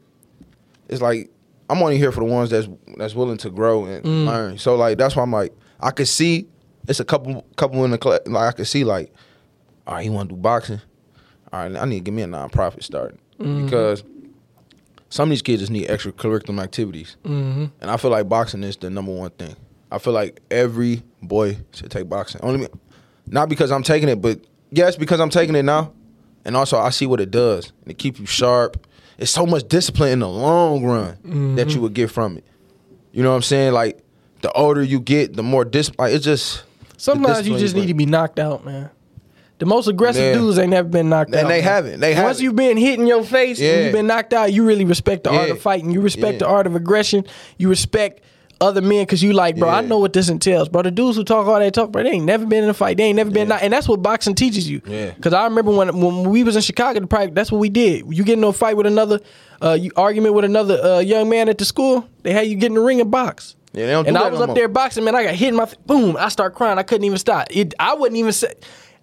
it's 0.89 1.03
like 1.03 1.31
I'm 1.69 1.83
only 1.83 1.99
here 1.99 2.13
for 2.13 2.21
the 2.21 2.27
ones 2.27 2.51
that's 2.51 2.69
that's 2.97 3.15
willing 3.15 3.39
to 3.39 3.51
grow 3.51 3.85
and 3.85 4.05
mm. 4.05 4.27
learn. 4.27 4.59
So 4.59 4.77
like 4.77 4.99
that's 4.99 5.17
why 5.17 5.23
I'm 5.23 5.33
like 5.33 5.53
I 5.81 5.91
could 5.91 6.09
see 6.09 6.47
it's 6.87 7.01
a 7.01 7.05
couple 7.05 7.45
couple 7.57 7.85
in 7.85 7.91
the 7.91 7.99
class. 7.99 8.21
Like 8.27 8.55
I 8.55 8.57
could 8.57 8.67
see 8.67 8.85
like, 8.85 9.13
all 9.87 9.95
right, 9.95 10.05
you 10.05 10.13
want 10.13 10.29
to 10.31 10.35
do 10.35 10.41
boxing? 10.41 10.81
All 11.53 11.61
right, 11.61 11.77
I 11.77 11.85
need 11.85 11.99
to 11.99 12.05
give 12.05 12.15
me 12.15 12.23
a 12.23 12.27
nonprofit 12.27 12.83
starting 12.83 13.19
mm-hmm. 13.39 13.65
because 13.65 14.03
some 15.11 15.29
of 15.29 15.31
these 15.31 15.43
kids 15.43 15.61
just 15.63 15.73
need 15.73 15.89
extracurricular 15.89 16.63
activities, 16.63 17.17
Mm-hmm. 17.25 17.67
and 17.81 17.91
I 17.91 17.97
feel 17.97 18.11
like 18.11 18.29
boxing 18.29 18.63
is 18.63 18.77
the 18.77 18.91
number 18.91 19.13
one 19.13 19.31
thing. 19.31 19.57
I 19.91 19.99
feel 19.99 20.13
like 20.13 20.41
every 20.51 21.03
boy 21.23 21.57
should 21.73 21.91
take 21.91 22.09
boxing. 22.09 22.41
Only 22.43 22.69
not 23.27 23.49
because 23.49 23.71
I'm 23.73 23.83
taking 23.83 24.09
it, 24.09 24.21
but 24.21 24.41
yes, 24.71 24.97
because 24.97 25.19
I'm 25.21 25.31
taking 25.31 25.55
it 25.57 25.63
now, 25.65 25.93
and 26.45 26.57
also 26.57 26.79
I 26.79 26.91
see 26.91 27.07
what 27.07 27.21
it 27.21 27.31
does, 27.31 27.73
and 27.83 27.91
it 27.91 27.99
keeps 27.99 28.21
you 28.21 28.27
sharp. 28.27 28.87
It's 29.19 29.31
so 29.31 29.47
much 29.47 29.67
discipline 29.67 30.13
in 30.13 30.19
the 30.21 30.29
long 30.29 30.85
run 30.85 31.55
that 31.57 31.71
you 31.75 31.81
would 31.81 31.95
get 31.95 32.11
from 32.11 32.37
it. 32.39 32.45
You 33.13 33.23
know 33.23 33.31
what 33.31 33.37
I'm 33.37 33.43
saying? 33.43 33.73
Like 33.73 33.99
the 34.43 34.53
older 34.53 34.83
you 34.83 35.01
get, 35.01 35.35
the 35.35 35.43
more 35.43 35.65
discipline. 35.65 36.07
Like, 36.09 36.15
it's 36.15 36.25
just 36.25 36.63
Sometimes 36.99 37.49
you 37.49 37.59
just 37.59 37.75
need 37.75 37.87
to 37.87 37.95
be 37.95 38.07
knocked 38.07 38.39
out, 38.39 38.65
man. 38.65 38.91
The 39.59 39.67
most 39.67 39.89
aggressive 39.89 40.23
Yeah. 40.23 40.33
dudes 40.35 40.59
ain't 40.59 40.71
never 40.71 40.89
been 40.89 41.09
knocked 41.09 41.31
And 41.31 41.37
out. 41.37 41.41
And 41.43 41.51
they 41.51 41.61
haven't. 41.61 42.01
They 42.01 42.11
Once 42.15 42.19
haven't. 42.23 42.43
you've 42.43 42.57
been 42.57 42.77
hit 42.77 42.99
in 42.99 43.07
your 43.07 43.25
face 43.25 43.59
Yeah. 43.59 43.71
and 43.73 43.85
you've 43.85 43.93
been 43.93 44.07
knocked 44.07 44.33
out, 44.33 44.53
you 44.53 44.65
really 44.65 44.85
respect 44.85 45.25
the 45.25 45.31
art 45.31 45.51
of 45.51 45.61
fighting. 45.61 45.91
You 45.91 46.01
respect 46.01 46.35
Yeah. 46.35 46.39
the 46.39 46.47
art 46.47 46.67
of 46.67 46.77
aggression. 46.77 47.25
You 47.57 47.69
respect 47.69 48.21
other 48.61 48.81
men 48.81 49.03
because 49.03 49.23
you 49.23 49.33
like, 49.33 49.57
bro, 49.57 49.69
I 49.69 49.83
know 49.83 49.99
what 49.99 50.13
this 50.13 50.29
entails, 50.29 50.69
bro. 50.69 50.83
The 50.83 50.91
dudes 50.91 51.17
who 51.17 51.23
talk 51.25 51.47
all 51.47 51.59
that 51.61 51.75
talk, 51.75 51.93
bro, 51.93 52.03
they 52.03 52.11
ain't 52.11 52.25
never 52.25 52.45
been 52.47 52.65
in 52.65 52.71
a 52.71 52.75
fight. 52.75 52.97
They 52.97 53.05
ain't 53.05 53.15
never 53.17 53.31
been, 53.31 53.49
knocked- 53.49 53.63
and 53.63 53.73
that's 53.73 53.89
what 53.89 54.03
boxing 54.03 54.35
teaches 54.35 54.69
you. 54.69 54.81
Yeah. 54.87 55.11
Because 55.11 55.33
I 55.33 55.45
remember 55.45 55.71
when 55.73 55.89
when 56.01 56.29
we 56.31 56.43
was 56.45 56.57
in 56.57 56.63
Chicago, 56.63 56.99
the 57.01 57.07
practice, 57.07 57.35
that's 57.35 57.53
what 57.53 57.59
we 57.59 57.69
did. 57.69 58.05
You 58.11 58.25
get 58.25 58.35
into 58.35 58.49
a 58.49 58.53
fight 58.53 58.77
with 58.77 58.87
another, 58.87 59.21
uh, 59.63 59.73
you 59.81 59.91
argument 59.97 60.35
with 60.35 60.45
another 60.45 60.81
uh, 60.83 60.99
young 61.01 61.29
man 61.29 61.49
at 61.49 61.59
the 61.59 61.65
school. 61.65 62.05
They 62.25 62.33
had 62.33 62.47
you 62.49 62.57
get 62.57 62.67
in 62.67 62.75
the 62.75 62.81
ring 62.81 63.01
and 63.01 63.11
box. 63.11 63.55
Yeah, 63.75 63.87
they 63.87 63.93
don't 63.93 64.09
and 64.09 64.17
I 64.19 64.29
was 64.29 64.39
no 64.39 64.45
up 64.45 64.49
more. 64.49 64.55
there 64.57 64.67
boxing, 64.69 65.05
man. 65.05 65.15
I 65.15 65.25
got 65.25 65.35
hit 65.35 65.49
in 65.51 65.55
my 65.57 65.65
f- 65.65 65.75
boom. 65.87 66.17
I 66.19 66.29
start 66.29 66.55
crying. 66.55 66.79
I 66.79 66.83
couldn't 66.83 67.05
even 67.05 67.19
stop. 67.19 67.49
It. 67.51 67.75
I 67.79 67.95
wouldn't 67.95 68.17
even 68.17 68.33
say. 68.33 68.55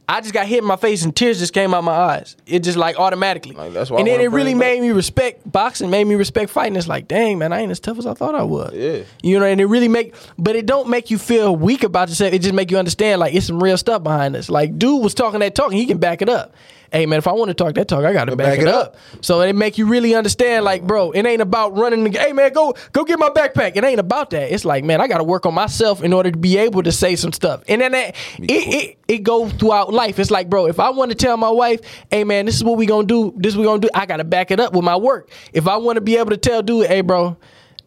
I 0.07 0.21
just 0.21 0.33
got 0.33 0.45
hit 0.45 0.59
in 0.59 0.65
my 0.65 0.75
face 0.75 1.03
and 1.03 1.15
tears 1.15 1.39
just 1.39 1.53
came 1.53 1.73
out 1.73 1.83
my 1.83 1.91
eyes. 1.91 2.35
It 2.45 2.59
just 2.59 2.77
like 2.77 2.99
automatically. 2.99 3.55
Like, 3.55 3.73
that's 3.73 3.89
why 3.89 3.99
and 3.99 4.07
I 4.07 4.11
then 4.11 4.21
it 4.21 4.27
really 4.27 4.53
bring 4.53 4.57
it 4.57 4.59
back. 4.59 4.69
made 4.69 4.81
me 4.81 4.91
respect 4.91 5.51
boxing. 5.51 5.89
Made 5.89 6.05
me 6.05 6.15
respect 6.15 6.51
fighting. 6.51 6.75
It's 6.75 6.87
like, 6.87 7.07
dang 7.07 7.39
man, 7.39 7.51
I 7.53 7.61
ain't 7.61 7.71
as 7.71 7.79
tough 7.79 7.97
as 7.97 8.05
I 8.05 8.13
thought 8.13 8.35
I 8.35 8.43
was. 8.43 8.73
Yeah. 8.73 9.03
You 9.23 9.39
know, 9.39 9.45
and 9.45 9.59
it 9.59 9.65
really 9.65 9.87
make, 9.87 10.13
but 10.37 10.55
it 10.55 10.65
don't 10.65 10.89
make 10.89 11.09
you 11.09 11.17
feel 11.17 11.55
weak 11.55 11.83
about 11.83 12.09
yourself. 12.09 12.33
It 12.33 12.39
just 12.39 12.53
make 12.53 12.69
you 12.69 12.77
understand 12.77 13.19
like 13.19 13.33
it's 13.33 13.47
some 13.47 13.61
real 13.61 13.77
stuff 13.77 14.03
behind 14.03 14.35
this. 14.35 14.49
Like 14.49 14.77
dude 14.77 15.03
was 15.03 15.13
talking 15.13 15.39
that 15.39 15.55
talk, 15.55 15.71
and 15.71 15.79
he 15.79 15.85
can 15.85 15.97
back 15.97 16.21
it 16.21 16.29
up. 16.29 16.53
Hey 16.95 17.05
man, 17.07 17.17
if 17.17 17.27
I 17.27 17.33
want 17.33 17.49
to 17.49 17.53
talk 17.53 17.73
that 17.75 17.89
talk, 17.89 18.05
I 18.05 18.13
got 18.13 18.25
to 18.25 18.37
back, 18.37 18.57
it 18.57 18.69
up. 18.69 18.95
So 19.19 19.41
it 19.41 19.51
make 19.51 19.77
you 19.77 19.85
really 19.85 20.15
understand, 20.15 20.63
like, 20.63 20.81
bro, 20.87 21.11
it 21.11 21.25
ain't 21.25 21.41
about 21.41 21.75
running. 21.75 22.05
The, 22.05 22.17
hey 22.17 22.31
man, 22.31 22.53
go 22.53 22.73
go 22.93 23.03
get 23.03 23.19
my 23.19 23.27
backpack. 23.27 23.75
It 23.75 23.83
ain't 23.83 23.99
about 23.99 24.29
that. 24.29 24.49
It's 24.53 24.63
like, 24.63 24.85
man, 24.85 25.01
I 25.01 25.09
got 25.09 25.17
to 25.17 25.25
work 25.25 25.45
on 25.45 25.53
myself 25.53 26.01
in 26.01 26.13
order 26.13 26.31
to 26.31 26.37
be 26.37 26.57
able 26.57 26.83
to 26.83 26.93
say 26.93 27.17
some 27.17 27.33
stuff. 27.33 27.63
And 27.67 27.81
then 27.81 27.91
that, 27.91 28.15
it, 28.39 28.49
it 28.49 28.97
it 29.09 29.17
go 29.23 29.49
throughout 29.49 29.91
life. 29.93 30.19
It's 30.19 30.31
like, 30.31 30.49
bro, 30.49 30.67
if 30.67 30.79
I 30.79 30.89
want 30.91 31.11
to 31.11 31.15
tell 31.15 31.35
my 31.35 31.49
wife, 31.49 31.81
hey 32.11 32.23
man, 32.23 32.45
this 32.45 32.55
is 32.55 32.63
what 32.63 32.77
we 32.77 32.85
gonna 32.85 33.05
do. 33.05 33.33
This 33.35 33.51
is 33.51 33.57
what 33.57 33.63
we 33.63 33.67
gonna 33.67 33.81
do. 33.81 33.89
I 33.93 34.05
got 34.05 34.17
to 34.17 34.23
back 34.23 34.49
it 34.51 34.61
up 34.61 34.71
with 34.71 34.85
my 34.85 34.95
work. 34.95 35.29
If 35.51 35.67
I 35.67 35.75
want 35.75 35.97
to 35.97 36.01
be 36.01 36.15
able 36.15 36.29
to 36.29 36.37
tell 36.37 36.63
dude, 36.63 36.87
hey 36.87 37.01
bro. 37.01 37.35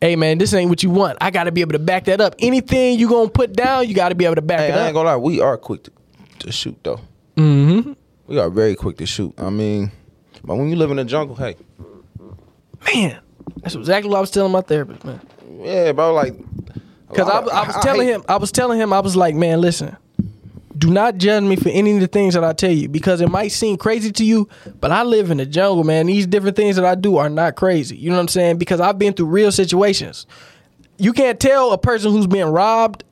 Hey 0.02 0.16
man, 0.16 0.36
this 0.36 0.52
ain't 0.52 0.68
what 0.68 0.82
you 0.82 0.90
want. 0.90 1.16
I 1.22 1.30
got 1.30 1.44
to 1.44 1.50
be 1.52 1.62
able 1.62 1.72
to 1.72 1.78
back 1.78 2.04
that 2.04 2.20
up. 2.20 2.34
Anything 2.40 2.98
you 2.98 3.08
gonna 3.08 3.30
put 3.30 3.54
down, 3.54 3.88
you 3.88 3.94
got 3.94 4.10
to 4.10 4.14
be 4.14 4.26
able 4.26 4.34
to 4.34 4.42
back 4.42 4.60
Hey, 4.60 4.68
it 4.68 4.72
I 4.74 4.80
up. 4.80 4.86
ain't 4.88 4.94
gonna 4.94 5.08
lie, 5.08 5.16
we 5.16 5.40
are 5.40 5.56
quick 5.56 5.84
to, 5.84 5.90
to 6.40 6.52
shoot 6.52 6.76
though. 6.84 7.00
Mm-hmm. 7.36 7.92
We 8.28 8.38
are 8.38 8.50
very 8.50 8.74
quick 8.76 8.98
to 8.98 9.06
shoot. 9.06 9.34
I 9.38 9.50
mean, 9.50 9.90
but 10.44 10.56
when 10.56 10.68
you 10.68 10.76
live 10.76 10.90
in 10.90 10.98
the 10.98 11.04
jungle, 11.04 11.34
hey, 11.34 11.56
Man, 12.94 13.18
that's 13.62 13.74
exactly 13.74 14.08
what 14.10 14.18
I 14.18 14.20
was 14.20 14.30
telling 14.30 14.52
my 14.52 14.60
therapist, 14.60 15.04
man. 15.04 15.20
yeah, 15.60 15.90
bro, 15.92 16.14
like, 16.14 16.34
Because 17.08 17.28
I, 17.28 17.38
I 17.40 17.66
was 17.66 17.76
telling 17.82 18.06
hate- 18.06 18.14
him, 18.14 18.24
I 18.28 18.36
was 18.36 18.52
telling 18.52 18.78
him, 18.78 18.92
I 18.92 19.00
was 19.00 19.16
like, 19.16 19.34
man, 19.34 19.60
listen, 19.60 19.96
do 20.76 20.90
not 20.90 21.16
judge 21.16 21.42
me 21.42 21.56
for 21.56 21.70
any 21.70 21.94
of 21.94 22.00
the 22.00 22.06
things 22.06 22.34
that 22.34 22.44
I 22.44 22.52
tell 22.52 22.70
you 22.70 22.88
because 22.88 23.20
it 23.20 23.28
might 23.30 23.48
seem 23.48 23.76
crazy 23.78 24.12
to 24.12 24.24
you, 24.24 24.48
but 24.80 24.92
I 24.92 25.02
live 25.02 25.30
in 25.32 25.38
the 25.38 25.46
jungle, 25.46 25.82
man. 25.82 26.06
These 26.06 26.28
different 26.28 26.54
things 26.56 26.76
that 26.76 26.84
I 26.84 26.94
do 26.94 27.16
are 27.16 27.28
not 27.28 27.56
crazy. 27.56 27.96
You 27.96 28.10
know 28.10 28.16
what 28.16 28.22
I'm 28.22 28.28
saying? 28.28 28.58
Because 28.58 28.78
I've 28.80 28.98
been 28.98 29.12
through 29.14 29.26
real 29.26 29.50
situations. 29.50 30.26
You 30.98 31.12
can't 31.12 31.40
tell 31.40 31.72
a 31.72 31.78
person 31.78 32.12
who's 32.12 32.26
been 32.28 32.46
robbed 32.48 33.02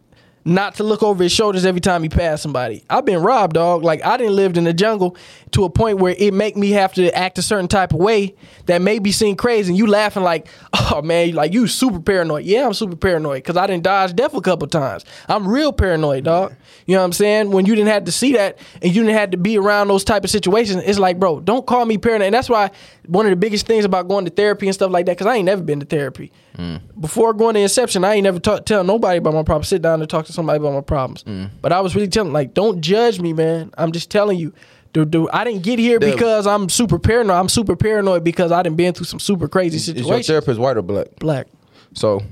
not 0.46 0.76
to 0.76 0.84
look 0.84 1.02
over 1.02 1.24
his 1.24 1.32
shoulders 1.32 1.66
every 1.66 1.80
time 1.80 2.04
he 2.04 2.08
passed 2.08 2.42
somebody. 2.42 2.84
I've 2.88 3.04
been 3.04 3.20
robbed, 3.20 3.54
dog. 3.54 3.82
Like 3.82 4.04
I 4.04 4.16
didn't 4.16 4.36
live 4.36 4.56
in 4.56 4.62
the 4.62 4.72
jungle 4.72 5.16
to 5.50 5.64
a 5.64 5.70
point 5.70 5.98
where 5.98 6.14
it 6.16 6.32
make 6.32 6.56
me 6.56 6.70
have 6.70 6.94
to 6.94 7.12
act 7.16 7.36
a 7.38 7.42
certain 7.42 7.66
type 7.66 7.92
of 7.92 7.98
way 7.98 8.36
that 8.66 8.80
may 8.80 9.00
be 9.00 9.10
seen 9.10 9.36
crazy. 9.36 9.72
And 9.72 9.78
you 9.78 9.88
laughing 9.88 10.22
like, 10.22 10.46
oh 10.72 11.02
man, 11.02 11.34
like 11.34 11.52
you 11.52 11.66
super 11.66 11.98
paranoid. 11.98 12.44
Yeah, 12.44 12.64
I'm 12.64 12.74
super 12.74 12.94
paranoid 12.94 13.42
because 13.42 13.56
I 13.56 13.66
didn't 13.66 13.82
dodge 13.82 14.14
death 14.14 14.34
a 14.34 14.40
couple 14.40 14.68
times. 14.68 15.04
I'm 15.28 15.48
real 15.48 15.72
paranoid, 15.72 16.24
dog. 16.24 16.54
You 16.86 16.94
know 16.94 17.00
what 17.00 17.06
I'm 17.06 17.12
saying? 17.12 17.50
When 17.50 17.66
you 17.66 17.74
didn't 17.74 17.88
have 17.88 18.04
to 18.04 18.12
see 18.12 18.32
that 18.34 18.58
and 18.80 18.94
you 18.94 19.02
didn't 19.02 19.16
have 19.16 19.30
to 19.32 19.36
be 19.36 19.58
around 19.58 19.88
those 19.88 20.04
type 20.04 20.22
of 20.22 20.30
situations, 20.30 20.84
it's 20.86 21.00
like, 21.00 21.18
bro, 21.18 21.40
don't 21.40 21.66
call 21.66 21.84
me 21.84 21.98
paranoid. 21.98 22.26
And 22.26 22.34
that's 22.34 22.48
why 22.48 22.70
one 23.06 23.26
of 23.26 23.30
the 23.30 23.36
biggest 23.36 23.66
things 23.66 23.84
about 23.84 24.06
going 24.06 24.24
to 24.26 24.30
therapy 24.30 24.66
and 24.68 24.74
stuff 24.74 24.92
like 24.92 25.06
that, 25.06 25.16
because 25.16 25.26
I 25.26 25.34
ain't 25.34 25.46
never 25.46 25.62
been 25.62 25.80
to 25.80 25.86
therapy. 25.86 26.30
Hmm. 26.54 26.76
Before 26.98 27.32
going 27.34 27.54
to 27.54 27.60
Inception, 27.60 28.04
I 28.04 28.14
ain't 28.14 28.24
never 28.24 28.38
talk, 28.38 28.64
tell 28.64 28.84
nobody 28.84 29.18
about 29.18 29.34
my 29.34 29.42
problem. 29.42 29.64
Sit 29.64 29.82
down 29.82 30.00
and 30.00 30.08
talk 30.08 30.26
to 30.26 30.32
somebody 30.36 30.58
about 30.58 30.74
my 30.74 30.80
problems. 30.82 31.24
But 31.60 31.72
I 31.72 31.80
was 31.80 31.94
really 31.96 32.08
telling, 32.08 32.32
like, 32.32 32.54
don't 32.54 32.80
judge 32.80 33.20
me, 33.20 33.32
man. 33.32 33.72
I'm 33.76 33.90
just 33.92 34.10
telling 34.10 34.38
you. 34.38 34.52
Dude, 34.92 35.10
dude, 35.10 35.28
I 35.30 35.44
didn't 35.44 35.62
get 35.62 35.78
here 35.78 35.98
The- 35.98 36.12
because 36.12 36.46
I'm 36.46 36.70
super 36.70 36.98
paranoid. 36.98 37.36
I'm 37.36 37.50
super 37.50 37.76
paranoid 37.76 38.24
because 38.24 38.50
I 38.50 38.62
didn't 38.62 38.76
been 38.76 38.94
through 38.94 39.04
some 39.04 39.20
super 39.20 39.46
crazy 39.46 39.76
Is 39.76 39.88
your 39.88 39.96
situations. 39.96 40.26
therapist 40.26 40.58
white 40.58 40.78
or 40.78 40.82
black? 40.82 41.08
Black. 41.18 41.48
So, 41.92 42.22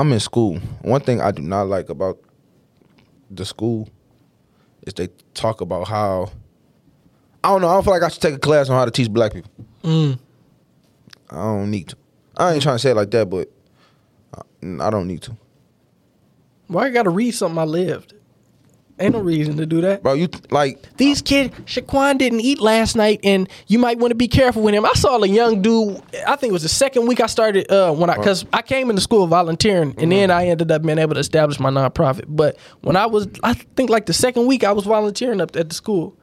I'm 0.00 0.12
in 0.12 0.18
school. 0.18 0.58
One 0.82 1.00
thing 1.00 1.20
I 1.20 1.30
do 1.30 1.42
not 1.42 1.68
like 1.68 1.90
about 1.90 2.18
the 3.30 3.44
school 3.44 3.88
is 4.84 4.94
they 4.94 5.08
talk 5.34 5.60
about 5.60 5.86
how 5.86 6.32
I 7.44 7.50
don't 7.50 7.60
know. 7.60 7.68
I 7.68 7.74
don't 7.74 7.84
feel 7.84 7.92
like 7.92 8.02
I 8.02 8.08
should 8.08 8.22
take 8.22 8.34
a 8.34 8.38
class 8.38 8.68
on 8.68 8.76
how 8.76 8.84
to 8.84 8.90
teach 8.90 9.08
black 9.10 9.32
people. 9.32 9.50
Mm. 9.84 10.18
I 11.30 11.36
don't 11.36 11.70
need 11.70 11.88
to. 11.90 11.96
I 12.36 12.52
ain't 12.54 12.62
trying 12.62 12.76
to 12.76 12.78
say 12.80 12.90
it 12.90 12.96
like 12.96 13.10
that, 13.12 13.30
but 13.30 13.48
I, 14.34 14.40
I 14.86 14.90
don't 14.90 15.06
need 15.06 15.22
to, 15.22 15.36
Why 16.68 16.86
I 16.86 16.90
gotta 16.90 17.10
read 17.10 17.32
something 17.32 17.58
I 17.58 17.64
lived? 17.64 18.14
Ain't 19.00 19.14
no 19.14 19.20
reason 19.20 19.56
to 19.58 19.66
do 19.66 19.80
that. 19.82 20.02
bro. 20.02 20.14
You 20.14 20.28
like 20.50 20.96
These 20.96 21.22
kids, 21.22 21.54
Shaquan 21.66 22.18
didn't 22.18 22.40
eat 22.40 22.60
last 22.60 22.96
night, 22.96 23.20
and 23.22 23.48
you 23.68 23.78
might 23.78 23.98
want 23.98 24.10
to 24.10 24.16
be 24.16 24.26
careful 24.26 24.62
with 24.62 24.74
him. 24.74 24.84
I 24.84 24.92
saw 24.94 25.22
a 25.22 25.26
young 25.28 25.62
dude. 25.62 26.02
I 26.26 26.34
think 26.34 26.50
it 26.50 26.52
was 26.52 26.64
the 26.64 26.68
second 26.68 27.06
week 27.06 27.20
I 27.20 27.26
started 27.26 27.70
uh, 27.70 27.92
when 27.92 28.10
I 28.10 28.16
because 28.16 28.44
I 28.52 28.62
came 28.62 28.90
into 28.90 29.00
school 29.00 29.26
volunteering, 29.28 29.94
and 29.98 30.10
then 30.10 30.32
I 30.32 30.46
ended 30.48 30.72
up 30.72 30.82
being 30.82 30.98
able 30.98 31.14
to 31.14 31.20
establish 31.20 31.60
my 31.60 31.70
nonprofit. 31.70 32.24
But 32.26 32.56
when 32.80 32.96
I 32.96 33.06
was, 33.06 33.28
I 33.44 33.54
think 33.54 33.88
like 33.88 34.06
the 34.06 34.12
second 34.12 34.46
week 34.46 34.64
I 34.64 34.72
was 34.72 34.84
volunteering 34.84 35.40
up 35.40 35.54
at 35.54 35.68
the 35.68 35.74
school. 35.74 36.16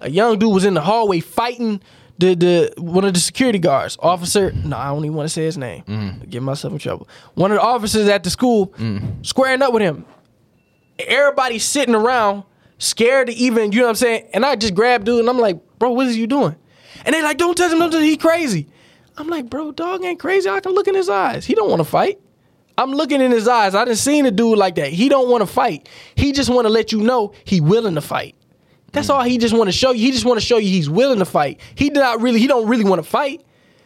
A 0.00 0.10
young 0.10 0.38
dude 0.38 0.52
was 0.52 0.64
in 0.64 0.74
the 0.74 0.80
hallway 0.80 1.20
fighting 1.20 1.80
the 2.22 2.34
the 2.34 2.82
one 2.82 3.04
of 3.04 3.14
the 3.14 3.20
security 3.20 3.58
guards, 3.58 3.98
officer. 4.00 4.52
No, 4.52 4.76
I 4.76 4.86
don't 4.86 5.04
even 5.04 5.16
want 5.16 5.28
to 5.28 5.32
say 5.32 5.44
his 5.44 5.58
name. 5.58 5.82
Mm-hmm. 5.84 6.30
Get 6.30 6.42
myself 6.42 6.72
in 6.72 6.78
trouble. 6.78 7.08
One 7.34 7.50
of 7.50 7.56
the 7.56 7.62
officers 7.62 8.08
at 8.08 8.24
the 8.24 8.30
school 8.30 8.68
mm. 8.78 9.26
squaring 9.26 9.62
up 9.62 9.72
with 9.72 9.82
him 9.82 10.06
everybody's 10.98 11.64
sitting 11.64 11.94
around 11.94 12.44
scared 12.78 13.28
to 13.28 13.32
even, 13.34 13.72
you 13.72 13.78
know 13.78 13.84
what 13.84 13.90
I'm 13.90 13.96
saying? 13.96 14.28
And 14.32 14.44
I 14.44 14.56
just 14.56 14.74
grabbed 14.74 15.06
dude 15.06 15.20
and 15.20 15.28
I'm 15.28 15.38
like, 15.38 15.60
bro, 15.78 15.92
what 15.92 16.06
is 16.06 16.16
you 16.16 16.26
doing? 16.26 16.56
And 17.04 17.14
they 17.14 17.22
like, 17.22 17.38
don't 17.38 17.56
touch 17.56 17.72
him, 17.72 17.78
don't 17.78 17.90
touch 17.90 18.00
him, 18.00 18.06
he 18.06 18.16
crazy. 18.16 18.68
I'm 19.16 19.28
like, 19.28 19.50
bro, 19.50 19.72
dog 19.72 20.04
ain't 20.04 20.18
crazy. 20.18 20.48
I 20.48 20.60
can 20.60 20.72
look 20.72 20.88
in 20.88 20.94
his 20.94 21.08
eyes. 21.08 21.44
He 21.44 21.54
don't 21.54 21.68
want 21.68 21.80
to 21.80 21.84
fight. 21.84 22.18
I'm 22.78 22.92
looking 22.92 23.20
in 23.20 23.30
his 23.30 23.46
eyes. 23.46 23.74
I 23.74 23.84
didn't 23.84 23.98
seen 23.98 24.24
a 24.24 24.30
dude 24.30 24.56
like 24.56 24.76
that. 24.76 24.88
He 24.88 25.08
don't 25.08 25.28
want 25.28 25.42
to 25.42 25.46
fight. 25.46 25.88
He 26.14 26.32
just 26.32 26.48
want 26.48 26.64
to 26.64 26.70
let 26.70 26.90
you 26.90 27.02
know 27.02 27.32
he 27.44 27.60
willing 27.60 27.94
to 27.96 28.00
fight. 28.00 28.34
That's 28.92 29.08
all 29.10 29.22
he 29.22 29.38
just 29.38 29.54
want 29.54 29.68
to 29.68 29.72
show 29.72 29.92
you. 29.92 30.00
He 30.00 30.12
just 30.12 30.24
want 30.24 30.38
to 30.38 30.44
show 30.44 30.58
you 30.58 30.68
he's 30.68 30.90
willing 30.90 31.18
to 31.18 31.24
fight. 31.24 31.60
He 31.74 31.90
not 31.90 32.20
really, 32.20 32.38
he 32.40 32.46
don't 32.46 32.68
really 32.68 32.84
want 32.84 33.02
to 33.02 33.08
fight. 33.08 33.42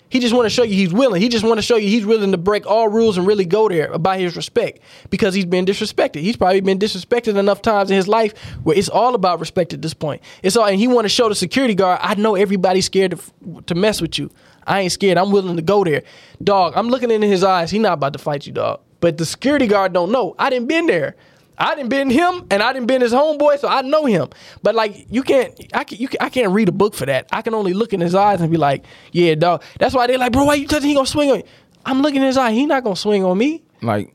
He 0.08 0.20
just 0.20 0.34
want 0.34 0.46
to 0.46 0.50
show 0.50 0.62
you 0.62 0.74
he's 0.74 0.92
willing. 0.92 1.20
He 1.20 1.28
just 1.28 1.44
want 1.44 1.58
to 1.58 1.62
show 1.62 1.76
you 1.76 1.88
he's 1.88 2.06
willing 2.06 2.30
to 2.30 2.38
break 2.38 2.64
all 2.66 2.88
rules 2.88 3.18
and 3.18 3.26
really 3.26 3.44
go 3.44 3.68
there 3.68 3.98
by 3.98 4.18
his 4.18 4.36
respect 4.36 4.78
because 5.10 5.34
he's 5.34 5.44
been 5.44 5.66
disrespected. 5.66 6.20
He's 6.20 6.36
probably 6.36 6.60
been 6.60 6.78
disrespected 6.78 7.36
enough 7.36 7.60
times 7.60 7.90
in 7.90 7.96
his 7.96 8.06
life 8.06 8.38
where 8.62 8.78
it's 8.78 8.88
all 8.88 9.14
about 9.16 9.40
respect 9.40 9.72
at 9.72 9.82
this 9.82 9.94
point. 9.94 10.22
It's 10.44 10.56
all, 10.56 10.66
and 10.66 10.78
he 10.78 10.86
want 10.86 11.06
to 11.06 11.08
show 11.08 11.28
the 11.28 11.34
security 11.34 11.74
guard, 11.74 11.98
I 12.02 12.14
know 12.14 12.36
everybody's 12.36 12.86
scared 12.86 13.12
to, 13.12 13.62
to 13.62 13.74
mess 13.74 14.00
with 14.00 14.16
you. 14.16 14.30
I 14.64 14.80
ain't 14.80 14.92
scared. 14.92 15.18
I'm 15.18 15.30
willing 15.32 15.56
to 15.56 15.62
go 15.62 15.82
there. 15.82 16.02
Dog, 16.42 16.74
I'm 16.76 16.88
looking 16.88 17.10
into 17.10 17.26
his 17.26 17.42
eyes. 17.42 17.70
He 17.70 17.78
not 17.78 17.94
about 17.94 18.12
to 18.12 18.18
fight 18.18 18.46
you, 18.46 18.52
dog. 18.52 18.80
But 19.00 19.18
the 19.18 19.26
security 19.26 19.66
guard 19.66 19.92
don't 19.92 20.10
know. 20.10 20.34
I 20.38 20.50
didn't 20.50 20.68
been 20.68 20.86
there. 20.86 21.16
I 21.58 21.74
didn't 21.74 21.88
been 21.88 22.10
him, 22.10 22.46
and 22.50 22.62
I 22.62 22.72
didn't 22.72 22.86
been 22.86 23.00
his 23.00 23.12
homeboy, 23.12 23.58
so 23.58 23.68
I 23.68 23.82
know 23.82 24.04
him. 24.04 24.28
But 24.62 24.74
like, 24.74 25.06
you 25.10 25.22
can't, 25.22 25.58
I 25.72 25.84
can, 25.84 25.98
you 25.98 26.08
can, 26.08 26.18
I 26.20 26.28
can't 26.28 26.52
read 26.52 26.68
a 26.68 26.72
book 26.72 26.94
for 26.94 27.06
that. 27.06 27.26
I 27.32 27.40
can 27.42 27.54
only 27.54 27.72
look 27.72 27.92
in 27.92 28.00
his 28.00 28.14
eyes 28.14 28.40
and 28.40 28.50
be 28.50 28.56
like, 28.58 28.84
yeah, 29.12 29.34
dog. 29.34 29.62
That's 29.78 29.94
why 29.94 30.06
they're 30.06 30.18
like, 30.18 30.32
bro, 30.32 30.44
why 30.44 30.54
you 30.54 30.66
touching? 30.66 30.88
He 30.88 30.94
gonna 30.94 31.06
swing 31.06 31.30
on 31.30 31.38
you. 31.38 31.44
I'm 31.84 32.02
looking 32.02 32.20
in 32.20 32.26
his 32.26 32.36
eye. 32.36 32.52
He 32.52 32.66
not 32.66 32.82
gonna 32.84 32.96
swing 32.96 33.24
on 33.24 33.38
me. 33.38 33.62
Like, 33.80 34.12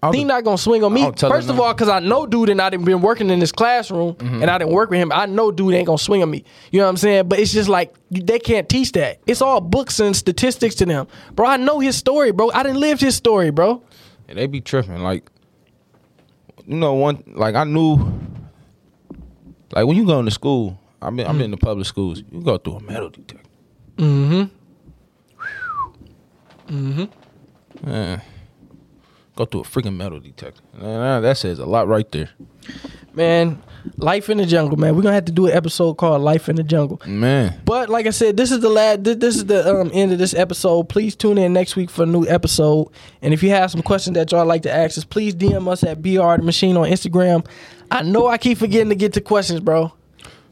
I 0.00 0.12
He 0.12 0.22
not 0.22 0.44
gonna 0.44 0.56
swing 0.56 0.84
on 0.84 0.92
me. 0.92 1.02
I'll 1.02 1.12
First 1.12 1.50
of 1.50 1.58
all, 1.58 1.74
because 1.74 1.88
I 1.88 1.98
know 1.98 2.24
dude, 2.24 2.50
and 2.50 2.62
I 2.62 2.70
didn't 2.70 2.84
been 2.86 3.00
working 3.02 3.30
in 3.30 3.40
this 3.40 3.50
classroom, 3.50 4.14
Mm-hmm. 4.14 4.42
and 4.42 4.50
I 4.50 4.56
didn't 4.58 4.72
work 4.72 4.90
with 4.90 5.00
him. 5.00 5.10
I 5.12 5.26
know 5.26 5.50
dude 5.50 5.74
ain't 5.74 5.86
gonna 5.86 5.98
swing 5.98 6.22
on 6.22 6.30
me. 6.30 6.44
You 6.70 6.78
know 6.78 6.84
what 6.86 6.90
I'm 6.90 6.96
saying? 6.96 7.28
But 7.28 7.40
it's 7.40 7.52
just 7.52 7.68
like 7.68 7.92
they 8.10 8.38
can't 8.38 8.68
teach 8.68 8.92
that. 8.92 9.18
It's 9.26 9.42
all 9.42 9.60
books 9.60 9.98
and 9.98 10.14
statistics 10.16 10.76
to 10.76 10.86
them, 10.86 11.08
bro. 11.32 11.48
I 11.48 11.56
know 11.56 11.80
his 11.80 11.96
story, 11.96 12.30
bro. 12.30 12.50
I 12.52 12.62
didn't 12.62 12.78
live 12.80 13.00
his 13.00 13.16
story, 13.16 13.50
bro. 13.50 13.82
Yeah, 14.28 14.34
they 14.34 14.46
be 14.46 14.60
tripping. 14.60 15.00
Like, 15.02 15.28
you 16.68 16.76
know, 16.76 16.92
one 16.92 17.24
like 17.26 17.54
I 17.54 17.64
knew, 17.64 17.96
like 19.72 19.86
when 19.86 19.96
you 19.96 20.04
go 20.04 20.18
into 20.18 20.30
school, 20.30 20.78
I 21.00 21.08
mean, 21.10 21.26
I'm 21.26 21.40
in 21.40 21.50
the 21.50 21.56
public 21.56 21.86
schools. 21.86 22.22
You 22.30 22.42
go 22.42 22.58
through 22.58 22.76
a 22.76 22.80
metal 22.80 23.08
detector. 23.08 23.48
Mm-hmm. 23.96 24.44
Mm-hmm. 26.68 27.88
Man, 27.90 28.22
go 29.34 29.46
through 29.46 29.60
a 29.62 29.64
freaking 29.64 29.96
metal 29.96 30.20
detector. 30.20 30.62
That 30.78 31.36
says 31.38 31.58
a 31.58 31.64
lot 31.66 31.88
right 31.88 32.10
there. 32.12 32.28
Man, 33.14 33.60
life 33.96 34.28
in 34.30 34.38
the 34.38 34.46
jungle, 34.46 34.76
man. 34.78 34.94
We're 34.94 35.02
gonna 35.02 35.14
have 35.14 35.24
to 35.24 35.32
do 35.32 35.46
an 35.46 35.52
episode 35.52 35.94
called 35.94 36.22
"Life 36.22 36.48
in 36.48 36.56
the 36.56 36.62
Jungle." 36.62 37.00
Man, 37.06 37.60
But 37.64 37.88
like 37.88 38.06
I 38.06 38.10
said, 38.10 38.36
this 38.36 38.52
is 38.52 38.60
the 38.60 38.68
last. 38.68 39.02
This 39.04 39.36
is 39.36 39.46
the 39.46 39.80
um, 39.80 39.90
end 39.92 40.12
of 40.12 40.18
this 40.18 40.34
episode. 40.34 40.88
Please 40.88 41.16
tune 41.16 41.38
in 41.38 41.52
next 41.52 41.74
week 41.74 41.90
for 41.90 42.04
a 42.04 42.06
new 42.06 42.26
episode. 42.26 42.88
And 43.22 43.34
if 43.34 43.42
you 43.42 43.50
have 43.50 43.70
some 43.70 43.82
questions 43.82 44.14
that 44.14 44.30
y'all 44.30 44.46
like 44.46 44.62
to 44.62 44.72
ask 44.72 44.96
us, 44.98 45.04
please 45.04 45.34
DM 45.34 45.66
us 45.68 45.82
at 45.82 46.00
br 46.02 46.08
the 46.08 46.42
machine 46.42 46.76
on 46.76 46.88
Instagram. 46.88 47.46
I 47.90 48.02
know 48.02 48.26
I 48.28 48.38
keep 48.38 48.58
forgetting 48.58 48.90
to 48.90 48.94
get 48.94 49.14
to 49.14 49.20
questions, 49.20 49.60
bro. 49.60 49.92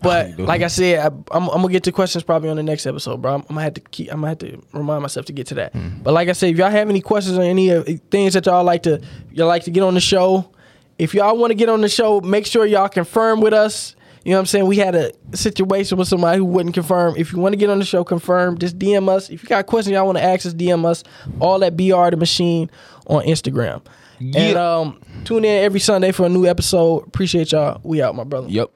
But 0.02 0.38
like 0.38 0.62
I 0.62 0.68
said, 0.68 0.98
I, 1.00 1.06
I'm, 1.06 1.48
I'm 1.48 1.62
gonna 1.62 1.68
get 1.68 1.84
to 1.84 1.92
questions 1.92 2.22
probably 2.22 2.48
on 2.48 2.56
the 2.56 2.62
next 2.62 2.86
episode, 2.86 3.22
bro. 3.22 3.34
I'm, 3.34 3.40
I'm 3.42 3.46
gonna 3.48 3.62
have 3.62 3.74
to 3.74 3.80
keep. 3.80 4.10
I'm 4.10 4.18
gonna 4.18 4.28
have 4.28 4.38
to 4.38 4.62
remind 4.72 5.02
myself 5.02 5.26
to 5.26 5.32
get 5.32 5.46
to 5.48 5.54
that. 5.54 5.72
But 6.02 6.12
like 6.14 6.28
I 6.28 6.32
said, 6.32 6.50
if 6.50 6.58
y'all 6.58 6.70
have 6.70 6.88
any 6.90 7.00
questions 7.00 7.38
or 7.38 7.42
any 7.42 7.72
uh, 7.72 7.82
things 8.10 8.34
that 8.34 8.46
y'all 8.46 8.64
like 8.64 8.82
to 8.84 9.00
y'all 9.32 9.48
like 9.48 9.64
to 9.64 9.70
get 9.70 9.82
on 9.82 9.94
the 9.94 10.00
show, 10.00 10.50
if 10.98 11.14
y'all 11.14 11.36
want 11.36 11.50
to 11.50 11.54
get 11.54 11.68
on 11.68 11.80
the 11.80 11.88
show, 11.88 12.20
make 12.20 12.46
sure 12.46 12.66
y'all 12.66 12.88
confirm 12.88 13.40
with 13.40 13.52
us. 13.52 13.94
You 14.24 14.32
know 14.32 14.38
what 14.38 14.40
I'm 14.40 14.46
saying? 14.46 14.66
We 14.66 14.76
had 14.78 14.96
a 14.96 15.12
situation 15.34 15.98
with 15.98 16.08
somebody 16.08 16.38
who 16.38 16.44
wouldn't 16.44 16.74
confirm. 16.74 17.14
If 17.16 17.32
you 17.32 17.38
want 17.38 17.52
to 17.52 17.56
get 17.56 17.70
on 17.70 17.78
the 17.78 17.84
show, 17.84 18.02
confirm. 18.02 18.58
Just 18.58 18.76
DM 18.76 19.08
us. 19.08 19.30
If 19.30 19.42
you 19.42 19.48
got 19.48 19.66
questions 19.66 19.94
y'all 19.94 20.04
want 20.04 20.18
to 20.18 20.24
ask 20.24 20.44
us, 20.44 20.52
DM 20.52 20.84
us. 20.84 21.04
All 21.38 21.62
at 21.62 21.76
BR 21.76 22.10
the 22.10 22.16
Machine 22.16 22.68
on 23.06 23.22
Instagram. 23.24 23.82
And 24.18 24.56
um, 24.56 25.00
tune 25.24 25.44
in 25.44 25.64
every 25.64 25.78
Sunday 25.78 26.10
for 26.10 26.26
a 26.26 26.28
new 26.28 26.46
episode. 26.46 27.06
Appreciate 27.06 27.52
y'all. 27.52 27.80
We 27.84 28.02
out, 28.02 28.16
my 28.16 28.24
brother. 28.24 28.48
yep. 28.48 28.70